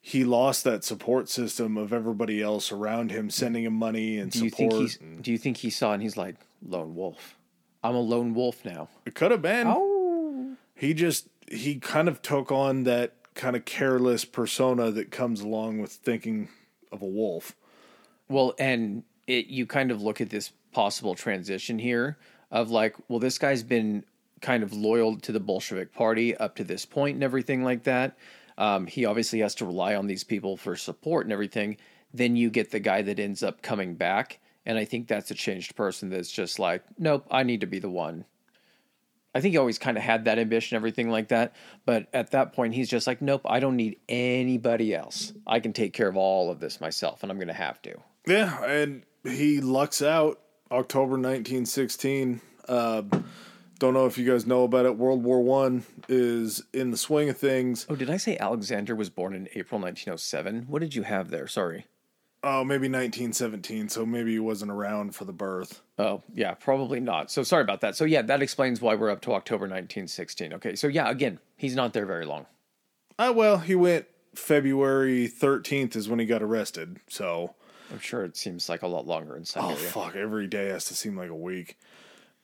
he 0.00 0.24
lost 0.24 0.64
that 0.64 0.82
support 0.82 1.28
system 1.28 1.76
of 1.76 1.92
everybody 1.92 2.42
else 2.42 2.72
around 2.72 3.10
him 3.12 3.30
sending 3.30 3.64
him 3.64 3.74
money 3.74 4.18
and 4.18 4.32
Do 4.32 4.44
you 4.44 4.50
support. 4.50 4.72
think 4.72 4.82
he's? 4.82 4.98
Do 5.20 5.30
you 5.30 5.38
think 5.38 5.58
he 5.58 5.70
saw 5.70 5.92
and 5.92 6.02
he's 6.02 6.16
like 6.16 6.36
lone 6.66 6.94
wolf? 6.94 7.36
I'm 7.84 7.94
a 7.94 8.00
lone 8.00 8.34
wolf 8.34 8.64
now. 8.64 8.88
it 9.06 9.14
could 9.14 9.30
have 9.30 9.42
been. 9.42 9.66
Oh, 9.68 10.56
He 10.74 10.94
just 10.94 11.28
he 11.50 11.76
kind 11.76 12.08
of 12.08 12.22
took 12.22 12.50
on 12.50 12.84
that 12.84 13.14
kind 13.34 13.54
of 13.56 13.64
careless 13.64 14.24
persona 14.24 14.90
that 14.90 15.10
comes 15.10 15.40
along 15.40 15.80
with 15.80 15.92
thinking 15.92 16.48
of 16.90 17.02
a 17.02 17.06
wolf. 17.06 17.54
Well, 18.28 18.54
and 18.58 19.04
it 19.26 19.46
you 19.46 19.66
kind 19.66 19.90
of 19.90 20.02
look 20.02 20.20
at 20.20 20.30
this 20.30 20.52
possible 20.72 21.14
transition 21.14 21.78
here 21.78 22.16
of 22.52 22.70
like, 22.70 22.94
well, 23.08 23.18
this 23.18 23.38
guy's 23.38 23.64
been 23.64 24.04
kind 24.40 24.62
of 24.62 24.72
loyal 24.72 25.16
to 25.16 25.32
the 25.32 25.40
Bolshevik 25.40 25.92
Party 25.92 26.36
up 26.36 26.54
to 26.56 26.64
this 26.64 26.84
point 26.84 27.14
and 27.14 27.24
everything 27.24 27.64
like 27.64 27.84
that. 27.84 28.16
Um, 28.58 28.86
he 28.86 29.06
obviously 29.06 29.40
has 29.40 29.54
to 29.56 29.64
rely 29.64 29.94
on 29.94 30.06
these 30.06 30.22
people 30.22 30.56
for 30.56 30.76
support 30.76 31.24
and 31.24 31.32
everything. 31.32 31.78
Then 32.12 32.36
you 32.36 32.50
get 32.50 32.70
the 32.70 32.80
guy 32.80 33.00
that 33.02 33.18
ends 33.18 33.42
up 33.42 33.62
coming 33.62 33.94
back, 33.94 34.38
and 34.66 34.76
I 34.76 34.84
think 34.84 35.08
that's 35.08 35.30
a 35.30 35.34
changed 35.34 35.74
person 35.74 36.10
that's 36.10 36.30
just 36.30 36.58
like, 36.58 36.84
nope, 36.98 37.26
I 37.30 37.42
need 37.42 37.62
to 37.62 37.66
be 37.66 37.78
the 37.78 37.88
one. 37.88 38.26
I 39.34 39.40
think 39.40 39.52
he 39.52 39.58
always 39.58 39.78
kind 39.78 39.96
of 39.96 40.02
had 40.02 40.26
that 40.26 40.38
ambition, 40.38 40.76
everything 40.76 41.08
like 41.08 41.28
that. 41.28 41.56
But 41.86 42.08
at 42.12 42.32
that 42.32 42.52
point, 42.52 42.74
he's 42.74 42.90
just 42.90 43.06
like, 43.06 43.22
nope, 43.22 43.40
I 43.46 43.60
don't 43.60 43.76
need 43.76 43.96
anybody 44.10 44.94
else. 44.94 45.32
I 45.46 45.60
can 45.60 45.72
take 45.72 45.94
care 45.94 46.08
of 46.08 46.18
all 46.18 46.50
of 46.50 46.60
this 46.60 46.82
myself, 46.82 47.22
and 47.22 47.32
I'm 47.32 47.38
going 47.38 47.48
to 47.48 47.54
have 47.54 47.80
to. 47.82 47.94
Yeah, 48.26 48.62
and 48.62 49.04
he 49.24 49.62
lucks 49.62 50.02
out 50.02 50.41
October 50.72 51.12
1916. 51.12 52.40
Uh, 52.68 53.02
don't 53.78 53.94
know 53.94 54.06
if 54.06 54.16
you 54.16 54.30
guys 54.30 54.46
know 54.46 54.64
about 54.64 54.86
it. 54.86 54.96
World 54.96 55.22
War 55.22 55.42
One 55.42 55.84
is 56.08 56.62
in 56.72 56.90
the 56.90 56.96
swing 56.96 57.28
of 57.28 57.36
things. 57.36 57.86
Oh, 57.88 57.96
did 57.96 58.10
I 58.10 58.16
say 58.16 58.38
Alexander 58.38 58.94
was 58.94 59.10
born 59.10 59.34
in 59.34 59.48
April 59.54 59.80
1907? 59.80 60.66
What 60.68 60.80
did 60.80 60.94
you 60.94 61.02
have 61.02 61.30
there? 61.30 61.46
Sorry. 61.46 61.86
Oh, 62.44 62.64
maybe 62.64 62.88
1917. 62.88 63.88
So 63.88 64.06
maybe 64.06 64.32
he 64.32 64.38
wasn't 64.38 64.70
around 64.70 65.14
for 65.14 65.24
the 65.24 65.32
birth. 65.32 65.82
Oh, 65.98 66.22
yeah, 66.34 66.54
probably 66.54 67.00
not. 67.00 67.30
So 67.30 67.42
sorry 67.42 67.62
about 67.62 67.80
that. 67.82 67.96
So 67.96 68.04
yeah, 68.04 68.22
that 68.22 68.42
explains 68.42 68.80
why 68.80 68.94
we're 68.94 69.10
up 69.10 69.20
to 69.22 69.32
October 69.32 69.64
1916. 69.64 70.54
Okay, 70.54 70.74
so 70.74 70.88
yeah, 70.88 71.10
again, 71.10 71.38
he's 71.56 71.76
not 71.76 71.92
there 71.92 72.06
very 72.06 72.24
long. 72.24 72.46
Uh, 73.18 73.32
well, 73.34 73.58
he 73.58 73.74
went 73.74 74.06
February 74.34 75.28
13th 75.28 75.94
is 75.94 76.08
when 76.08 76.18
he 76.18 76.24
got 76.24 76.42
arrested. 76.42 76.98
So, 77.08 77.54
I'm 77.92 78.00
sure 78.00 78.24
it 78.24 78.36
seems 78.36 78.68
like 78.68 78.82
a 78.82 78.86
lot 78.86 79.06
longer 79.06 79.36
in 79.36 79.44
Siberia. 79.44 79.74
oh 79.74 79.76
fuck, 79.76 80.16
every 80.16 80.46
day 80.46 80.68
has 80.68 80.86
to 80.86 80.94
seem 80.94 81.16
like 81.16 81.28
a 81.30 81.34
week. 81.36 81.78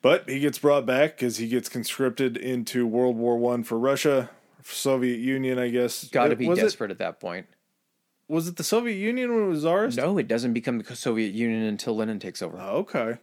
But 0.02 0.28
he 0.28 0.38
gets 0.38 0.58
brought 0.58 0.86
back 0.86 1.16
because 1.16 1.38
he 1.38 1.48
gets 1.48 1.68
conscripted 1.68 2.36
into 2.36 2.86
World 2.86 3.16
War 3.16 3.36
One 3.36 3.64
for 3.64 3.78
Russia, 3.78 4.30
Soviet 4.62 5.18
Union, 5.18 5.58
I 5.58 5.70
guess. 5.70 6.04
Got 6.08 6.26
Uh, 6.26 6.30
to 6.30 6.36
be 6.36 6.46
was 6.48 6.58
desperate 6.58 6.90
at 6.90 6.98
that 6.98 7.18
point. 7.18 7.46
Was 8.28 8.46
it 8.46 8.56
the 8.56 8.62
Soviet 8.64 8.94
Union 8.96 9.34
when 9.34 9.44
it 9.44 9.48
was 9.48 9.64
ours? 9.64 9.96
No, 9.96 10.18
it 10.18 10.28
doesn't 10.28 10.52
become 10.52 10.78
the 10.78 10.94
Soviet 10.94 11.32
Union 11.32 11.62
until 11.62 11.96
Lenin 11.96 12.18
takes 12.20 12.42
over. 12.42 12.58
Oh, 12.60 12.76
okay. 12.80 13.16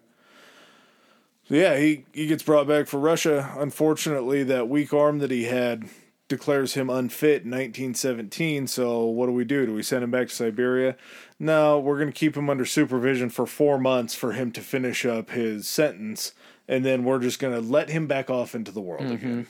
So 1.48 1.54
yeah, 1.56 1.78
he, 1.78 2.06
he 2.12 2.26
gets 2.26 2.42
brought 2.42 2.68
back 2.68 2.88
for 2.88 3.00
Russia. 3.00 3.54
Unfortunately, 3.58 4.44
that 4.44 4.68
weak 4.68 4.94
arm 4.94 5.20
that 5.20 5.30
he 5.30 5.44
had 5.44 5.84
declares 6.28 6.74
him 6.74 6.90
unfit 6.90 7.44
in 7.44 7.52
1917. 7.52 8.68
So 8.68 9.06
what 9.06 9.28
do 9.28 9.32
we 9.32 9.46
do? 9.46 9.66
Do 9.66 9.74
we 9.74 9.84
send 9.84 10.04
him 10.04 10.12
back 10.12 10.28
to 10.30 10.34
Siberia? 10.34 10.96
No, 11.40 11.80
we're 11.80 11.98
going 11.98 12.12
to 12.12 12.18
keep 12.18 12.36
him 12.36 12.50
under 12.50 12.66
supervision 12.66 13.30
for 13.30 13.46
four 13.46 13.78
months 13.78 14.16
for 14.16 14.32
him 14.32 14.52
to 14.54 14.62
finish 14.62 15.06
up 15.06 15.32
his 15.32 15.68
sentence, 15.68 16.34
and 16.68 16.84
then 16.84 17.04
we're 17.04 17.20
just 17.20 17.40
going 17.40 17.54
to 17.54 17.62
let 17.62 17.90
him 17.90 18.08
back 18.08 18.30
off 18.30 18.56
into 18.56 18.72
the 18.72 18.82
world 18.82 19.12
again. 19.12 19.48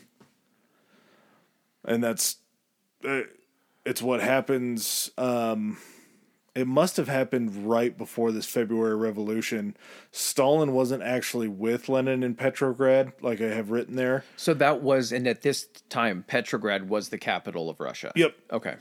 And 1.85 2.03
that's 2.03 2.37
uh, 3.07 3.21
it's 3.85 4.01
what 4.01 4.21
happens. 4.21 5.11
Um, 5.17 5.77
it 6.55 6.67
must 6.67 6.95
have 6.95 7.09
happened 7.09 7.67
right 7.67 7.97
before 7.97 8.31
this 8.31 8.45
February 8.45 8.95
Revolution. 8.95 9.75
Stalin 10.11 10.71
wasn't 10.71 11.03
actually 11.03 11.49
with 11.49 11.89
Lenin 11.89 12.23
in 12.23 12.33
Petrograd, 12.33 13.11
like 13.21 13.41
I 13.41 13.49
have 13.49 13.71
written 13.71 13.97
there. 13.97 14.23
So 14.37 14.53
that 14.55 14.81
was, 14.81 15.11
and 15.11 15.27
at 15.27 15.41
this 15.41 15.67
time, 15.89 16.23
Petrograd 16.25 16.87
was 16.87 17.09
the 17.09 17.17
capital 17.17 17.69
of 17.69 17.81
Russia. 17.81 18.13
Yep. 18.15 18.35
Okay. 18.53 18.75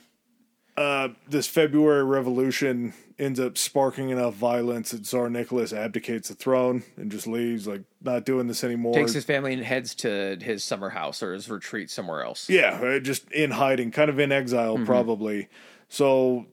Uh, 0.77 1.09
this 1.29 1.47
February 1.47 2.05
Revolution 2.05 2.95
ends 3.19 3.39
up 3.39 3.57
sparking 3.57 4.11
enough 4.11 4.35
violence 4.35 4.91
that 4.91 5.07
Tsar 5.07 5.29
Nicholas 5.29 5.73
abdicates 5.73 6.29
the 6.29 6.35
throne 6.35 6.83
and 6.97 7.11
just 7.11 7.27
leaves, 7.27 7.67
like 7.67 7.83
not 8.03 8.25
doing 8.25 8.47
this 8.49 8.65
anymore. 8.65 8.95
Takes 8.95 9.13
his 9.13 9.25
family 9.25 9.53
and 9.53 9.65
heads 9.65 9.95
to 9.97 10.37
his 10.41 10.65
summer 10.65 10.91
house 10.91 11.23
or 11.23 11.33
his 11.33 11.49
retreat 11.49 11.91
somewhere 11.91 12.25
else. 12.25 12.49
Yeah, 12.49 12.81
uh, 12.83 12.99
just 12.99 13.31
in 13.31 13.53
hiding, 13.53 13.93
kind 13.93 14.11
of 14.11 14.19
in 14.19 14.33
exile, 14.33 14.79
probably. 14.85 15.49
So 15.89 16.47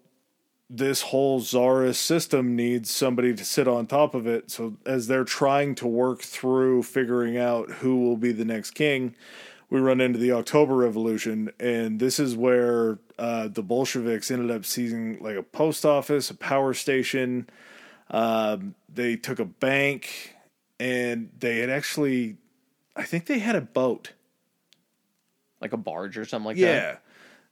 this 0.74 1.02
whole 1.02 1.42
czarist 1.42 2.02
system 2.02 2.56
needs 2.56 2.90
somebody 2.90 3.34
to 3.34 3.44
sit 3.44 3.68
on 3.68 3.88
top 3.88 4.16
of 4.16 4.26
it. 4.26 4.50
So 4.50 4.78
as 4.86 5.08
they're 5.08 5.26
trying 5.26 5.76
to 5.76 5.88
work 5.88 6.22
through 6.22 6.84
figuring 6.84 7.38
out 7.38 7.70
who 7.70 8.00
will 8.00 8.16
be 8.16 8.32
the 8.32 8.46
next 8.46 8.72
king, 8.72 9.14
we 9.70 9.82
run 9.82 10.00
into 10.00 10.18
the 10.18 10.32
October 10.32 10.76
Revolution, 10.76 11.50
and 11.60 12.00
this 12.00 12.20
is 12.20 12.36
where 12.36 13.00
uh, 13.18 13.48
the 13.48 13.64
Bolsheviks 13.64 14.30
ended 14.30 14.52
up 14.52 14.66
seizing 14.66 15.18
like 15.22 15.38
a 15.38 15.44
post 15.44 15.86
office, 15.86 16.30
a 16.30 16.36
power 16.36 16.74
station. 16.74 17.50
Um, 18.10 18.76
they 18.94 19.16
took 19.16 19.40
a 19.40 19.46
bank, 19.46 20.36
and 20.78 21.30
they 21.40 21.60
had 21.60 21.70
actually, 21.70 22.36
I 22.98 23.04
think 23.04 23.28
they 23.28 23.40
had 23.40 23.56
a 23.56 23.62
boat. 23.62 24.12
Like 25.62 25.72
a 25.72 25.78
barge 25.78 26.18
or 26.18 26.26
something 26.26 26.48
like 26.48 26.58
that. 26.58 26.62
Yeah, 26.62 26.98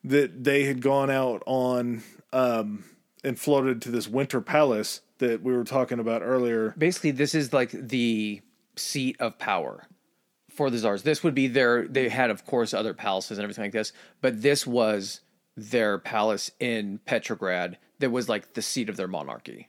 that 0.03 0.43
they 0.43 0.63
had 0.63 0.81
gone 0.81 1.09
out 1.09 1.41
on 1.45 2.03
um, 2.33 2.83
and 3.23 3.39
floated 3.39 3.81
to 3.83 3.91
this 3.91 4.07
winter 4.07 4.41
palace 4.41 5.01
that 5.17 5.41
we 5.41 5.53
were 5.53 5.63
talking 5.63 5.99
about 5.99 6.21
earlier. 6.21 6.73
basically 6.77 7.11
this 7.11 7.35
is 7.35 7.51
like 7.53 7.71
the 7.71 8.41
seat 8.75 9.15
of 9.19 9.37
power 9.37 9.85
for 10.49 10.69
the 10.69 10.77
czars. 10.77 11.03
This 11.03 11.23
would 11.23 11.35
be 11.35 11.47
their 11.47 11.87
they 11.87 12.09
had 12.09 12.29
of 12.29 12.45
course 12.45 12.73
other 12.73 12.93
palaces 12.93 13.37
and 13.37 13.43
everything 13.43 13.65
like 13.65 13.71
this 13.71 13.93
but 14.21 14.41
this 14.41 14.65
was 14.65 15.21
their 15.57 15.97
palace 15.97 16.51
in 16.59 16.99
petrograd 17.05 17.77
that 17.99 18.11
was 18.11 18.29
like 18.29 18.53
the 18.53 18.61
seat 18.61 18.89
of 18.89 18.95
their 18.95 19.07
monarchy. 19.07 19.67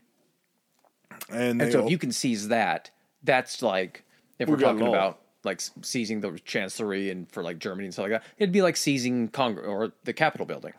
And, 1.28 1.60
and 1.60 1.72
so 1.72 1.84
if 1.84 1.90
you 1.90 1.98
can 1.98 2.12
seize 2.12 2.48
that 2.48 2.90
that's 3.22 3.62
like 3.62 4.04
if 4.38 4.48
we're 4.48 4.56
We 4.56 4.62
got 4.62 4.72
talking 4.72 4.86
about 4.86 5.20
like 5.44 5.60
seizing 5.82 6.20
the 6.20 6.38
chancellery 6.44 7.10
and 7.10 7.30
for 7.30 7.42
like 7.42 7.58
germany 7.58 7.86
and 7.86 7.94
stuff 7.94 8.04
like 8.04 8.12
that 8.12 8.24
it'd 8.38 8.52
be 8.52 8.62
like 8.62 8.76
seizing 8.76 9.28
congress 9.28 9.66
or 9.66 9.92
the 10.04 10.12
capitol 10.12 10.46
building 10.46 10.72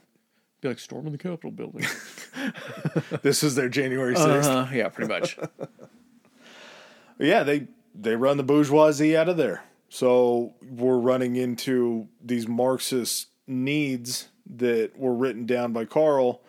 be 0.61 0.67
like 0.69 0.79
storming 0.79 1.11
the 1.11 1.17
capitol 1.17 1.51
building 1.51 1.85
this 3.23 3.43
is 3.43 3.55
their 3.55 3.69
January 3.69 4.15
6th. 4.15 4.45
uh, 4.45 4.71
yeah 4.73 4.87
pretty 4.89 5.11
much 5.11 5.37
Yeah, 7.19 7.43
they 7.43 7.67
they 7.93 8.15
run 8.15 8.37
the 8.37 8.43
bourgeoisie 8.43 9.15
out 9.15 9.29
of 9.29 9.37
there. 9.37 9.63
So 9.89 10.53
we're 10.61 10.97
running 10.97 11.35
into 11.35 12.07
these 12.23 12.47
Marxist 12.47 13.27
needs 13.45 14.29
that 14.49 14.97
were 14.97 15.13
written 15.13 15.45
down 15.45 15.71
by 15.71 15.85
Karl 15.85 16.41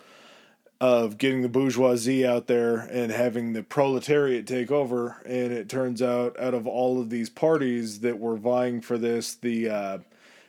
of 0.81 1.19
getting 1.19 1.43
the 1.43 1.49
bourgeoisie 1.49 2.27
out 2.27 2.47
there 2.47 2.79
and 2.79 3.13
having 3.13 3.53
the 3.53 3.63
proletariat 3.63 4.47
take 4.47 4.71
over. 4.71 5.21
And 5.27 5.53
it 5.53 5.69
turns 5.69 6.01
out, 6.01 6.41
out 6.41 6.55
of 6.55 6.67
all 6.67 7.01
of 7.01 7.11
these 7.11 7.29
parties 7.29 8.01
that 8.01 8.19
were 8.19 8.37
vying 8.37 8.81
for 8.81 8.97
this, 8.97 9.35
the 9.35 9.69
uh, 9.69 9.99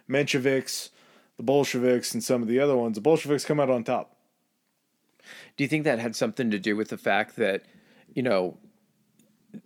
Mensheviks, 0.10 0.90
the 1.38 1.43
Bolsheviks, 1.43 2.14
and 2.14 2.23
some 2.23 2.41
of 2.41 2.47
the 2.47 2.60
other 2.60 2.76
ones, 2.76 2.95
the 2.95 3.01
Bolsheviks 3.01 3.45
come 3.45 3.60
out 3.60 3.69
on 3.69 3.84
top. 3.84 4.15
Do 5.57 5.64
you 5.64 5.68
think 5.68 5.84
that 5.85 5.99
had 5.99 6.15
something 6.15 6.51
to 6.51 6.60
do 6.60 6.76
with 6.76 6.89
the 6.89 6.97
fact 6.97 7.38
that, 7.38 7.64
you 8.14 8.23
know, 8.23 8.57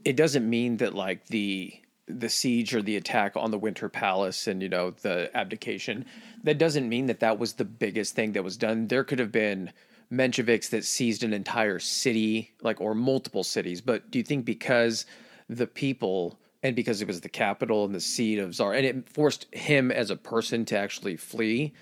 it 0.03 0.15
doesn't 0.15 0.49
mean 0.49 0.77
that 0.77 0.93
like 0.93 1.27
the 1.27 1.73
the 2.07 2.29
siege 2.29 2.73
or 2.73 2.81
the 2.81 2.95
attack 2.95 3.33
on 3.35 3.51
the 3.51 3.57
Winter 3.57 3.89
Palace 3.89 4.47
and 4.47 4.61
you 4.61 4.69
know 4.69 4.91
the 4.91 5.29
abdication 5.35 6.05
that 6.43 6.57
doesn't 6.57 6.87
mean 6.87 7.07
that 7.07 7.19
that 7.19 7.37
was 7.37 7.53
the 7.53 7.65
biggest 7.65 8.15
thing 8.15 8.31
that 8.31 8.43
was 8.43 8.55
done. 8.55 8.87
There 8.87 9.03
could 9.03 9.19
have 9.19 9.31
been 9.31 9.73
Mensheviks 10.11 10.69
that 10.69 10.85
seized 10.85 11.23
an 11.23 11.33
entire 11.33 11.79
city, 11.79 12.53
like 12.61 12.79
or 12.79 12.95
multiple 12.95 13.43
cities. 13.43 13.81
But 13.81 14.09
do 14.09 14.19
you 14.19 14.23
think 14.23 14.45
because 14.45 15.05
the 15.49 15.67
people 15.67 16.39
and 16.63 16.75
because 16.75 17.01
it 17.01 17.07
was 17.07 17.21
the 17.21 17.29
capital 17.29 17.85
and 17.85 17.93
the 17.93 18.01
seat 18.01 18.39
of 18.39 18.53
Tsar, 18.53 18.73
and 18.73 18.85
it 18.85 19.09
forced 19.09 19.45
him 19.53 19.91
as 19.91 20.09
a 20.09 20.15
person 20.15 20.65
to 20.65 20.77
actually 20.77 21.17
flee? 21.17 21.73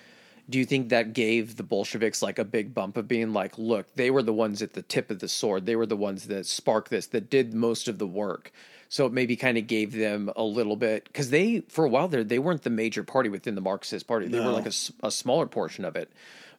do 0.50 0.60
you 0.60 0.66
think 0.66 0.90
that 0.90 1.14
gave 1.14 1.56
the 1.56 1.64
Bolsheviks 1.64 2.22
like 2.22 2.38
a 2.38 2.46
big 2.46 2.74
bump 2.74 2.98
of 2.98 3.08
being 3.08 3.34
like, 3.34 3.58
look, 3.58 3.88
they 3.96 4.12
were 4.12 4.22
the 4.22 4.34
ones 4.34 4.62
at 4.62 4.74
the 4.74 4.84
tip 4.84 5.10
of 5.10 5.20
the 5.20 5.28
sword. 5.28 5.66
They 5.66 5.76
were 5.76 5.88
the 5.88 5.98
ones 5.98 6.28
that 6.28 6.46
sparked 6.46 6.92
this, 6.92 7.08
that 7.08 7.30
did 7.30 7.54
most 7.54 7.88
of 7.88 7.98
the 7.98 8.06
work. 8.08 8.52
So 8.88 9.08
it 9.08 9.12
maybe 9.12 9.36
kind 9.36 9.58
of 9.58 9.66
gave 9.66 9.94
them 9.94 10.32
a 10.36 10.44
little 10.44 10.76
bit 10.76 11.06
because 11.06 11.32
they, 11.32 11.62
for 11.62 11.86
a 11.86 11.90
while 11.90 12.08
there, 12.08 12.24
they 12.24 12.38
weren't 12.38 12.62
the 12.62 12.70
major 12.70 13.04
party 13.04 13.30
within 13.30 13.56
the 13.56 13.62
Marxist 13.62 14.08
Party. 14.08 14.28
They 14.28 14.38
were 14.38 14.46
No. 14.46 14.54
like 14.54 14.68
a 14.68 15.12
smaller 15.12 15.48
portion 15.48 15.84
of 15.84 15.96
it. 15.96 16.12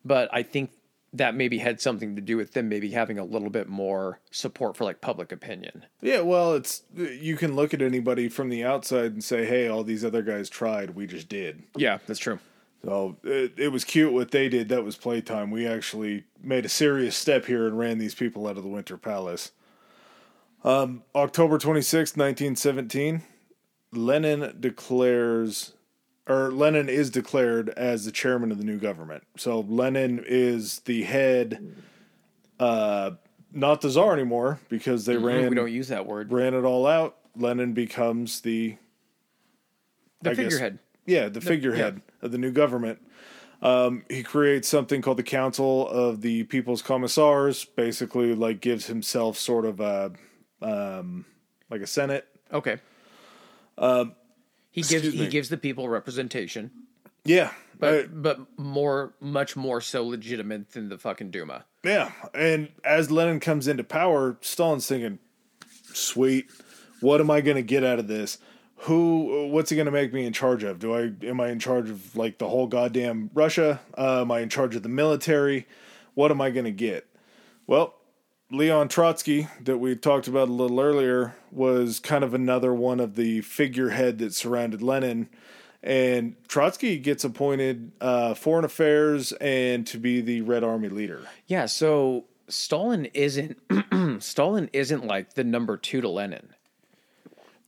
But 0.05 0.29
I 0.33 0.43
think 0.43 0.73
that 1.17 1.35
maybe 1.35 1.59
had 1.59 1.81
something 1.81 2.17
to 2.17 2.23
do 2.23 2.37
with 2.37 2.53
them 2.53 2.69
maybe 2.69 2.91
having 2.91 3.19
a 3.19 3.25
little 3.25 3.51
bit 3.51 3.69
more 3.69 4.21
support 4.31 4.77
for 4.77 4.85
like 4.85 5.01
public 5.01 5.33
opinion. 5.33 5.85
Yeah, 6.01 6.21
well, 6.21 6.55
it's 6.55 6.83
you 6.95 7.37
can 7.37 7.57
look 7.57 7.75
at 7.75 7.83
anybody 7.83 8.29
from 8.29 8.49
the 8.49 8.65
outside 8.65 9.13
and 9.13 9.23
say, 9.23 9.45
"Hey, 9.45 9.69
all 9.69 9.85
these 9.85 10.05
other 10.05 10.23
guys 10.23 10.49
tried. 10.49 10.91
We 10.91 11.07
just 11.07 11.29
did." 11.29 11.63
Yeah, 11.77 11.99
that's 12.07 12.21
true. 12.21 12.39
So 12.85 13.17
it, 13.25 13.55
it 13.57 13.69
was 13.73 13.85
cute 13.85 14.13
what 14.13 14.31
they 14.31 14.49
did. 14.49 14.69
That 14.69 14.85
was 14.85 14.97
playtime. 14.97 15.51
We 15.51 15.67
actually 15.67 16.25
made 16.41 16.65
a 16.65 16.69
serious 16.69 17.17
step 17.17 17.47
here 17.47 17.67
and 17.67 17.79
ran 17.79 17.99
these 17.99 18.15
people 18.15 18.47
out 18.47 18.57
of 18.57 18.63
the 18.63 18.69
Winter 18.69 18.97
Palace. 18.97 19.51
Um, 20.63 21.03
October 21.15 21.59
26th, 21.59 22.17
1917, 22.17 23.23
Lenin 23.93 24.57
declares, 24.59 25.73
or 26.28 26.51
Lenin 26.51 26.89
is 26.89 27.11
declared 27.11 27.69
as 27.70 28.05
the 28.05 28.12
chairman 28.12 28.51
of 28.51 28.59
the 28.59 28.65
new 28.65 28.78
government. 28.78 29.23
So 29.36 29.61
Lenin 29.61 30.24
is 30.27 30.81
the 30.81 31.03
head, 31.05 31.74
uh, 32.59 33.12
not 33.53 33.81
the 33.81 33.90
czar 33.90 34.12
anymore 34.12 34.59
because 34.69 35.05
they 35.07 35.16
ran 35.16 35.48
we 35.51 35.55
don't 35.57 35.73
use 35.73 35.89
that 35.89 36.07
word. 36.07 36.32
ran 36.32 36.55
it 36.55 36.65
all 36.65 36.86
out. 36.86 37.16
Lenin 37.36 37.73
becomes 37.74 38.40
the 38.40 38.77
The 40.23 40.31
I 40.31 40.35
guess- 40.35 40.44
figurehead. 40.44 40.78
yeah, 41.07 41.28
the 41.28 41.40
figurehead 41.40 42.01
of 42.23 42.32
the 42.32 42.39
new 42.39 42.51
government. 42.51 42.98
Um, 43.62 44.05
he 44.11 44.23
creates 44.23 44.69
something 44.69 45.01
called 45.01 45.16
the 45.16 45.23
Council 45.23 45.89
of 45.89 46.20
the 46.20 46.44
People's 46.44 46.82
Commissars. 46.82 47.65
Basically, 47.65 48.35
like 48.35 48.61
gives 48.61 48.86
himself 48.86 49.39
sort 49.39 49.65
of 49.65 49.81
a 49.81 50.12
um, 50.61 51.24
like 51.70 51.81
a 51.81 51.86
senate. 51.86 52.27
Okay. 52.53 52.78
He 54.77 54.82
gives 54.82 54.93
excuse 55.07 55.15
he 55.15 55.27
gives 55.27 55.48
the 55.48 55.57
people 55.57 55.89
representation, 55.89 56.70
Yeah, 57.24 57.51
but 57.78 58.05
uh, 58.05 58.09
but 58.12 58.39
more 58.59 59.15
much 59.20 59.57
more 59.57 59.81
so 59.81 60.05
legitimate 60.07 60.70
than 60.70 60.89
the 60.89 60.98
fucking 60.98 61.31
Duma. 61.32 61.65
yeah. 61.82 62.12
And 62.35 62.69
as 62.85 63.11
Lenin 63.11 63.40
comes 63.40 63.66
into 63.66 63.82
power, 63.82 64.36
Stalin's 64.40 64.86
thinking, 64.86 65.19
"Sweet, 65.93 66.47
what 67.01 67.20
am 67.20 67.31
I 67.31 67.40
going 67.40 67.57
to 67.57 67.62
get 67.62 67.82
out 67.82 67.98
of 67.98 68.07
this? 68.07 68.39
Who? 68.81 69.48
What's 69.48 69.70
he 69.70 69.77
going 69.77 69.86
to 69.86 69.93
make 69.93 70.12
me 70.12 70.27
in 70.27 70.32
charge 70.32 70.62
of? 70.62 70.78
Do 70.78 70.94
I 70.94 71.11
am 71.27 71.40
I 71.40 71.48
in 71.48 71.59
charge 71.59 71.90
of 71.90 72.15
like 72.15 72.39
the 72.39 72.48
whole 72.48 72.66
goddamn 72.66 73.31
Russia? 73.35 73.81
Uh, 73.98 74.20
am 74.20 74.31
I 74.31 74.40
in 74.40 74.48
charge 74.48 74.77
of 74.77 74.82
the 74.82 74.89
military? 74.89 75.66
What 76.15 76.31
am 76.31 76.40
I 76.40 76.51
going 76.51 76.66
to 76.66 76.70
get?" 76.70 77.07
Well, 77.66 77.95
Leon 78.51 78.89
Trotsky, 78.89 79.48
that 79.64 79.78
we 79.78 79.97
talked 79.97 80.28
about 80.28 80.48
a 80.48 80.52
little 80.52 80.78
earlier, 80.78 81.35
was 81.51 81.98
kind 81.98 82.23
of 82.23 82.32
another 82.32 82.73
one 82.73 83.01
of 83.01 83.16
the 83.16 83.40
figurehead 83.40 84.18
that 84.18 84.35
surrounded 84.35 84.82
Lenin. 84.82 85.28
And 85.82 86.36
Trotsky 86.47 86.98
gets 86.98 87.24
appointed 87.24 87.90
uh, 88.01 88.35
foreign 88.35 88.64
affairs 88.64 89.32
and 89.32 89.85
to 89.89 89.98
be 89.98 90.20
the 90.20 90.43
Red 90.43 90.62
Army 90.62 90.89
leader. 90.89 91.23
Yeah, 91.47 91.66
so 91.66 92.24
Stalin 92.48 93.06
isn't 93.06 93.59
Stalin 94.23 94.70
isn't 94.73 95.05
like 95.05 95.35
the 95.35 95.44
number 95.44 95.77
two 95.77 96.01
to 96.01 96.09
Lenin. 96.09 96.51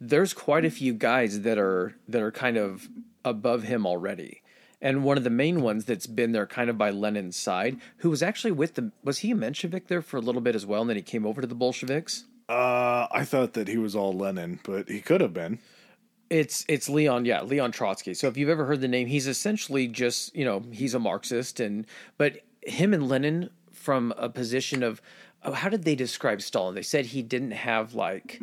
There's 0.00 0.32
quite 0.32 0.64
a 0.64 0.70
few 0.70 0.94
guys 0.94 1.40
that 1.40 1.58
are 1.58 1.96
that 2.08 2.22
are 2.22 2.32
kind 2.32 2.56
of 2.56 2.88
above 3.24 3.64
him 3.64 3.84
already. 3.84 4.42
And 4.80 5.02
one 5.02 5.18
of 5.18 5.24
the 5.24 5.30
main 5.30 5.62
ones 5.62 5.84
that's 5.84 6.06
been 6.06 6.32
there 6.32 6.46
kind 6.46 6.70
of 6.70 6.78
by 6.78 6.90
Lenin's 6.90 7.36
side, 7.36 7.78
who 7.98 8.10
was 8.10 8.22
actually 8.22 8.52
with 8.52 8.74
the 8.74 8.92
was 9.02 9.18
he 9.18 9.32
a 9.32 9.34
Menshevik 9.34 9.88
there 9.88 10.02
for 10.02 10.16
a 10.16 10.20
little 10.20 10.40
bit 10.40 10.54
as 10.54 10.64
well, 10.64 10.82
and 10.82 10.90
then 10.90 10.96
he 10.96 11.02
came 11.02 11.26
over 11.26 11.40
to 11.40 11.46
the 11.46 11.54
Bolsheviks? 11.54 12.24
Uh, 12.48 13.06
I 13.10 13.24
thought 13.24 13.52
that 13.54 13.68
he 13.68 13.76
was 13.76 13.94
all 13.94 14.12
Lenin, 14.12 14.60
but 14.62 14.88
he 14.88 15.00
could 15.00 15.20
have 15.20 15.34
been. 15.34 15.58
It's 16.30 16.64
it's 16.68 16.88
Leon, 16.88 17.24
yeah, 17.24 17.42
Leon 17.42 17.72
Trotsky. 17.72 18.14
So 18.14 18.28
if 18.28 18.36
you've 18.36 18.48
ever 18.48 18.66
heard 18.66 18.80
the 18.80 18.88
name, 18.88 19.08
he's 19.08 19.26
essentially 19.26 19.88
just 19.88 20.34
you 20.36 20.44
know 20.44 20.62
he's 20.70 20.94
a 20.94 20.98
Marxist, 20.98 21.58
and 21.58 21.86
but 22.16 22.42
him 22.62 22.94
and 22.94 23.08
Lenin 23.08 23.50
from 23.72 24.12
a 24.16 24.28
position 24.28 24.82
of 24.82 25.02
oh, 25.42 25.52
how 25.52 25.68
did 25.68 25.84
they 25.84 25.94
describe 25.94 26.42
Stalin? 26.42 26.74
They 26.74 26.82
said 26.82 27.06
he 27.06 27.22
didn't 27.22 27.52
have 27.52 27.94
like 27.94 28.40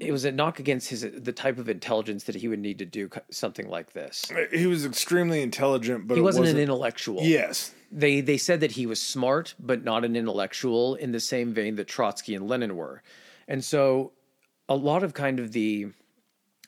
it 0.00 0.12
was 0.12 0.24
a 0.24 0.32
knock 0.32 0.58
against 0.58 0.88
his 0.88 1.00
the 1.02 1.32
type 1.32 1.58
of 1.58 1.68
intelligence 1.68 2.24
that 2.24 2.34
he 2.34 2.48
would 2.48 2.58
need 2.60 2.78
to 2.78 2.84
do 2.84 3.10
something 3.30 3.68
like 3.68 3.92
this. 3.92 4.30
Uh, 4.30 4.44
he 4.52 4.66
was 4.66 4.84
extremely 4.84 5.42
intelligent, 5.42 6.06
but 6.06 6.14
He 6.14 6.20
wasn't, 6.20 6.42
wasn't 6.42 6.58
an 6.58 6.62
intellectual. 6.62 7.22
Yes, 7.22 7.72
They 7.90 8.20
they 8.20 8.38
said 8.38 8.60
that 8.60 8.72
he 8.72 8.86
was 8.86 9.00
smart 9.00 9.54
but 9.58 9.84
not 9.84 10.04
an 10.04 10.16
intellectual 10.16 10.94
in 10.94 11.12
the 11.12 11.20
same 11.20 11.52
vein 11.52 11.76
that 11.76 11.88
Trotsky 11.88 12.34
and 12.34 12.48
Lenin 12.48 12.76
were. 12.76 13.02
And 13.46 13.64
so 13.64 14.12
a 14.68 14.76
lot 14.76 15.02
of 15.02 15.14
kind 15.14 15.40
of 15.40 15.52
the 15.52 15.88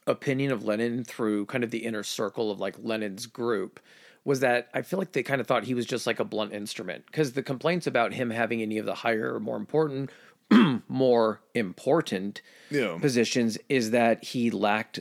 opinion 0.07 0.51
of 0.51 0.65
Lenin 0.65 1.05
through 1.05 1.47
kind 1.47 1.63
of 1.63 1.71
the 1.71 1.85
inner 1.85 2.03
circle 2.03 2.51
of 2.51 2.59
like 2.59 2.77
Lenin's 2.79 3.27
group 3.27 3.81
was 4.25 4.41
that 4.41 4.69
I 4.75 4.83
feel 4.83 4.99
like 4.99 5.13
they 5.13 5.23
kind 5.23 5.41
of 5.41 5.47
thought 5.47 5.65
he 5.65 5.75
was 5.75 5.87
just 5.87 6.07
like 6.07 6.21
a 6.21 6.25
blunt 6.25 6.53
instrument 6.53 7.05
because 7.07 7.33
the 7.33 7.43
complaints 7.43 7.87
about 7.87 8.13
him 8.13 8.31
having 8.31 8.61
any 8.61 8.79
of 8.79 8.87
the 8.87 8.95
higher 8.95 9.35
or 9.35 9.41
more 9.41 9.57
important 9.57 10.11
more 10.89 11.41
important 11.55 12.43
Yeah. 12.71 12.99
positions 13.01 13.59
is 13.69 13.91
that 13.91 14.25
he 14.25 14.51
lacked 14.51 15.01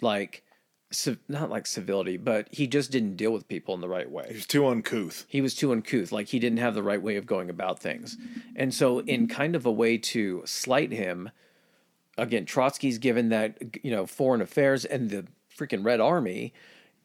like 0.00 0.42
not 1.26 1.48
like 1.48 1.66
civility 1.66 2.18
but 2.18 2.48
he 2.50 2.66
just 2.66 2.90
didn't 2.90 3.16
deal 3.16 3.30
with 3.32 3.48
people 3.48 3.74
in 3.74 3.80
the 3.80 3.88
right 3.88 4.10
way 4.10 4.26
he 4.28 4.34
was 4.34 4.46
too 4.46 4.66
uncouth. 4.66 5.24
he 5.26 5.40
was 5.40 5.54
too 5.54 5.72
uncouth 5.72 6.12
like 6.12 6.28
he 6.28 6.38
didn't 6.38 6.58
have 6.58 6.74
the 6.74 6.82
right 6.82 7.00
way 7.00 7.16
of 7.16 7.24
going 7.24 7.48
about 7.48 7.78
things 7.78 8.18
and 8.56 8.74
so 8.74 8.98
in 9.00 9.26
kind 9.26 9.56
of 9.56 9.64
a 9.64 9.72
way 9.72 9.96
to 9.96 10.42
slight 10.44 10.92
him 10.92 11.30
again 12.18 12.44
trotsky's 12.44 12.98
given 12.98 13.30
that 13.30 13.56
you 13.82 13.90
know 13.90 14.04
foreign 14.06 14.42
affairs 14.42 14.84
and 14.84 15.08
the 15.08 15.24
freaking 15.56 15.82
red 15.82 15.98
army 16.00 16.52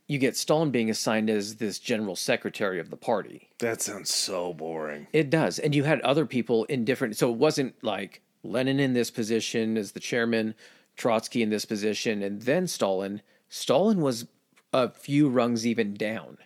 you 0.08 0.18
get 0.18 0.38
stalin 0.38 0.72
being 0.72 0.90
assigned 0.90 1.30
as 1.30 1.56
this 1.56 1.80
general 1.80 2.16
secretary 2.16 2.80
of 2.80 2.90
the 2.90 2.98
party. 2.98 3.50
That 3.60 3.82
sounds 3.82 4.14
so 4.14 4.54
boring. 4.54 5.08
it 5.14 5.30
does 5.30 5.60
and 5.60 5.76
you 5.76 5.84
had 5.84 6.02
other 6.02 6.26
people 6.26 6.64
in 6.66 6.86
different 6.86 7.18
so 7.18 7.32
it 7.32 7.38
wasn't 7.38 7.76
like 7.84 8.22
lenin 8.44 8.80
in 8.80 8.94
this 8.94 9.12
position 9.12 9.78
as 9.78 9.92
the 9.92 10.00
chairman 10.00 10.56
trotsky 10.96 11.42
in 11.44 11.50
this 11.50 11.66
position 11.66 12.24
and 12.24 12.42
then 12.44 12.68
stalin. 12.68 13.22
Stalin 13.50 14.02
was 14.02 14.28
a 14.74 14.90
few 14.90 15.30
rungs 15.30 15.66
even 15.66 15.94
down 15.94 16.38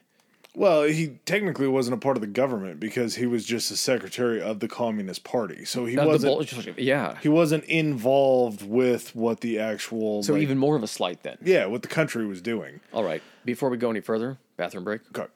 Well, 0.54 0.84
he 0.84 1.20
technically 1.26 1.68
wasn't 1.70 1.94
a 1.94 1.98
part 1.98 2.18
of 2.18 2.22
the 2.22 2.28
government 2.28 2.80
because 2.82 3.16
he 3.16 3.26
was 3.26 3.46
just 3.46 3.72
a 3.72 3.78
secretary 3.78 4.42
of 4.42 4.60
the 4.60 4.68
Communist 4.68 5.24
Party. 5.24 5.64
So 5.64 5.86
he 5.86 5.98
Uh, 5.98 6.06
wasn't 6.06 6.34
Bolshevik- 6.34 6.76
yeah 6.78 7.18
he 7.22 7.30
wasn't 7.30 7.64
involved 7.66 8.62
with 8.68 9.16
what 9.16 9.40
the 9.40 9.60
actual 9.60 10.24
so 10.24 10.34
like- 10.34 10.42
even 10.42 10.58
more 10.58 10.76
of 10.76 10.84
a 10.84 10.88
slight 10.88 11.24
then 11.24 11.38
yeah, 11.42 11.66
what 11.68 11.82
the 11.84 11.88
country 11.88 12.26
was 12.26 12.42
doing. 12.42 12.82
All 12.92 13.04
right. 13.06 13.22
Before 13.46 13.70
we 13.70 13.78
go 13.78 13.90
any 13.90 14.02
further, 14.02 14.38
bathroom 14.58 14.84
break. 14.84 15.02
Okay. 15.18 15.30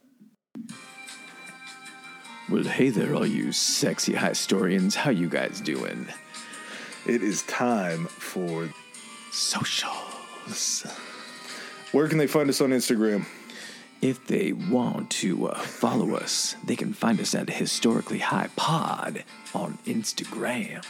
Well, 2.50 2.64
hey 2.64 2.90
there, 2.90 3.16
all 3.16 3.26
you 3.26 3.52
sexy 3.54 4.14
historians. 4.16 4.96
How 4.96 5.12
you 5.12 5.30
guys 5.30 5.62
doing? 5.62 6.08
It 7.08 7.24
is 7.24 7.42
time 7.44 8.06
for 8.08 8.70
Socials. 9.32 10.86
Where 11.92 12.08
can 12.08 12.18
they 12.18 12.28
find 12.28 12.50
us 12.50 12.62
on 12.62 12.70
Instagram? 12.72 13.26
If 14.02 14.28
they 14.28 14.52
want 14.54 15.10
to 15.12 15.48
uh, 15.48 15.58
follow 15.60 16.16
us, 16.16 16.56
they 16.64 16.76
can 16.76 16.94
find 16.94 17.20
us 17.20 17.34
at 17.34 17.50
Historically 17.50 18.20
High 18.20 18.50
Pod 18.56 19.24
on 19.54 19.78
Instagram. 19.86 20.84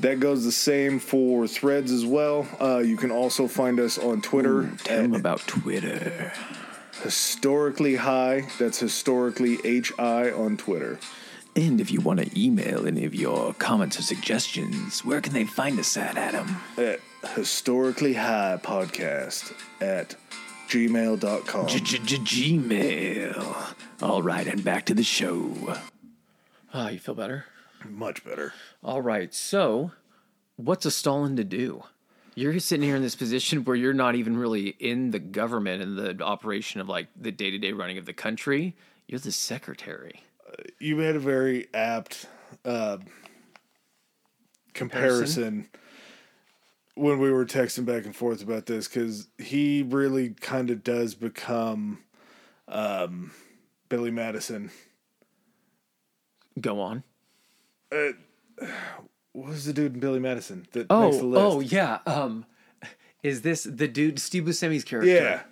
That 0.00 0.20
goes 0.20 0.44
the 0.44 0.52
same 0.52 0.98
for 0.98 1.46
threads 1.48 1.90
as 1.90 2.04
well. 2.04 2.46
Uh, 2.60 2.78
you 2.78 2.96
can 2.98 3.10
also 3.10 3.48
find 3.48 3.80
us 3.80 3.96
on 3.96 4.20
Twitter 4.20 4.68
Tell 4.84 5.02
them 5.02 5.14
about 5.14 5.40
Twitter. 5.46 6.32
historically 7.02 7.96
high. 7.96 8.46
That's 8.58 8.78
historically 8.78 9.58
H 9.64 9.92
I 9.98 10.30
on 10.30 10.56
Twitter. 10.58 10.98
And 11.54 11.80
if 11.80 11.90
you 11.90 12.00
want 12.02 12.20
to 12.20 12.38
email 12.38 12.86
any 12.86 13.06
of 13.06 13.14
your 13.14 13.54
comments 13.54 13.98
or 13.98 14.02
suggestions, 14.02 15.02
where 15.06 15.22
can 15.22 15.32
they 15.32 15.44
find 15.44 15.78
us 15.78 15.96
at, 15.96 16.18
Adam? 16.18 16.56
At 16.76 17.00
historically 17.34 18.12
high 18.12 18.58
podcast 18.62 19.54
at 19.80 20.16
gmail.com. 20.68 21.66
Gmail. 21.66 23.74
All 24.02 24.22
right, 24.22 24.46
and 24.46 24.62
back 24.62 24.84
to 24.86 24.94
the 24.94 25.02
show. 25.02 25.76
Ah, 26.74 26.88
you 26.88 26.98
feel 26.98 27.14
better? 27.14 27.46
Much 27.88 28.24
better. 28.24 28.52
All 28.82 29.00
right. 29.00 29.32
So, 29.32 29.92
what's 30.56 30.84
a 30.84 30.90
Stalin 30.90 31.36
to 31.36 31.44
do? 31.44 31.84
You're 32.34 32.58
sitting 32.60 32.84
here 32.84 32.96
in 32.96 33.02
this 33.02 33.14
position 33.14 33.64
where 33.64 33.76
you're 33.76 33.94
not 33.94 34.14
even 34.14 34.36
really 34.36 34.68
in 34.68 35.10
the 35.10 35.18
government 35.18 35.82
and 35.82 35.96
the 35.96 36.22
operation 36.22 36.82
of 36.82 36.88
like 36.88 37.06
the 37.18 37.32
day 37.32 37.50
to 37.50 37.58
day 37.58 37.72
running 37.72 37.96
of 37.96 38.04
the 38.04 38.12
country. 38.12 38.76
You're 39.06 39.20
the 39.20 39.32
secretary. 39.32 40.22
You 40.78 40.96
made 40.96 41.16
a 41.16 41.20
very 41.20 41.68
apt 41.72 42.26
uh, 42.64 42.98
comparison 44.74 45.68
when 46.96 47.18
we 47.20 47.30
were 47.30 47.44
texting 47.46 47.84
back 47.84 48.04
and 48.04 48.16
forth 48.16 48.42
about 48.42 48.66
this 48.66 48.88
because 48.88 49.28
he 49.38 49.82
really 49.88 50.30
kind 50.30 50.70
of 50.70 50.82
does 50.82 51.14
become 51.14 51.98
um, 52.66 53.30
Billy 53.88 54.10
Madison. 54.10 54.70
Go 56.60 56.80
on. 56.80 57.02
what 57.90 59.48
was 59.48 59.66
the 59.66 59.72
dude 59.72 59.94
in 59.94 60.00
Billy 60.00 60.18
Madison 60.20 60.66
that 60.72 60.86
Oh, 60.90 61.02
makes 61.02 61.18
the 61.18 61.26
list? 61.26 61.42
oh 61.42 61.60
yeah. 61.60 61.98
Um, 62.06 62.46
is 63.22 63.42
this 63.42 63.64
the 63.64 63.88
dude 63.88 64.18
Steve 64.18 64.44
Buscemi's 64.44 64.84
character? 64.84 65.10
yeah. 65.12 65.42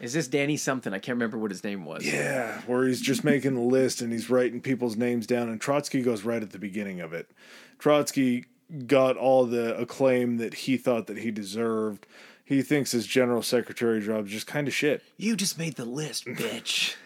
Is 0.00 0.14
this 0.14 0.28
Danny 0.28 0.56
something? 0.56 0.94
I 0.94 0.98
can't 0.98 1.16
remember 1.16 1.36
what 1.36 1.50
his 1.50 1.62
name 1.62 1.84
was. 1.84 2.06
Yeah, 2.06 2.62
where 2.62 2.86
he's 2.86 3.02
just 3.02 3.22
making 3.22 3.54
the 3.54 3.60
list 3.60 4.00
and 4.00 4.10
he's 4.10 4.30
writing 4.30 4.62
people's 4.62 4.96
names 4.96 5.26
down, 5.26 5.50
and 5.50 5.60
Trotsky 5.60 6.00
goes 6.00 6.24
right 6.24 6.42
at 6.42 6.50
the 6.52 6.58
beginning 6.58 7.00
of 7.00 7.12
it. 7.12 7.30
Trotsky 7.78 8.46
got 8.86 9.16
all 9.16 9.46
the 9.46 9.76
acclaim 9.78 10.38
that 10.38 10.54
he 10.54 10.76
thought 10.76 11.06
that 11.06 11.18
he 11.18 11.30
deserved. 11.30 12.06
He 12.44 12.62
thinks 12.62 12.92
his 12.92 13.06
general 13.06 13.42
secretary 13.42 14.00
job 14.00 14.26
is 14.26 14.32
just 14.32 14.46
kind 14.46 14.66
of 14.66 14.74
shit. 14.74 15.02
You 15.16 15.36
just 15.36 15.58
made 15.58 15.76
the 15.76 15.84
list, 15.84 16.26
bitch. 16.26 16.96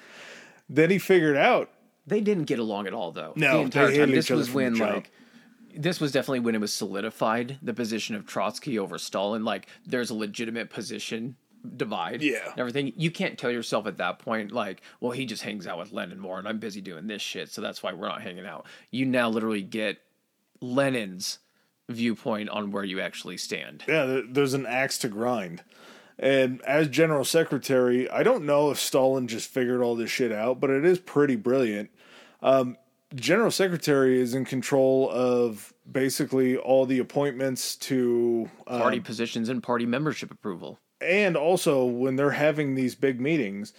Then 0.67 0.89
he 0.89 0.99
figured 0.99 1.37
out 1.37 1.69
they 2.07 2.23
didn't 2.23 2.45
get 2.45 2.59
along 2.59 2.87
at 2.87 2.95
all, 2.95 3.13
though. 3.13 3.35
No, 3.37 3.59
the 3.59 3.65
entire 3.65 3.91
they 3.91 3.99
time. 3.99 4.11
This 4.13 4.31
was 4.31 4.51
when 4.51 4.77
like. 4.77 5.11
This 5.77 6.01
was 6.01 6.13
definitely 6.13 6.41
when 6.41 6.55
it 6.55 6.61
was 6.61 6.73
solidified 6.73 7.59
the 7.61 7.75
position 7.75 8.15
of 8.15 8.27
Trotsky 8.27 8.79
over 8.79 8.97
Stalin. 8.97 9.45
Like, 9.45 9.69
there's 9.85 10.09
a 10.09 10.15
legitimate 10.15 10.71
position 10.71 11.37
divide. 11.77 12.23
Yeah. 12.23 12.51
and 12.51 12.61
everything. 12.61 12.93
You 12.97 13.11
can't 13.11 13.37
tell 13.37 13.51
yourself 13.51 13.87
at 13.87 13.97
that 13.97 14.21
point, 14.21 14.53
like, 14.53 14.83
well, 15.01 15.11
he 15.11 15.27
just 15.27 15.43
hangs 15.43 15.67
out 15.67 15.79
with 15.79 15.93
Lenin 15.93 16.21
more, 16.21 16.39
and 16.39 16.47
I'm 16.47 16.59
busy 16.59 16.81
doing 16.81 17.09
this 17.09 17.23
shit, 17.23 17.51
so 17.51 17.61
that's 17.61 17.83
why 17.83 17.93
we're 17.93 18.07
not 18.07 18.23
hanging 18.23 18.47
out. 18.47 18.67
You 18.91 19.05
now 19.07 19.29
literally 19.29 19.63
get 19.63 19.99
Lenin's 20.61 21.39
viewpoint 21.89 22.49
on 22.49 22.71
where 22.71 22.85
you 22.85 23.01
actually 23.01 23.37
stand. 23.37 23.85
yeah, 23.87 24.21
there's 24.29 24.55
an 24.55 24.67
axe 24.67 24.99
to 24.99 25.09
grind. 25.09 25.63
And 26.19 26.63
as 26.63 26.89
general 26.89 27.25
secretary, 27.25 28.09
I 28.09 28.23
don't 28.23 28.45
know 28.47 28.71
if 28.71 28.79
Stalin 28.79 29.27
just 29.27 29.51
figured 29.51 29.83
all 29.83 29.97
this 29.97 30.11
shit 30.11 30.31
out, 30.31 30.61
but 30.61 30.71
it 30.71 30.85
is 30.85 30.99
pretty 31.01 31.35
brilliant. 31.37 31.91
Um, 32.41 32.77
general 33.15 33.51
secretary 33.51 34.21
is 34.21 34.33
in 34.35 34.45
control 34.45 35.11
of 35.11 35.73
basically 35.91 36.57
all 36.57 36.87
the 36.87 37.01
appointments 37.01 37.75
to 37.77 38.49
uh, 38.67 38.79
Party 38.79 39.01
positions 39.01 39.49
and 39.49 39.63
party 39.63 39.87
membership 39.87 40.31
approval. 40.31 40.79
and 41.01 41.37
also 41.37 41.85
when 41.85 42.17
they're 42.17 42.31
having 42.31 42.75
these 42.77 42.95
big 42.95 43.21
meetings, 43.21 43.73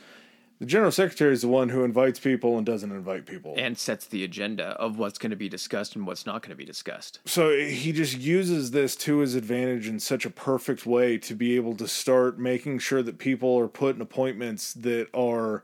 the 0.60 0.66
general 0.66 0.92
secretary 0.92 1.34
is 1.34 1.42
the 1.42 1.48
one 1.48 1.70
who 1.70 1.84
invites 1.84 2.20
people 2.20 2.58
and 2.58 2.66
doesn't 2.66 2.92
invite 2.92 3.26
people. 3.26 3.54
and 3.58 3.78
sets 3.78 4.06
the 4.08 4.24
agenda 4.24 4.68
of 4.80 4.98
what's 4.98 5.18
going 5.18 5.30
to 5.32 5.36
be 5.36 5.50
discussed 5.50 5.96
and 5.96 6.08
what's 6.08 6.26
not 6.26 6.42
going 6.42 6.50
to 6.52 6.56
be 6.56 6.66
discussed. 6.66 7.20
so 7.26 7.56
he 7.58 7.92
just 7.92 8.18
uses 8.18 8.72
this 8.72 8.96
to 8.96 9.18
his 9.20 9.36
advantage 9.36 9.88
in 9.88 10.00
such 10.00 10.26
a 10.26 10.30
perfect 10.30 10.86
way 10.86 11.18
to 11.18 11.34
be 11.36 11.56
able 11.56 11.76
to 11.76 11.88
start 11.88 12.40
making 12.40 12.80
sure 12.80 13.04
that 13.04 13.18
people 13.18 13.58
are 13.60 13.68
put 13.68 13.96
in 13.96 14.02
appointments 14.02 14.74
that 14.74 15.08
are 15.14 15.64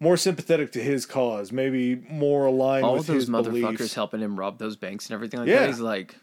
more 0.00 0.16
sympathetic 0.16 0.72
to 0.72 0.82
his 0.82 1.06
cause, 1.06 1.52
maybe 1.52 1.94
more 2.10 2.46
aligned 2.46 2.84
All 2.84 2.94
with 2.96 3.06
those 3.06 3.14
his 3.22 3.30
motherfuckers 3.30 3.76
beliefs. 3.76 3.94
helping 3.94 4.18
him 4.20 4.36
rob 4.36 4.58
those 4.58 4.74
banks 4.74 5.06
and 5.08 5.14
everything 5.14 5.38
like 5.38 5.48
Yeah. 5.48 5.60
that. 5.60 5.68
He's 5.68 5.78
like, 5.78 6.16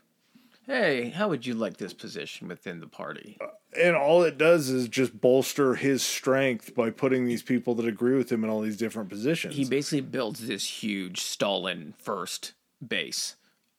"Hey, 0.69 1.09
how 1.09 1.29
would 1.29 1.47
you 1.47 1.55
like 1.55 1.77
this 1.77 1.93
position 1.93 2.47
within 2.47 2.79
the 2.79 2.87
party?" 2.87 3.39
And 3.75 3.95
all 3.95 4.21
it 4.23 4.37
does 4.37 4.69
is 4.69 4.87
just 4.87 5.19
bolster 5.19 5.73
his 5.75 6.03
strength 6.03 6.75
by 6.75 6.91
putting 6.91 7.25
these 7.25 7.41
people 7.41 7.73
that 7.75 7.87
agree 7.87 8.15
with 8.15 8.31
him 8.31 8.43
in 8.43 8.49
all 8.51 8.61
these 8.61 8.77
different 8.77 9.09
positions. 9.09 9.55
He 9.55 9.65
basically 9.65 10.01
builds 10.01 10.45
this 10.45 10.83
huge 10.83 11.21
Stalin 11.21 11.95
first 11.97 12.53
base 12.87 13.35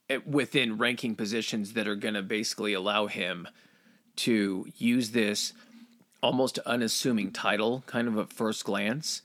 eh, 0.08 0.18
within 0.26 0.78
ranking 0.78 1.14
positions 1.14 1.74
that 1.74 1.86
are 1.86 1.94
going 1.94 2.14
to 2.14 2.22
basically 2.22 2.72
allow 2.72 3.06
him 3.06 3.46
to 4.16 4.66
use 4.76 5.12
this 5.12 5.52
almost 6.22 6.58
unassuming 6.60 7.30
title, 7.30 7.84
kind 7.86 8.08
of 8.08 8.18
at 8.18 8.32
first 8.32 8.64
glance, 8.64 9.22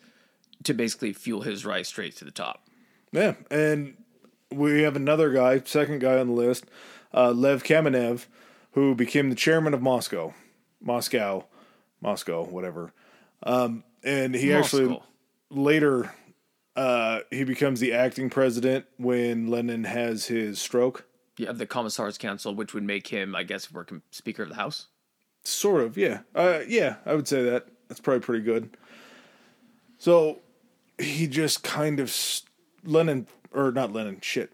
to 0.63 0.73
basically 0.73 1.13
fuel 1.13 1.41
his 1.41 1.65
rise 1.65 1.87
straight 1.87 2.15
to 2.17 2.25
the 2.25 2.31
top. 2.31 2.67
Yeah, 3.11 3.33
and 3.49 3.97
we 4.51 4.83
have 4.83 4.95
another 4.95 5.31
guy, 5.31 5.59
second 5.65 5.99
guy 5.99 6.17
on 6.17 6.27
the 6.27 6.33
list, 6.33 6.65
uh, 7.15 7.31
Lev 7.31 7.63
Kamenev, 7.63 8.25
who 8.73 8.93
became 8.93 9.29
the 9.29 9.35
chairman 9.35 9.73
of 9.73 9.81
Moscow, 9.81 10.33
Moscow, 10.81 11.45
Moscow, 12.01 12.43
whatever. 12.43 12.91
Um, 13.41 13.83
and 14.03 14.35
he 14.35 14.53
actually 14.53 14.99
later 15.49 16.11
uh, 16.75 17.21
he 17.31 17.43
becomes 17.43 17.79
the 17.79 17.93
acting 17.93 18.29
president 18.29 18.85
when 18.97 19.47
Lenin 19.47 19.85
has 19.85 20.25
his 20.25 20.59
stroke. 20.59 21.05
Yeah, 21.37 21.51
the 21.51 21.65
Commissars 21.65 22.17
Council, 22.17 22.53
which 22.53 22.73
would 22.73 22.83
make 22.83 23.07
him, 23.07 23.35
I 23.35 23.43
guess, 23.43 23.71
work 23.71 23.93
Speaker 24.11 24.43
of 24.43 24.49
the 24.49 24.55
House. 24.55 24.87
Sort 25.43 25.81
of, 25.81 25.97
yeah. 25.97 26.19
Uh, 26.33 26.59
yeah, 26.67 26.95
I 27.05 27.13
would 27.13 27.27
say 27.27 27.43
that. 27.43 27.67
That's 27.87 27.99
probably 27.99 28.21
pretty 28.21 28.43
good. 28.43 28.77
So 29.97 30.39
he 30.97 31.27
just 31.27 31.63
kind 31.63 31.99
of 31.99 32.13
Lenin 32.83 33.27
or 33.51 33.71
not 33.71 33.93
Lenin, 33.93 34.19
shit. 34.21 34.53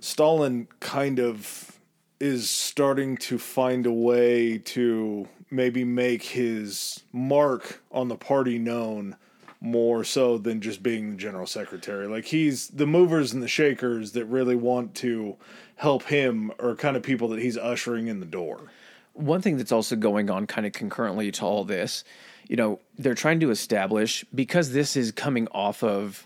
Stalin 0.00 0.66
kind 0.80 1.18
of 1.18 1.78
is 2.24 2.48
starting 2.48 3.18
to 3.18 3.38
find 3.38 3.84
a 3.84 3.92
way 3.92 4.56
to 4.56 5.28
maybe 5.50 5.84
make 5.84 6.22
his 6.22 7.02
mark 7.12 7.82
on 7.92 8.08
the 8.08 8.16
party 8.16 8.58
known 8.58 9.14
more 9.60 10.02
so 10.04 10.38
than 10.38 10.58
just 10.62 10.82
being 10.82 11.10
the 11.10 11.16
general 11.18 11.46
secretary. 11.46 12.06
Like 12.06 12.24
he's 12.24 12.68
the 12.68 12.86
movers 12.86 13.34
and 13.34 13.42
the 13.42 13.48
shakers 13.48 14.12
that 14.12 14.24
really 14.24 14.56
want 14.56 14.94
to 14.96 15.36
help 15.76 16.04
him 16.04 16.50
are 16.58 16.74
kind 16.74 16.96
of 16.96 17.02
people 17.02 17.28
that 17.28 17.40
he's 17.40 17.58
ushering 17.58 18.06
in 18.06 18.20
the 18.20 18.26
door. 18.26 18.72
One 19.12 19.42
thing 19.42 19.58
that's 19.58 19.72
also 19.72 19.94
going 19.94 20.30
on 20.30 20.46
kind 20.46 20.66
of 20.66 20.72
concurrently 20.72 21.30
to 21.30 21.44
all 21.44 21.62
this, 21.64 22.04
you 22.48 22.56
know, 22.56 22.80
they're 22.98 23.14
trying 23.14 23.40
to 23.40 23.50
establish 23.50 24.24
because 24.34 24.72
this 24.72 24.96
is 24.96 25.12
coming 25.12 25.46
off 25.48 25.82
of 25.82 26.24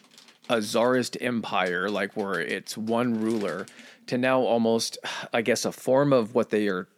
a 0.48 0.62
czarist 0.62 1.16
empire, 1.20 1.90
like 1.90 2.16
where 2.16 2.40
it's 2.40 2.78
one 2.78 3.20
ruler, 3.20 3.66
to 4.08 4.18
now 4.18 4.40
almost, 4.40 4.98
I 5.32 5.42
guess, 5.42 5.64
a 5.64 5.72
form 5.72 6.12
of 6.12 6.34
what 6.34 6.50
they 6.50 6.68
are 6.68 6.88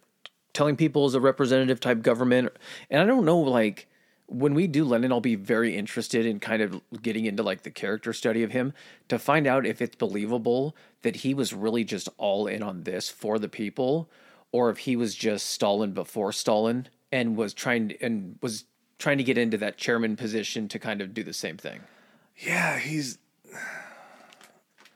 telling 0.53 0.75
people 0.75 1.05
is 1.05 1.13
a 1.13 1.21
representative 1.21 1.79
type 1.79 2.01
government. 2.01 2.51
And 2.89 3.01
I 3.01 3.05
don't 3.05 3.25
know, 3.25 3.39
like, 3.39 3.87
when 4.27 4.53
we 4.53 4.65
do 4.65 4.85
Lenin, 4.85 5.11
I'll 5.11 5.19
be 5.19 5.35
very 5.35 5.75
interested 5.75 6.25
in 6.25 6.39
kind 6.39 6.61
of 6.61 6.81
getting 7.01 7.25
into 7.25 7.43
like 7.43 7.63
the 7.63 7.69
character 7.69 8.13
study 8.13 8.43
of 8.43 8.51
him 8.51 8.73
to 9.09 9.19
find 9.19 9.45
out 9.45 9.65
if 9.65 9.81
it's 9.81 9.97
believable 9.97 10.73
that 11.01 11.17
he 11.17 11.33
was 11.33 11.53
really 11.53 11.83
just 11.83 12.07
all 12.17 12.47
in 12.47 12.63
on 12.63 12.83
this 12.83 13.09
for 13.09 13.37
the 13.37 13.49
people, 13.49 14.09
or 14.53 14.69
if 14.69 14.79
he 14.79 14.95
was 14.95 15.15
just 15.15 15.49
Stalin 15.49 15.91
before 15.91 16.31
Stalin 16.31 16.87
and 17.11 17.35
was 17.35 17.53
trying 17.53 17.93
and 17.99 18.37
was 18.41 18.63
trying 18.99 19.17
to 19.17 19.23
get 19.23 19.37
into 19.37 19.57
that 19.57 19.77
chairman 19.77 20.15
position 20.15 20.69
to 20.69 20.79
kind 20.79 21.01
of 21.01 21.13
do 21.13 21.23
the 21.23 21.33
same 21.33 21.57
thing. 21.57 21.81
Yeah, 22.37 22.79
he's. 22.79 23.17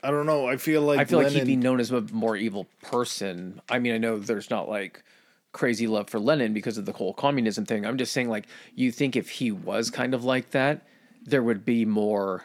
I 0.06 0.12
don't 0.12 0.28
know. 0.28 0.48
I 0.48 0.58
feel 0.58 0.82
like 0.84 1.00
I 1.00 1.06
feel 1.06 1.20
like 1.20 1.32
he'd 1.32 1.46
be 1.46 1.56
known 1.56 1.80
as 1.80 1.92
a 1.92 2.02
more 2.02 2.38
evil 2.38 2.68
person. 2.84 3.60
I 3.68 3.80
mean, 3.80 3.94
I 3.94 3.98
know 3.98 4.20
there's 4.20 4.52
not 4.52 4.70
like 4.70 5.04
crazy 5.52 5.88
love 5.88 6.10
for 6.10 6.20
Lenin 6.20 6.54
because 6.54 6.78
of 6.78 6.86
the 6.86 6.92
whole 6.92 7.14
communism 7.14 7.66
thing. 7.66 7.86
I'm 7.86 7.98
just 7.98 8.12
saying, 8.12 8.30
like, 8.30 8.46
you 8.76 8.92
think 8.92 9.16
if 9.16 9.30
he 9.30 9.52
was 9.52 9.90
kind 9.90 10.14
of 10.14 10.24
like 10.24 10.52
that, 10.52 10.86
there 11.24 11.42
would 11.42 11.66
be 11.66 11.86
more. 11.86 12.44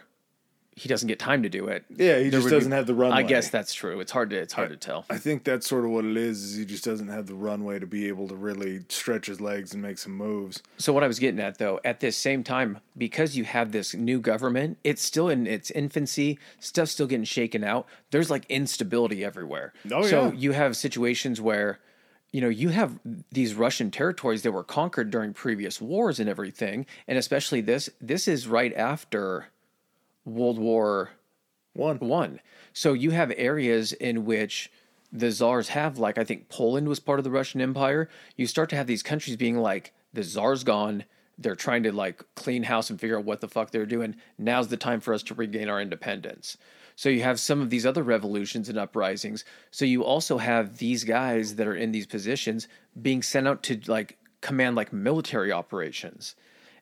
He 0.80 0.88
doesn't 0.88 1.08
get 1.08 1.18
time 1.18 1.42
to 1.42 1.50
do 1.50 1.68
it. 1.68 1.84
Yeah, 1.90 2.18
he 2.20 2.30
There 2.30 2.40
just 2.40 2.48
doesn't 2.48 2.72
have 2.72 2.86
the 2.86 2.94
runway. 2.94 3.18
I 3.18 3.22
guess 3.22 3.50
that's 3.50 3.74
true. 3.74 4.00
It's 4.00 4.10
hard 4.10 4.30
to 4.30 4.36
it's 4.36 4.54
hard 4.54 4.70
to 4.70 4.78
tell. 4.78 5.04
I 5.10 5.18
think 5.18 5.44
that's 5.44 5.68
sort 5.68 5.84
of 5.84 5.90
what 5.90 6.06
it 6.06 6.16
is. 6.16 6.42
Is 6.42 6.56
he 6.56 6.64
just 6.64 6.84
doesn't 6.84 7.08
have 7.08 7.26
the 7.26 7.34
runway 7.34 7.78
to 7.78 7.86
be 7.86 8.08
able 8.08 8.26
to 8.28 8.34
really 8.34 8.80
stretch 8.88 9.26
his 9.26 9.42
legs 9.42 9.74
and 9.74 9.82
make 9.82 9.98
some 9.98 10.12
moves. 10.12 10.62
So 10.78 10.94
what 10.94 11.04
I 11.04 11.06
was 11.06 11.18
getting 11.18 11.38
at 11.38 11.58
though, 11.58 11.80
at 11.84 12.00
this 12.00 12.16
same 12.16 12.42
time, 12.42 12.78
because 12.96 13.36
you 13.36 13.44
have 13.44 13.72
this 13.72 13.92
new 13.92 14.20
government, 14.20 14.78
it's 14.82 15.02
still 15.02 15.28
in 15.28 15.46
its 15.46 15.70
infancy, 15.70 16.38
stuff's 16.60 16.92
still 16.92 17.06
getting 17.06 17.24
shaken 17.24 17.62
out. 17.62 17.86
There's 18.10 18.30
like 18.30 18.46
instability 18.48 19.22
everywhere. 19.22 19.74
Oh, 19.92 20.06
so 20.06 20.28
yeah. 20.28 20.32
you 20.32 20.52
have 20.52 20.78
situations 20.78 21.42
where 21.42 21.78
you 22.32 22.40
know, 22.40 22.48
you 22.48 22.68
have 22.70 22.98
these 23.30 23.54
Russian 23.54 23.90
territories 23.90 24.42
that 24.42 24.52
were 24.52 24.64
conquered 24.64 25.10
during 25.10 25.34
previous 25.34 25.80
wars 25.80 26.20
and 26.20 26.28
everything, 26.28 26.86
and 27.06 27.18
especially 27.18 27.60
this 27.60 27.90
this 28.00 28.28
is 28.28 28.46
right 28.46 28.72
after 28.74 29.48
World 30.24 30.58
War 30.58 31.10
One. 31.72 31.98
one. 31.98 32.40
So 32.72 32.92
you 32.92 33.10
have 33.10 33.32
areas 33.36 33.92
in 33.92 34.24
which 34.24 34.70
the 35.12 35.30
czars 35.30 35.68
have, 35.68 35.98
like 35.98 36.18
I 36.18 36.24
think 36.24 36.48
Poland 36.48 36.88
was 36.88 37.00
part 37.00 37.18
of 37.18 37.24
the 37.24 37.30
Russian 37.30 37.60
Empire. 37.60 38.08
You 38.36 38.46
start 38.46 38.70
to 38.70 38.76
have 38.76 38.86
these 38.86 39.02
countries 39.02 39.36
being 39.36 39.58
like, 39.58 39.92
the 40.12 40.22
czar's 40.22 40.64
gone. 40.64 41.04
They're 41.38 41.56
trying 41.56 41.82
to 41.84 41.92
like 41.92 42.22
clean 42.34 42.64
house 42.64 42.90
and 42.90 43.00
figure 43.00 43.18
out 43.18 43.24
what 43.24 43.40
the 43.40 43.48
fuck 43.48 43.70
they're 43.70 43.86
doing. 43.86 44.16
Now's 44.38 44.68
the 44.68 44.76
time 44.76 45.00
for 45.00 45.14
us 45.14 45.22
to 45.24 45.34
regain 45.34 45.68
our 45.68 45.80
independence. 45.80 46.58
So 46.96 47.08
you 47.08 47.22
have 47.22 47.40
some 47.40 47.62
of 47.62 47.70
these 47.70 47.86
other 47.86 48.02
revolutions 48.02 48.68
and 48.68 48.78
uprisings. 48.78 49.44
So 49.70 49.84
you 49.84 50.04
also 50.04 50.38
have 50.38 50.78
these 50.78 51.04
guys 51.04 51.54
that 51.54 51.66
are 51.66 51.74
in 51.74 51.92
these 51.92 52.06
positions 52.06 52.68
being 53.00 53.22
sent 53.22 53.48
out 53.48 53.62
to 53.64 53.80
like 53.86 54.18
command 54.42 54.76
like 54.76 54.92
military 54.92 55.50
operations 55.50 56.34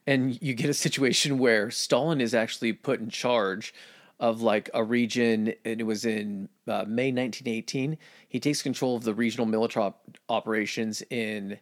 and 0.08 0.40
you 0.40 0.54
get 0.54 0.70
a 0.70 0.74
situation 0.74 1.38
where 1.38 1.70
Stalin 1.70 2.22
is 2.22 2.34
actually 2.34 2.72
put 2.72 2.98
in 2.98 3.10
charge 3.10 3.74
of 4.18 4.40
like 4.40 4.70
a 4.72 4.82
region, 4.82 5.52
and 5.66 5.80
it 5.80 5.84
was 5.84 6.06
in 6.06 6.48
uh, 6.66 6.84
May 6.88 7.12
1918. 7.12 7.98
He 8.26 8.40
takes 8.40 8.62
control 8.62 8.96
of 8.96 9.04
the 9.04 9.12
regional 9.12 9.44
military 9.44 9.84
op- 9.84 10.16
operations 10.30 11.02
in 11.10 11.58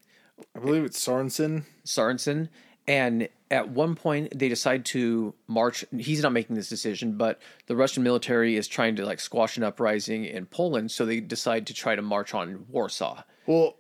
I 0.55 0.61
believe 0.61 0.85
it's 0.85 1.05
Tsaritsyn. 1.05 1.65
Tsaritsyn, 1.85 2.49
And 2.87 3.29
at 3.51 3.71
one 3.71 3.97
point, 3.97 4.39
they 4.39 4.49
decide 4.49 4.85
to 4.87 5.35
march. 5.49 5.85
He's 5.97 6.23
not 6.23 6.33
making 6.33 6.55
this 6.55 6.69
decision, 6.69 7.17
but 7.17 7.41
the 7.67 7.75
Russian 7.75 8.05
military 8.05 8.57
is 8.57 8.69
trying 8.69 8.95
to 8.97 9.05
like 9.07 9.19
squash 9.19 9.57
an 9.57 9.65
uprising 9.65 10.25
in 10.25 10.47
Poland. 10.47 10.93
So 10.93 11.05
they 11.05 11.19
decide 11.21 11.67
to 11.67 11.75
try 11.75 11.97
to 11.97 12.03
march 12.03 12.33
on 12.33 12.67
Warsaw. 12.69 13.23
Well, 13.47 13.77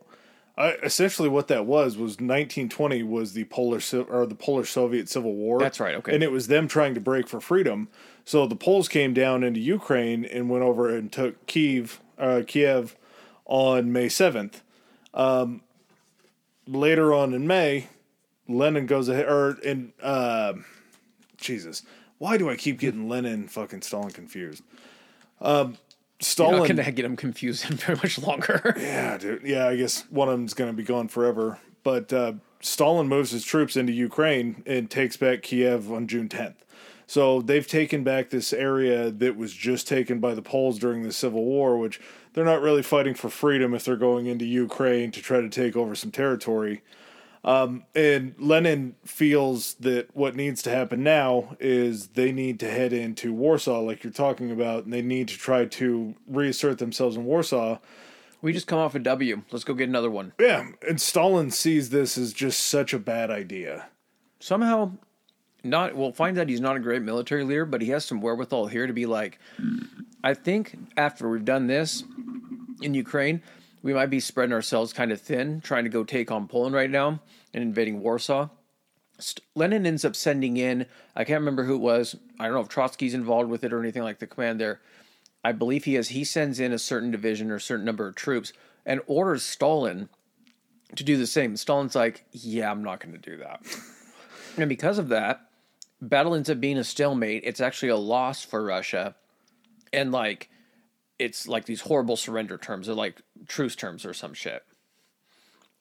I, 0.58 0.72
essentially, 0.82 1.28
what 1.28 1.48
that 1.48 1.66
was 1.66 1.96
was 1.96 2.12
1920 2.12 3.02
was 3.02 3.34
the 3.34 3.44
Polish 3.44 3.92
or 3.92 4.26
the 4.26 4.34
Polish 4.34 4.70
Soviet 4.70 5.08
Civil 5.08 5.34
War. 5.34 5.58
That's 5.58 5.80
right. 5.80 5.94
Okay, 5.96 6.14
and 6.14 6.22
it 6.22 6.32
was 6.32 6.46
them 6.46 6.66
trying 6.66 6.94
to 6.94 7.00
break 7.00 7.28
for 7.28 7.40
freedom. 7.40 7.88
So 8.24 8.46
the 8.46 8.56
Poles 8.56 8.88
came 8.88 9.14
down 9.14 9.44
into 9.44 9.60
Ukraine 9.60 10.24
and 10.24 10.48
went 10.48 10.64
over 10.64 10.88
and 10.88 11.12
took 11.12 11.46
Kiev, 11.46 12.00
uh, 12.18 12.42
Kiev, 12.46 12.96
on 13.44 13.92
May 13.92 14.06
7th. 14.06 14.62
Um, 15.14 15.62
later 16.66 17.14
on 17.14 17.34
in 17.34 17.46
May, 17.46 17.88
Lenin 18.48 18.86
goes 18.86 19.08
ahead, 19.08 19.26
or 19.26 19.58
in 19.60 19.92
uh, 20.02 20.54
Jesus, 21.36 21.82
why 22.18 22.36
do 22.36 22.50
I 22.50 22.56
keep 22.56 22.78
getting 22.80 23.08
Lenin 23.08 23.46
fucking 23.46 23.82
Stalin 23.82 24.10
confused? 24.10 24.62
Um, 25.40 25.76
Stalin 26.20 26.52
You're 26.52 26.60
not 26.60 26.68
gonna 26.68 26.92
get 26.92 27.04
him 27.04 27.16
confused 27.16 27.64
very 27.66 27.96
much 27.96 28.18
longer. 28.18 28.74
yeah, 28.78 29.18
dude. 29.18 29.42
Yeah, 29.44 29.68
I 29.68 29.76
guess 29.76 30.04
one 30.10 30.28
of 30.28 30.32
them's 30.32 30.54
gonna 30.54 30.72
be 30.72 30.82
gone 30.82 31.08
forever. 31.08 31.58
But 31.82 32.12
uh, 32.12 32.34
Stalin 32.60 33.08
moves 33.08 33.30
his 33.30 33.44
troops 33.44 33.76
into 33.76 33.92
Ukraine 33.92 34.62
and 34.66 34.90
takes 34.90 35.16
back 35.16 35.42
Kiev 35.42 35.92
on 35.92 36.08
June 36.08 36.28
10th. 36.28 36.56
So 37.06 37.40
they've 37.40 37.66
taken 37.66 38.02
back 38.02 38.30
this 38.30 38.52
area 38.52 39.10
that 39.12 39.36
was 39.36 39.52
just 39.52 39.86
taken 39.86 40.18
by 40.18 40.34
the 40.34 40.42
Poles 40.42 40.78
during 40.78 41.04
the 41.04 41.12
Civil 41.12 41.44
War, 41.44 41.78
which 41.78 42.00
they're 42.32 42.44
not 42.44 42.60
really 42.60 42.82
fighting 42.82 43.14
for 43.14 43.30
freedom 43.30 43.72
if 43.72 43.84
they're 43.84 43.96
going 43.96 44.26
into 44.26 44.44
Ukraine 44.44 45.12
to 45.12 45.22
try 45.22 45.40
to 45.40 45.48
take 45.48 45.76
over 45.76 45.94
some 45.94 46.10
territory. 46.10 46.82
Um, 47.46 47.84
and 47.94 48.34
Lenin 48.38 48.96
feels 49.04 49.74
that 49.74 50.14
what 50.16 50.34
needs 50.34 50.62
to 50.62 50.70
happen 50.70 51.04
now 51.04 51.56
is 51.60 52.08
they 52.08 52.32
need 52.32 52.58
to 52.60 52.68
head 52.68 52.92
into 52.92 53.32
Warsaw, 53.32 53.80
like 53.80 54.02
you're 54.02 54.12
talking 54.12 54.50
about, 54.50 54.84
and 54.84 54.92
they 54.92 55.00
need 55.00 55.28
to 55.28 55.38
try 55.38 55.64
to 55.64 56.16
reassert 56.26 56.78
themselves 56.78 57.16
in 57.16 57.24
Warsaw. 57.24 57.78
We 58.42 58.52
just 58.52 58.66
come 58.66 58.80
off 58.80 58.96
a 58.96 58.98
W. 58.98 59.42
Let's 59.52 59.64
go 59.64 59.74
get 59.74 59.88
another 59.88 60.10
one. 60.10 60.32
Yeah, 60.40 60.70
and 60.86 61.00
Stalin 61.00 61.52
sees 61.52 61.90
this 61.90 62.18
as 62.18 62.32
just 62.32 62.64
such 62.64 62.92
a 62.92 62.98
bad 62.98 63.30
idea. 63.30 63.86
Somehow, 64.40 64.92
not 65.62 65.94
we'll 65.94 66.12
find 66.12 66.36
that 66.36 66.48
he's 66.48 66.60
not 66.60 66.76
a 66.76 66.80
great 66.80 67.02
military 67.02 67.44
leader, 67.44 67.64
but 67.64 67.80
he 67.80 67.90
has 67.90 68.04
some 68.04 68.20
wherewithal 68.20 68.66
here 68.66 68.88
to 68.88 68.92
be 68.92 69.06
like, 69.06 69.38
I 70.24 70.34
think 70.34 70.76
after 70.96 71.28
we've 71.28 71.44
done 71.44 71.68
this 71.68 72.02
in 72.82 72.92
Ukraine, 72.92 73.40
we 73.86 73.94
might 73.94 74.10
be 74.10 74.18
spreading 74.18 74.52
ourselves 74.52 74.92
kind 74.92 75.12
of 75.12 75.20
thin, 75.20 75.60
trying 75.60 75.84
to 75.84 75.90
go 75.90 76.02
take 76.02 76.32
on 76.32 76.48
Poland 76.48 76.74
right 76.74 76.90
now 76.90 77.20
and 77.54 77.62
invading 77.62 78.00
Warsaw. 78.00 78.48
Lenin 79.54 79.86
ends 79.86 80.04
up 80.04 80.16
sending 80.16 80.56
in, 80.56 80.86
I 81.14 81.22
can't 81.22 81.38
remember 81.38 81.62
who 81.62 81.76
it 81.76 81.80
was. 81.80 82.16
I 82.40 82.46
don't 82.46 82.54
know 82.54 82.60
if 82.62 82.68
Trotsky's 82.68 83.14
involved 83.14 83.48
with 83.48 83.62
it 83.62 83.72
or 83.72 83.78
anything 83.78 84.02
like 84.02 84.18
the 84.18 84.26
command 84.26 84.60
there. 84.60 84.80
I 85.44 85.52
believe 85.52 85.84
he 85.84 85.94
is. 85.94 86.08
He 86.08 86.24
sends 86.24 86.58
in 86.58 86.72
a 86.72 86.80
certain 86.80 87.12
division 87.12 87.48
or 87.48 87.54
a 87.54 87.60
certain 87.60 87.84
number 87.84 88.08
of 88.08 88.16
troops 88.16 88.52
and 88.84 89.02
orders 89.06 89.44
Stalin 89.44 90.08
to 90.96 91.04
do 91.04 91.16
the 91.16 91.24
same. 91.24 91.56
Stalin's 91.56 91.94
like, 91.94 92.24
yeah, 92.32 92.68
I'm 92.68 92.82
not 92.82 92.98
going 92.98 93.14
to 93.14 93.20
do 93.20 93.36
that. 93.36 93.64
and 94.56 94.68
because 94.68 94.98
of 94.98 95.10
that, 95.10 95.42
battle 96.02 96.34
ends 96.34 96.50
up 96.50 96.58
being 96.58 96.76
a 96.76 96.82
stalemate. 96.82 97.44
It's 97.44 97.60
actually 97.60 97.90
a 97.90 97.96
loss 97.96 98.44
for 98.44 98.64
Russia. 98.64 99.14
And 99.92 100.10
like, 100.10 100.50
it's 101.20 101.46
like 101.46 101.66
these 101.66 101.82
horrible 101.82 102.16
surrender 102.16 102.58
terms. 102.58 102.88
They're 102.88 102.96
like 102.96 103.22
truce 103.46 103.76
terms 103.76 104.04
or 104.04 104.14
some 104.14 104.34
shit. 104.34 104.64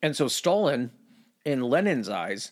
And 0.01 0.15
so 0.15 0.27
Stalin, 0.27 0.91
in 1.43 1.61
Lenin's 1.61 2.09
eyes, 2.09 2.51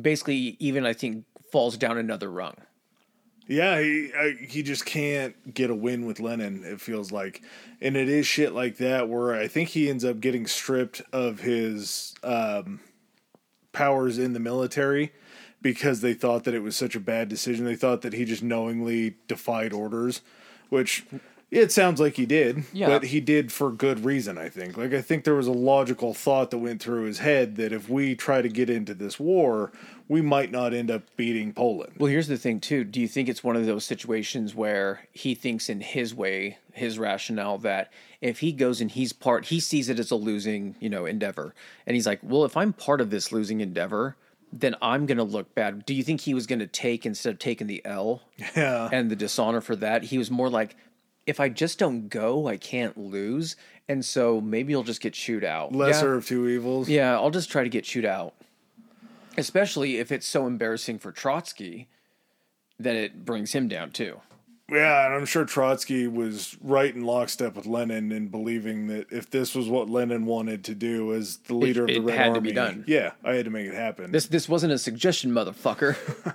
basically 0.00 0.56
even 0.58 0.86
I 0.86 0.92
think 0.92 1.24
falls 1.50 1.76
down 1.76 1.98
another 1.98 2.30
rung. 2.30 2.56
Yeah, 3.48 3.80
he 3.80 4.12
I, 4.16 4.34
he 4.40 4.62
just 4.62 4.84
can't 4.84 5.54
get 5.54 5.70
a 5.70 5.74
win 5.74 6.04
with 6.04 6.18
Lenin. 6.18 6.64
It 6.64 6.80
feels 6.80 7.12
like, 7.12 7.42
and 7.80 7.96
it 7.96 8.08
is 8.08 8.26
shit 8.26 8.52
like 8.52 8.78
that 8.78 9.08
where 9.08 9.34
I 9.34 9.46
think 9.46 9.70
he 9.70 9.88
ends 9.88 10.04
up 10.04 10.20
getting 10.20 10.46
stripped 10.46 11.02
of 11.12 11.40
his 11.40 12.14
um, 12.24 12.80
powers 13.72 14.18
in 14.18 14.32
the 14.32 14.40
military 14.40 15.12
because 15.62 16.00
they 16.00 16.14
thought 16.14 16.44
that 16.44 16.54
it 16.54 16.62
was 16.62 16.76
such 16.76 16.96
a 16.96 17.00
bad 17.00 17.28
decision. 17.28 17.64
They 17.64 17.76
thought 17.76 18.02
that 18.02 18.12
he 18.12 18.24
just 18.24 18.42
knowingly 18.42 19.16
defied 19.28 19.72
orders, 19.72 20.22
which 20.68 21.04
it 21.50 21.70
sounds 21.70 22.00
like 22.00 22.16
he 22.16 22.26
did, 22.26 22.64
yeah. 22.72 22.88
but 22.88 23.04
he 23.04 23.20
did 23.20 23.52
for 23.52 23.70
good 23.70 24.04
reason, 24.04 24.36
I 24.36 24.48
think. 24.48 24.76
Like, 24.76 24.92
I 24.92 25.00
think 25.00 25.24
there 25.24 25.34
was 25.34 25.46
a 25.46 25.52
logical 25.52 26.12
thought 26.12 26.50
that 26.50 26.58
went 26.58 26.82
through 26.82 27.04
his 27.04 27.18
head 27.18 27.54
that 27.56 27.72
if 27.72 27.88
we 27.88 28.16
try 28.16 28.42
to 28.42 28.48
get 28.48 28.68
into 28.68 28.94
this 28.94 29.20
war, 29.20 29.70
we 30.08 30.20
might 30.20 30.50
not 30.50 30.74
end 30.74 30.90
up 30.90 31.02
beating 31.16 31.52
Poland. 31.52 31.94
Well, 31.98 32.10
here's 32.10 32.26
the 32.26 32.36
thing, 32.36 32.58
too. 32.58 32.82
Do 32.82 33.00
you 33.00 33.06
think 33.06 33.28
it's 33.28 33.44
one 33.44 33.54
of 33.54 33.64
those 33.64 33.84
situations 33.84 34.56
where 34.56 35.06
he 35.12 35.36
thinks 35.36 35.68
in 35.68 35.80
his 35.80 36.12
way, 36.12 36.58
his 36.72 36.98
rationale, 36.98 37.58
that 37.58 37.92
if 38.20 38.40
he 38.40 38.50
goes 38.50 38.80
and 38.80 38.90
he's 38.90 39.12
part, 39.12 39.46
he 39.46 39.60
sees 39.60 39.88
it 39.88 40.00
as 40.00 40.10
a 40.10 40.16
losing, 40.16 40.74
you 40.80 40.88
know, 40.88 41.06
endeavor. 41.06 41.54
And 41.86 41.94
he's 41.94 42.06
like, 42.06 42.18
well, 42.22 42.44
if 42.44 42.56
I'm 42.56 42.72
part 42.72 43.00
of 43.00 43.10
this 43.10 43.30
losing 43.30 43.60
endeavor, 43.60 44.16
then 44.52 44.74
I'm 44.80 45.06
going 45.06 45.18
to 45.18 45.24
look 45.24 45.54
bad. 45.54 45.84
Do 45.86 45.94
you 45.94 46.02
think 46.02 46.22
he 46.22 46.34
was 46.34 46.46
going 46.46 46.60
to 46.60 46.66
take 46.66 47.04
instead 47.04 47.34
of 47.34 47.38
taking 47.38 47.66
the 47.66 47.84
L 47.84 48.22
yeah. 48.56 48.88
and 48.92 49.10
the 49.10 49.16
dishonor 49.16 49.60
for 49.60 49.76
that? 49.76 50.04
He 50.04 50.18
was 50.18 50.30
more 50.30 50.48
like, 50.48 50.76
if 51.26 51.40
I 51.40 51.48
just 51.48 51.78
don't 51.78 52.08
go, 52.08 52.46
I 52.46 52.56
can't 52.56 52.96
lose. 52.96 53.56
And 53.88 54.04
so 54.04 54.40
maybe 54.40 54.74
I'll 54.74 54.82
just 54.82 55.00
get 55.00 55.12
chewed 55.12 55.44
out. 55.44 55.72
Lesser 55.72 56.12
yeah. 56.12 56.18
of 56.18 56.26
two 56.26 56.48
evils. 56.48 56.88
Yeah, 56.88 57.14
I'll 57.14 57.30
just 57.30 57.50
try 57.50 57.62
to 57.62 57.68
get 57.68 57.84
chewed 57.84 58.04
out. 58.04 58.34
Especially 59.36 59.98
if 59.98 60.10
it's 60.10 60.26
so 60.26 60.46
embarrassing 60.46 60.98
for 60.98 61.12
Trotsky 61.12 61.88
that 62.78 62.96
it 62.96 63.24
brings 63.24 63.52
him 63.52 63.68
down 63.68 63.90
too. 63.90 64.20
Yeah, 64.70 65.06
and 65.06 65.14
I'm 65.14 65.26
sure 65.26 65.44
Trotsky 65.44 66.08
was 66.08 66.56
right 66.60 66.92
in 66.92 67.04
lockstep 67.04 67.54
with 67.54 67.66
Lenin 67.66 68.10
in 68.10 68.28
believing 68.28 68.88
that 68.88 69.12
if 69.12 69.30
this 69.30 69.54
was 69.54 69.68
what 69.68 69.88
Lenin 69.88 70.26
wanted 70.26 70.64
to 70.64 70.74
do 70.74 71.14
as 71.14 71.36
the 71.36 71.54
leader 71.54 71.86
it, 71.86 71.98
of 71.98 72.04
the 72.04 72.10
Red 72.10 72.18
had 72.18 72.28
Army, 72.28 72.34
to 72.34 72.40
be 72.40 72.52
done. 72.52 72.84
Yeah, 72.86 73.12
I 73.22 73.34
had 73.34 73.44
to 73.44 73.50
make 73.50 73.66
it 73.66 73.74
happen. 73.74 74.10
This 74.10 74.26
this 74.26 74.48
wasn't 74.48 74.72
a 74.72 74.78
suggestion, 74.78 75.30
motherfucker. 75.30 75.96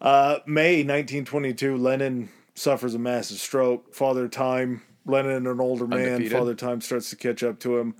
uh, 0.00 0.38
May 0.46 0.84
1922, 0.84 1.76
Lenin 1.76 2.28
suffers 2.60 2.94
a 2.94 2.98
massive 2.98 3.38
stroke. 3.38 3.94
Father 3.94 4.28
Time, 4.28 4.82
Lenin, 5.06 5.46
an 5.46 5.60
older 5.60 5.86
man, 5.86 6.14
Undefeated. 6.14 6.38
Father 6.38 6.54
Time 6.54 6.80
starts 6.80 7.10
to 7.10 7.16
catch 7.16 7.42
up 7.42 7.58
to 7.60 7.78
him, 7.78 7.94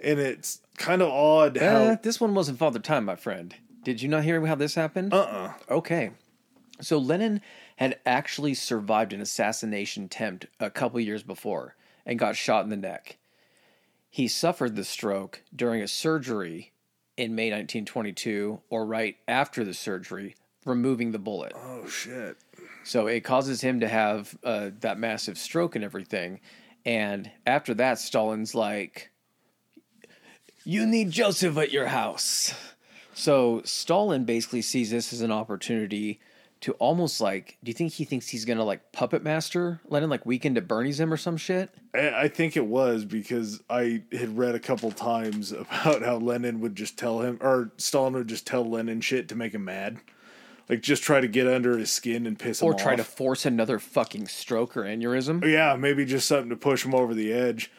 and 0.00 0.18
it's 0.18 0.60
kind 0.78 1.02
of 1.02 1.08
odd 1.08 1.56
how 1.56 1.66
uh, 1.66 1.96
this 2.02 2.20
one 2.20 2.34
wasn't 2.34 2.58
Father 2.58 2.78
Time, 2.78 3.04
my 3.04 3.16
friend. 3.16 3.54
Did 3.82 4.02
you 4.02 4.08
not 4.08 4.24
hear 4.24 4.44
how 4.46 4.54
this 4.54 4.74
happened? 4.74 5.12
Uh 5.12 5.20
uh-uh. 5.22 5.52
uh 5.68 5.74
Okay, 5.74 6.10
so 6.80 6.98
Lenin 6.98 7.40
had 7.76 7.98
actually 8.06 8.54
survived 8.54 9.12
an 9.12 9.20
assassination 9.20 10.04
attempt 10.04 10.46
a 10.60 10.70
couple 10.70 11.00
years 11.00 11.22
before 11.22 11.74
and 12.04 12.18
got 12.18 12.36
shot 12.36 12.64
in 12.64 12.70
the 12.70 12.76
neck. 12.76 13.18
He 14.08 14.28
suffered 14.28 14.76
the 14.76 14.84
stroke 14.84 15.42
during 15.54 15.82
a 15.82 15.88
surgery 15.88 16.72
in 17.16 17.34
May 17.34 17.46
1922, 17.46 18.60
or 18.70 18.86
right 18.86 19.16
after 19.26 19.64
the 19.64 19.74
surgery, 19.74 20.36
removing 20.64 21.12
the 21.12 21.18
bullet. 21.18 21.52
Oh 21.56 21.88
shit! 21.88 22.36
So 22.86 23.08
it 23.08 23.24
causes 23.24 23.60
him 23.60 23.80
to 23.80 23.88
have 23.88 24.38
uh, 24.44 24.70
that 24.80 24.96
massive 24.96 25.38
stroke 25.38 25.74
and 25.74 25.84
everything. 25.84 26.38
And 26.84 27.28
after 27.44 27.74
that, 27.74 27.98
Stalin's 27.98 28.54
like, 28.54 29.10
You 30.62 30.86
need 30.86 31.10
Joseph 31.10 31.56
at 31.58 31.72
your 31.72 31.88
house. 31.88 32.54
So 33.12 33.60
Stalin 33.64 34.24
basically 34.24 34.62
sees 34.62 34.92
this 34.92 35.12
as 35.12 35.20
an 35.20 35.32
opportunity 35.32 36.20
to 36.60 36.72
almost 36.74 37.20
like 37.20 37.58
do 37.62 37.70
you 37.70 37.74
think 37.74 37.92
he 37.92 38.04
thinks 38.04 38.28
he's 38.28 38.44
gonna 38.44 38.64
like 38.64 38.92
puppet 38.92 39.22
master 39.22 39.80
Lenin 39.88 40.08
like 40.08 40.24
weekend 40.24 40.56
at 40.56 40.66
Bernie's 40.66 41.00
him 41.00 41.12
or 41.12 41.16
some 41.16 41.36
shit? 41.36 41.70
I 41.92 42.28
think 42.28 42.56
it 42.56 42.66
was 42.66 43.04
because 43.04 43.60
I 43.68 44.02
had 44.12 44.38
read 44.38 44.54
a 44.54 44.60
couple 44.60 44.90
times 44.92 45.52
about 45.52 46.02
how 46.02 46.18
Lenin 46.18 46.60
would 46.60 46.76
just 46.76 46.96
tell 46.96 47.20
him 47.20 47.38
or 47.40 47.72
Stalin 47.78 48.14
would 48.14 48.28
just 48.28 48.46
tell 48.46 48.64
Lenin 48.64 49.00
shit 49.00 49.28
to 49.30 49.34
make 49.34 49.54
him 49.54 49.64
mad 49.64 49.98
like 50.68 50.82
just 50.82 51.02
try 51.02 51.20
to 51.20 51.28
get 51.28 51.46
under 51.46 51.78
his 51.78 51.90
skin 51.90 52.26
and 52.26 52.38
piss 52.38 52.62
or 52.62 52.70
him 52.70 52.74
off. 52.74 52.80
Or 52.80 52.82
try 52.82 52.96
to 52.96 53.04
force 53.04 53.46
another 53.46 53.78
fucking 53.78 54.28
stroke 54.28 54.76
or 54.76 54.82
aneurysm. 54.82 55.44
Yeah, 55.44 55.76
maybe 55.76 56.04
just 56.04 56.26
something 56.26 56.50
to 56.50 56.56
push 56.56 56.84
him 56.84 56.94
over 56.94 57.14
the 57.14 57.32
edge. 57.32 57.70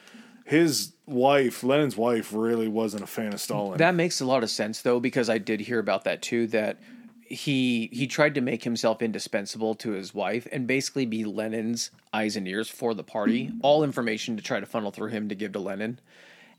His 0.45 0.93
wife, 1.05 1.63
Lenin's 1.63 1.97
wife, 1.97 2.31
really 2.33 2.69
wasn't 2.69 3.03
a 3.03 3.07
fan 3.07 3.33
of 3.33 3.41
Stalin. 3.41 3.77
That 3.77 3.95
makes 3.95 4.21
a 4.21 4.25
lot 4.25 4.43
of 4.43 4.49
sense 4.49 4.81
though, 4.81 4.99
because 4.99 5.29
I 5.29 5.37
did 5.37 5.59
hear 5.59 5.79
about 5.79 6.05
that 6.05 6.21
too. 6.21 6.47
That 6.47 6.79
he 7.21 7.89
he 7.91 8.07
tried 8.07 8.35
to 8.35 8.41
make 8.41 8.63
himself 8.63 9.01
indispensable 9.01 9.75
to 9.75 9.91
his 9.91 10.13
wife 10.13 10.47
and 10.51 10.65
basically 10.65 11.05
be 11.05 11.25
Lenin's 11.25 11.91
eyes 12.13 12.37
and 12.37 12.47
ears 12.47 12.69
for 12.69 12.93
the 12.93 13.03
party. 13.03 13.51
All 13.61 13.83
information 13.83 14.37
to 14.37 14.43
try 14.43 14.61
to 14.61 14.65
funnel 14.65 14.91
through 14.91 15.09
him 15.09 15.27
to 15.27 15.35
give 15.35 15.51
to 15.51 15.59
Lenin. 15.59 15.99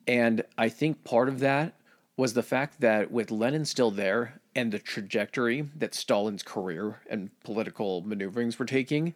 And 0.07 0.43
I 0.59 0.69
think 0.69 1.05
part 1.05 1.29
of 1.29 1.41
that 1.41 1.75
was 2.19 2.35
the 2.35 2.43
fact 2.43 2.81
that 2.81 3.11
with 3.11 3.31
Lenin 3.31 3.65
still 3.65 3.91
there 3.91 4.41
and 4.59 4.73
the 4.73 4.79
trajectory 4.79 5.63
that 5.77 5.95
Stalin's 5.95 6.43
career 6.43 7.01
and 7.09 7.31
political 7.43 8.03
maneuverings 8.03 8.59
were 8.59 8.65
taking, 8.65 9.15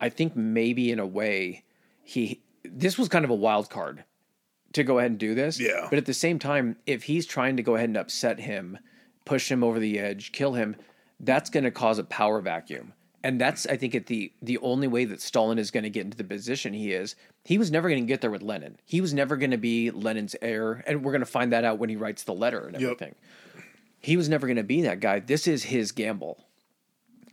I 0.00 0.08
think 0.08 0.36
maybe 0.36 0.90
in 0.90 0.98
a 0.98 1.06
way 1.06 1.64
he 2.02 2.40
this 2.64 2.98
was 2.98 3.08
kind 3.08 3.24
of 3.24 3.30
a 3.30 3.34
wild 3.34 3.70
card 3.70 4.04
to 4.72 4.84
go 4.84 4.98
ahead 4.98 5.12
and 5.12 5.20
do 5.20 5.34
this. 5.34 5.60
Yeah. 5.60 5.86
But 5.88 5.98
at 5.98 6.06
the 6.06 6.14
same 6.14 6.38
time, 6.38 6.76
if 6.86 7.04
he's 7.04 7.26
trying 7.26 7.56
to 7.56 7.62
go 7.62 7.76
ahead 7.76 7.88
and 7.88 7.96
upset 7.96 8.40
him 8.40 8.78
push 9.26 9.50
him 9.50 9.62
over 9.62 9.78
the 9.78 9.98
edge, 9.98 10.32
kill 10.32 10.54
him, 10.54 10.76
that's 11.20 11.50
going 11.50 11.64
to 11.64 11.70
cause 11.70 11.98
a 11.98 12.04
power 12.04 12.40
vacuum. 12.40 12.94
And 13.22 13.40
that's, 13.40 13.66
I 13.66 13.76
think, 13.76 13.94
at 13.96 14.06
the 14.06 14.32
the 14.40 14.56
only 14.58 14.86
way 14.86 15.04
that 15.04 15.20
Stalin 15.20 15.58
is 15.58 15.72
going 15.72 15.82
to 15.82 15.90
get 15.90 16.04
into 16.04 16.16
the 16.16 16.24
position 16.24 16.72
he 16.72 16.92
is. 16.92 17.16
He 17.44 17.58
was 17.58 17.72
never 17.72 17.88
going 17.88 18.00
to 18.02 18.06
get 18.06 18.20
there 18.20 18.30
with 18.30 18.42
Lenin. 18.42 18.78
He 18.84 19.00
was 19.00 19.12
never 19.12 19.36
going 19.36 19.50
to 19.50 19.58
be 19.58 19.90
Lenin's 19.90 20.36
heir, 20.40 20.84
and 20.86 21.04
we're 21.04 21.10
going 21.10 21.20
to 21.20 21.26
find 21.26 21.52
that 21.52 21.64
out 21.64 21.78
when 21.78 21.90
he 21.90 21.96
writes 21.96 22.22
the 22.22 22.34
letter 22.34 22.68
and 22.68 22.80
Yep. 22.80 23.14
Everything. 24.06 24.12
He 24.12 24.16
was 24.16 24.28
never 24.28 24.46
going 24.46 24.56
to 24.56 24.62
be 24.62 24.82
that 24.82 25.00
guy. 25.00 25.20
This 25.20 25.46
is 25.46 25.64
his 25.64 25.92
gamble. 25.92 26.44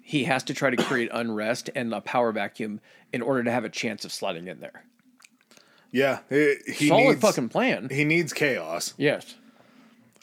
He 0.02 0.26
has 0.26 0.44
to 0.44 0.54
try 0.54 0.70
to 0.70 0.78
create 0.84 1.10
unrest 1.14 1.70
and 1.76 1.94
a 1.94 2.02
power 2.02 2.32
vacuum 2.32 2.82
in 3.12 3.22
order 3.22 3.44
to 3.44 3.52
have 3.52 3.64
a 3.64 3.70
chance 3.70 4.06
of 4.06 4.12
sliding 4.12 4.48
in 4.48 4.60
there. 4.60 4.86
Yeah, 5.92 6.20
he, 6.30 6.56
he 6.68 6.88
Solid 6.88 7.04
needs 7.04 7.22
fucking 7.22 7.50
plan. 7.50 7.90
he 7.92 8.04
needs 8.04 8.34
chaos. 8.34 8.94
Yes. 8.98 9.36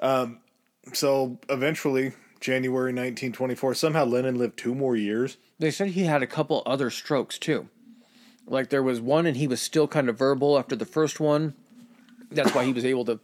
Um. 0.00 0.40
So 0.92 1.38
eventually, 1.48 2.12
January 2.40 2.90
1924, 2.90 3.74
somehow 3.74 4.04
Lenin 4.04 4.36
lived 4.36 4.56
two 4.58 4.74
more 4.74 4.96
years. 4.96 5.36
They 5.60 5.70
said 5.70 5.88
he 5.88 6.04
had 6.04 6.22
a 6.22 6.26
couple 6.26 6.62
other 6.66 6.90
strokes 6.90 7.38
too. 7.38 7.68
Like 8.46 8.70
there 8.70 8.82
was 8.82 9.00
one 9.00 9.26
and 9.26 9.36
he 9.36 9.46
was 9.46 9.60
still 9.60 9.86
kind 9.86 10.08
of 10.08 10.18
verbal 10.18 10.58
after 10.58 10.74
the 10.74 10.86
first 10.86 11.20
one. 11.20 11.54
That's 12.32 12.52
why 12.54 12.64
he 12.64 12.72
was 12.72 12.84
able 12.84 13.04
to 13.04 13.20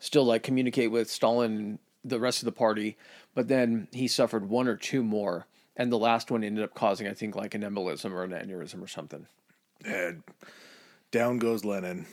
still 0.00 0.24
like 0.24 0.42
communicate 0.42 0.90
with 0.90 1.08
Stalin 1.10 1.52
and 1.56 1.78
the 2.04 2.20
rest 2.20 2.40
of 2.40 2.46
the 2.46 2.52
party. 2.52 2.96
But 3.34 3.48
then 3.48 3.88
he 3.92 4.08
suffered 4.08 4.48
one 4.48 4.68
or 4.68 4.76
two 4.76 5.02
more. 5.02 5.46
And 5.76 5.90
the 5.90 5.98
last 5.98 6.30
one 6.30 6.44
ended 6.44 6.64
up 6.64 6.74
causing, 6.74 7.06
I 7.06 7.14
think, 7.14 7.34
like 7.34 7.54
an 7.54 7.62
embolism 7.62 8.12
or 8.12 8.24
an 8.24 8.32
aneurysm 8.32 8.82
or 8.82 8.88
something. 8.88 9.26
And 9.84 10.22
down 11.10 11.38
goes 11.38 11.64
Lenin. 11.64 12.06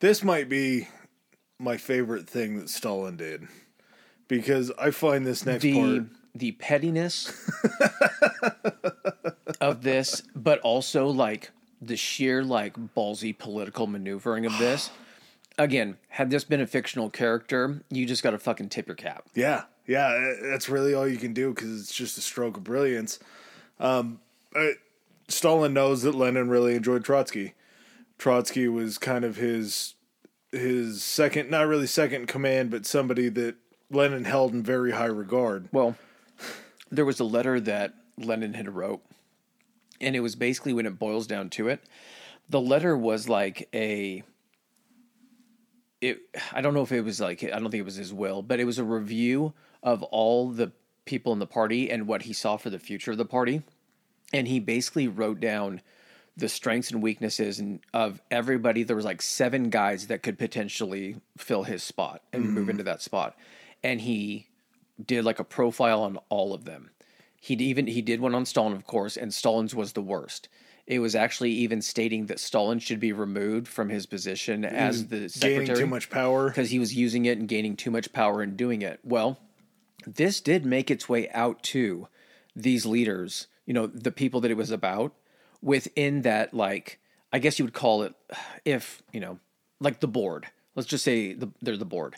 This 0.00 0.24
might 0.24 0.48
be 0.48 0.88
my 1.58 1.76
favorite 1.76 2.28
thing 2.28 2.58
that 2.58 2.68
Stalin 2.68 3.16
did 3.16 3.46
because 4.26 4.70
I 4.78 4.90
find 4.90 5.26
this 5.26 5.44
next 5.44 5.62
the 5.62 5.74
part. 5.74 6.02
the 6.34 6.52
pettiness 6.52 7.32
of 9.60 9.82
this, 9.82 10.22
but 10.34 10.60
also 10.60 11.08
like 11.08 11.50
the 11.80 11.96
sheer 11.96 12.42
like 12.42 12.76
ballsy 12.96 13.36
political 13.36 13.86
maneuvering 13.86 14.46
of 14.46 14.56
this. 14.58 14.90
Again, 15.58 15.96
had 16.08 16.30
this 16.30 16.44
been 16.44 16.60
a 16.60 16.66
fictional 16.66 17.10
character, 17.10 17.82
you 17.90 18.06
just 18.06 18.22
got 18.22 18.30
to 18.30 18.38
fucking 18.38 18.68
tip 18.68 18.86
your 18.86 18.94
cap. 18.94 19.26
Yeah, 19.34 19.64
yeah, 19.86 20.06
uh, 20.06 20.34
that's 20.42 20.68
really 20.68 20.94
all 20.94 21.08
you 21.08 21.16
can 21.16 21.32
do 21.32 21.52
because 21.52 21.80
it's 21.80 21.94
just 21.94 22.16
a 22.16 22.20
stroke 22.20 22.56
of 22.56 22.64
brilliance. 22.64 23.18
Um, 23.80 24.20
uh, 24.54 24.68
Stalin 25.28 25.74
knows 25.74 26.02
that 26.02 26.14
Lenin 26.14 26.48
really 26.48 26.74
enjoyed 26.74 27.04
Trotsky. 27.04 27.54
Trotsky 28.18 28.68
was 28.68 28.98
kind 28.98 29.24
of 29.24 29.36
his 29.36 29.94
his 30.50 31.02
second, 31.02 31.50
not 31.50 31.66
really 31.66 31.86
second 31.86 32.22
in 32.22 32.26
command, 32.26 32.70
but 32.70 32.86
somebody 32.86 33.28
that 33.28 33.56
Lenin 33.90 34.24
held 34.24 34.52
in 34.54 34.62
very 34.62 34.92
high 34.92 35.04
regard. 35.04 35.68
Well, 35.72 35.96
there 36.90 37.04
was 37.04 37.20
a 37.20 37.24
letter 37.24 37.60
that 37.60 37.94
Lenin 38.16 38.54
had 38.54 38.74
wrote, 38.74 39.02
and 40.00 40.16
it 40.16 40.20
was 40.20 40.36
basically 40.36 40.72
when 40.72 40.86
it 40.86 40.98
boils 40.98 41.26
down 41.26 41.50
to 41.50 41.68
it, 41.68 41.80
the 42.48 42.60
letter 42.60 42.96
was 42.96 43.28
like 43.28 43.68
a. 43.74 44.22
It, 46.00 46.20
I 46.52 46.60
don't 46.60 46.74
know 46.74 46.82
if 46.82 46.92
it 46.92 47.02
was 47.02 47.20
like 47.20 47.42
I 47.42 47.58
don't 47.58 47.70
think 47.70 47.80
it 47.80 47.84
was 47.84 47.96
his 47.96 48.12
will, 48.12 48.42
but 48.42 48.60
it 48.60 48.64
was 48.64 48.78
a 48.78 48.84
review 48.84 49.52
of 49.82 50.02
all 50.04 50.48
the 50.48 50.72
people 51.04 51.32
in 51.32 51.38
the 51.38 51.46
party 51.46 51.90
and 51.90 52.06
what 52.06 52.22
he 52.22 52.32
saw 52.32 52.56
for 52.56 52.70
the 52.70 52.78
future 52.78 53.10
of 53.10 53.18
the 53.18 53.24
party, 53.24 53.62
and 54.32 54.46
he 54.46 54.60
basically 54.60 55.08
wrote 55.08 55.40
down 55.40 55.80
the 56.36 56.48
strengths 56.48 56.92
and 56.92 57.02
weaknesses 57.02 57.58
and 57.58 57.80
of 57.92 58.20
everybody. 58.30 58.84
There 58.84 58.96
was 58.96 59.04
like 59.04 59.22
seven 59.22 59.70
guys 59.70 60.06
that 60.06 60.22
could 60.22 60.38
potentially 60.38 61.16
fill 61.36 61.64
his 61.64 61.82
spot 61.82 62.22
and 62.32 62.50
move 62.50 62.66
mm. 62.66 62.70
into 62.70 62.84
that 62.84 63.02
spot, 63.02 63.36
and 63.82 64.00
he 64.00 64.46
did 65.04 65.24
like 65.24 65.38
a 65.38 65.44
profile 65.44 66.02
on 66.02 66.18
all 66.28 66.54
of 66.54 66.64
them. 66.64 66.90
He 67.40 67.54
even 67.54 67.86
he 67.86 68.02
did 68.02 68.20
one 68.20 68.34
on 68.34 68.46
Stalin, 68.46 68.72
of 68.72 68.86
course, 68.86 69.16
and 69.16 69.32
Stalin's 69.32 69.74
was 69.74 69.92
the 69.92 70.02
worst. 70.02 70.48
It 70.88 71.00
was 71.00 71.14
actually 71.14 71.50
even 71.52 71.82
stating 71.82 72.26
that 72.26 72.40
Stalin 72.40 72.78
should 72.78 72.98
be 72.98 73.12
removed 73.12 73.68
from 73.68 73.90
his 73.90 74.06
position 74.06 74.64
as 74.64 75.08
the 75.08 75.28
secretary. 75.28 75.66
Gaining 75.66 75.76
too 75.76 75.86
much 75.86 76.08
power. 76.08 76.48
because 76.48 76.70
he 76.70 76.78
was 76.78 76.94
using 76.94 77.26
it 77.26 77.36
and 77.36 77.46
gaining 77.46 77.76
too 77.76 77.90
much 77.90 78.10
power 78.14 78.40
and 78.40 78.56
doing 78.56 78.80
it. 78.80 78.98
Well, 79.04 79.38
this 80.06 80.40
did 80.40 80.64
make 80.64 80.90
its 80.90 81.06
way 81.06 81.28
out 81.28 81.62
to 81.64 82.08
these 82.56 82.86
leaders, 82.86 83.48
you 83.66 83.74
know, 83.74 83.86
the 83.86 84.10
people 84.10 84.40
that 84.40 84.50
it 84.50 84.56
was 84.56 84.70
about 84.70 85.12
within 85.60 86.22
that, 86.22 86.54
like, 86.54 86.98
I 87.34 87.38
guess 87.38 87.58
you 87.58 87.66
would 87.66 87.74
call 87.74 88.02
it, 88.04 88.14
if, 88.64 89.02
you 89.12 89.20
know, 89.20 89.38
like 89.80 90.00
the 90.00 90.08
board. 90.08 90.46
Let's 90.74 90.88
just 90.88 91.04
say 91.04 91.34
the, 91.34 91.50
they're 91.60 91.76
the 91.76 91.84
board, 91.84 92.16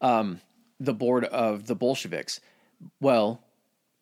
um, 0.00 0.40
the 0.80 0.92
board 0.92 1.24
of 1.24 1.66
the 1.66 1.76
Bolsheviks. 1.76 2.40
Well, 3.00 3.44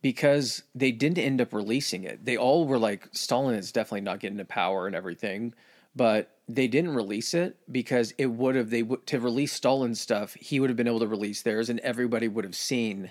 because 0.07 0.63
they 0.73 0.93
didn't 0.93 1.19
end 1.19 1.41
up 1.41 1.53
releasing 1.53 2.05
it. 2.05 2.25
They 2.25 2.37
all 2.37 2.65
were 2.65 2.79
like, 2.79 3.09
Stalin 3.11 3.57
is 3.57 3.73
definitely 3.73 4.03
not 4.03 4.21
getting 4.21 4.39
to 4.39 4.45
power 4.45 4.87
and 4.87 4.95
everything, 4.95 5.53
but 5.97 6.31
they 6.49 6.69
didn't 6.69 6.95
release 6.95 7.35
it 7.35 7.57
because 7.73 8.15
it 8.17 8.27
would 8.27 8.55
have 8.55 8.71
they 8.71 8.85
would 8.85 9.05
to 9.09 9.19
release 9.19 9.53
Stalin's 9.53 10.01
stuff. 10.01 10.35
He 10.35 10.61
would 10.61 10.71
have 10.71 10.77
been 10.77 10.87
able 10.87 11.01
to 11.01 11.09
release 11.09 11.43
theirs, 11.43 11.69
and 11.69 11.81
everybody 11.81 12.29
would 12.29 12.45
have 12.45 12.55
seen 12.55 13.11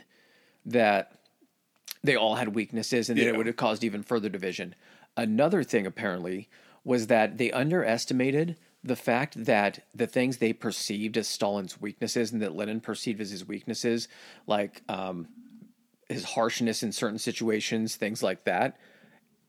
that 0.65 1.11
they 2.01 2.15
all 2.15 2.35
had 2.35 2.55
weaknesses, 2.55 3.09
and 3.09 3.19
Yeah. 3.19 3.25
it 3.25 3.35
would 3.35 3.47
have 3.47 3.57
caused 3.57 3.83
even 3.83 4.01
further 4.01 4.29
division. 4.29 4.73
Another 5.17 5.63
thing 5.63 5.85
apparently 5.85 6.47
was 6.85 7.07
that 7.07 7.37
they 7.37 7.51
underestimated 7.51 8.55
the 8.85 8.95
fact 8.95 9.43
that 9.43 9.79
the 9.93 10.07
things 10.07 10.37
they 10.37 10.53
perceived 10.53 11.17
as 11.17 11.27
Stalin's 11.27 11.81
weaknesses 11.81 12.31
and 12.31 12.41
that 12.41 12.55
Lenin 12.55 12.79
perceived 12.79 13.19
as 13.19 13.31
his 13.31 13.45
weaknesses, 13.45 14.07
like 14.47 14.81
um, 14.87 15.27
his 16.09 16.23
harshness 16.23 16.83
in 16.83 16.91
certain 16.91 17.19
situations, 17.19 17.95
things 17.95 18.21
like 18.21 18.43
that, 18.45 18.77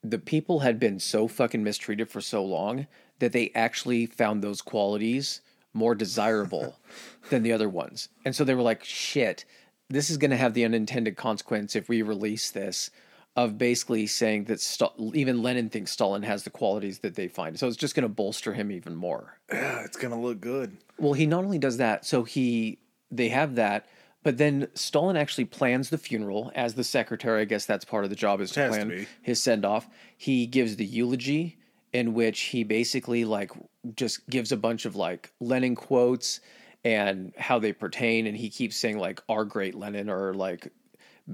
the 0.03 0.19
people 0.19 0.61
had 0.61 0.79
been 0.79 0.99
so 0.99 1.29
fucking 1.29 1.63
mistreated 1.63 2.09
for 2.09 2.21
so 2.21 2.45
long 2.45 2.87
that 3.19 3.33
they 3.33 3.51
actually 3.55 4.07
found 4.07 4.43
those 4.43 4.63
qualities 4.63 5.41
more 5.73 5.95
desirable 5.95 6.79
than 7.31 7.43
the 7.43 7.53
other 7.53 7.69
ones. 7.69 8.09
And 8.25 8.35
so 8.35 8.45
they 8.45 8.55
were 8.55 8.63
like, 8.63 8.85
shit, 8.85 9.45
this 9.89 10.11
is 10.11 10.17
going 10.17 10.31
to 10.31 10.37
have 10.37 10.55
the 10.55 10.65
unintended 10.65 11.17
consequence 11.17 11.77
if 11.77 11.89
we 11.89 12.03
release 12.03 12.51
this 12.51 12.91
of 13.37 13.59
basically 13.59 14.07
saying 14.07 14.45
that 14.45 14.61
Sta- 14.61 14.95
even 15.13 15.43
Lenin 15.43 15.69
thinks 15.69 15.93
Stalin 15.93 16.23
has 16.23 16.43
the 16.43 16.51
qualities 16.51 17.01
that 17.01 17.15
they 17.15 17.29
find. 17.29 17.59
So 17.59 17.69
it's 17.69 17.77
just 17.77 17.95
going 17.95 18.03
to 18.03 18.09
bolster 18.09 18.55
him 18.55 18.73
even 18.73 18.95
more. 18.95 19.39
Yeah, 19.53 19.85
it's 19.85 19.99
gonna 19.99 20.21
look 20.21 20.41
good. 20.41 20.79
Well, 20.99 21.13
he 21.13 21.27
not 21.27 21.45
only 21.45 21.59
does 21.59 21.77
that, 21.77 22.07
so 22.07 22.25
he 22.25 22.79
they 23.11 23.29
have 23.29 23.57
that, 23.57 23.87
but 24.27 24.39
then 24.39 24.67
Stalin 24.75 25.17
actually 25.17 25.45
plans 25.45 25.89
the 25.89 25.99
funeral 25.99 26.51
as 26.57 26.75
the 26.75 26.83
secretary. 26.83 27.43
I 27.43 27.45
guess 27.45 27.65
that's 27.65 27.85
part 27.85 28.03
of 28.03 28.11
the 28.11 28.17
job 28.17 28.41
is 28.41 28.51
to 28.51 28.61
Has 28.61 28.77
to 28.77 28.85
plan 28.85 29.07
his 29.23 29.41
send 29.41 29.65
off. 29.65 29.89
He 30.17 30.49
gives 30.49 30.75
the 30.75 30.85
eulogy 30.85 31.59
in 31.93 32.13
which 32.13 32.41
he 32.41 32.65
basically 32.65 33.25
like 33.25 33.53
just 33.95 34.29
gives 34.29 34.51
a 34.51 34.57
bunch 34.57 34.85
of 34.85 34.97
like 34.97 35.31
Lenin 35.39 35.77
quotes 35.77 36.41
and 36.85 37.35
how 37.39 37.61
they 37.61 37.73
pertain, 37.73 38.27
and 38.27 38.37
he 38.37 38.51
keeps 38.51 38.77
saying 38.77 38.99
like 38.99 39.23
"our 39.29 39.45
great 39.45 39.77
Lenin" 39.77 40.11
or 40.11 40.35
like 40.35 40.73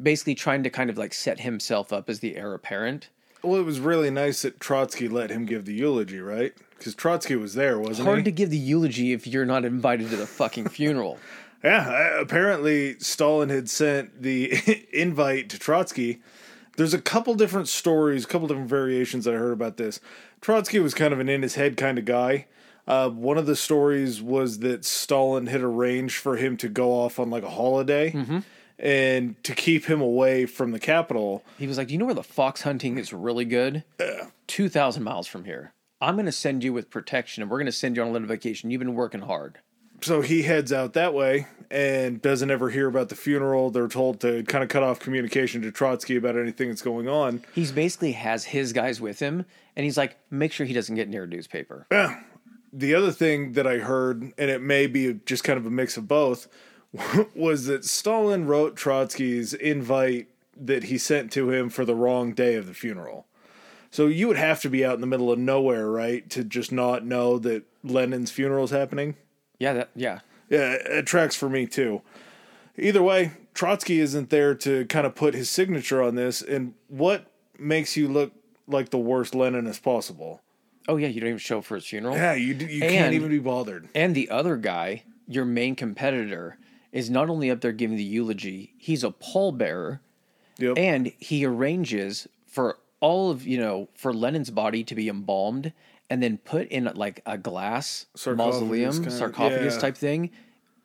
basically 0.02 0.34
trying 0.34 0.62
to 0.62 0.68
kind 0.68 0.90
of 0.90 0.98
like 0.98 1.14
set 1.14 1.40
himself 1.40 1.94
up 1.94 2.10
as 2.10 2.20
the 2.20 2.36
heir 2.36 2.52
apparent. 2.52 3.08
Well, 3.42 3.58
it 3.58 3.64
was 3.64 3.80
really 3.80 4.10
nice 4.10 4.42
that 4.42 4.60
Trotsky 4.60 5.08
let 5.08 5.30
him 5.30 5.46
give 5.46 5.64
the 5.64 5.72
eulogy, 5.72 6.20
right? 6.20 6.52
Because 6.76 6.94
Trotsky 6.94 7.36
was 7.36 7.54
there, 7.54 7.78
wasn't 7.78 8.06
Hard 8.06 8.18
he? 8.18 8.20
Hard 8.20 8.24
to 8.26 8.30
give 8.32 8.50
the 8.50 8.58
eulogy 8.58 9.12
if 9.12 9.26
you're 9.26 9.46
not 9.46 9.64
invited 9.64 10.10
to 10.10 10.16
the 10.16 10.26
fucking 10.26 10.68
funeral. 10.68 11.18
Yeah, 11.62 12.20
apparently 12.20 12.98
Stalin 12.98 13.48
had 13.48 13.70
sent 13.70 14.22
the 14.22 14.86
invite 14.92 15.48
to 15.50 15.58
Trotsky. 15.58 16.20
There's 16.76 16.94
a 16.94 17.00
couple 17.00 17.34
different 17.34 17.68
stories, 17.68 18.24
a 18.24 18.28
couple 18.28 18.48
different 18.48 18.68
variations 18.68 19.24
that 19.26 19.34
I 19.34 19.36
heard 19.36 19.52
about 19.52 19.76
this. 19.76 20.00
Trotsky 20.40 20.78
was 20.80 20.94
kind 20.94 21.12
of 21.12 21.20
an 21.20 21.28
in 21.28 21.42
his 21.42 21.54
head 21.54 21.76
kind 21.76 21.98
of 21.98 22.04
guy. 22.04 22.46
Uh, 22.86 23.08
one 23.10 23.38
of 23.38 23.46
the 23.46 23.54
stories 23.54 24.20
was 24.20 24.58
that 24.60 24.84
Stalin 24.84 25.46
had 25.46 25.60
arranged 25.60 26.16
for 26.16 26.36
him 26.36 26.56
to 26.56 26.68
go 26.68 26.90
off 26.92 27.20
on 27.20 27.30
like 27.30 27.44
a 27.44 27.50
holiday 27.50 28.10
and 28.78 29.40
to 29.44 29.54
keep 29.54 29.84
him 29.84 30.00
away 30.00 30.46
from 30.46 30.72
the 30.72 30.80
capital. 30.80 31.44
He 31.58 31.68
was 31.68 31.78
like, 31.78 31.86
"Do 31.88 31.92
you 31.92 31.98
know 31.98 32.06
where 32.06 32.14
the 32.14 32.24
fox 32.24 32.62
hunting 32.62 32.98
is 32.98 33.12
really 33.12 33.44
good? 33.44 33.84
Two 34.48 34.68
thousand 34.68 35.04
miles 35.04 35.28
from 35.28 35.44
here. 35.44 35.72
I'm 36.00 36.16
going 36.16 36.26
to 36.26 36.32
send 36.32 36.64
you 36.64 36.72
with 36.72 36.90
protection, 36.90 37.42
and 37.42 37.50
we're 37.50 37.58
going 37.58 37.66
to 37.66 37.72
send 37.72 37.94
you 37.94 38.02
on 38.02 38.08
a 38.08 38.12
little 38.12 38.26
vacation. 38.26 38.70
You've 38.72 38.80
been 38.80 38.94
working 38.94 39.20
hard." 39.20 39.58
So 40.02 40.20
he 40.20 40.42
heads 40.42 40.72
out 40.72 40.94
that 40.94 41.14
way 41.14 41.46
and 41.70 42.20
doesn't 42.20 42.50
ever 42.50 42.70
hear 42.70 42.88
about 42.88 43.08
the 43.08 43.14
funeral. 43.14 43.70
They're 43.70 43.88
told 43.88 44.20
to 44.20 44.42
kind 44.44 44.62
of 44.62 44.68
cut 44.68 44.82
off 44.82 44.98
communication 44.98 45.62
to 45.62 45.70
Trotsky 45.72 46.16
about 46.16 46.36
anything 46.36 46.68
that's 46.68 46.82
going 46.82 47.08
on. 47.08 47.42
He's 47.54 47.72
basically 47.72 48.12
has 48.12 48.44
his 48.44 48.72
guys 48.72 49.00
with 49.00 49.20
him, 49.20 49.46
and 49.76 49.84
he's 49.84 49.96
like, 49.96 50.16
"Make 50.30 50.52
sure 50.52 50.66
he 50.66 50.74
doesn't 50.74 50.96
get 50.96 51.08
near 51.08 51.24
a 51.24 51.26
newspaper." 51.26 51.86
the 52.72 52.94
other 52.94 53.12
thing 53.12 53.52
that 53.52 53.66
I 53.66 53.78
heard, 53.78 54.32
and 54.36 54.50
it 54.50 54.60
may 54.62 54.86
be 54.86 55.20
just 55.26 55.44
kind 55.44 55.58
of 55.58 55.66
a 55.66 55.70
mix 55.70 55.96
of 55.96 56.08
both, 56.08 56.48
was 57.34 57.66
that 57.66 57.84
Stalin 57.84 58.46
wrote 58.46 58.76
Trotsky's 58.76 59.54
invite 59.54 60.28
that 60.56 60.84
he 60.84 60.98
sent 60.98 61.32
to 61.32 61.50
him 61.50 61.68
for 61.70 61.84
the 61.84 61.94
wrong 61.94 62.32
day 62.32 62.54
of 62.54 62.66
the 62.66 62.74
funeral. 62.74 63.26
So 63.90 64.06
you 64.06 64.26
would 64.28 64.36
have 64.38 64.60
to 64.62 64.70
be 64.70 64.84
out 64.84 64.94
in 64.94 65.00
the 65.00 65.06
middle 65.06 65.30
of 65.30 65.38
nowhere, 65.38 65.90
right, 65.90 66.28
to 66.30 66.44
just 66.44 66.72
not 66.72 67.04
know 67.04 67.38
that 67.38 67.64
Lenin's 67.84 68.30
funeral 68.30 68.64
is 68.64 68.70
happening. 68.70 69.16
Yeah, 69.58 69.72
that 69.74 69.90
yeah. 69.94 70.20
Yeah, 70.48 70.72
it 70.72 71.06
tracks 71.06 71.34
for 71.36 71.48
me 71.48 71.66
too. 71.66 72.02
either 72.76 73.02
way, 73.02 73.32
Trotsky 73.54 74.00
isn't 74.00 74.30
there 74.30 74.54
to 74.56 74.84
kind 74.86 75.06
of 75.06 75.14
put 75.14 75.34
his 75.34 75.48
signature 75.50 76.02
on 76.02 76.14
this. 76.14 76.42
And 76.42 76.74
what 76.88 77.26
makes 77.58 77.96
you 77.96 78.08
look 78.08 78.32
like 78.66 78.90
the 78.90 78.98
worst 78.98 79.32
Leninist 79.34 79.82
possible? 79.82 80.40
Oh 80.88 80.96
yeah, 80.96 81.08
you 81.08 81.20
don't 81.20 81.28
even 81.28 81.38
show 81.38 81.58
up 81.58 81.64
for 81.64 81.76
his 81.76 81.86
funeral. 81.86 82.16
Yeah, 82.16 82.34
you 82.34 82.54
do, 82.54 82.66
you 82.66 82.80
can't 82.80 83.14
even 83.14 83.28
be 83.30 83.38
bothered. 83.38 83.88
And 83.94 84.14
the 84.14 84.28
other 84.30 84.56
guy, 84.56 85.04
your 85.28 85.44
main 85.44 85.74
competitor, 85.76 86.58
is 86.90 87.08
not 87.08 87.30
only 87.30 87.50
up 87.50 87.60
there 87.60 87.72
giving 87.72 87.96
the 87.96 88.02
eulogy, 88.04 88.74
he's 88.78 89.04
a 89.04 89.10
pallbearer, 89.10 90.00
Yep. 90.58 90.76
and 90.76 91.12
he 91.18 91.44
arranges 91.46 92.28
for 92.46 92.78
all 93.00 93.30
of 93.30 93.46
you 93.46 93.58
know 93.58 93.88
for 93.94 94.12
Lenin's 94.12 94.50
body 94.50 94.84
to 94.84 94.94
be 94.94 95.08
embalmed 95.08 95.72
and 96.10 96.22
then 96.22 96.38
put 96.38 96.68
in 96.68 96.90
like 96.94 97.22
a 97.26 97.38
glass 97.38 98.06
Sarcophagus 98.14 98.60
mausoleum, 98.60 98.92
kinda- 98.94 99.10
sarcophagus 99.10 99.74
yeah. 99.74 99.80
type 99.80 99.96
thing. 99.96 100.30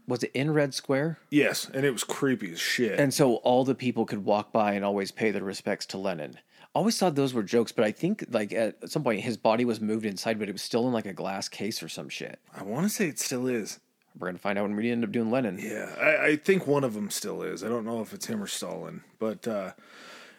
Was 0.08 0.24
it 0.24 0.32
in 0.34 0.54
Red 0.54 0.74
Square? 0.74 1.20
yes, 1.30 1.70
and 1.74 1.86
it 1.86 1.92
was 1.92 2.06
creepy 2.06 2.54
as 2.54 2.60
shit. 2.62 2.98
And 2.98 3.14
so 3.14 3.36
all 3.38 3.66
the 3.66 3.76
people 3.76 4.06
could 4.06 4.24
walk 4.24 4.54
by 4.54 4.72
and 4.74 4.86
always 4.86 5.12
pay 5.12 5.32
their 5.32 5.44
respects 5.44 5.86
to 5.88 5.98
Lenin. 5.98 6.40
Always 6.74 6.98
thought 6.98 7.16
those 7.16 7.34
were 7.34 7.44
jokes, 7.44 7.74
but 7.74 7.84
I 7.84 7.92
think 7.92 8.24
like 8.30 8.54
at 8.54 8.90
some 8.90 9.04
point 9.04 9.22
his 9.22 9.36
body 9.36 9.66
was 9.66 9.82
moved 9.82 10.06
inside, 10.06 10.40
but 10.40 10.48
it 10.48 10.54
was 10.54 10.62
still 10.62 10.88
in 10.88 10.94
like 10.94 11.06
a 11.08 11.14
glass 11.14 11.50
case 11.50 11.84
or 11.84 11.90
some 11.90 12.08
shit. 12.08 12.40
I 12.56 12.64
want 12.64 12.84
to 12.84 12.90
say 12.90 13.08
it 13.08 13.20
still 13.20 13.48
is. 13.48 13.80
We're 14.18 14.30
gonna 14.30 14.38
find 14.40 14.58
out 14.58 14.64
when 14.64 14.76
we 14.76 14.90
end 14.90 15.04
up 15.04 15.12
doing 15.12 15.30
Lenin. 15.30 15.60
Yeah, 15.62 15.94
I, 16.00 16.26
I 16.26 16.36
think 16.38 16.66
one 16.66 16.84
of 16.84 16.94
them 16.94 17.10
still 17.10 17.44
is. 17.44 17.64
I 17.64 17.68
don't 17.68 17.86
know 17.86 18.02
if 18.02 18.14
it's 18.14 18.28
him 18.28 18.42
or 18.42 18.48
Stalin, 18.48 19.04
but 19.20 19.48
uh, 19.48 19.74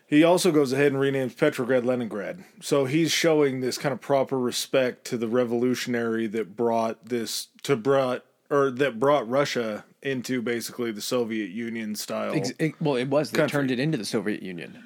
he 0.08 0.24
also 0.24 0.50
goes 0.50 0.72
ahead 0.72 0.92
and 0.92 1.00
renames 1.00 1.36
Petrograd 1.36 1.84
Leningrad. 1.84 2.42
So 2.60 2.86
he's 2.86 3.12
showing 3.12 3.60
this 3.60 3.78
kind 3.78 3.92
of 3.92 4.00
proper 4.00 4.38
respect 4.38 5.04
to 5.06 5.16
the 5.18 5.28
revolutionary 5.28 6.26
that 6.28 6.56
brought 6.56 7.04
this 7.06 7.48
to 7.62 7.76
brought 7.76 8.24
or 8.50 8.70
that 8.70 8.98
brought 8.98 9.28
Russia 9.28 9.84
into 10.02 10.40
basically 10.40 10.90
the 10.92 11.00
Soviet 11.02 11.50
Union 11.50 11.94
style. 11.94 12.32
Ex- 12.34 12.52
it- 12.58 12.80
well, 12.80 12.96
it 12.96 13.08
was. 13.08 13.30
They 13.30 13.38
Country. 13.38 13.58
turned 13.58 13.70
it 13.70 13.78
into 13.78 13.98
the 13.98 14.04
Soviet 14.04 14.42
Union. 14.42 14.78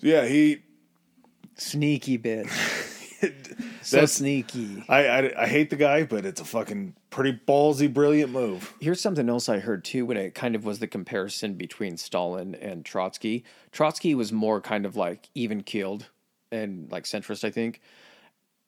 yeah, 0.00 0.24
he. 0.26 0.62
Sneaky 1.56 2.18
bitch. 2.18 2.48
so 3.86 3.96
That's- 3.96 4.12
sneaky. 4.12 4.84
I, 4.88 5.06
I 5.06 5.42
I 5.42 5.46
hate 5.46 5.70
the 5.70 5.76
guy, 5.76 6.04
but 6.04 6.24
it's 6.24 6.40
a 6.40 6.44
fucking 6.44 6.94
pretty 7.10 7.38
ballsy, 7.46 7.92
brilliant 7.92 8.30
move. 8.32 8.74
Here's 8.80 9.00
something 9.00 9.28
else 9.28 9.48
I 9.48 9.58
heard 9.58 9.84
too 9.84 10.06
when 10.06 10.16
it 10.16 10.34
kind 10.34 10.54
of 10.54 10.64
was 10.64 10.78
the 10.78 10.86
comparison 10.86 11.54
between 11.54 11.96
Stalin 11.96 12.54
and 12.54 12.84
Trotsky. 12.84 13.44
Trotsky 13.70 14.14
was 14.14 14.32
more 14.32 14.60
kind 14.60 14.86
of 14.86 14.96
like 14.96 15.28
even 15.34 15.62
keeled 15.62 16.06
and 16.50 16.90
like 16.90 17.04
centrist, 17.04 17.44
I 17.44 17.50
think. 17.50 17.80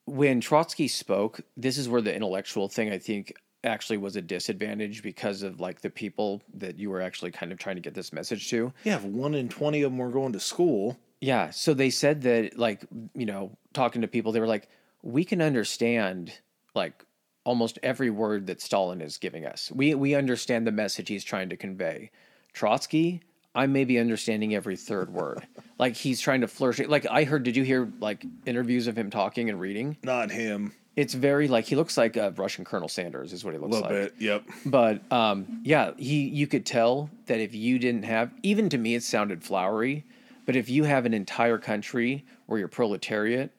When 0.05 0.39
Trotsky 0.39 0.87
spoke, 0.87 1.41
this 1.57 1.77
is 1.77 1.89
where 1.89 2.01
the 2.01 2.13
intellectual 2.13 2.67
thing 2.69 2.91
I 2.91 2.99
think 2.99 3.33
actually 3.63 3.97
was 3.97 4.15
a 4.15 4.21
disadvantage 4.21 5.01
because 5.01 5.41
of 5.41 5.59
like 5.59 5.81
the 5.81 5.89
people 5.89 6.43
that 6.53 6.77
you 6.77 6.91
were 6.91 7.01
actually 7.01 7.31
kind 7.31 7.51
of 7.51 7.57
trying 7.57 7.75
to 7.75 7.81
get 7.81 7.95
this 7.95 8.13
message 8.13 8.47
to. 8.51 8.71
Yeah, 8.83 8.97
if 8.97 9.03
one 9.03 9.33
in 9.33 9.49
twenty 9.49 9.81
of 9.81 9.91
them 9.91 9.97
were 9.97 10.09
going 10.11 10.33
to 10.33 10.39
school. 10.39 10.97
Yeah. 11.21 11.49
So 11.49 11.73
they 11.73 11.89
said 11.89 12.21
that, 12.23 12.59
like, 12.59 12.81
you 13.15 13.25
know, 13.25 13.57
talking 13.73 14.01
to 14.03 14.07
people, 14.07 14.31
they 14.31 14.39
were 14.39 14.45
like, 14.47 14.69
we 15.05 15.23
can 15.23 15.41
understand, 15.41 16.33
like, 16.73 17.05
almost 17.45 17.79
every 17.83 18.09
word 18.09 18.47
that 18.47 18.59
Stalin 18.59 18.99
is 18.99 19.17
giving 19.17 19.45
us. 19.45 19.71
We 19.73 19.95
we 19.95 20.15
understand 20.15 20.67
the 20.67 20.71
message 20.71 21.07
he's 21.07 21.23
trying 21.23 21.49
to 21.49 21.55
convey. 21.55 22.11
Trotsky, 22.51 23.21
I 23.53 23.67
may 23.67 23.85
be 23.85 23.99
understanding 23.99 24.53
every 24.53 24.75
third 24.75 25.13
word. 25.13 25.47
like 25.79 25.95
he's 25.95 26.19
trying 26.19 26.41
to 26.41 26.47
flourish. 26.47 26.79
Like 26.79 27.05
I 27.09 27.23
heard. 27.23 27.43
Did 27.43 27.55
you 27.55 27.63
hear 27.63 27.91
like 28.01 28.25
interviews 28.45 28.87
of 28.87 28.97
him 28.97 29.09
talking 29.09 29.49
and 29.49 29.59
reading? 29.59 29.97
Not 30.03 30.31
him. 30.31 30.73
It's 30.95 31.13
very 31.13 31.47
like 31.47 31.65
he 31.65 31.75
looks 31.75 31.97
like 31.97 32.17
a 32.17 32.31
Russian 32.31 32.65
Colonel 32.65 32.87
Sanders 32.87 33.33
is 33.33 33.43
what 33.45 33.53
he 33.53 33.59
looks 33.59 33.75
like. 33.75 33.85
A 33.85 33.87
little 33.87 34.03
like. 34.03 34.17
bit. 34.17 34.25
Yep. 34.25 34.43
But 34.65 35.11
um, 35.11 35.61
yeah, 35.63 35.91
he 35.97 36.27
you 36.27 36.47
could 36.47 36.65
tell 36.65 37.09
that 37.27 37.39
if 37.39 37.53
you 37.53 37.79
didn't 37.79 38.03
have 38.03 38.33
even 38.43 38.69
to 38.69 38.77
me 38.77 38.95
it 38.95 39.03
sounded 39.03 39.43
flowery, 39.43 40.05
but 40.45 40.55
if 40.55 40.69
you 40.69 40.83
have 40.83 41.05
an 41.05 41.13
entire 41.13 41.57
country 41.57 42.25
where 42.47 42.59
your 42.59 42.67
proletariat 42.69 43.51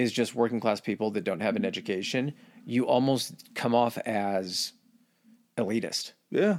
is 0.00 0.12
just 0.12 0.34
working 0.34 0.60
class 0.60 0.80
people 0.80 1.10
that 1.12 1.24
don't 1.24 1.40
have 1.40 1.56
an 1.56 1.64
education, 1.64 2.32
you 2.64 2.86
almost 2.86 3.54
come 3.54 3.74
off 3.74 3.98
as 3.98 4.72
elitist. 5.56 6.12
Yeah. 6.30 6.58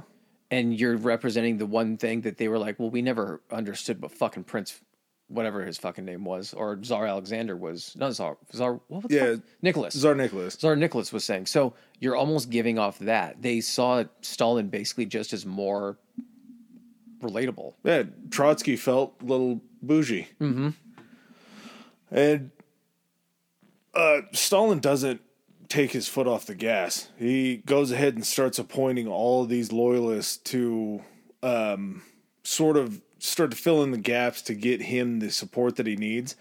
And 0.50 0.78
you're 0.78 0.96
representing 0.96 1.58
the 1.58 1.66
one 1.66 1.96
thing 1.96 2.20
that 2.22 2.36
they 2.36 2.48
were 2.48 2.58
like, 2.58 2.78
well, 2.78 2.90
we 2.90 3.02
never 3.02 3.42
understood 3.50 4.02
what 4.02 4.12
fucking 4.12 4.44
Prince, 4.44 4.80
whatever 5.28 5.64
his 5.64 5.78
fucking 5.78 6.04
name 6.04 6.24
was, 6.24 6.52
or 6.52 6.76
Tsar 6.76 7.06
Alexander 7.06 7.56
was, 7.56 7.96
not 7.96 8.12
Tsar, 8.12 8.36
Tsar, 8.52 8.80
what 8.88 9.04
was 9.04 9.12
Yeah, 9.12 9.34
fuck? 9.34 9.44
Nicholas. 9.62 9.94
Tsar 9.94 10.14
Nicholas. 10.14 10.56
Tsar 10.56 10.76
Nicholas 10.76 11.12
was 11.12 11.24
saying. 11.24 11.46
So 11.46 11.72
you're 12.00 12.16
almost 12.16 12.50
giving 12.50 12.78
off 12.78 12.98
that. 12.98 13.40
They 13.40 13.60
saw 13.60 14.04
Stalin 14.20 14.68
basically 14.68 15.06
just 15.06 15.32
as 15.32 15.46
more 15.46 15.98
relatable. 17.22 17.74
Yeah, 17.82 18.02
Trotsky 18.30 18.76
felt 18.76 19.14
a 19.22 19.24
little 19.24 19.62
bougie. 19.80 20.28
Mm-hmm. 20.40 20.70
And 22.10 22.50
uh, 23.94 24.22
Stalin 24.32 24.80
doesn't 24.80 25.20
take 25.68 25.92
his 25.92 26.08
foot 26.08 26.26
off 26.26 26.46
the 26.46 26.54
gas. 26.54 27.08
He 27.18 27.58
goes 27.58 27.90
ahead 27.90 28.14
and 28.14 28.26
starts 28.26 28.58
appointing 28.58 29.08
all 29.08 29.42
of 29.42 29.48
these 29.48 29.72
loyalists 29.72 30.36
to 30.50 31.02
um, 31.42 32.02
sort 32.42 32.76
of 32.76 33.00
start 33.18 33.50
to 33.52 33.56
fill 33.56 33.82
in 33.82 33.90
the 33.90 33.98
gaps 33.98 34.42
to 34.42 34.54
get 34.54 34.82
him 34.82 35.20
the 35.20 35.30
support 35.30 35.76
that 35.76 35.86
he 35.86 35.96
needs. 35.96 36.36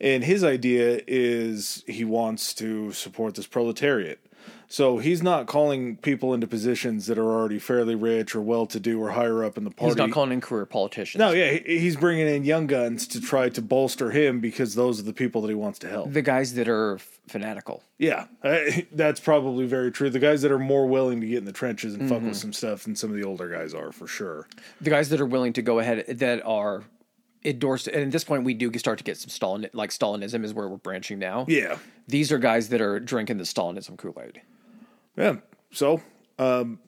And 0.00 0.24
his 0.24 0.44
idea 0.44 1.00
is 1.06 1.84
he 1.86 2.04
wants 2.04 2.52
to 2.54 2.92
support 2.92 3.36
this 3.36 3.46
proletariat. 3.46 4.20
So 4.68 4.98
he's 4.98 5.22
not 5.22 5.46
calling 5.46 5.96
people 5.98 6.34
into 6.34 6.46
positions 6.46 7.06
that 7.06 7.18
are 7.18 7.30
already 7.30 7.58
fairly 7.58 7.94
rich 7.94 8.34
or 8.34 8.40
well 8.40 8.66
to 8.66 8.80
do 8.80 9.00
or 9.00 9.10
higher 9.10 9.44
up 9.44 9.56
in 9.56 9.64
the 9.64 9.70
party. 9.70 9.90
He's 9.90 9.96
not 9.96 10.10
calling 10.10 10.32
in 10.32 10.40
career 10.40 10.66
politicians. 10.66 11.18
No, 11.18 11.32
yeah, 11.32 11.58
he's 11.64 11.96
bringing 11.96 12.26
in 12.26 12.44
young 12.44 12.66
guns 12.66 13.06
to 13.08 13.20
try 13.20 13.48
to 13.50 13.62
bolster 13.62 14.10
him 14.10 14.40
because 14.40 14.74
those 14.74 14.98
are 15.00 15.04
the 15.04 15.12
people 15.12 15.42
that 15.42 15.48
he 15.48 15.54
wants 15.54 15.78
to 15.80 15.88
help. 15.88 16.12
The 16.12 16.22
guys 16.22 16.54
that 16.54 16.68
are 16.68 16.98
fanatical. 17.28 17.82
Yeah, 17.98 18.26
that's 18.92 19.20
probably 19.20 19.66
very 19.66 19.92
true. 19.92 20.10
The 20.10 20.18
guys 20.18 20.42
that 20.42 20.50
are 20.50 20.58
more 20.58 20.86
willing 20.86 21.20
to 21.20 21.26
get 21.26 21.38
in 21.38 21.44
the 21.44 21.52
trenches 21.52 21.94
and 21.94 22.08
fuck 22.08 22.18
with 22.18 22.32
mm-hmm. 22.32 22.34
some 22.34 22.52
stuff 22.52 22.84
than 22.84 22.96
some 22.96 23.10
of 23.10 23.16
the 23.16 23.24
older 23.24 23.48
guys 23.48 23.72
are, 23.74 23.92
for 23.92 24.06
sure. 24.06 24.48
The 24.80 24.90
guys 24.90 25.08
that 25.10 25.20
are 25.20 25.26
willing 25.26 25.52
to 25.54 25.62
go 25.62 25.78
ahead 25.78 26.04
that 26.08 26.44
are 26.44 26.84
endorsed. 27.44 27.86
And 27.88 27.96
at 28.02 28.10
this 28.10 28.24
point, 28.24 28.44
we 28.44 28.54
do 28.54 28.72
start 28.78 28.98
to 28.98 29.04
get 29.04 29.16
some 29.16 29.28
Stalin, 29.28 29.68
like 29.72 29.90
Stalinism 29.90 30.44
is 30.44 30.54
where 30.54 30.68
we're 30.68 30.76
branching 30.76 31.18
now. 31.18 31.44
Yeah, 31.48 31.78
These 32.08 32.32
are 32.32 32.38
guys 32.38 32.68
that 32.70 32.80
are 32.80 33.00
drinking 33.00 33.38
the 33.38 33.44
Stalinism 33.44 33.96
Kool 33.98 34.20
Aid. 34.22 34.40
yeah. 35.16 35.36
So, 35.72 36.00
um, 36.38 36.78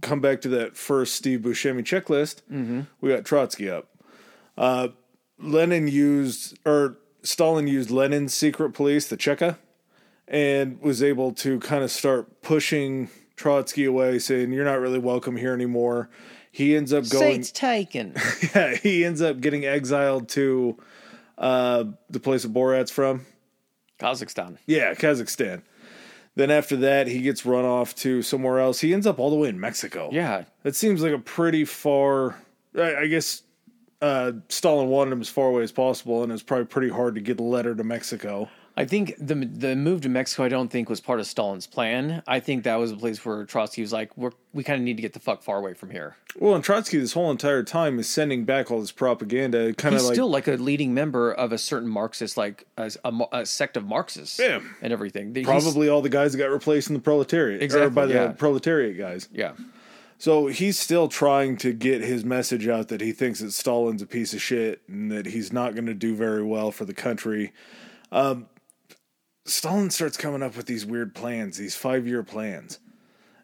come 0.00 0.20
back 0.20 0.40
to 0.42 0.48
that 0.50 0.76
first 0.76 1.14
Steve 1.16 1.40
Buscemi 1.40 1.82
checklist. 1.82 2.42
Mm-hmm. 2.50 2.82
We 3.00 3.10
got 3.10 3.24
Trotsky 3.24 3.68
up. 3.68 3.88
Uh, 4.56 4.88
Lenin 5.38 5.88
used, 5.88 6.58
or 6.64 6.98
Stalin 7.22 7.66
used 7.66 7.90
Lenin's 7.90 8.32
secret 8.32 8.70
police, 8.74 9.08
the 9.08 9.16
Cheka, 9.16 9.56
and 10.28 10.80
was 10.80 11.02
able 11.02 11.32
to 11.32 11.58
kind 11.60 11.82
of 11.82 11.90
start 11.90 12.42
pushing 12.42 13.10
Trotsky 13.34 13.84
away, 13.84 14.18
saying, 14.20 14.52
You're 14.52 14.64
not 14.64 14.78
really 14.80 14.98
welcome 15.00 15.36
here 15.36 15.52
anymore. 15.52 16.08
He 16.52 16.76
ends 16.76 16.92
up 16.92 17.08
going. 17.08 17.42
Seats 17.42 17.50
taken. 17.50 18.14
Yeah, 18.54 18.74
he 18.76 19.04
ends 19.04 19.22
up 19.22 19.40
getting 19.40 19.64
exiled 19.64 20.28
to 20.30 20.78
uh, 21.38 21.84
the 22.10 22.20
place 22.20 22.44
of 22.44 22.52
Borat's 22.52 22.90
from. 22.90 23.24
Kazakhstan. 23.98 24.58
Yeah, 24.66 24.94
Kazakhstan. 24.94 25.62
Then 26.34 26.50
after 26.50 26.76
that, 26.76 27.06
he 27.08 27.20
gets 27.22 27.44
run 27.46 27.64
off 27.64 27.94
to 27.96 28.22
somewhere 28.22 28.58
else. 28.58 28.80
He 28.80 28.92
ends 28.92 29.06
up 29.06 29.18
all 29.18 29.30
the 29.30 29.36
way 29.36 29.48
in 29.48 29.58
Mexico. 29.60 30.08
Yeah. 30.12 30.44
That 30.62 30.74
seems 30.76 31.02
like 31.02 31.12
a 31.12 31.18
pretty 31.18 31.64
far. 31.64 32.36
I, 32.76 32.96
I 32.96 33.06
guess 33.06 33.42
uh, 34.02 34.32
Stalin 34.48 34.88
wanted 34.88 35.12
him 35.12 35.20
as 35.20 35.28
far 35.28 35.48
away 35.48 35.62
as 35.62 35.72
possible, 35.72 36.22
and 36.22 36.32
it's 36.32 36.42
probably 36.42 36.66
pretty 36.66 36.88
hard 36.90 37.14
to 37.14 37.20
get 37.20 37.38
a 37.40 37.42
letter 37.42 37.74
to 37.74 37.84
Mexico. 37.84 38.50
I 38.74 38.86
think 38.86 39.14
the 39.18 39.34
the 39.34 39.76
move 39.76 40.00
to 40.00 40.08
Mexico, 40.08 40.44
I 40.44 40.48
don't 40.48 40.68
think 40.68 40.88
was 40.88 41.00
part 41.00 41.20
of 41.20 41.26
Stalin's 41.26 41.66
plan. 41.66 42.22
I 42.26 42.40
think 42.40 42.64
that 42.64 42.76
was 42.76 42.90
a 42.90 42.96
place 42.96 43.22
where 43.24 43.44
Trotsky 43.44 43.82
was 43.82 43.92
like, 43.92 44.16
"We're 44.16 44.30
we 44.54 44.64
kind 44.64 44.78
of 44.78 44.84
need 44.84 44.96
to 44.96 45.02
get 45.02 45.12
the 45.12 45.20
fuck 45.20 45.42
far 45.42 45.58
away 45.58 45.74
from 45.74 45.90
here." 45.90 46.16
Well, 46.38 46.54
and 46.54 46.64
Trotsky 46.64 46.98
this 46.98 47.12
whole 47.12 47.30
entire 47.30 47.62
time 47.64 47.98
is 47.98 48.08
sending 48.08 48.44
back 48.44 48.70
all 48.70 48.80
this 48.80 48.90
propaganda, 48.90 49.74
kind 49.74 49.94
of 49.94 50.02
like 50.02 50.14
still 50.14 50.30
like 50.30 50.48
a 50.48 50.52
leading 50.52 50.94
member 50.94 51.30
of 51.30 51.52
a 51.52 51.58
certain 51.58 51.88
Marxist, 51.90 52.38
like 52.38 52.66
a, 52.78 52.90
a, 53.04 53.12
a 53.32 53.46
sect 53.46 53.76
of 53.76 53.84
Marxists, 53.86 54.38
Yeah. 54.38 54.60
and 54.80 54.90
everything. 54.90 55.34
He's- 55.34 55.44
probably 55.46 55.90
all 55.90 56.00
the 56.00 56.08
guys 56.08 56.32
that 56.32 56.38
got 56.38 56.50
replaced 56.50 56.88
in 56.88 56.94
the 56.94 57.02
proletariat, 57.02 57.60
or 57.60 57.64
Exactly, 57.64 57.90
by 57.94 58.06
the 58.06 58.14
yeah. 58.14 58.32
proletariat 58.32 58.96
guys. 58.96 59.28
yeah. 59.32 59.52
So 60.16 60.46
he's 60.46 60.78
still 60.78 61.08
trying 61.08 61.56
to 61.58 61.72
get 61.72 62.00
his 62.00 62.24
message 62.24 62.68
out 62.68 62.88
that 62.88 63.00
he 63.00 63.10
thinks 63.12 63.40
that 63.40 63.52
Stalin's 63.52 64.00
a 64.02 64.06
piece 64.06 64.32
of 64.32 64.40
shit 64.40 64.80
and 64.88 65.10
that 65.10 65.26
he's 65.26 65.52
not 65.52 65.74
going 65.74 65.86
to 65.86 65.94
do 65.94 66.14
very 66.14 66.44
well 66.44 66.70
for 66.70 66.84
the 66.84 66.94
country. 66.94 67.52
Um, 68.12 68.46
Stalin 69.44 69.90
starts 69.90 70.16
coming 70.16 70.42
up 70.42 70.56
with 70.56 70.66
these 70.66 70.86
weird 70.86 71.14
plans, 71.14 71.56
these 71.56 71.74
five 71.74 72.06
year 72.06 72.22
plans. 72.22 72.78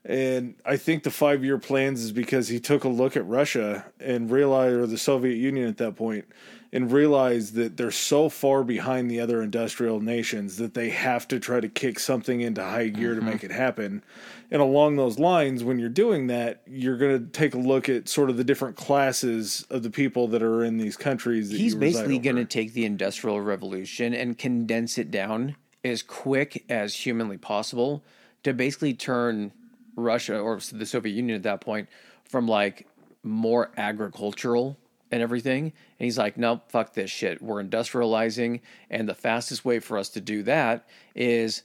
And 0.04 0.54
I 0.64 0.76
think 0.76 1.02
the 1.02 1.10
five 1.10 1.44
year 1.44 1.58
plans 1.58 2.02
is 2.02 2.12
because 2.12 2.48
he 2.48 2.60
took 2.60 2.84
a 2.84 2.88
look 2.88 3.16
at 3.16 3.26
Russia 3.26 3.84
and 4.00 4.30
realized, 4.30 4.74
or 4.74 4.86
the 4.86 4.96
Soviet 4.96 5.34
Union 5.34 5.68
at 5.68 5.76
that 5.78 5.96
point, 5.96 6.24
and 6.72 6.90
realized 6.92 7.54
that 7.54 7.76
they're 7.76 7.90
so 7.90 8.28
far 8.28 8.62
behind 8.62 9.10
the 9.10 9.20
other 9.20 9.42
industrial 9.42 10.00
nations 10.00 10.56
that 10.58 10.74
they 10.74 10.90
have 10.90 11.26
to 11.28 11.40
try 11.40 11.60
to 11.60 11.68
kick 11.68 11.98
something 11.98 12.40
into 12.40 12.62
high 12.62 12.88
gear 12.88 13.14
mm-hmm. 13.14 13.26
to 13.26 13.32
make 13.32 13.44
it 13.44 13.50
happen. 13.50 14.02
And 14.50 14.62
along 14.62 14.96
those 14.96 15.18
lines, 15.18 15.64
when 15.64 15.78
you're 15.78 15.88
doing 15.88 16.28
that, 16.28 16.62
you're 16.66 16.96
going 16.96 17.18
to 17.18 17.30
take 17.30 17.54
a 17.54 17.58
look 17.58 17.88
at 17.88 18.08
sort 18.08 18.30
of 18.30 18.36
the 18.36 18.44
different 18.44 18.76
classes 18.76 19.66
of 19.68 19.82
the 19.82 19.90
people 19.90 20.28
that 20.28 20.42
are 20.42 20.64
in 20.64 20.78
these 20.78 20.96
countries. 20.96 21.50
He's 21.50 21.74
basically 21.74 22.18
going 22.18 22.36
to 22.36 22.44
take 22.44 22.72
the 22.72 22.84
Industrial 22.86 23.40
Revolution 23.40 24.14
and 24.14 24.38
condense 24.38 24.96
it 24.96 25.10
down 25.10 25.56
as 25.84 26.02
quick 26.02 26.64
as 26.68 26.94
humanly 26.94 27.38
possible 27.38 28.02
to 28.42 28.52
basically 28.52 28.94
turn 28.94 29.52
Russia 29.96 30.38
or 30.38 30.60
the 30.72 30.86
Soviet 30.86 31.12
Union 31.12 31.36
at 31.36 31.42
that 31.42 31.60
point 31.60 31.88
from 32.24 32.46
like 32.46 32.86
more 33.22 33.70
agricultural 33.76 34.76
and 35.10 35.22
everything. 35.22 35.64
And 35.64 36.04
he's 36.04 36.18
like, 36.18 36.36
no, 36.36 36.60
fuck 36.68 36.94
this 36.94 37.10
shit. 37.10 37.42
We're 37.42 37.62
industrializing. 37.62 38.60
And 38.90 39.08
the 39.08 39.14
fastest 39.14 39.64
way 39.64 39.78
for 39.78 39.98
us 39.98 40.08
to 40.10 40.20
do 40.20 40.42
that 40.44 40.86
is 41.14 41.62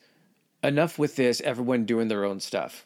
enough 0.63 0.97
with 0.97 1.15
this, 1.15 1.41
everyone 1.41 1.85
doing 1.85 2.07
their 2.07 2.23
own 2.23 2.39
stuff. 2.39 2.85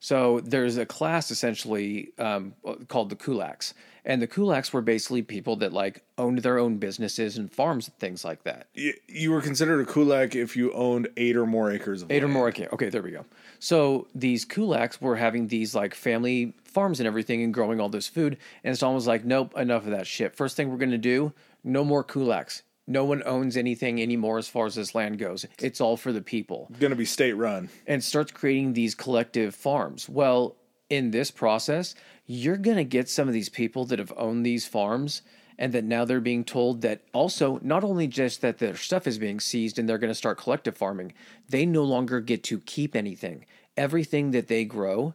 So 0.00 0.40
there's 0.40 0.76
a 0.78 0.86
class 0.86 1.30
essentially 1.30 2.12
um, 2.18 2.54
called 2.88 3.08
the 3.08 3.16
kulaks. 3.16 3.72
And 4.04 4.20
the 4.20 4.26
kulaks 4.26 4.72
were 4.72 4.82
basically 4.82 5.22
people 5.22 5.56
that 5.56 5.72
like 5.72 6.02
owned 6.18 6.38
their 6.38 6.58
own 6.58 6.78
businesses 6.78 7.38
and 7.38 7.52
farms 7.52 7.86
and 7.88 7.96
things 7.98 8.24
like 8.24 8.42
that. 8.44 8.66
You, 8.74 8.94
you 9.08 9.30
were 9.30 9.40
considered 9.40 9.80
a 9.80 9.90
kulak 9.90 10.34
if 10.34 10.56
you 10.56 10.72
owned 10.72 11.08
eight 11.16 11.36
or 11.36 11.46
more 11.46 11.70
acres 11.70 12.02
of 12.02 12.10
eight 12.10 12.16
land. 12.16 12.24
or 12.24 12.28
more 12.28 12.48
acres. 12.48 12.68
Okay, 12.72 12.88
there 12.88 13.02
we 13.02 13.12
go. 13.12 13.24
So 13.60 14.08
these 14.14 14.44
kulaks 14.44 15.00
were 15.00 15.16
having 15.16 15.46
these 15.48 15.74
like 15.74 15.94
family 15.94 16.54
farms 16.64 16.98
and 16.98 17.06
everything 17.06 17.42
and 17.42 17.54
growing 17.54 17.80
all 17.80 17.88
this 17.88 18.08
food. 18.08 18.38
And 18.64 18.76
Stalin 18.76 18.96
was 18.96 19.06
like, 19.06 19.24
nope, 19.24 19.56
enough 19.56 19.84
of 19.84 19.90
that 19.92 20.06
shit. 20.06 20.34
First 20.34 20.56
thing 20.56 20.70
we're 20.70 20.78
going 20.78 20.90
to 20.90 20.98
do, 20.98 21.32
no 21.62 21.84
more 21.84 22.02
kulaks. 22.02 22.62
No 22.88 23.04
one 23.04 23.22
owns 23.24 23.56
anything 23.56 24.02
anymore 24.02 24.38
as 24.38 24.48
far 24.48 24.66
as 24.66 24.74
this 24.74 24.92
land 24.92 25.20
goes. 25.20 25.46
It's 25.60 25.80
all 25.80 25.96
for 25.96 26.10
the 26.10 26.20
people. 26.20 26.68
Going 26.80 26.90
to 26.90 26.96
be 26.96 27.04
state 27.04 27.34
run. 27.34 27.68
And 27.86 28.02
starts 28.02 28.32
creating 28.32 28.72
these 28.72 28.96
collective 28.96 29.54
farms. 29.54 30.08
Well, 30.08 30.56
in 30.92 31.10
this 31.10 31.30
process, 31.30 31.94
you're 32.26 32.58
going 32.58 32.76
to 32.76 32.84
get 32.84 33.08
some 33.08 33.26
of 33.26 33.32
these 33.32 33.48
people 33.48 33.86
that 33.86 33.98
have 33.98 34.12
owned 34.14 34.44
these 34.44 34.66
farms 34.66 35.22
and 35.58 35.72
that 35.72 35.84
now 35.84 36.04
they're 36.04 36.20
being 36.20 36.44
told 36.44 36.82
that 36.82 37.00
also 37.14 37.58
not 37.62 37.82
only 37.82 38.06
just 38.06 38.42
that 38.42 38.58
their 38.58 38.76
stuff 38.76 39.06
is 39.06 39.16
being 39.16 39.40
seized 39.40 39.78
and 39.78 39.88
they're 39.88 39.96
going 39.96 40.10
to 40.10 40.14
start 40.14 40.36
collective 40.36 40.76
farming, 40.76 41.14
they 41.48 41.64
no 41.64 41.82
longer 41.82 42.20
get 42.20 42.44
to 42.44 42.58
keep 42.58 42.94
anything. 42.94 43.46
Everything 43.74 44.32
that 44.32 44.48
they 44.48 44.66
grow 44.66 45.14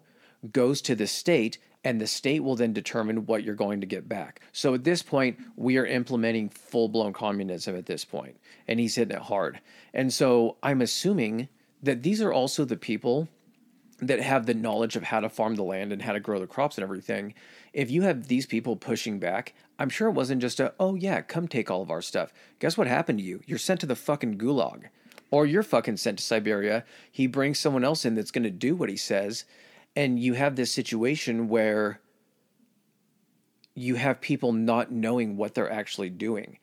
goes 0.52 0.82
to 0.82 0.96
the 0.96 1.06
state 1.06 1.60
and 1.84 2.02
the 2.02 2.08
state 2.08 2.44
will 2.44 2.56
then 2.56 2.74
determine 2.74 3.28
what 3.28 3.44
you're 3.44 3.54
going 3.54 3.80
to 3.82 3.88
get 3.88 4.10
back. 4.10 4.42
So 4.54 4.74
at 4.74 4.84
this 4.84 5.04
point, 5.04 5.38
we 5.56 5.78
are 5.78 5.86
implementing 5.86 6.50
full 6.50 6.90
blown 6.90 7.14
communism 7.14 7.76
at 7.76 7.86
this 7.86 8.04
point, 8.04 8.36
and 8.68 8.80
he's 8.80 8.96
hitting 8.96 9.16
it 9.16 9.22
hard. 9.22 9.60
And 9.94 10.12
so 10.12 10.58
I'm 10.64 10.82
assuming 10.82 11.50
that 11.84 12.02
these 12.02 12.20
are 12.20 12.34
also 12.34 12.66
the 12.66 12.78
people 12.78 13.30
that 14.00 14.20
have 14.20 14.46
the 14.46 14.54
knowledge 14.54 14.96
of 14.96 15.04
how 15.04 15.20
to 15.20 15.30
farm 15.30 15.56
the 15.56 15.64
land 15.64 15.92
and 15.92 16.02
how 16.02 16.14
to 16.14 16.20
grow 16.20 16.40
the 16.40 16.48
crops 16.48 16.78
and 16.78 16.84
everything. 16.84 17.34
If 17.74 17.90
you 17.90 18.04
have 18.04 18.28
these 18.28 18.46
people 18.46 18.76
pushing 18.76 19.20
back, 19.20 19.54
I'm 19.80 19.90
sure 19.90 20.08
it 20.08 20.14
wasn't 20.14 20.42
just 20.42 20.60
a, 20.60 20.74
oh 20.80 20.96
yeah, 20.96 21.22
come 21.22 21.48
take 21.48 21.72
all 21.72 21.82
of 21.82 21.92
our 21.92 22.02
stuff. 22.02 22.32
Guess 22.60 22.78
what 22.78 22.88
happened 22.88 23.20
to 23.20 23.26
you? 23.26 23.42
You're 23.46 23.58
sent 23.58 23.80
to 23.82 23.86
the 23.86 23.96
fucking 23.96 24.38
gulag. 24.38 24.86
Or 25.30 25.46
you're 25.46 25.64
fucking 25.64 25.98
sent 25.98 26.20
to 26.20 26.24
Siberia. 26.24 26.86
He 27.12 27.28
brings 27.28 27.60
someone 27.60 27.84
else 27.84 28.06
in 28.06 28.16
that's 28.16 28.32
going 28.32 28.44
to 28.44 28.50
do 28.50 28.76
what 28.76 28.90
he 28.90 28.96
says 28.96 29.44
and 29.98 30.20
you 30.20 30.36
have 30.36 30.56
this 30.56 30.72
situation 30.72 31.50
where 31.50 32.00
you 33.74 33.96
have 33.96 34.22
people 34.22 34.54
not 34.54 34.92
knowing 34.92 35.38
what 35.38 35.56
they're 35.56 35.72
actually 35.72 36.12
doing. 36.12 36.60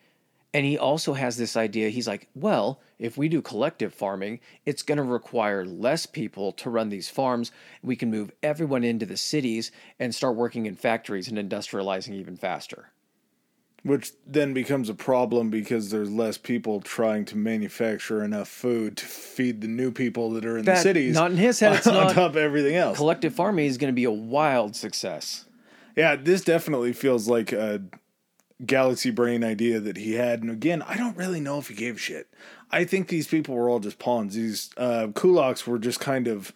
And 0.55 0.65
he 0.65 0.79
also 0.79 1.15
has 1.15 1.37
this 1.37 1.57
idea 1.57 1.91
he's 1.91 2.07
like, 2.07 2.29
well, 2.35 2.81
if 3.01 3.19
we 3.19 3.29
do 3.29 3.43
collective 3.43 3.93
farming, 3.93 4.39
it's 4.65 4.83
going 4.83 4.99
to 4.99 5.03
require 5.03 5.67
less 5.67 6.07
people 6.07 6.53
to 6.53 6.71
run 6.71 6.89
these 6.89 7.11
farms. 7.11 7.51
We 7.83 7.97
can 7.97 8.11
move 8.11 8.31
everyone 8.43 8.85
into 8.85 9.05
the 9.05 9.17
cities 9.17 9.73
and 9.99 10.15
start 10.15 10.37
working 10.37 10.67
in 10.67 10.77
factories 10.77 11.29
and 11.29 11.37
industrializing 11.37 12.15
even 12.15 12.37
faster 12.37 12.93
which 13.85 14.13
then 14.27 14.55
becomes 14.55 14.89
a 14.89 14.95
problem 14.95 15.51
because 15.51 15.91
there's 15.91 16.11
less 16.11 16.39
people 16.39 16.81
trying 16.81 17.23
to 17.23 17.37
manufacture 17.37 18.25
enough 18.25 18.49
food 18.49 18.97
to 18.97 19.05
feed 19.05 19.61
the 19.61 19.69
new 19.69 19.93
people 19.93 20.31
that 20.31 20.47
are 20.47 20.57
in 20.57 20.65
that, 20.65 20.77
the 20.77 20.81
cities. 20.81 21.15
Not 21.15 21.33
in 21.33 21.37
his 21.37 21.61
head. 21.61 21.75
It's 21.75 21.87
on 21.87 21.95
not. 21.95 22.15
top 22.15 22.31
of 22.31 22.37
everything 22.39 22.77
else. 22.77 22.97
Collective 22.97 23.35
farming 23.35 23.67
is 23.67 23.77
going 23.77 23.93
to 23.93 23.95
be 23.95 24.05
a 24.05 24.11
wild 24.11 24.75
success. 24.75 25.45
Yeah, 25.97 26.17
this 26.17 26.43
definitely 26.43 26.95
feels 26.95 27.29
like 27.29 27.53
a 27.53 27.83
galaxy 28.65 29.11
brain 29.11 29.43
idea 29.43 29.81
that 29.81 29.97
he 29.97 30.15
had. 30.15 30.43
And 30.43 30.51
again, 30.51 30.83
I 30.83 30.97
don't 30.97 31.17
really 31.17 31.41
know 31.41 31.59
if 31.59 31.69
he 31.69 31.75
gave 31.75 32.01
shit. 32.01 32.29
I 32.71 32.85
think 32.85 33.09
these 33.09 33.27
people 33.27 33.55
were 33.55 33.69
all 33.69 33.81
just 33.81 33.99
pawns. 33.99 34.35
These 34.35 34.71
uh, 34.77 35.09
kulaks 35.09 35.67
were 35.67 35.79
just 35.79 36.01
kind 36.01 36.29
of 36.29 36.53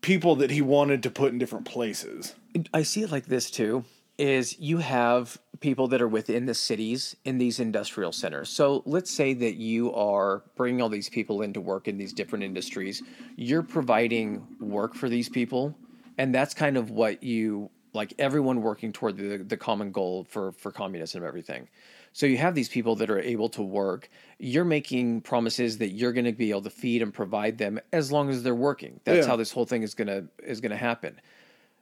people 0.00 0.36
that 0.36 0.50
he 0.50 0.60
wanted 0.60 1.02
to 1.02 1.10
put 1.10 1.32
in 1.32 1.38
different 1.38 1.64
places. 1.64 2.34
I 2.72 2.82
see 2.82 3.02
it 3.02 3.10
like 3.10 3.26
this 3.26 3.50
too 3.50 3.84
is 4.18 4.58
you 4.60 4.78
have 4.78 5.38
people 5.60 5.88
that 5.88 6.00
are 6.00 6.08
within 6.08 6.46
the 6.46 6.54
cities 6.54 7.16
in 7.24 7.38
these 7.38 7.58
industrial 7.58 8.12
centers. 8.12 8.48
So 8.48 8.82
let's 8.86 9.10
say 9.10 9.34
that 9.34 9.54
you 9.54 9.92
are 9.92 10.44
bringing 10.56 10.80
all 10.82 10.88
these 10.88 11.08
people 11.08 11.42
into 11.42 11.60
work 11.60 11.88
in 11.88 11.98
these 11.98 12.12
different 12.12 12.44
industries. 12.44 13.02
You're 13.36 13.62
providing 13.62 14.46
work 14.60 14.94
for 14.94 15.08
these 15.08 15.28
people, 15.28 15.74
and 16.16 16.34
that's 16.34 16.54
kind 16.54 16.76
of 16.76 16.90
what 16.90 17.22
you 17.22 17.70
like 17.94 18.12
everyone 18.18 18.60
working 18.62 18.92
toward 18.92 19.16
the 19.16 19.38
the 19.38 19.56
common 19.56 19.92
goal 19.92 20.26
for 20.28 20.52
for 20.52 20.70
communism 20.70 21.22
and 21.22 21.28
everything. 21.28 21.68
So 22.12 22.26
you 22.26 22.36
have 22.36 22.54
these 22.54 22.68
people 22.68 22.94
that 22.96 23.10
are 23.10 23.18
able 23.18 23.48
to 23.50 23.62
work. 23.62 24.08
You're 24.38 24.64
making 24.64 25.22
promises 25.22 25.78
that 25.78 25.88
you're 25.88 26.12
going 26.12 26.26
to 26.26 26.32
be 26.32 26.50
able 26.50 26.62
to 26.62 26.70
feed 26.70 27.02
and 27.02 27.12
provide 27.12 27.58
them 27.58 27.80
as 27.92 28.12
long 28.12 28.30
as 28.30 28.42
they're 28.42 28.54
working. 28.54 29.00
That's 29.04 29.24
yeah. 29.24 29.26
how 29.26 29.36
this 29.36 29.50
whole 29.50 29.66
thing 29.66 29.82
is 29.82 29.94
going 29.94 30.08
to 30.08 30.28
is 30.42 30.60
going 30.60 30.70
to 30.70 30.76
happen. 30.76 31.20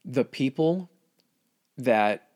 The 0.04 0.24
people 0.24 0.90
that 1.78 2.28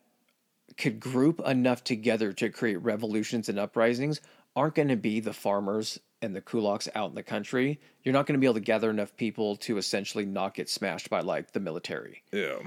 could 0.77 0.99
group 0.99 1.39
enough 1.45 1.83
together 1.83 2.33
to 2.33 2.49
create 2.49 2.77
revolutions 2.77 3.49
and 3.49 3.59
uprisings 3.59 4.21
aren't 4.55 4.75
going 4.75 4.89
to 4.89 4.95
be 4.95 5.19
the 5.19 5.33
farmers 5.33 5.99
and 6.21 6.35
the 6.35 6.41
kulaks 6.41 6.87
out 6.95 7.09
in 7.09 7.15
the 7.15 7.23
country. 7.23 7.79
You're 8.03 8.13
not 8.13 8.25
going 8.25 8.33
to 8.33 8.39
be 8.39 8.47
able 8.47 8.55
to 8.55 8.59
gather 8.59 8.89
enough 8.89 9.15
people 9.15 9.55
to 9.57 9.77
essentially 9.77 10.25
not 10.25 10.53
get 10.53 10.69
smashed 10.69 11.09
by 11.09 11.21
like 11.21 11.51
the 11.51 11.59
military. 11.59 12.23
Yeah. 12.31 12.59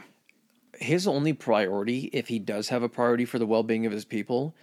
His 0.81 1.07
only 1.07 1.33
priority, 1.33 2.11
if 2.13 2.29
he 2.29 2.39
does 2.39 2.71
have 2.71 2.83
a 2.83 2.89
priority 2.89 3.25
for 3.25 3.39
the 3.39 3.47
well 3.47 3.63
being 3.63 3.87
of 3.87 3.93
his 3.93 4.05
people, 4.05 4.55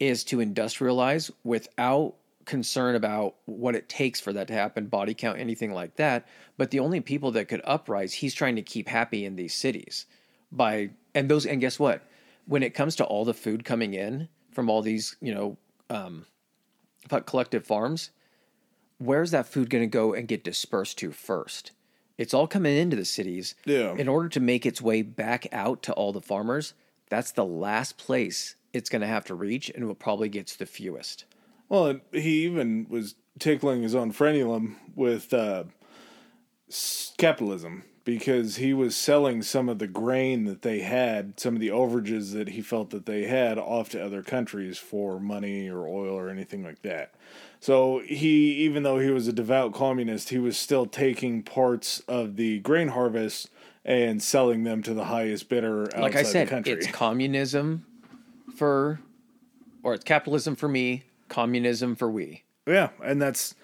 is 0.00 0.24
to 0.24 0.38
industrialize 0.38 1.30
without 1.44 2.14
concern 2.46 2.94
about 2.94 3.34
what 3.44 3.74
it 3.74 3.88
takes 3.88 4.20
for 4.20 4.32
that 4.32 4.46
to 4.46 4.54
happen, 4.54 4.86
body 4.86 5.12
count, 5.12 5.38
anything 5.38 5.72
like 5.72 5.96
that. 5.96 6.26
But 6.56 6.70
the 6.70 6.78
only 6.78 7.00
people 7.00 7.32
that 7.32 7.48
could 7.48 7.60
uprise, 7.64 8.14
he's 8.14 8.34
trying 8.34 8.56
to 8.56 8.62
keep 8.62 8.88
happy 8.88 9.24
in 9.24 9.36
these 9.36 9.54
cities 9.54 10.06
by 10.52 10.90
and 11.14 11.28
those 11.28 11.44
and 11.44 11.60
guess 11.60 11.78
what? 11.78 12.02
When 12.46 12.62
it 12.62 12.74
comes 12.74 12.96
to 12.96 13.04
all 13.04 13.24
the 13.24 13.34
food 13.34 13.64
coming 13.64 13.94
in 13.94 14.28
from 14.52 14.70
all 14.70 14.80
these, 14.80 15.16
you 15.20 15.34
know, 15.34 15.56
um, 15.90 16.26
collective 17.08 17.66
farms, 17.66 18.10
where's 18.98 19.32
that 19.32 19.48
food 19.48 19.68
going 19.68 19.82
to 19.82 19.88
go 19.88 20.14
and 20.14 20.28
get 20.28 20.44
dispersed 20.44 20.98
to 20.98 21.10
first? 21.10 21.72
It's 22.18 22.34
all 22.34 22.46
coming 22.46 22.76
into 22.76 22.96
the 22.96 23.04
cities. 23.04 23.54
Yeah. 23.64 23.94
In 23.94 24.08
order 24.08 24.28
to 24.30 24.40
make 24.40 24.64
its 24.64 24.80
way 24.80 25.02
back 25.02 25.46
out 25.52 25.82
to 25.84 25.92
all 25.92 26.12
the 26.12 26.20
farmers, 26.20 26.74
that's 27.08 27.32
the 27.32 27.44
last 27.44 27.98
place 27.98 28.56
it's 28.72 28.90
going 28.90 29.02
to 29.02 29.08
have 29.08 29.24
to 29.26 29.34
reach, 29.34 29.70
and 29.70 29.88
it 29.88 29.98
probably 29.98 30.28
gets 30.28 30.56
the 30.56 30.66
fewest. 30.66 31.24
Well, 31.68 32.00
he 32.12 32.44
even 32.44 32.86
was 32.88 33.14
tickling 33.38 33.82
his 33.82 33.94
own 33.94 34.12
frenulum 34.12 34.76
with 34.94 35.32
uh, 35.34 35.64
capitalism 37.16 37.84
because 38.04 38.56
he 38.56 38.72
was 38.72 38.94
selling 38.94 39.42
some 39.42 39.68
of 39.68 39.78
the 39.80 39.88
grain 39.88 40.44
that 40.44 40.62
they 40.62 40.80
had, 40.80 41.38
some 41.40 41.54
of 41.54 41.60
the 41.60 41.68
overages 41.68 42.32
that 42.32 42.50
he 42.50 42.62
felt 42.62 42.90
that 42.90 43.04
they 43.04 43.24
had 43.24 43.58
off 43.58 43.88
to 43.90 44.02
other 44.02 44.22
countries 44.22 44.78
for 44.78 45.18
money 45.18 45.68
or 45.68 45.88
oil 45.88 46.16
or 46.16 46.28
anything 46.28 46.62
like 46.62 46.82
that. 46.82 47.14
So 47.60 48.00
he, 48.04 48.54
even 48.64 48.82
though 48.82 48.98
he 48.98 49.10
was 49.10 49.28
a 49.28 49.32
devout 49.32 49.72
communist, 49.72 50.28
he 50.28 50.38
was 50.38 50.56
still 50.56 50.86
taking 50.86 51.42
parts 51.42 52.00
of 52.06 52.36
the 52.36 52.60
grain 52.60 52.88
harvest 52.88 53.50
and 53.84 54.22
selling 54.22 54.64
them 54.64 54.82
to 54.82 54.94
the 54.94 55.04
highest 55.04 55.48
bidder 55.48 55.84
outside 55.84 56.00
like 56.00 56.16
I 56.16 56.22
said, 56.22 56.46
the 56.48 56.50
country. 56.50 56.72
It's 56.72 56.86
communism 56.88 57.86
for, 58.56 59.00
or 59.82 59.94
it's 59.94 60.04
capitalism 60.04 60.56
for 60.56 60.68
me, 60.68 61.04
communism 61.28 61.94
for 61.96 62.10
we. 62.10 62.44
Yeah, 62.66 62.90
and 63.02 63.22
that's 63.22 63.54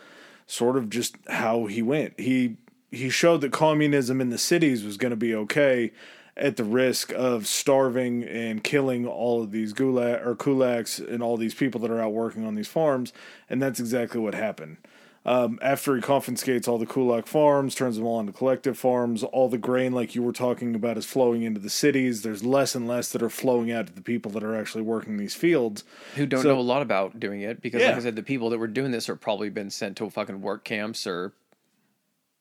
sort 0.46 0.76
of 0.76 0.90
just 0.90 1.16
how 1.28 1.66
he 1.66 1.82
went. 1.82 2.18
He 2.18 2.56
he 2.90 3.08
showed 3.08 3.40
that 3.40 3.52
communism 3.52 4.20
in 4.20 4.28
the 4.30 4.38
cities 4.38 4.84
was 4.84 4.96
going 4.96 5.10
to 5.10 5.16
be 5.16 5.34
okay 5.34 5.92
at 6.36 6.56
the 6.56 6.64
risk 6.64 7.12
of 7.12 7.46
starving 7.46 8.24
and 8.24 8.64
killing 8.64 9.06
all 9.06 9.42
of 9.42 9.50
these 9.50 9.72
gulag 9.74 10.24
or 10.26 10.34
kulaks 10.34 10.98
and 11.06 11.22
all 11.22 11.36
these 11.36 11.54
people 11.54 11.80
that 11.80 11.90
are 11.90 12.00
out 12.00 12.12
working 12.12 12.46
on 12.46 12.54
these 12.54 12.68
farms 12.68 13.12
and 13.50 13.60
that's 13.60 13.78
exactly 13.78 14.18
what 14.20 14.34
happened 14.34 14.78
Um, 15.24 15.58
after 15.62 15.94
he 15.94 16.02
confiscates 16.02 16.66
all 16.66 16.78
the 16.78 16.86
Kulak 16.86 17.28
farms, 17.28 17.76
turns 17.76 17.94
them 17.96 18.04
all 18.06 18.18
into 18.18 18.32
collective 18.32 18.76
farms, 18.76 19.22
all 19.22 19.48
the 19.48 19.56
grain, 19.56 19.92
like 19.92 20.16
you 20.16 20.22
were 20.24 20.32
talking 20.32 20.74
about, 20.74 20.98
is 20.98 21.06
flowing 21.06 21.42
into 21.42 21.60
the 21.60 21.70
cities. 21.70 22.22
There's 22.22 22.42
less 22.42 22.74
and 22.74 22.88
less 22.88 23.12
that 23.12 23.22
are 23.22 23.30
flowing 23.30 23.70
out 23.70 23.86
to 23.86 23.92
the 23.92 24.02
people 24.02 24.32
that 24.32 24.42
are 24.42 24.56
actually 24.56 24.82
working 24.82 25.18
these 25.18 25.36
fields. 25.36 25.84
Who 26.16 26.26
don't 26.26 26.42
So- 26.42 26.48
know 26.54 26.58
a 26.58 26.60
lot 26.74 26.82
about 26.82 27.20
doing 27.20 27.40
it 27.40 27.62
because, 27.62 27.82
like 27.82 27.94
I 27.94 28.00
said, 28.00 28.16
the 28.16 28.22
people 28.24 28.50
that 28.50 28.58
were 28.58 28.66
doing 28.66 28.90
this 28.90 29.08
are 29.08 29.14
probably 29.14 29.48
been 29.48 29.70
sent 29.70 29.96
to 29.98 30.10
fucking 30.10 30.40
work 30.42 30.64
camps 30.64 31.06
or 31.06 31.32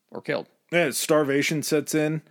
or 0.09 0.21
killed. 0.21 0.47
Yeah, 0.71 0.89
starvation 0.89 1.61
sets 1.61 1.93
in. 1.93 2.23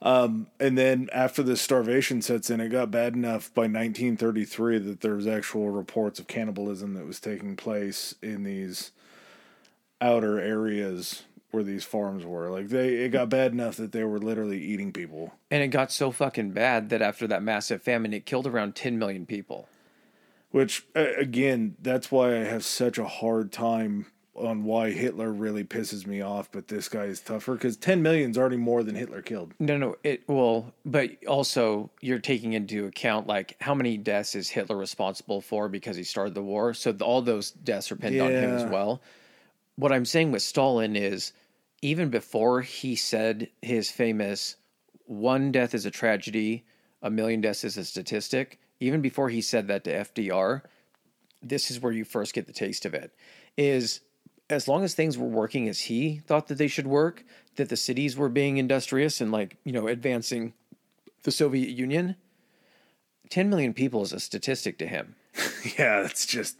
Um, 0.00 0.46
and 0.60 0.78
then 0.78 1.08
after 1.12 1.42
the 1.42 1.56
starvation 1.56 2.22
sets 2.22 2.50
in, 2.50 2.60
it 2.60 2.68
got 2.68 2.90
bad 2.90 3.14
enough 3.14 3.52
by 3.52 3.62
1933 3.62 4.78
that 4.78 5.00
there 5.00 5.14
was 5.14 5.26
actual 5.26 5.70
reports 5.70 6.20
of 6.20 6.28
cannibalism 6.28 6.94
that 6.94 7.06
was 7.06 7.18
taking 7.18 7.56
place 7.56 8.14
in 8.22 8.44
these 8.44 8.92
outer 10.00 10.38
areas 10.40 11.24
where 11.50 11.64
these 11.64 11.84
farms 11.84 12.24
were. 12.24 12.50
Like 12.50 12.68
they, 12.68 12.96
it 12.96 13.08
got 13.08 13.28
bad 13.28 13.52
enough 13.52 13.76
that 13.76 13.92
they 13.92 14.04
were 14.04 14.18
literally 14.18 14.62
eating 14.62 14.92
people. 14.92 15.34
And 15.50 15.62
it 15.62 15.68
got 15.68 15.90
so 15.90 16.12
fucking 16.12 16.50
bad 16.50 16.90
that 16.90 17.02
after 17.02 17.26
that 17.26 17.42
massive 17.42 17.82
famine, 17.82 18.12
it 18.12 18.26
killed 18.26 18.46
around 18.46 18.76
10 18.76 18.98
million 18.98 19.26
people. 19.26 19.68
Which 20.50 20.86
again, 20.94 21.76
that's 21.80 22.10
why 22.10 22.36
I 22.36 22.44
have 22.44 22.64
such 22.64 22.98
a 22.98 23.04
hard 23.04 23.52
time 23.52 24.06
on 24.38 24.64
why 24.64 24.90
Hitler 24.90 25.32
really 25.32 25.64
pisses 25.64 26.06
me 26.06 26.20
off. 26.20 26.50
But 26.50 26.68
this 26.68 26.88
guy 26.88 27.04
is 27.04 27.20
tougher 27.20 27.54
because 27.54 27.76
10 27.76 28.02
million 28.02 28.30
is 28.30 28.38
already 28.38 28.56
more 28.56 28.82
than 28.82 28.94
Hitler 28.94 29.22
killed. 29.22 29.54
No, 29.58 29.76
no, 29.76 29.96
it 30.04 30.28
well, 30.28 30.72
but 30.84 31.10
also 31.26 31.90
you're 32.00 32.18
taking 32.18 32.52
into 32.52 32.86
account 32.86 33.26
like 33.26 33.56
how 33.60 33.74
many 33.74 33.96
deaths 33.96 34.34
is 34.34 34.48
Hitler 34.48 34.76
responsible 34.76 35.40
for 35.40 35.68
because 35.68 35.96
he 35.96 36.04
started 36.04 36.34
the 36.34 36.42
war. 36.42 36.74
So 36.74 36.92
th- 36.92 37.02
all 37.02 37.22
those 37.22 37.50
deaths 37.50 37.90
are 37.92 37.96
pinned 37.96 38.20
on 38.20 38.30
him 38.30 38.50
as 38.50 38.70
well. 38.70 39.02
What 39.76 39.92
I'm 39.92 40.04
saying 40.04 40.32
with 40.32 40.42
Stalin 40.42 40.96
is 40.96 41.32
even 41.82 42.08
before 42.08 42.62
he 42.62 42.96
said 42.96 43.48
his 43.62 43.90
famous 43.90 44.56
one 45.06 45.52
death 45.52 45.74
is 45.74 45.86
a 45.86 45.90
tragedy, 45.90 46.64
a 47.02 47.10
million 47.10 47.40
deaths 47.40 47.64
is 47.64 47.76
a 47.76 47.84
statistic, 47.84 48.58
even 48.80 49.00
before 49.00 49.28
he 49.28 49.40
said 49.40 49.68
that 49.68 49.84
to 49.84 49.92
FDR, 49.92 50.62
this 51.42 51.70
is 51.70 51.80
where 51.80 51.92
you 51.92 52.04
first 52.04 52.34
get 52.34 52.46
the 52.46 52.52
taste 52.52 52.84
of 52.84 52.94
it. 52.94 53.14
Is 53.56 54.00
as 54.50 54.66
long 54.68 54.84
as 54.84 54.94
things 54.94 55.18
were 55.18 55.26
working 55.26 55.68
as 55.68 55.80
he 55.80 56.18
thought 56.18 56.48
that 56.48 56.58
they 56.58 56.68
should 56.68 56.86
work, 56.86 57.24
that 57.56 57.68
the 57.68 57.76
cities 57.76 58.16
were 58.16 58.28
being 58.28 58.56
industrious 58.56 59.20
and 59.20 59.30
like, 59.30 59.56
you 59.64 59.72
know, 59.72 59.88
advancing 59.88 60.54
the 61.24 61.30
Soviet 61.30 61.68
Union, 61.68 62.16
10 63.30 63.50
million 63.50 63.74
people 63.74 64.02
is 64.02 64.12
a 64.12 64.20
statistic 64.20 64.78
to 64.78 64.86
him. 64.86 65.16
yeah, 65.78 66.02
that's 66.02 66.26
just 66.26 66.56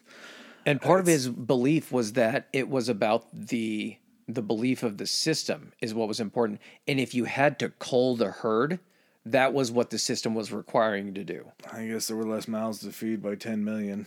And 0.67 0.81
part 0.81 1.01
of 1.01 1.07
his 1.07 1.29
belief 1.29 1.91
was 1.91 2.13
that 2.13 2.49
it 2.53 2.69
was 2.69 2.89
about 2.89 3.27
the 3.33 3.97
the 4.31 4.43
belief 4.43 4.83
of 4.83 4.99
the 4.99 5.07
system 5.07 5.73
is 5.81 5.95
what 5.95 6.07
was 6.07 6.21
important. 6.21 6.61
And 6.87 7.01
if 7.01 7.15
you 7.15 7.25
had 7.25 7.59
to 7.61 7.71
cull 7.71 8.15
the 8.15 8.31
herd, 8.31 8.79
that 9.25 9.55
was 9.55 9.73
what 9.73 9.89
the 9.89 9.97
system 9.97 10.35
was 10.35 10.53
requiring 10.53 11.07
you 11.07 11.13
to 11.15 11.25
do. 11.25 11.51
I 11.73 11.87
guess 11.87 12.09
there 12.09 12.17
were 12.17 12.27
less 12.27 12.47
mouths 12.47 12.81
to 12.81 12.93
feed 12.93 13.23
by 13.23 13.37
10 13.37 13.65
million. 13.65 14.07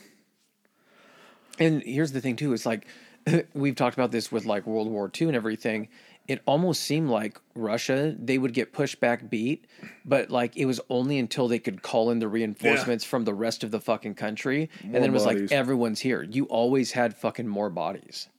And 1.58 1.82
here's 1.82 2.12
the 2.12 2.22
thing 2.22 2.36
too, 2.36 2.54
it's 2.54 2.68
like 2.68 2.86
we've 3.54 3.76
talked 3.76 3.96
about 3.96 4.12
this 4.12 4.32
with 4.32 4.46
like 4.46 4.66
World 4.66 4.90
War 4.90 5.12
II 5.20 5.28
and 5.28 5.36
everything. 5.36 5.90
It 6.28 6.42
almost 6.46 6.84
seemed 6.84 7.10
like 7.10 7.40
Russia, 7.56 8.16
they 8.18 8.38
would 8.38 8.54
get 8.54 8.74
pushed 8.74 9.00
back 9.00 9.30
beat, 9.30 9.66
but 10.06 10.30
like 10.30 10.56
it 10.56 10.66
was 10.66 10.80
only 10.90 11.18
until 11.18 11.48
they 11.48 11.60
could 11.60 11.82
call 11.82 12.12
in 12.12 12.20
the 12.20 12.28
reinforcements 12.28 13.04
from 13.04 13.26
the 13.26 13.34
rest 13.34 13.64
of 13.64 13.72
the 13.72 13.80
fucking 13.80 14.16
country. 14.16 14.70
and 14.84 14.94
then 14.96 15.04
it 15.04 15.12
was 15.12 15.24
bodies. 15.26 15.50
like 15.50 15.52
everyone's 15.52 16.00
here. 16.00 16.24
You 16.24 16.46
always 16.46 16.92
had 16.92 17.16
fucking 17.18 17.48
more 17.48 17.70
bodies. 17.70 18.30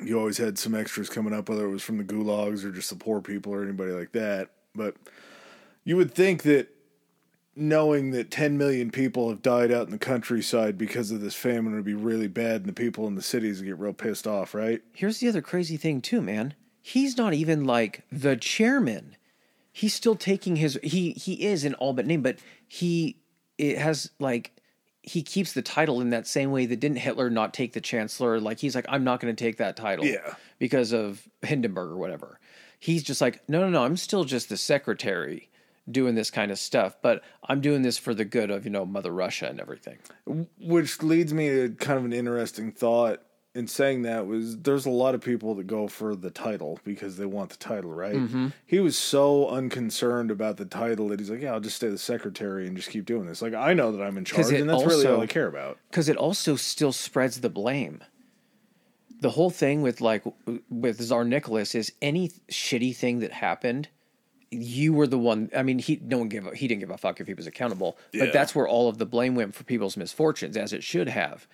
You 0.00 0.18
always 0.18 0.38
had 0.38 0.58
some 0.58 0.74
extras 0.74 1.08
coming 1.08 1.32
up, 1.32 1.48
whether 1.48 1.64
it 1.64 1.70
was 1.70 1.82
from 1.82 1.98
the 1.98 2.04
gulags 2.04 2.64
or 2.64 2.70
just 2.70 2.90
the 2.90 2.96
poor 2.96 3.20
people 3.20 3.52
or 3.52 3.64
anybody 3.64 3.90
like 3.90 4.12
that. 4.12 4.50
But 4.74 4.94
you 5.82 5.96
would 5.96 6.14
think 6.14 6.42
that 6.44 6.68
knowing 7.58 8.12
that 8.12 8.30
10 8.30 8.56
million 8.56 8.90
people 8.90 9.28
have 9.28 9.42
died 9.42 9.72
out 9.72 9.86
in 9.86 9.90
the 9.90 9.98
countryside 9.98 10.78
because 10.78 11.10
of 11.10 11.20
this 11.20 11.34
famine 11.34 11.74
would 11.74 11.84
be 11.84 11.94
really 11.94 12.28
bad 12.28 12.56
and 12.56 12.66
the 12.66 12.72
people 12.72 13.06
in 13.06 13.14
the 13.14 13.22
cities 13.22 13.58
would 13.58 13.66
get 13.66 13.78
real 13.78 13.92
pissed 13.92 14.26
off, 14.26 14.54
right? 14.54 14.80
Here's 14.92 15.18
the 15.18 15.28
other 15.28 15.42
crazy 15.42 15.76
thing 15.76 16.00
too, 16.00 16.20
man. 16.20 16.54
He's 16.80 17.16
not 17.16 17.34
even 17.34 17.64
like 17.64 18.04
the 18.10 18.36
chairman. 18.36 19.16
He's 19.72 19.94
still 19.94 20.16
taking 20.16 20.56
his 20.56 20.78
he 20.82 21.12
he 21.12 21.44
is 21.44 21.64
in 21.64 21.74
all 21.74 21.92
but 21.92 22.06
name, 22.06 22.22
but 22.22 22.38
he 22.66 23.16
it 23.58 23.78
has 23.78 24.10
like 24.18 24.52
he 25.02 25.22
keeps 25.22 25.52
the 25.52 25.62
title 25.62 26.00
in 26.00 26.10
that 26.10 26.26
same 26.26 26.50
way 26.50 26.66
that 26.66 26.80
didn't 26.80 26.98
Hitler 26.98 27.30
not 27.30 27.54
take 27.54 27.72
the 27.72 27.80
chancellor? 27.80 28.40
Like 28.40 28.58
he's 28.58 28.74
like, 28.74 28.86
I'm 28.88 29.04
not 29.04 29.20
gonna 29.20 29.34
take 29.34 29.58
that 29.58 29.76
title. 29.76 30.04
Yeah. 30.04 30.34
Because 30.58 30.92
of 30.92 31.28
Hindenburg 31.42 31.90
or 31.90 31.96
whatever. 31.96 32.38
He's 32.78 33.02
just 33.02 33.20
like, 33.20 33.46
no, 33.48 33.60
no, 33.60 33.68
no, 33.68 33.84
I'm 33.84 33.96
still 33.96 34.24
just 34.24 34.48
the 34.48 34.56
secretary 34.56 35.48
doing 35.90 36.14
this 36.14 36.30
kind 36.30 36.50
of 36.50 36.58
stuff, 36.58 36.96
but 37.02 37.22
I'm 37.48 37.60
doing 37.60 37.82
this 37.82 37.98
for 37.98 38.14
the 38.14 38.24
good 38.24 38.50
of, 38.50 38.64
you 38.64 38.70
know, 38.70 38.84
Mother 38.84 39.12
Russia 39.12 39.48
and 39.48 39.60
everything. 39.60 39.98
Which 40.60 41.02
leads 41.02 41.32
me 41.32 41.48
to 41.48 41.70
kind 41.78 41.98
of 41.98 42.04
an 42.04 42.12
interesting 42.12 42.72
thought 42.72 43.22
in 43.54 43.66
saying 43.66 44.02
that 44.02 44.26
was 44.26 44.58
there's 44.58 44.86
a 44.86 44.90
lot 44.90 45.14
of 45.14 45.20
people 45.20 45.54
that 45.54 45.66
go 45.66 45.88
for 45.88 46.14
the 46.14 46.30
title 46.30 46.78
because 46.84 47.16
they 47.16 47.24
want 47.26 47.50
the 47.50 47.56
title, 47.56 47.90
right? 47.90 48.14
Mm-hmm. 48.14 48.48
He 48.66 48.78
was 48.78 48.96
so 48.96 49.48
unconcerned 49.48 50.30
about 50.30 50.58
the 50.58 50.64
title 50.64 51.08
that 51.08 51.18
he's 51.18 51.30
like, 51.30 51.40
yeah, 51.40 51.52
I'll 51.54 51.60
just 51.60 51.76
stay 51.76 51.88
the 51.88 51.98
secretary 51.98 52.66
and 52.68 52.76
just 52.76 52.90
keep 52.90 53.04
doing 53.04 53.26
this. 53.26 53.42
Like 53.42 53.54
I 53.54 53.72
know 53.72 53.90
that 53.90 54.02
I'm 54.02 54.16
in 54.16 54.24
charge, 54.24 54.52
and 54.52 54.68
that's 54.68 54.84
really 54.84 55.06
all 55.06 55.20
I 55.20 55.26
care 55.26 55.48
about. 55.48 55.78
because 55.90 56.08
it 56.08 56.16
also 56.16 56.56
still 56.56 56.92
spreads 56.92 57.40
the 57.40 57.48
blame. 57.50 58.04
The 59.20 59.30
whole 59.30 59.50
thing 59.50 59.82
with 59.82 60.00
like 60.00 60.22
with 60.70 61.00
Tsar 61.00 61.24
Nicholas 61.24 61.74
is 61.74 61.92
any 62.00 62.28
shitty 62.52 62.94
thing 62.94 63.18
that 63.20 63.32
happened, 63.32 63.88
you 64.50 64.92
were 64.92 65.06
the 65.06 65.18
one. 65.18 65.50
I 65.54 65.62
mean, 65.62 65.78
he 65.78 66.00
no 66.02 66.18
one 66.18 66.28
gave 66.28 66.46
a, 66.46 66.54
he 66.54 66.66
didn't 66.68 66.80
give 66.80 66.90
a 66.90 66.98
fuck 66.98 67.20
if 67.20 67.26
he 67.26 67.34
was 67.34 67.46
accountable, 67.46 67.98
Yeah. 68.12 68.24
but 68.24 68.32
that's 68.32 68.54
where 68.54 68.66
all 68.68 68.88
of 68.88 68.98
the 68.98 69.06
blame 69.06 69.34
went 69.34 69.54
for 69.54 69.64
people's 69.64 69.96
misfortunes, 69.96 70.56
as 70.56 70.72
it 70.72 70.82
should 70.82 71.08
have. 71.08 71.46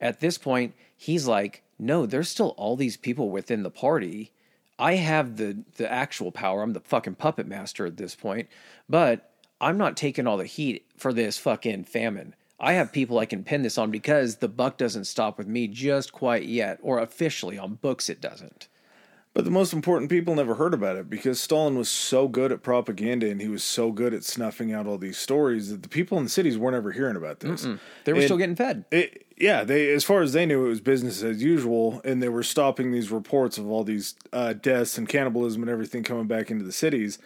At 0.00 0.20
this 0.20 0.38
point, 0.38 0.74
he's 0.96 1.26
like, 1.26 1.62
no, 1.78 2.06
there's 2.06 2.28
still 2.28 2.54
all 2.56 2.76
these 2.76 2.96
people 2.96 3.30
within 3.30 3.62
the 3.62 3.70
party. 3.70 4.32
I 4.78 4.94
have 4.94 5.36
the 5.36 5.62
the 5.76 5.90
actual 5.90 6.32
power. 6.32 6.62
I'm 6.62 6.72
the 6.72 6.80
fucking 6.80 7.16
puppet 7.16 7.46
master 7.46 7.86
at 7.86 7.96
this 7.98 8.14
point, 8.14 8.48
but 8.88 9.30
I'm 9.60 9.76
not 9.78 9.96
taking 9.96 10.26
all 10.26 10.38
the 10.38 10.46
heat 10.46 10.86
for 10.96 11.12
this 11.12 11.36
fucking 11.38 11.84
famine. 11.84 12.34
I 12.58 12.72
have 12.74 12.92
people 12.92 13.18
I 13.18 13.26
can 13.26 13.44
pin 13.44 13.62
this 13.62 13.78
on 13.78 13.90
because 13.90 14.36
the 14.36 14.48
buck 14.48 14.76
doesn't 14.78 15.04
stop 15.04 15.38
with 15.38 15.46
me 15.46 15.66
just 15.68 16.12
quite 16.12 16.44
yet, 16.44 16.78
or 16.82 16.98
officially 16.98 17.58
on 17.58 17.74
books 17.74 18.08
it 18.08 18.20
doesn't. 18.20 18.68
But 19.32 19.44
the 19.44 19.50
most 19.52 19.72
important 19.72 20.10
people 20.10 20.34
never 20.34 20.56
heard 20.56 20.74
about 20.74 20.96
it 20.96 21.08
because 21.08 21.40
Stalin 21.40 21.76
was 21.78 21.88
so 21.88 22.26
good 22.26 22.50
at 22.50 22.62
propaganda 22.64 23.30
and 23.30 23.40
he 23.40 23.46
was 23.46 23.62
so 23.62 23.92
good 23.92 24.12
at 24.12 24.24
snuffing 24.24 24.72
out 24.72 24.88
all 24.88 24.98
these 24.98 25.18
stories 25.18 25.70
that 25.70 25.84
the 25.84 25.88
people 25.88 26.18
in 26.18 26.24
the 26.24 26.30
cities 26.30 26.58
weren't 26.58 26.74
ever 26.74 26.90
hearing 26.90 27.14
about 27.14 27.38
this. 27.38 27.62
They 28.04 28.12
were 28.12 28.18
And 28.18 28.24
still 28.24 28.36
getting 28.38 28.56
fed. 28.56 28.84
It, 28.90 29.26
yeah, 29.36 29.62
they 29.62 29.92
as 29.92 30.02
far 30.02 30.20
as 30.22 30.32
they 30.32 30.46
knew, 30.46 30.66
it 30.66 30.68
was 30.68 30.80
business 30.80 31.22
as 31.22 31.40
usual, 31.42 32.00
and 32.04 32.20
they 32.20 32.28
were 32.28 32.42
stopping 32.42 32.90
these 32.90 33.10
reports 33.12 33.56
of 33.56 33.68
all 33.70 33.84
these 33.84 34.16
uh, 34.32 34.52
deaths 34.52 34.98
and 34.98 35.08
cannibalism 35.08 35.62
and 35.62 35.70
everything 35.70 36.02
coming 36.02 36.26
back 36.26 36.50
into 36.50 36.64
the 36.64 36.72
cities. 36.72 37.18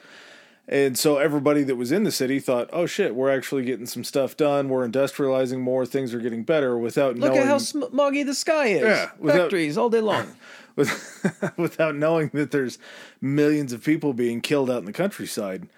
And 0.69 0.97
so 0.99 1.19
everybody 1.19 1.63
that 1.65 1.77
was 1.77 1.91
in 1.93 2.05
the 2.05 2.13
city 2.13 2.39
thought, 2.39 2.71
"Oh 2.73 2.87
shit, 2.87 3.15
we're 3.15 3.31
actually 3.35 3.65
getting 3.65 3.85
some 3.87 4.05
stuff 4.05 4.37
done. 4.37 4.69
We're 4.69 4.87
industrializing 4.89 5.61
more. 5.61 5.85
Things 5.85 6.15
are 6.15 6.21
getting 6.21 6.43
better." 6.45 6.79
Without 6.79 7.17
Look 7.17 7.33
knowing, 7.33 7.43
at 7.43 7.47
how 7.49 7.57
smoggy 7.57 8.25
the 8.25 8.35
sky 8.35 8.67
is. 8.69 8.83
Yeah, 8.83 9.11
without- 9.19 9.41
Factories 9.43 9.77
all 9.77 9.91
day 9.91 10.01
long. 10.01 10.27
with, 10.77 11.53
without 11.57 11.95
knowing 11.97 12.31
that 12.35 12.51
there's 12.51 12.79
millions 13.21 13.73
of 13.73 13.83
people 13.85 14.13
being 14.13 14.41
killed 14.41 14.71
out 14.71 14.79
in 14.79 14.85
the 14.85 14.93
countryside. 14.93 15.69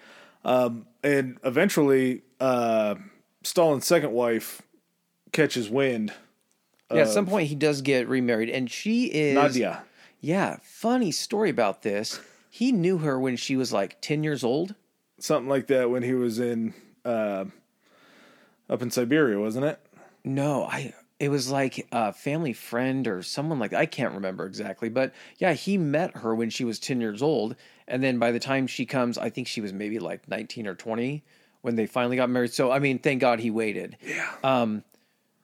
Um, 0.45 0.85
and 1.03 1.37
eventually, 1.43 2.21
uh, 2.39 2.95
Stalin's 3.43 3.85
second 3.85 4.11
wife 4.11 4.61
catches 5.31 5.69
wind. 5.69 6.13
yeah, 6.93 7.01
at 7.01 7.09
some 7.09 7.25
point 7.25 7.47
he 7.49 7.55
does 7.55 7.81
get 7.81 8.07
remarried, 8.07 8.49
and 8.49 8.69
she 8.69 9.05
is 9.05 9.35
Nadia. 9.35 9.83
Yeah, 10.21 10.57
funny 10.63 11.11
story 11.11 11.49
about 11.49 11.81
this. 11.83 12.19
He 12.49 12.71
knew 12.71 12.99
her 12.99 13.19
when 13.19 13.35
she 13.35 13.55
was 13.55 13.71
like 13.73 13.99
ten 14.01 14.23
years 14.23 14.43
old. 14.43 14.73
something 15.19 15.49
like 15.49 15.67
that 15.67 15.89
when 15.89 16.01
he 16.03 16.13
was 16.13 16.39
in 16.39 16.73
uh, 17.05 17.45
up 18.69 18.81
in 18.81 18.89
Siberia, 18.89 19.39
wasn't 19.39 19.65
it? 19.65 19.79
No, 20.23 20.63
I. 20.65 20.93
It 21.19 21.29
was 21.29 21.49
like 21.49 21.87
a 21.91 22.13
family 22.13 22.53
friend 22.53 23.07
or 23.07 23.23
someone 23.23 23.57
like 23.59 23.73
I 23.73 23.85
can't 23.85 24.13
remember 24.13 24.45
exactly, 24.45 24.89
but 24.89 25.13
yeah, 25.37 25.53
he 25.53 25.77
met 25.77 26.17
her 26.17 26.35
when 26.35 26.49
she 26.49 26.63
was 26.63 26.79
ten 26.79 27.01
years 27.01 27.21
old, 27.21 27.55
and 27.87 28.03
then 28.03 28.19
by 28.19 28.31
the 28.31 28.39
time 28.39 28.67
she 28.67 28.85
comes, 28.85 29.17
I 29.17 29.29
think 29.29 29.47
she 29.47 29.61
was 29.61 29.73
maybe 29.73 29.99
like 29.99 30.27
nineteen 30.27 30.67
or 30.67 30.75
twenty 30.75 31.23
when 31.61 31.75
they 31.75 31.87
finally 31.87 32.17
got 32.17 32.29
married. 32.29 32.53
So 32.53 32.71
I 32.71 32.79
mean, 32.79 32.99
thank 32.99 33.21
God 33.21 33.39
he 33.39 33.49
waited. 33.49 33.97
Yeah. 34.05 34.31
Um, 34.43 34.83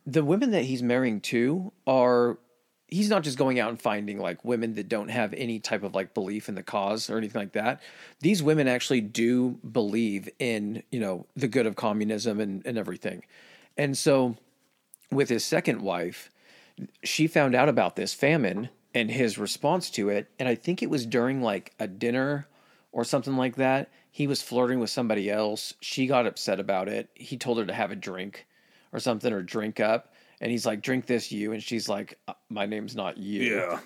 the 0.06 0.24
women 0.24 0.52
that 0.52 0.64
he's 0.64 0.84
marrying 0.84 1.22
too 1.22 1.72
are 1.88 2.38
he's 2.88 3.10
not 3.10 3.24
just 3.24 3.38
going 3.38 3.60
out 3.60 3.70
and 3.70 3.82
finding 3.82 4.20
like 4.20 4.44
women 4.46 4.76
that 4.76 4.88
don't 4.88 5.10
have 5.10 5.34
any 5.34 5.60
type 5.60 5.84
of 5.84 5.96
like 5.96 6.14
belief 6.14 6.48
in 6.48 6.56
the 6.56 6.64
cause 6.64 7.10
or 7.10 7.18
anything 7.18 7.42
like 7.42 7.54
that 7.54 7.82
these 8.20 8.44
women 8.44 8.68
actually 8.68 9.02
do 9.02 9.52
believe 9.72 10.30
in 10.40 10.84
you 10.92 11.00
know 11.00 11.26
the 11.36 11.48
good 11.48 11.66
of 11.66 11.76
communism 11.76 12.40
and, 12.40 12.62
and 12.66 12.78
everything 12.78 13.24
and 13.78 13.98
so 13.98 14.36
with 15.16 15.30
his 15.30 15.44
second 15.44 15.82
wife 15.82 16.30
she 17.04 17.28
found 17.28 17.56
out 17.56 17.70
about 17.70 17.96
this 17.96 18.14
famine 18.14 18.70
and 18.94 19.12
his 19.12 19.38
response 19.38 19.90
to 19.92 20.10
it. 20.10 20.30
And 20.40 20.48
I 20.48 20.56
think 20.56 20.82
it 20.82 20.90
was 20.90 21.06
during 21.06 21.42
like 21.42 21.74
a 21.80 21.88
dinner 21.88 22.48
or 22.92 23.04
something 23.04 23.38
like 23.38 23.56
that. 23.56 23.92
He 24.12 24.28
was 24.28 24.42
flirting 24.42 24.80
with 24.80 24.90
somebody 24.90 25.30
else. 25.30 25.74
She 25.82 26.06
got 26.06 26.28
upset 26.28 26.60
about 26.60 26.88
it. 26.88 27.10
He 27.16 27.38
told 27.38 27.58
her 27.58 27.66
to 27.66 27.74
have 27.74 27.92
a 27.92 27.96
drink 27.96 28.46
or 28.92 29.00
something 29.00 29.34
or 29.34 29.42
drink 29.42 29.80
up. 29.80 30.14
And 30.40 30.52
he's 30.52 30.66
like, 30.66 30.82
drink 30.82 31.06
this, 31.06 31.32
you. 31.32 31.54
And 31.54 31.64
she's 31.64 31.88
like, 31.88 32.20
"Uh, 32.28 32.34
my 32.50 32.66
name's 32.66 32.96
not 32.96 33.18
you. 33.18 33.56
Yeah. 33.56 33.80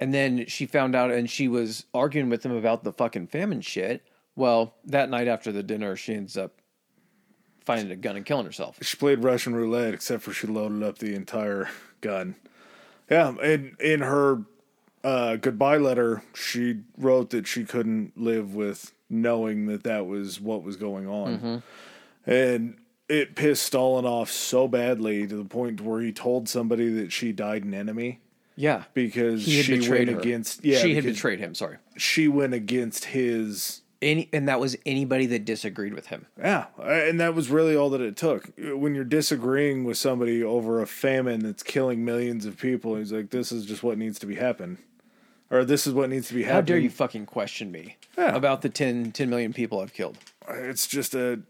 And 0.00 0.14
then 0.14 0.46
she 0.46 0.66
found 0.66 0.94
out 0.94 1.10
and 1.10 1.28
she 1.28 1.48
was 1.48 1.86
arguing 1.92 2.28
with 2.28 2.44
him 2.44 2.52
about 2.52 2.84
the 2.84 2.92
fucking 2.92 3.28
famine 3.28 3.62
shit. 3.62 4.06
Well, 4.36 4.76
that 4.84 5.10
night 5.10 5.26
after 5.26 5.50
the 5.50 5.64
dinner, 5.64 5.96
she 5.96 6.14
ends 6.14 6.36
up 6.36 6.60
finding 7.68 7.90
a 7.92 7.96
gun 7.96 8.16
and 8.16 8.24
killing 8.24 8.46
herself. 8.46 8.78
She 8.80 8.96
played 8.96 9.22
Russian 9.22 9.54
roulette, 9.54 9.92
except 9.92 10.22
for 10.22 10.32
she 10.32 10.46
loaded 10.46 10.82
up 10.82 10.96
the 10.98 11.14
entire 11.14 11.68
gun. 12.00 12.34
Yeah, 13.10 13.34
and 13.42 13.78
in 13.78 14.00
her 14.00 14.42
uh, 15.04 15.36
goodbye 15.36 15.76
letter, 15.76 16.22
she 16.34 16.78
wrote 16.96 17.28
that 17.30 17.46
she 17.46 17.64
couldn't 17.64 18.12
live 18.16 18.54
with 18.54 18.92
knowing 19.10 19.66
that 19.66 19.84
that 19.84 20.06
was 20.06 20.40
what 20.40 20.62
was 20.62 20.76
going 20.76 21.06
on, 21.06 21.62
and 22.26 22.76
it 23.08 23.34
pissed 23.36 23.64
Stalin 23.64 24.04
off 24.06 24.30
so 24.30 24.66
badly 24.66 25.26
to 25.26 25.36
the 25.36 25.44
point 25.44 25.80
where 25.82 26.00
he 26.00 26.10
told 26.12 26.48
somebody 26.48 26.90
that 26.94 27.10
she 27.12 27.32
died 27.32 27.64
an 27.64 27.72
enemy 27.74 28.20
Yeah. 28.56 28.84
because 28.94 29.42
she 29.42 29.88
went 29.90 30.08
her. 30.10 30.18
against. 30.18 30.62
Yeah, 30.64 30.78
she 30.78 30.94
had 30.94 31.04
betrayed 31.04 31.38
him, 31.38 31.54
sorry. 31.54 31.78
She 31.96 32.28
went 32.28 32.52
against 32.54 33.06
his 33.06 33.80
Any 34.00 34.28
and 34.32 34.48
that 34.48 34.60
was 34.60 34.76
anybody 34.86 35.26
that 35.26 35.44
disagreed 35.44 35.92
with 35.92 36.06
him. 36.06 36.26
Yeah, 36.38 36.66
and 36.80 37.18
that 37.18 37.34
was 37.34 37.50
really 37.50 37.74
all 37.74 37.90
that 37.90 38.00
it 38.00 38.16
took. 38.16 38.50
When 38.56 38.94
you're 38.94 39.02
disagreeing 39.04 39.82
with 39.82 39.98
somebody 39.98 40.42
over 40.42 40.80
a 40.80 40.86
famine 40.86 41.40
that's 41.40 41.64
killing 41.64 42.04
millions 42.04 42.46
of 42.46 42.56
people, 42.58 42.94
he's 42.96 43.12
like, 43.12 43.30
"This 43.30 43.50
is 43.50 43.66
just 43.66 43.82
what 43.82 43.98
needs 43.98 44.20
to 44.20 44.26
be 44.26 44.36
happen," 44.36 44.78
or 45.50 45.64
"This 45.64 45.84
is 45.84 45.94
what 45.94 46.10
needs 46.10 46.28
to 46.28 46.34
be 46.34 46.42
happening." 46.44 46.54
How 46.54 46.60
dare 46.60 46.78
you 46.78 46.90
fucking 46.90 47.26
question 47.26 47.72
me 47.72 47.96
Yeah. 48.16 48.36
about 48.36 48.62
the 48.62 48.68
10, 48.68 49.10
10 49.10 49.28
million 49.28 49.52
people 49.52 49.80
I've 49.80 49.92
killed? 49.94 50.16
It's 50.48 50.86
just 50.86 51.14
a 51.14 51.40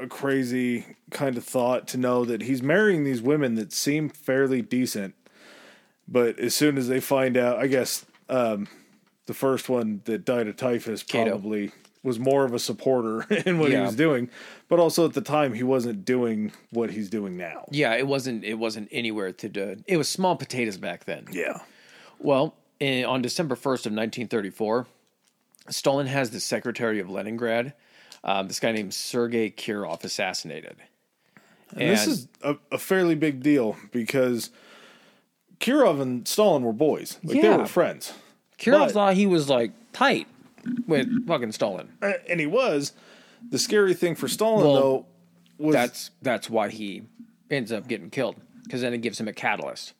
a 0.00 0.06
crazy 0.06 0.86
kind 1.10 1.36
of 1.36 1.44
thought 1.44 1.88
to 1.88 1.98
know 1.98 2.24
that 2.24 2.42
he's 2.42 2.62
marrying 2.62 3.02
these 3.02 3.20
women 3.20 3.56
that 3.56 3.72
seem 3.72 4.08
fairly 4.08 4.62
decent, 4.62 5.12
but 6.06 6.38
as 6.38 6.54
soon 6.54 6.78
as 6.78 6.86
they 6.88 7.00
find 7.00 7.36
out, 7.36 7.58
I 7.58 7.66
guess 7.66 8.06
um, 8.28 8.68
the 9.26 9.34
first 9.34 9.68
one 9.68 10.00
that 10.04 10.24
died 10.24 10.46
of 10.46 10.56
typhus 10.56 11.02
probably 11.02 11.72
was 12.02 12.18
more 12.18 12.44
of 12.44 12.54
a 12.54 12.58
supporter 12.58 13.22
in 13.46 13.58
what 13.58 13.70
he 13.70 13.76
was 13.76 13.94
doing, 13.94 14.30
but 14.68 14.78
also 14.78 15.04
at 15.04 15.14
the 15.14 15.20
time 15.20 15.54
he 15.54 15.62
wasn't 15.62 16.04
doing 16.04 16.52
what 16.70 16.90
he's 16.90 17.10
doing 17.10 17.36
now. 17.36 17.66
Yeah, 17.70 17.94
it 17.94 18.06
wasn't 18.06 18.44
it 18.44 18.54
wasn't 18.54 18.88
anywhere 18.92 19.32
to 19.32 19.48
do. 19.48 19.76
It 19.86 19.96
was 19.96 20.08
small 20.08 20.36
potatoes 20.36 20.76
back 20.76 21.04
then. 21.04 21.26
Yeah. 21.30 21.60
Well, 22.18 22.54
in, 22.80 23.04
on 23.04 23.22
December 23.22 23.54
1st 23.54 23.86
of 23.86 23.92
1934, 23.92 24.86
Stalin 25.68 26.06
has 26.06 26.30
the 26.30 26.40
secretary 26.40 26.98
of 27.00 27.10
Leningrad, 27.10 27.74
um, 28.24 28.48
this 28.48 28.60
guy 28.60 28.72
named 28.72 28.94
Sergei 28.94 29.50
Kirov, 29.50 30.02
assassinated. 30.04 30.76
And 31.72 31.90
this 31.90 32.06
is 32.06 32.28
a, 32.42 32.56
a 32.72 32.78
fairly 32.78 33.14
big 33.14 33.42
deal 33.42 33.76
because 33.92 34.50
Kirov 35.60 36.00
and 36.00 36.26
Stalin 36.26 36.62
were 36.62 36.72
boys. 36.72 37.18
Like 37.22 37.42
they 37.42 37.48
were 37.56 37.66
friends. 37.66 38.14
Kirov 38.58 38.86
but- 38.86 38.92
thought 38.92 39.14
he 39.14 39.26
was 39.26 39.48
like 39.48 39.72
tight 39.92 40.26
with 40.86 41.26
fucking 41.26 41.52
Stalin. 41.52 41.90
Uh, 42.02 42.12
And 42.28 42.40
he 42.40 42.46
was. 42.46 42.92
The 43.50 43.58
scary 43.58 43.94
thing 43.94 44.14
for 44.14 44.26
Stalin 44.28 44.64
Well, 44.66 44.74
though 44.74 45.06
was 45.58 45.74
That's 45.74 46.10
that's 46.22 46.48
why 46.50 46.68
he 46.70 47.02
ends 47.50 47.72
up 47.72 47.88
getting 47.88 48.10
killed 48.10 48.36
because 48.64 48.80
then 48.82 48.92
it 48.94 48.98
gives 48.98 49.18
him 49.20 49.28
a 49.28 49.32
catalyst. 49.32 49.94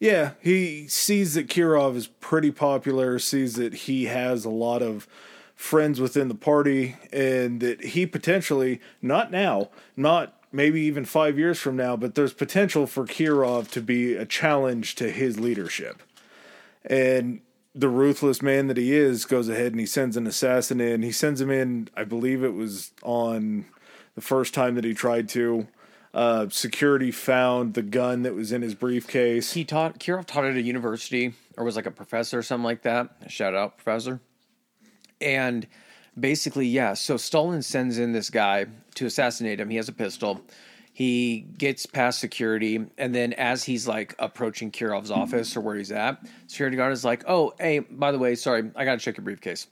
yeah, 0.00 0.32
he 0.40 0.88
sees 0.88 1.34
that 1.34 1.46
Kirov 1.48 1.94
is 1.96 2.06
pretty 2.06 2.50
popular, 2.50 3.18
sees 3.18 3.54
that 3.54 3.72
he 3.74 4.06
has 4.06 4.44
a 4.44 4.50
lot 4.50 4.82
of 4.82 5.06
friends 5.54 6.00
within 6.00 6.28
the 6.28 6.34
party 6.34 6.96
and 7.12 7.60
that 7.60 7.84
he 7.84 8.06
potentially 8.06 8.80
not 9.02 9.30
now, 9.30 9.68
not 9.96 10.42
maybe 10.52 10.80
even 10.80 11.04
5 11.04 11.38
years 11.38 11.58
from 11.60 11.76
now, 11.76 11.96
but 11.96 12.14
there's 12.14 12.32
potential 12.32 12.86
for 12.86 13.04
Kirov 13.06 13.70
to 13.72 13.80
be 13.82 14.14
a 14.14 14.24
challenge 14.26 14.94
to 14.96 15.10
his 15.10 15.38
leadership. 15.38 16.02
and 16.84 17.40
the 17.74 17.88
ruthless 17.88 18.42
man 18.42 18.66
that 18.66 18.76
he 18.76 18.92
is 18.92 19.24
goes 19.24 19.48
ahead 19.48 19.72
and 19.72 19.80
he 19.80 19.86
sends 19.86 20.16
an 20.16 20.26
assassin 20.26 20.80
in. 20.80 21.02
He 21.02 21.12
sends 21.12 21.40
him 21.40 21.50
in, 21.50 21.88
I 21.96 22.04
believe 22.04 22.42
it 22.42 22.54
was 22.54 22.92
on 23.02 23.66
the 24.14 24.20
first 24.20 24.54
time 24.54 24.74
that 24.74 24.84
he 24.84 24.94
tried 24.94 25.28
to. 25.30 25.68
Uh, 26.12 26.48
security 26.48 27.12
found 27.12 27.74
the 27.74 27.82
gun 27.82 28.22
that 28.22 28.34
was 28.34 28.50
in 28.50 28.62
his 28.62 28.74
briefcase. 28.74 29.52
He 29.52 29.64
taught 29.64 30.00
Kirov 30.00 30.26
taught 30.26 30.44
at 30.44 30.56
a 30.56 30.62
university 30.62 31.34
or 31.56 31.64
was 31.64 31.76
like 31.76 31.86
a 31.86 31.92
professor 31.92 32.40
or 32.40 32.42
something 32.42 32.64
like 32.64 32.82
that. 32.82 33.10
Shout 33.28 33.54
out 33.54 33.76
professor. 33.76 34.20
And 35.20 35.68
basically, 36.18 36.66
yeah. 36.66 36.94
So 36.94 37.16
Stalin 37.16 37.62
sends 37.62 37.98
in 37.98 38.10
this 38.10 38.30
guy 38.30 38.66
to 38.96 39.06
assassinate 39.06 39.60
him. 39.60 39.70
He 39.70 39.76
has 39.76 39.88
a 39.88 39.92
pistol. 39.92 40.40
He 41.00 41.46
gets 41.56 41.86
past 41.86 42.20
security, 42.20 42.78
and 42.98 43.14
then 43.14 43.32
as 43.32 43.64
he's 43.64 43.88
like 43.88 44.14
approaching 44.18 44.70
Kirov's 44.70 45.10
office 45.10 45.56
or 45.56 45.62
where 45.62 45.76
he's 45.76 45.90
at, 45.90 46.22
security 46.46 46.76
guard 46.76 46.92
is 46.92 47.06
like, 47.06 47.24
"Oh, 47.26 47.54
hey, 47.58 47.78
by 47.78 48.12
the 48.12 48.18
way, 48.18 48.34
sorry, 48.34 48.70
I 48.76 48.84
gotta 48.84 49.00
check 49.00 49.16
your 49.16 49.24
briefcase." 49.24 49.66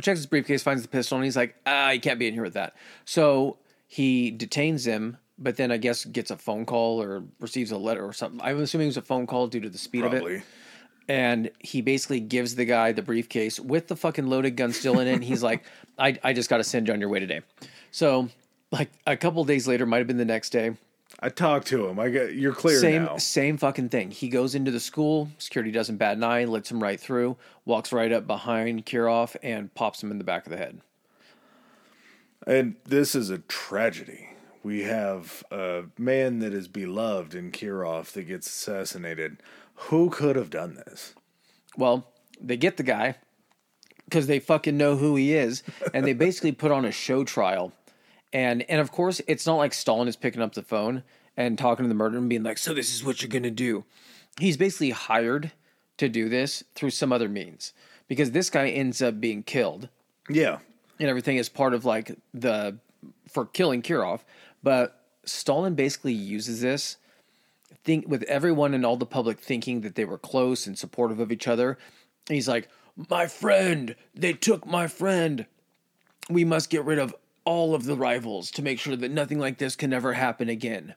Checks 0.00 0.20
his 0.20 0.26
briefcase, 0.26 0.62
finds 0.62 0.82
the 0.82 0.88
pistol, 0.88 1.18
and 1.18 1.24
he's 1.24 1.36
like, 1.36 1.56
"Ah, 1.66 1.90
you 1.90 2.00
can't 2.00 2.20
be 2.20 2.28
in 2.28 2.34
here 2.34 2.44
with 2.44 2.54
that." 2.54 2.76
So 3.04 3.58
he 3.88 4.30
detains 4.30 4.86
him, 4.86 5.16
but 5.38 5.56
then 5.56 5.72
I 5.72 5.76
guess 5.76 6.04
gets 6.04 6.30
a 6.30 6.36
phone 6.36 6.66
call 6.66 7.02
or 7.02 7.24
receives 7.40 7.72
a 7.72 7.76
letter 7.76 8.04
or 8.04 8.12
something. 8.12 8.40
I'm 8.40 8.60
assuming 8.60 8.86
it 8.86 8.90
was 8.90 8.96
a 8.98 9.02
phone 9.02 9.26
call 9.26 9.48
due 9.48 9.58
to 9.58 9.68
the 9.68 9.76
speed 9.76 10.04
of 10.04 10.14
it 10.14 10.44
and 11.08 11.50
he 11.58 11.80
basically 11.80 12.20
gives 12.20 12.54
the 12.54 12.64
guy 12.64 12.92
the 12.92 13.02
briefcase 13.02 13.60
with 13.60 13.88
the 13.88 13.96
fucking 13.96 14.26
loaded 14.26 14.56
gun 14.56 14.72
still 14.72 14.98
in 15.00 15.08
it. 15.08 15.14
And 15.14 15.24
he's 15.24 15.42
like, 15.42 15.64
I, 15.98 16.18
I 16.22 16.32
just 16.32 16.48
got 16.48 16.58
to 16.58 16.64
send 16.64 16.88
you 16.88 16.94
on 16.94 17.00
your 17.00 17.08
way 17.08 17.20
today. 17.20 17.42
So, 17.90 18.28
like 18.70 18.90
a 19.06 19.16
couple 19.16 19.44
days 19.44 19.66
later, 19.68 19.86
might 19.86 19.98
have 19.98 20.06
been 20.06 20.16
the 20.16 20.24
next 20.24 20.50
day. 20.50 20.76
I 21.20 21.28
talked 21.28 21.68
to 21.68 21.86
him. 21.86 21.98
I 22.00 22.08
get 22.08 22.34
you're 22.34 22.52
clear 22.52 22.78
Same 22.78 23.04
now. 23.04 23.16
same 23.18 23.56
fucking 23.56 23.88
thing. 23.88 24.10
He 24.10 24.28
goes 24.28 24.54
into 24.54 24.70
the 24.70 24.80
school. 24.80 25.28
Security 25.38 25.70
doesn't 25.70 25.96
bat 25.96 26.16
an 26.16 26.24
eye. 26.24 26.44
Lets 26.44 26.70
him 26.70 26.82
right 26.82 27.00
through. 27.00 27.36
Walks 27.64 27.92
right 27.92 28.10
up 28.10 28.26
behind 28.26 28.84
Kirov 28.84 29.36
and 29.42 29.72
pops 29.74 30.02
him 30.02 30.10
in 30.10 30.18
the 30.18 30.24
back 30.24 30.46
of 30.46 30.50
the 30.50 30.58
head. 30.58 30.80
And 32.46 32.76
this 32.84 33.14
is 33.14 33.30
a 33.30 33.38
tragedy. 33.38 34.28
We 34.62 34.82
have 34.82 35.44
a 35.50 35.84
man 35.98 36.40
that 36.40 36.52
is 36.52 36.68
beloved 36.68 37.34
in 37.34 37.52
Kirov 37.52 38.12
that 38.12 38.24
gets 38.24 38.46
assassinated. 38.46 39.38
Who 39.74 40.10
could 40.10 40.36
have 40.36 40.50
done 40.50 40.74
this? 40.74 41.14
Well, 41.76 42.06
they 42.40 42.56
get 42.56 42.76
the 42.76 42.82
guy 42.82 43.16
because 44.04 44.26
they 44.26 44.38
fucking 44.38 44.76
know 44.76 44.96
who 44.96 45.16
he 45.16 45.34
is, 45.34 45.62
and 45.92 46.06
they 46.06 46.12
basically 46.26 46.52
put 46.52 46.70
on 46.72 46.84
a 46.84 46.92
show 46.92 47.24
trial. 47.24 47.72
And 48.34 48.68
and 48.68 48.80
of 48.80 48.90
course, 48.92 49.22
it's 49.26 49.46
not 49.46 49.56
like 49.56 49.72
Stalin 49.72 50.08
is 50.08 50.16
picking 50.16 50.42
up 50.42 50.54
the 50.54 50.62
phone 50.62 51.04
and 51.36 51.56
talking 51.56 51.84
to 51.84 51.88
the 51.88 51.94
murderer 51.94 52.18
and 52.18 52.28
being 52.28 52.42
like, 52.42 52.58
"So 52.58 52.74
this 52.74 52.92
is 52.92 53.02
what 53.04 53.22
you're 53.22 53.28
gonna 53.30 53.50
do." 53.50 53.84
He's 54.38 54.56
basically 54.56 54.90
hired 54.90 55.52
to 55.98 56.08
do 56.08 56.28
this 56.28 56.64
through 56.74 56.90
some 56.90 57.12
other 57.12 57.28
means 57.28 57.72
because 58.08 58.32
this 58.32 58.50
guy 58.50 58.68
ends 58.68 59.00
up 59.00 59.20
being 59.20 59.44
killed 59.44 59.88
Yeah. 60.28 60.58
and 60.98 61.08
everything 61.08 61.36
is 61.36 61.48
part 61.48 61.72
of 61.72 61.84
like 61.84 62.18
the 62.34 62.76
for 63.28 63.46
killing 63.46 63.80
Kirov. 63.80 64.20
But 64.62 65.00
Stalin 65.24 65.74
basically 65.76 66.12
uses 66.12 66.60
this 66.60 66.96
think 67.84 68.08
with 68.08 68.22
everyone 68.24 68.74
and 68.74 68.84
all 68.84 68.96
the 68.96 69.06
public 69.06 69.38
thinking 69.38 69.82
that 69.82 69.94
they 69.94 70.04
were 70.04 70.18
close 70.18 70.66
and 70.66 70.76
supportive 70.76 71.20
of 71.20 71.30
each 71.30 71.46
other. 71.46 71.78
He's 72.28 72.48
like, 72.48 72.68
"My 73.08 73.26
friend, 73.28 73.94
they 74.14 74.32
took 74.32 74.66
my 74.66 74.88
friend. 74.88 75.46
We 76.28 76.44
must 76.44 76.70
get 76.70 76.84
rid 76.84 76.98
of 76.98 77.14
all 77.44 77.74
of 77.74 77.84
the 77.84 77.96
rivals 77.96 78.50
to 78.52 78.62
make 78.62 78.78
sure 78.78 78.96
that 78.96 79.10
nothing 79.10 79.38
like 79.38 79.58
this 79.58 79.76
can 79.76 79.92
ever 79.92 80.14
happen 80.14 80.48
again." 80.48 80.94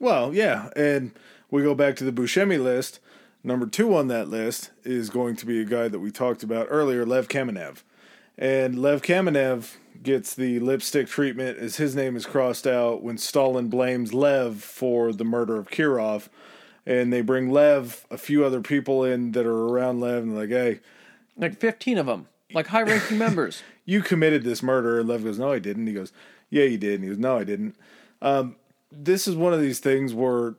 Well, 0.00 0.32
yeah, 0.32 0.70
and 0.76 1.12
we 1.50 1.62
go 1.62 1.74
back 1.74 1.96
to 1.96 2.04
the 2.04 2.12
Buscemi 2.12 2.62
list. 2.62 3.00
Number 3.42 3.66
two 3.66 3.94
on 3.94 4.08
that 4.08 4.28
list 4.28 4.70
is 4.84 5.10
going 5.10 5.36
to 5.36 5.46
be 5.46 5.60
a 5.60 5.64
guy 5.64 5.88
that 5.88 6.00
we 6.00 6.10
talked 6.10 6.42
about 6.42 6.66
earlier, 6.70 7.06
Lev 7.06 7.28
Kamenev. 7.28 7.82
And 8.36 8.78
Lev 8.78 9.02
Kamenev 9.02 9.76
gets 10.02 10.34
the 10.34 10.60
lipstick 10.60 11.08
treatment 11.08 11.58
as 11.58 11.76
his 11.76 11.96
name 11.96 12.14
is 12.14 12.26
crossed 12.26 12.66
out 12.66 13.02
when 13.02 13.18
Stalin 13.18 13.68
blames 13.68 14.14
Lev 14.14 14.62
for 14.62 15.12
the 15.12 15.24
murder 15.24 15.56
of 15.56 15.68
Kirov. 15.70 16.28
And 16.86 17.12
they 17.12 17.20
bring 17.20 17.50
Lev, 17.50 18.06
a 18.10 18.18
few 18.18 18.44
other 18.44 18.60
people 18.60 19.04
in 19.04 19.32
that 19.32 19.44
are 19.44 19.66
around 19.66 20.00
Lev, 20.00 20.22
and 20.22 20.32
they're 20.32 20.40
like, 20.42 20.50
hey, 20.50 20.80
Like 21.36 21.58
15 21.58 21.98
of 21.98 22.06
them, 22.06 22.28
like 22.52 22.66
high-ranking 22.68 23.18
members. 23.26 23.62
you 23.84 24.02
committed 24.02 24.42
this 24.44 24.62
murder. 24.62 24.98
And 25.00 25.08
Lev 25.08 25.24
goes, 25.24 25.38
no, 25.38 25.52
I 25.52 25.58
didn't. 25.58 25.86
He 25.86 25.92
goes, 25.92 26.12
yeah, 26.50 26.64
you 26.64 26.78
did. 26.78 26.94
And 26.96 27.04
he 27.04 27.08
goes, 27.10 27.18
no, 27.18 27.36
I 27.38 27.44
didn't. 27.44 27.76
Um, 28.22 28.56
this 28.90 29.28
is 29.28 29.36
one 29.36 29.52
of 29.52 29.60
these 29.60 29.80
things 29.80 30.14
where 30.14 30.54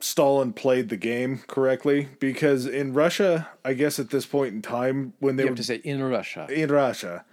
Stalin 0.00 0.52
played 0.52 0.88
the 0.88 0.96
game 0.96 1.42
correctly 1.46 2.08
because 2.20 2.66
in 2.66 2.92
Russia, 2.92 3.48
I 3.64 3.74
guess 3.74 3.98
at 3.98 4.10
this 4.10 4.26
point 4.26 4.54
in 4.54 4.62
time, 4.62 5.12
when 5.20 5.36
they 5.36 5.42
You 5.44 5.48
have 5.48 5.52
would 5.52 5.56
to 5.58 5.64
say 5.64 5.76
in 5.84 6.02
Russia. 6.02 6.46
in 6.50 6.70
Russia, 6.70 7.24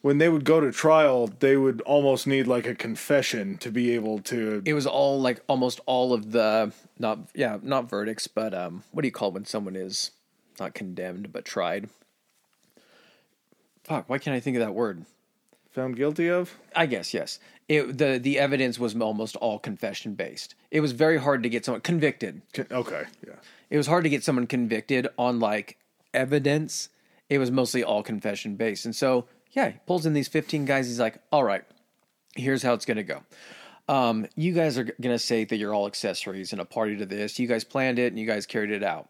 when 0.00 0.18
they 0.18 0.28
would 0.28 0.44
go 0.44 0.60
to 0.60 0.70
trial, 0.72 1.28
they 1.40 1.56
would 1.56 1.80
almost 1.82 2.26
need 2.26 2.46
like 2.46 2.66
a 2.66 2.74
confession 2.74 3.56
to 3.58 3.70
be 3.70 3.92
able 3.92 4.18
to. 4.20 4.62
It 4.64 4.74
was 4.74 4.86
all 4.86 5.20
like 5.20 5.40
almost 5.48 5.80
all 5.86 6.12
of 6.12 6.30
the 6.32 6.72
not 6.98 7.18
yeah 7.34 7.58
not 7.62 7.88
verdicts 7.88 8.26
but 8.28 8.52
um 8.54 8.82
what 8.92 9.02
do 9.02 9.08
you 9.08 9.12
call 9.12 9.28
it 9.28 9.34
when 9.34 9.44
someone 9.44 9.76
is 9.76 10.10
not 10.60 10.74
condemned, 10.74 11.32
but 11.32 11.44
tried. 11.44 11.88
Fuck, 13.88 14.08
why 14.08 14.18
can't 14.18 14.36
I 14.36 14.40
think 14.40 14.56
of 14.56 14.60
that 14.60 14.74
word? 14.74 15.06
Found 15.72 15.96
guilty 15.96 16.28
of? 16.28 16.54
I 16.76 16.86
guess 16.86 17.14
yes. 17.14 17.38
It, 17.68 17.98
the 17.98 18.18
the 18.18 18.38
evidence 18.38 18.78
was 18.78 18.94
almost 18.94 19.36
all 19.36 19.58
confession 19.58 20.14
based. 20.14 20.54
It 20.70 20.80
was 20.80 20.92
very 20.92 21.18
hard 21.18 21.42
to 21.42 21.48
get 21.48 21.64
someone 21.64 21.80
convicted. 21.80 22.42
Okay, 22.70 23.04
yeah. 23.26 23.34
It 23.70 23.76
was 23.76 23.86
hard 23.86 24.04
to 24.04 24.10
get 24.10 24.24
someone 24.24 24.46
convicted 24.46 25.08
on 25.18 25.40
like 25.40 25.78
evidence. 26.12 26.88
It 27.28 27.38
was 27.38 27.50
mostly 27.50 27.82
all 27.82 28.02
confession 28.02 28.56
based. 28.56 28.84
And 28.84 28.96
so, 28.96 29.26
yeah, 29.52 29.70
he 29.70 29.78
pulls 29.86 30.06
in 30.06 30.14
these 30.14 30.28
15 30.28 30.64
guys. 30.64 30.86
He's 30.86 31.00
like, 31.00 31.18
all 31.30 31.44
right, 31.44 31.64
here's 32.34 32.62
how 32.62 32.72
it's 32.72 32.86
going 32.86 32.96
to 32.96 33.02
go. 33.02 33.22
Um, 33.88 34.26
you 34.36 34.52
guys 34.52 34.78
are 34.78 34.84
going 34.84 35.14
to 35.14 35.18
say 35.18 35.44
that 35.44 35.56
you're 35.56 35.74
all 35.74 35.86
accessories 35.86 36.52
and 36.52 36.60
a 36.60 36.64
party 36.64 36.96
to 36.96 37.06
this. 37.06 37.38
You 37.38 37.46
guys 37.46 37.64
planned 37.64 37.98
it 37.98 38.12
and 38.12 38.18
you 38.18 38.26
guys 38.26 38.46
carried 38.46 38.70
it 38.70 38.82
out. 38.82 39.08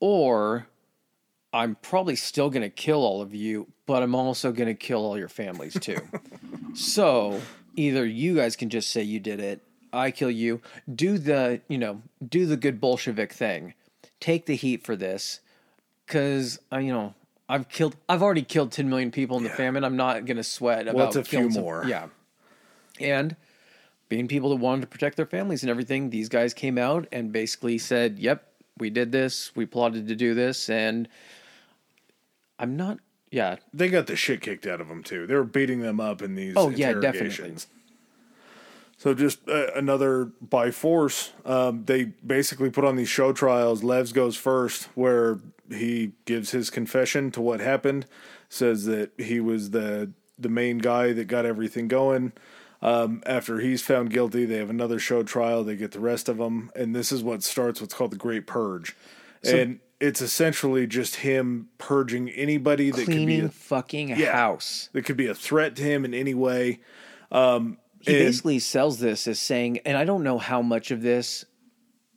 Or 0.00 0.66
I'm 1.52 1.76
probably 1.82 2.16
still 2.16 2.48
going 2.50 2.62
to 2.62 2.70
kill 2.70 3.00
all 3.04 3.20
of 3.20 3.34
you, 3.34 3.68
but 3.86 4.02
I'm 4.02 4.14
also 4.14 4.52
going 4.52 4.68
to 4.68 4.74
kill 4.74 5.04
all 5.04 5.18
your 5.18 5.28
families 5.28 5.74
too. 5.78 5.98
so 6.74 7.40
either 7.76 8.04
you 8.06 8.34
guys 8.36 8.56
can 8.56 8.70
just 8.70 8.90
say 8.90 9.02
you 9.02 9.20
did 9.20 9.40
it, 9.40 9.60
I 9.92 10.10
kill 10.10 10.30
you, 10.30 10.62
do 10.92 11.18
the, 11.18 11.60
you 11.68 11.76
know, 11.78 12.00
do 12.26 12.46
the 12.46 12.56
good 12.56 12.80
Bolshevik 12.80 13.32
thing, 13.32 13.74
take 14.20 14.46
the 14.46 14.56
heat 14.56 14.84
for 14.86 14.96
this, 14.96 15.40
because, 16.06 16.58
uh, 16.72 16.78
you 16.78 16.92
know, 16.92 17.14
I've 17.48 17.68
killed, 17.68 17.96
I've 18.08 18.22
already 18.22 18.42
killed 18.42 18.72
10 18.72 18.88
million 18.88 19.10
people 19.10 19.36
in 19.36 19.42
the 19.44 19.50
famine. 19.50 19.84
I'm 19.84 19.96
not 19.96 20.24
going 20.24 20.38
to 20.38 20.42
sweat 20.44 20.82
about 20.82 20.94
Well, 20.94 21.06
it's 21.08 21.16
a 21.16 21.24
few 21.24 21.50
some- 21.50 21.62
more. 21.62 21.84
yeah. 21.86 22.06
And 22.98 23.36
being 24.08 24.28
people 24.28 24.50
that 24.50 24.56
wanted 24.56 24.82
to 24.82 24.86
protect 24.86 25.16
their 25.16 25.26
families 25.26 25.62
and 25.62 25.68
everything, 25.70 26.08
these 26.10 26.28
guys 26.30 26.54
came 26.54 26.78
out 26.78 27.06
and 27.12 27.32
basically 27.32 27.76
said, 27.78 28.18
yep, 28.18 28.46
we 28.78 28.88
did 28.88 29.12
this, 29.12 29.54
we 29.54 29.66
plotted 29.66 30.08
to 30.08 30.14
do 30.16 30.32
this, 30.34 30.70
and 30.70 31.08
I'm 32.62 32.76
not, 32.76 32.98
yeah, 33.32 33.56
They 33.74 33.88
got 33.88 34.06
the 34.06 34.14
shit 34.14 34.40
kicked 34.40 34.66
out 34.66 34.80
of 34.80 34.88
them 34.88 35.02
too. 35.02 35.26
They 35.26 35.34
were 35.34 35.42
beating 35.42 35.80
them 35.80 35.98
up 35.98 36.22
in 36.22 36.36
these 36.36 36.54
Oh, 36.56 36.68
yeah, 36.70 36.92
definitely. 36.92 37.56
So 38.98 39.14
just 39.14 39.48
uh, 39.48 39.72
another 39.74 40.26
by 40.40 40.70
force. 40.70 41.32
Um, 41.44 41.84
they 41.86 42.04
basically 42.24 42.70
put 42.70 42.84
on 42.84 42.94
these 42.94 43.08
show 43.08 43.32
trials. 43.32 43.82
Levs 43.82 44.14
goes 44.14 44.36
first, 44.36 44.84
where 44.94 45.40
he 45.70 46.12
gives 46.24 46.52
his 46.52 46.70
confession 46.70 47.32
to 47.32 47.40
what 47.40 47.58
happened. 47.58 48.06
Says 48.48 48.84
that 48.84 49.10
he 49.18 49.40
was 49.40 49.70
the 49.70 50.12
the 50.38 50.48
main 50.48 50.78
guy 50.78 51.12
that 51.12 51.24
got 51.24 51.44
everything 51.44 51.88
going. 51.88 52.32
Um, 52.80 53.22
after 53.26 53.58
he's 53.58 53.82
found 53.82 54.10
guilty, 54.10 54.44
they 54.44 54.58
have 54.58 54.70
another 54.70 55.00
show 55.00 55.24
trial. 55.24 55.64
They 55.64 55.74
get 55.74 55.90
the 55.90 56.00
rest 56.00 56.28
of 56.28 56.36
them, 56.36 56.70
and 56.76 56.94
this 56.94 57.10
is 57.10 57.24
what 57.24 57.42
starts 57.42 57.80
what's 57.80 57.94
called 57.94 58.12
the 58.12 58.16
Great 58.16 58.46
Purge, 58.46 58.94
and 59.44 59.80
it's 60.02 60.20
essentially 60.20 60.84
just 60.84 61.16
him 61.16 61.68
purging 61.78 62.28
anybody 62.30 62.90
that 62.90 62.96
could 62.96 63.06
be 63.06 63.12
cleaning 63.12 63.44
a, 63.44 63.48
fucking 63.48 64.08
Yeah. 64.08 64.32
house. 64.32 64.90
that 64.92 65.04
could 65.04 65.16
be 65.16 65.28
a 65.28 65.34
threat 65.34 65.76
to 65.76 65.82
him 65.84 66.04
in 66.04 66.12
any 66.12 66.34
way. 66.34 66.80
Um, 67.30 67.78
he 68.00 68.16
And- 68.16 68.26
basically 68.26 68.58
sells 68.58 68.98
this 68.98 69.28
as 69.28 69.38
saying, 69.38 69.78
and 69.84 69.96
I 69.96 70.04
don't 70.04 70.24
know 70.24 70.38
how 70.38 70.60
much 70.60 70.90
of 70.90 71.02
this 71.02 71.44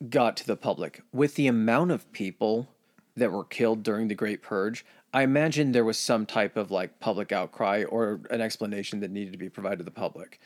got 0.09 0.35
to 0.37 0.47
the 0.47 0.57
public. 0.57 1.01
With 1.13 1.35
the 1.35 1.45
amount 1.45 1.91
of 1.91 2.11
people 2.11 2.69
that 3.15 3.31
were 3.31 3.45
killed 3.45 3.83
during 3.83 4.07
the 4.07 4.15
Great 4.15 4.41
Purge, 4.41 4.83
I 5.13 5.21
imagine 5.21 5.71
there 5.71 5.85
was 5.85 5.99
some 5.99 6.25
type 6.25 6.57
of 6.57 6.71
like 6.71 6.99
public 6.99 7.31
outcry 7.31 7.83
or 7.83 8.19
an 8.31 8.41
explanation 8.41 8.99
that 9.01 9.11
needed 9.11 9.31
to 9.33 9.37
be 9.39 9.47
provided 9.49 9.77
to 9.77 9.83
the 9.83 9.91
public. 9.91 10.39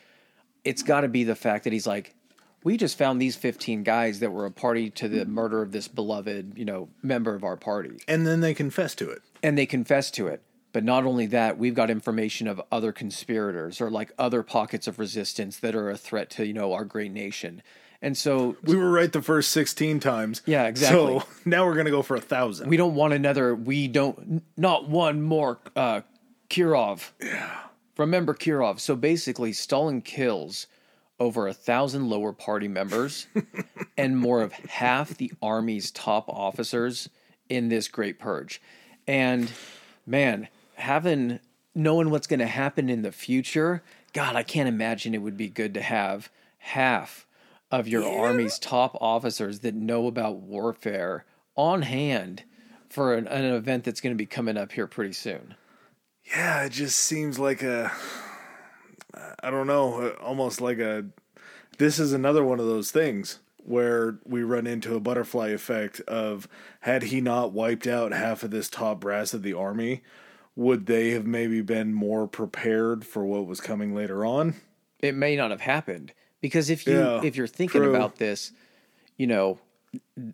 It's 0.65 0.83
got 0.83 1.01
to 1.01 1.07
be 1.07 1.23
the 1.23 1.35
fact 1.35 1.63
that 1.63 1.71
he's 1.71 1.87
like, 1.87 2.15
we 2.63 2.77
just 2.77 2.97
found 2.97 3.21
these 3.21 3.35
15 3.35 3.83
guys 3.83 4.19
that 4.19 4.31
were 4.31 4.45
a 4.45 4.51
party 4.51 4.89
to 4.91 5.07
the 5.07 5.25
murder 5.25 5.61
of 5.61 5.71
this 5.71 5.87
beloved, 5.87 6.53
you 6.57 6.65
know, 6.65 6.89
member 7.01 7.33
of 7.35 7.43
our 7.43 7.55
party. 7.55 7.99
and 8.07 8.25
then 8.27 8.41
they 8.41 8.53
confess 8.53 8.95
to 8.95 9.09
it. 9.09 9.21
and 9.43 9.57
they 9.57 9.65
confess 9.65 10.11
to 10.11 10.27
it. 10.27 10.41
But 10.71 10.83
not 10.83 11.03
only 11.05 11.25
that, 11.27 11.57
we've 11.57 11.73
got 11.73 11.89
information 11.89 12.47
of 12.47 12.61
other 12.71 12.91
conspirators 12.91 13.81
or 13.81 13.89
like 13.89 14.11
other 14.19 14.43
pockets 14.43 14.85
of 14.87 14.99
resistance 14.99 15.57
that 15.59 15.73
are 15.73 15.89
a 15.89 15.97
threat 15.97 16.29
to, 16.31 16.45
you 16.45 16.53
know, 16.53 16.73
our 16.73 16.85
great 16.85 17.11
nation. 17.11 17.63
And 18.03 18.15
so 18.15 18.55
We 18.63 18.75
were 18.75 18.91
right 18.91 19.11
the 19.11 19.21
first 19.23 19.51
16 19.51 19.99
times. 19.99 20.41
Yeah, 20.45 20.67
exactly. 20.67 21.19
So 21.19 21.25
now 21.45 21.65
we're 21.65 21.73
going 21.73 21.85
to 21.85 21.91
go 21.91 22.03
for 22.03 22.15
a 22.15 22.21
thousand. 22.21 22.69
we 22.69 22.77
don't 22.77 22.93
want 22.93 23.13
another, 23.13 23.55
we 23.55 23.87
don't, 23.87 24.43
not 24.57 24.87
one 24.87 25.21
more 25.23 25.57
uh, 25.75 26.01
Kirov. 26.51 27.09
Yeah. 27.19 27.49
Remember 27.97 28.33
Kirov. 28.35 28.79
So 28.79 28.95
basically, 28.95 29.51
Stalin 29.53 30.01
kills 30.01 30.67
over 31.19 31.47
a 31.47 31.53
thousand 31.53 32.09
lower 32.09 32.33
party 32.33 32.67
members 32.67 33.27
and 33.97 34.17
more 34.17 34.41
of 34.41 34.53
half 34.53 35.15
the 35.17 35.31
army's 35.41 35.91
top 35.91 36.29
officers 36.29 37.09
in 37.49 37.69
this 37.69 37.87
great 37.87 38.19
purge. 38.19 38.61
And 39.07 39.51
man, 40.05 40.47
having 40.75 41.39
knowing 41.75 42.09
what's 42.09 42.27
going 42.27 42.39
to 42.39 42.47
happen 42.47 42.89
in 42.89 43.01
the 43.01 43.11
future, 43.11 43.83
God, 44.13 44.35
I 44.35 44.43
can't 44.43 44.69
imagine 44.69 45.13
it 45.13 45.21
would 45.21 45.37
be 45.37 45.49
good 45.49 45.73
to 45.75 45.81
have 45.81 46.29
half 46.59 47.25
of 47.71 47.87
your 47.87 48.07
army's 48.07 48.57
top 48.57 48.97
officers 48.99 49.59
that 49.59 49.75
know 49.75 50.07
about 50.07 50.37
warfare 50.37 51.25
on 51.55 51.83
hand 51.83 52.43
for 52.89 53.13
an, 53.13 53.27
an 53.27 53.45
event 53.45 53.83
that's 53.83 54.01
going 54.01 54.13
to 54.13 54.17
be 54.17 54.25
coming 54.25 54.57
up 54.57 54.71
here 54.71 54.87
pretty 54.87 55.13
soon. 55.13 55.55
yeah, 56.25 56.63
it 56.63 56.71
just 56.71 56.99
seems 56.99 57.37
like 57.37 57.61
a, 57.61 57.91
I 59.41 59.49
don't 59.49 59.67
know, 59.67 60.01
uh, 60.01 60.23
almost 60.23 60.61
like 60.61 60.79
a, 60.79 61.05
this 61.77 61.99
is 61.99 62.13
another 62.13 62.43
one 62.43 62.59
of 62.59 62.65
those 62.65 62.91
things 62.91 63.39
where 63.57 64.17
we 64.25 64.41
run 64.43 64.65
into 64.67 64.95
a 64.95 64.99
butterfly 64.99 65.49
effect 65.49 65.99
of 66.01 66.47
had 66.81 67.03
he 67.03 67.21
not 67.21 67.51
wiped 67.51 67.87
out 67.87 68.11
half 68.11 68.43
of 68.43 68.51
this 68.51 68.69
top 68.69 68.99
brass 68.99 69.33
of 69.33 69.43
the 69.43 69.53
army, 69.53 70.01
would 70.55 70.85
they 70.87 71.11
have 71.11 71.25
maybe 71.25 71.61
been 71.61 71.93
more 71.93 72.27
prepared 72.27 73.05
for 73.05 73.25
what 73.25 73.45
was 73.45 73.61
coming 73.61 73.93
later 73.95 74.25
on? 74.25 74.55
it 75.01 75.15
may 75.15 75.35
not 75.37 75.49
have 75.49 75.61
happened 75.61 76.11
because 76.41 76.69
if 76.69 76.85
you 76.85 76.93
Yeah, 76.97 77.21
if 77.23 77.35
you're 77.37 77.47
thinking 77.47 77.81
true. 77.81 77.89
about 77.95 78.17
this 78.17 78.51
you 79.15 79.27
know 79.27 79.57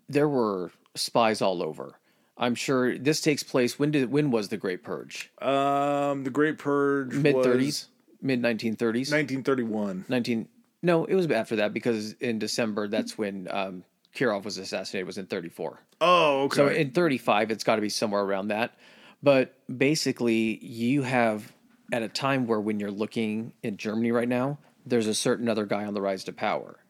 there 0.08 0.28
were 0.28 0.72
spies 0.96 1.40
all 1.40 1.62
over 1.62 1.94
i'm 2.36 2.56
sure 2.56 2.98
this 2.98 3.20
takes 3.20 3.44
place 3.44 3.78
when 3.78 3.92
did 3.92 4.10
when 4.10 4.32
was 4.32 4.48
the 4.48 4.56
great 4.56 4.82
purge 4.82 5.30
Um, 5.40 6.24
the 6.24 6.30
Great 6.30 6.58
Purge 6.58 7.14
mid 7.14 7.36
was 7.36 7.46
30s 7.46 7.86
mid 8.20 8.40
1930s 8.42 9.10
1931. 9.12 10.04
19 10.08 10.48
no 10.82 11.04
it 11.04 11.14
was 11.14 11.26
after 11.30 11.56
that 11.56 11.72
because 11.72 12.12
in 12.14 12.38
december 12.38 12.86
that's 12.88 13.16
when 13.16 13.48
um 13.50 13.82
kirov 14.14 14.44
was 14.44 14.58
assassinated 14.58 15.06
was 15.06 15.18
in 15.18 15.26
34 15.26 15.80
Oh, 16.00 16.42
okay. 16.44 16.56
so 16.56 16.68
in 16.68 16.90
35, 16.90 17.50
it's 17.50 17.64
got 17.64 17.76
to 17.76 17.80
be 17.80 17.88
somewhere 17.88 18.20
around 18.20 18.48
that. 18.48 18.74
But 19.22 19.54
basically, 19.74 20.62
you 20.62 21.02
have 21.02 21.52
at 21.90 22.02
a 22.02 22.08
time 22.08 22.46
where 22.46 22.60
when 22.60 22.78
you're 22.80 22.90
looking 22.90 23.54
in 23.62 23.78
Germany 23.78 24.12
right 24.12 24.28
now, 24.28 24.58
there's 24.84 25.06
a 25.06 25.14
certain 25.14 25.48
other 25.48 25.64
guy 25.64 25.86
on 25.86 25.94
the 25.94 26.02
rise 26.02 26.24
to 26.24 26.34
power. 26.34 26.80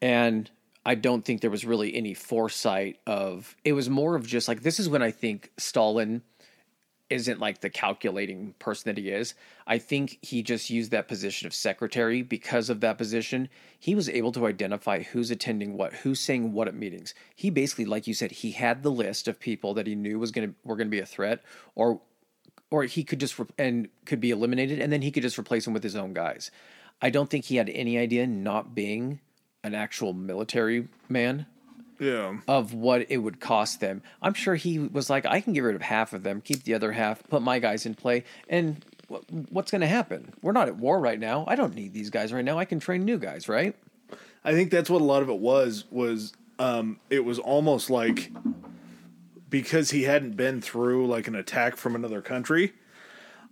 And 0.00 0.48
I 0.86 0.94
don't 0.94 1.24
think 1.24 1.40
there 1.40 1.50
was 1.50 1.64
really 1.64 1.94
any 1.96 2.14
foresight 2.14 3.00
of 3.06 3.56
it 3.64 3.72
was 3.72 3.90
more 3.90 4.14
of 4.14 4.26
just 4.26 4.46
like 4.48 4.62
this 4.62 4.78
is 4.78 4.88
when 4.88 5.02
I 5.02 5.10
think 5.10 5.50
Stalin 5.58 6.22
isn't 7.10 7.38
like 7.38 7.60
the 7.60 7.70
calculating 7.70 8.54
person 8.58 8.88
that 8.88 9.00
he 9.00 9.10
is. 9.10 9.34
I 9.66 9.78
think 9.78 10.18
he 10.22 10.42
just 10.42 10.70
used 10.70 10.90
that 10.90 11.08
position 11.08 11.46
of 11.46 11.54
secretary 11.54 12.22
because 12.22 12.70
of 12.70 12.80
that 12.80 12.98
position. 12.98 13.48
He 13.78 13.94
was 13.94 14.08
able 14.08 14.32
to 14.32 14.46
identify 14.46 15.02
who's 15.02 15.30
attending 15.30 15.76
what, 15.76 15.92
who's 15.92 16.20
saying 16.20 16.52
what 16.52 16.68
at 16.68 16.74
meetings. 16.74 17.14
He 17.34 17.50
basically, 17.50 17.84
like 17.84 18.06
you 18.06 18.14
said, 18.14 18.32
he 18.32 18.52
had 18.52 18.82
the 18.82 18.90
list 18.90 19.28
of 19.28 19.38
people 19.38 19.74
that 19.74 19.86
he 19.86 19.94
knew 19.94 20.18
was 20.18 20.30
going 20.30 20.48
to 20.48 20.54
were 20.64 20.76
going 20.76 20.88
to 20.88 20.96
be 20.96 21.00
a 21.00 21.06
threat, 21.06 21.42
or 21.74 22.00
or 22.70 22.84
he 22.84 23.04
could 23.04 23.20
just 23.20 23.38
re- 23.38 23.46
and 23.58 23.88
could 24.06 24.20
be 24.20 24.30
eliminated, 24.30 24.80
and 24.80 24.92
then 24.92 25.02
he 25.02 25.10
could 25.10 25.22
just 25.22 25.38
replace 25.38 25.64
them 25.64 25.74
with 25.74 25.82
his 25.82 25.96
own 25.96 26.14
guys. 26.14 26.50
I 27.02 27.10
don't 27.10 27.28
think 27.28 27.44
he 27.44 27.56
had 27.56 27.68
any 27.70 27.98
idea, 27.98 28.26
not 28.26 28.74
being 28.74 29.20
an 29.62 29.74
actual 29.74 30.12
military 30.12 30.88
man, 31.08 31.46
yeah. 31.98 32.38
of 32.48 32.74
what 32.74 33.06
it 33.10 33.18
would 33.18 33.40
cost 33.40 33.80
them. 33.80 34.02
I'm 34.22 34.34
sure 34.34 34.54
he 34.54 34.78
was 34.78 35.10
like, 35.10 35.26
I 35.26 35.40
can 35.40 35.52
get 35.52 35.60
rid 35.60 35.74
of 35.74 35.82
half 35.82 36.12
of 36.12 36.22
them, 36.22 36.40
keep 36.40 36.64
the 36.64 36.74
other 36.74 36.92
half, 36.92 37.26
put 37.28 37.42
my 37.42 37.58
guys 37.58 37.86
in 37.86 37.94
play, 37.94 38.24
and 38.48 38.84
wh- 39.10 39.52
what's 39.52 39.70
going 39.70 39.80
to 39.80 39.86
happen? 39.86 40.32
We're 40.42 40.52
not 40.52 40.68
at 40.68 40.76
war 40.76 40.98
right 40.98 41.18
now. 41.18 41.44
I 41.46 41.56
don't 41.56 41.74
need 41.74 41.92
these 41.92 42.10
guys 42.10 42.32
right 42.32 42.44
now. 42.44 42.58
I 42.58 42.64
can 42.64 42.80
train 42.80 43.04
new 43.04 43.18
guys, 43.18 43.48
right? 43.48 43.74
I 44.44 44.52
think 44.52 44.70
that's 44.70 44.90
what 44.90 45.00
a 45.00 45.04
lot 45.04 45.22
of 45.22 45.28
it 45.30 45.38
was 45.38 45.84
was 45.90 46.34
um 46.58 47.00
it 47.10 47.24
was 47.24 47.38
almost 47.38 47.90
like 47.90 48.30
because 49.48 49.90
he 49.90 50.02
hadn't 50.02 50.36
been 50.36 50.60
through 50.60 51.06
like 51.06 51.28
an 51.28 51.34
attack 51.34 51.76
from 51.76 51.94
another 51.94 52.20
country. 52.20 52.72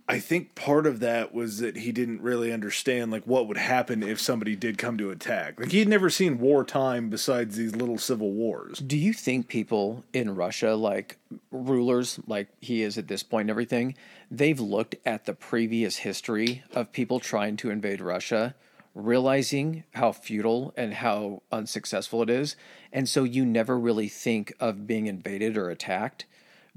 I 0.07 0.19
think 0.19 0.53
part 0.53 0.85
of 0.85 0.99
that 0.99 1.33
was 1.33 1.59
that 1.59 1.77
he 1.77 1.93
didn't 1.93 2.21
really 2.21 2.51
understand 2.51 3.11
like 3.11 3.25
what 3.25 3.47
would 3.47 3.57
happen 3.57 4.03
if 4.03 4.19
somebody 4.19 4.55
did 4.55 4.77
come 4.77 4.97
to 4.97 5.11
attack. 5.11 5.59
Like 5.59 5.71
he 5.71 5.79
had 5.79 5.87
never 5.87 6.09
seen 6.09 6.39
wartime 6.39 7.09
besides 7.09 7.55
these 7.55 7.75
little 7.75 7.97
civil 7.97 8.33
wars. 8.33 8.79
Do 8.79 8.97
you 8.97 9.13
think 9.13 9.47
people 9.47 10.03
in 10.11 10.35
Russia, 10.35 10.75
like 10.75 11.17
rulers, 11.51 12.19
like 12.27 12.49
he 12.59 12.81
is 12.81 12.97
at 12.97 13.07
this 13.07 13.23
point 13.23 13.43
and 13.43 13.49
everything, 13.49 13.95
they've 14.29 14.59
looked 14.59 14.95
at 15.05 15.25
the 15.25 15.33
previous 15.33 15.97
history 15.97 16.63
of 16.73 16.91
people 16.91 17.21
trying 17.21 17.55
to 17.57 17.69
invade 17.69 18.01
Russia 18.01 18.55
realizing 18.95 19.83
how 19.95 20.11
futile 20.11 20.73
and 20.77 20.93
how 20.95 21.41
unsuccessful 21.51 22.21
it 22.21 22.29
is. 22.29 22.55
And 22.91 23.09
so 23.09 23.23
you 23.23 23.45
never 23.45 23.79
really 23.79 24.07
think 24.07 24.53
of 24.59 24.85
being 24.85 25.07
invaded 25.07 25.57
or 25.57 25.69
attacked 25.69 26.25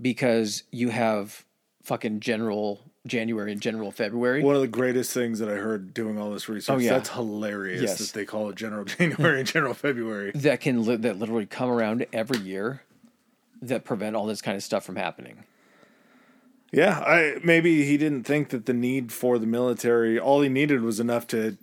because 0.00 0.62
you 0.70 0.90
have 0.90 1.44
fucking 1.82 2.20
general 2.20 2.80
January 3.06 3.52
and 3.52 3.60
general 3.60 3.90
February. 3.92 4.42
One 4.42 4.54
of 4.54 4.60
the 4.60 4.68
greatest 4.68 5.12
things 5.12 5.38
that 5.38 5.48
I 5.48 5.54
heard 5.54 5.94
doing 5.94 6.18
all 6.18 6.30
this 6.30 6.48
research. 6.48 6.74
Oh, 6.74 6.78
yeah. 6.78 6.90
That's 6.90 7.10
hilarious 7.10 7.82
Yes. 7.82 7.98
that 7.98 8.12
they 8.18 8.24
call 8.24 8.50
it 8.50 8.56
General 8.56 8.84
January 8.84 9.38
and 9.40 9.48
General 9.48 9.74
February. 9.74 10.32
that 10.34 10.60
can 10.60 10.84
li- 10.84 10.96
that 10.96 11.18
literally 11.18 11.46
come 11.46 11.68
around 11.70 12.06
every 12.12 12.38
year 12.38 12.82
that 13.62 13.84
prevent 13.84 14.14
all 14.16 14.26
this 14.26 14.42
kind 14.42 14.56
of 14.56 14.62
stuff 14.62 14.84
from 14.84 14.96
happening. 14.96 15.44
Yeah, 16.72 16.98
I 17.00 17.38
maybe 17.42 17.84
he 17.86 17.96
didn't 17.96 18.24
think 18.24 18.50
that 18.50 18.66
the 18.66 18.74
need 18.74 19.12
for 19.12 19.38
the 19.38 19.46
military. 19.46 20.18
All 20.18 20.42
he 20.42 20.48
needed 20.48 20.82
was 20.82 21.00
enough 21.00 21.26
to 21.28 21.56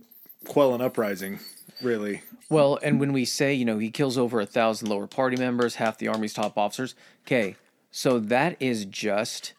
quell 0.45 0.73
an 0.73 0.81
uprising. 0.81 1.39
Really, 1.81 2.21
Well, 2.49 2.79
and 2.81 2.99
when 2.99 3.11
we 3.11 3.25
say, 3.25 3.53
you 3.53 3.65
know, 3.65 3.77
he 3.77 3.89
kills 3.91 4.17
over 4.17 4.39
a 4.39 4.45
thousand 4.45 4.87
lower 4.87 5.07
party 5.07 5.35
members, 5.35 5.75
half 5.75 5.97
the 5.97 6.07
army's 6.07 6.33
top 6.33 6.57
officers, 6.57 6.95
okay, 7.25 7.57
so 7.91 8.19
that 8.19 8.55
is 8.61 8.85
just 8.85 9.53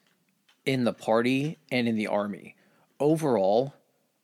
in 0.66 0.84
the 0.84 0.92
party 0.92 1.58
and 1.70 1.88
in 1.88 1.96
the 1.96 2.06
army. 2.06 2.56
Overall, 3.00 3.74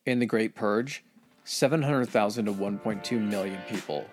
in 0.07 0.19
the 0.19 0.27
Great 0.27 0.55
Purge, 0.55 1.05
700,000 1.45 2.47
to 2.47 2.53
1.2 2.53 3.21
million 3.21 3.59
people 3.69 4.07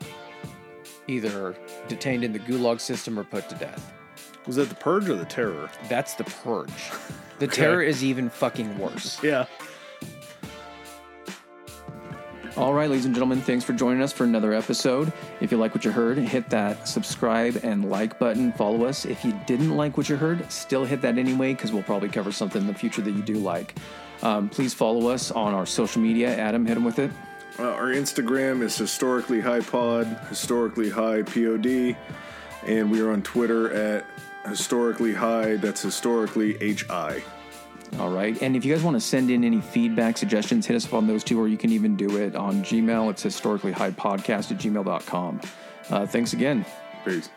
either 1.07 1.55
detained 1.87 2.23
in 2.23 2.33
the 2.33 2.39
gulag 2.39 2.79
system 2.81 3.17
or 3.17 3.23
put 3.23 3.47
to 3.49 3.55
death. 3.55 3.93
was 4.45 4.57
that 4.57 4.69
the 4.69 4.75
purge 4.75 5.07
or 5.09 5.15
the 5.15 5.25
terror? 5.25 5.69
That's 5.89 6.15
the 6.15 6.23
purge. 6.25 6.71
The 7.39 7.45
terror 7.45 7.83
is 7.83 8.03
even 8.03 8.31
fucking 8.31 8.79
worse. 8.79 9.21
Yeah. 9.21 9.45
All 12.57 12.73
right, 12.73 12.89
ladies 12.89 13.05
and 13.05 13.13
gentlemen, 13.13 13.39
thanks 13.39 13.63
for 13.63 13.73
joining 13.73 14.01
us 14.01 14.11
for 14.11 14.23
another 14.23 14.51
episode. 14.51 15.13
If 15.41 15.51
you 15.51 15.59
like 15.59 15.75
what 15.75 15.85
you 15.85 15.91
heard, 15.91 16.17
hit 16.17 16.49
that 16.49 16.87
subscribe 16.87 17.59
and 17.61 17.87
like 17.87 18.17
button. 18.17 18.51
Follow 18.51 18.85
us. 18.85 19.05
If 19.05 19.23
you 19.23 19.39
didn't 19.45 19.77
like 19.77 19.95
what 19.95 20.09
you 20.09 20.15
heard, 20.15 20.51
still 20.51 20.83
hit 20.83 21.01
that 21.01 21.19
anyway, 21.19 21.53
because 21.53 21.71
we'll 21.71 21.83
probably 21.83 22.09
cover 22.09 22.31
something 22.31 22.59
in 22.59 22.67
the 22.67 22.73
future 22.73 23.03
that 23.03 23.11
you 23.11 23.21
do 23.21 23.35
like. 23.35 23.75
Um, 24.23 24.49
please 24.49 24.73
follow 24.73 25.07
us 25.07 25.29
on 25.29 25.53
our 25.53 25.67
social 25.67 26.01
media. 26.01 26.35
Adam, 26.35 26.65
hit 26.65 26.77
him 26.77 26.83
with 26.83 26.97
it. 26.97 27.11
Uh, 27.59 27.73
our 27.73 27.89
Instagram 27.89 28.63
is 28.63 28.75
historically 28.75 29.39
high 29.39 29.61
pod, 29.61 30.07
historically 30.27 30.89
high 30.89 31.21
pod, 31.21 31.95
and 32.65 32.89
we 32.89 33.01
are 33.01 33.11
on 33.11 33.21
Twitter 33.21 33.71
at 33.71 34.03
historically 34.47 35.13
high. 35.13 35.57
That's 35.57 35.83
historically 35.83 36.57
h 36.59 36.89
i. 36.89 37.21
All 37.99 38.09
right. 38.09 38.39
And 38.41 38.55
if 38.55 38.63
you 38.63 38.73
guys 38.73 38.83
want 38.83 38.95
to 38.95 39.01
send 39.01 39.31
in 39.31 39.43
any 39.43 39.61
feedback, 39.61 40.17
suggestions, 40.17 40.65
hit 40.65 40.75
us 40.75 40.85
up 40.85 40.93
on 40.93 41.07
those 41.07 41.23
two, 41.23 41.39
or 41.39 41.47
you 41.47 41.57
can 41.57 41.71
even 41.71 41.95
do 41.95 42.17
it 42.17 42.35
on 42.35 42.63
Gmail. 42.63 43.09
It's 43.09 43.23
historically 43.23 43.71
high 43.71 43.91
podcast 43.91 44.51
at 44.51 44.57
gmail.com. 44.57 45.41
Uh, 45.89 46.05
thanks 46.05 46.33
again. 46.33 46.65
Peace. 47.05 47.29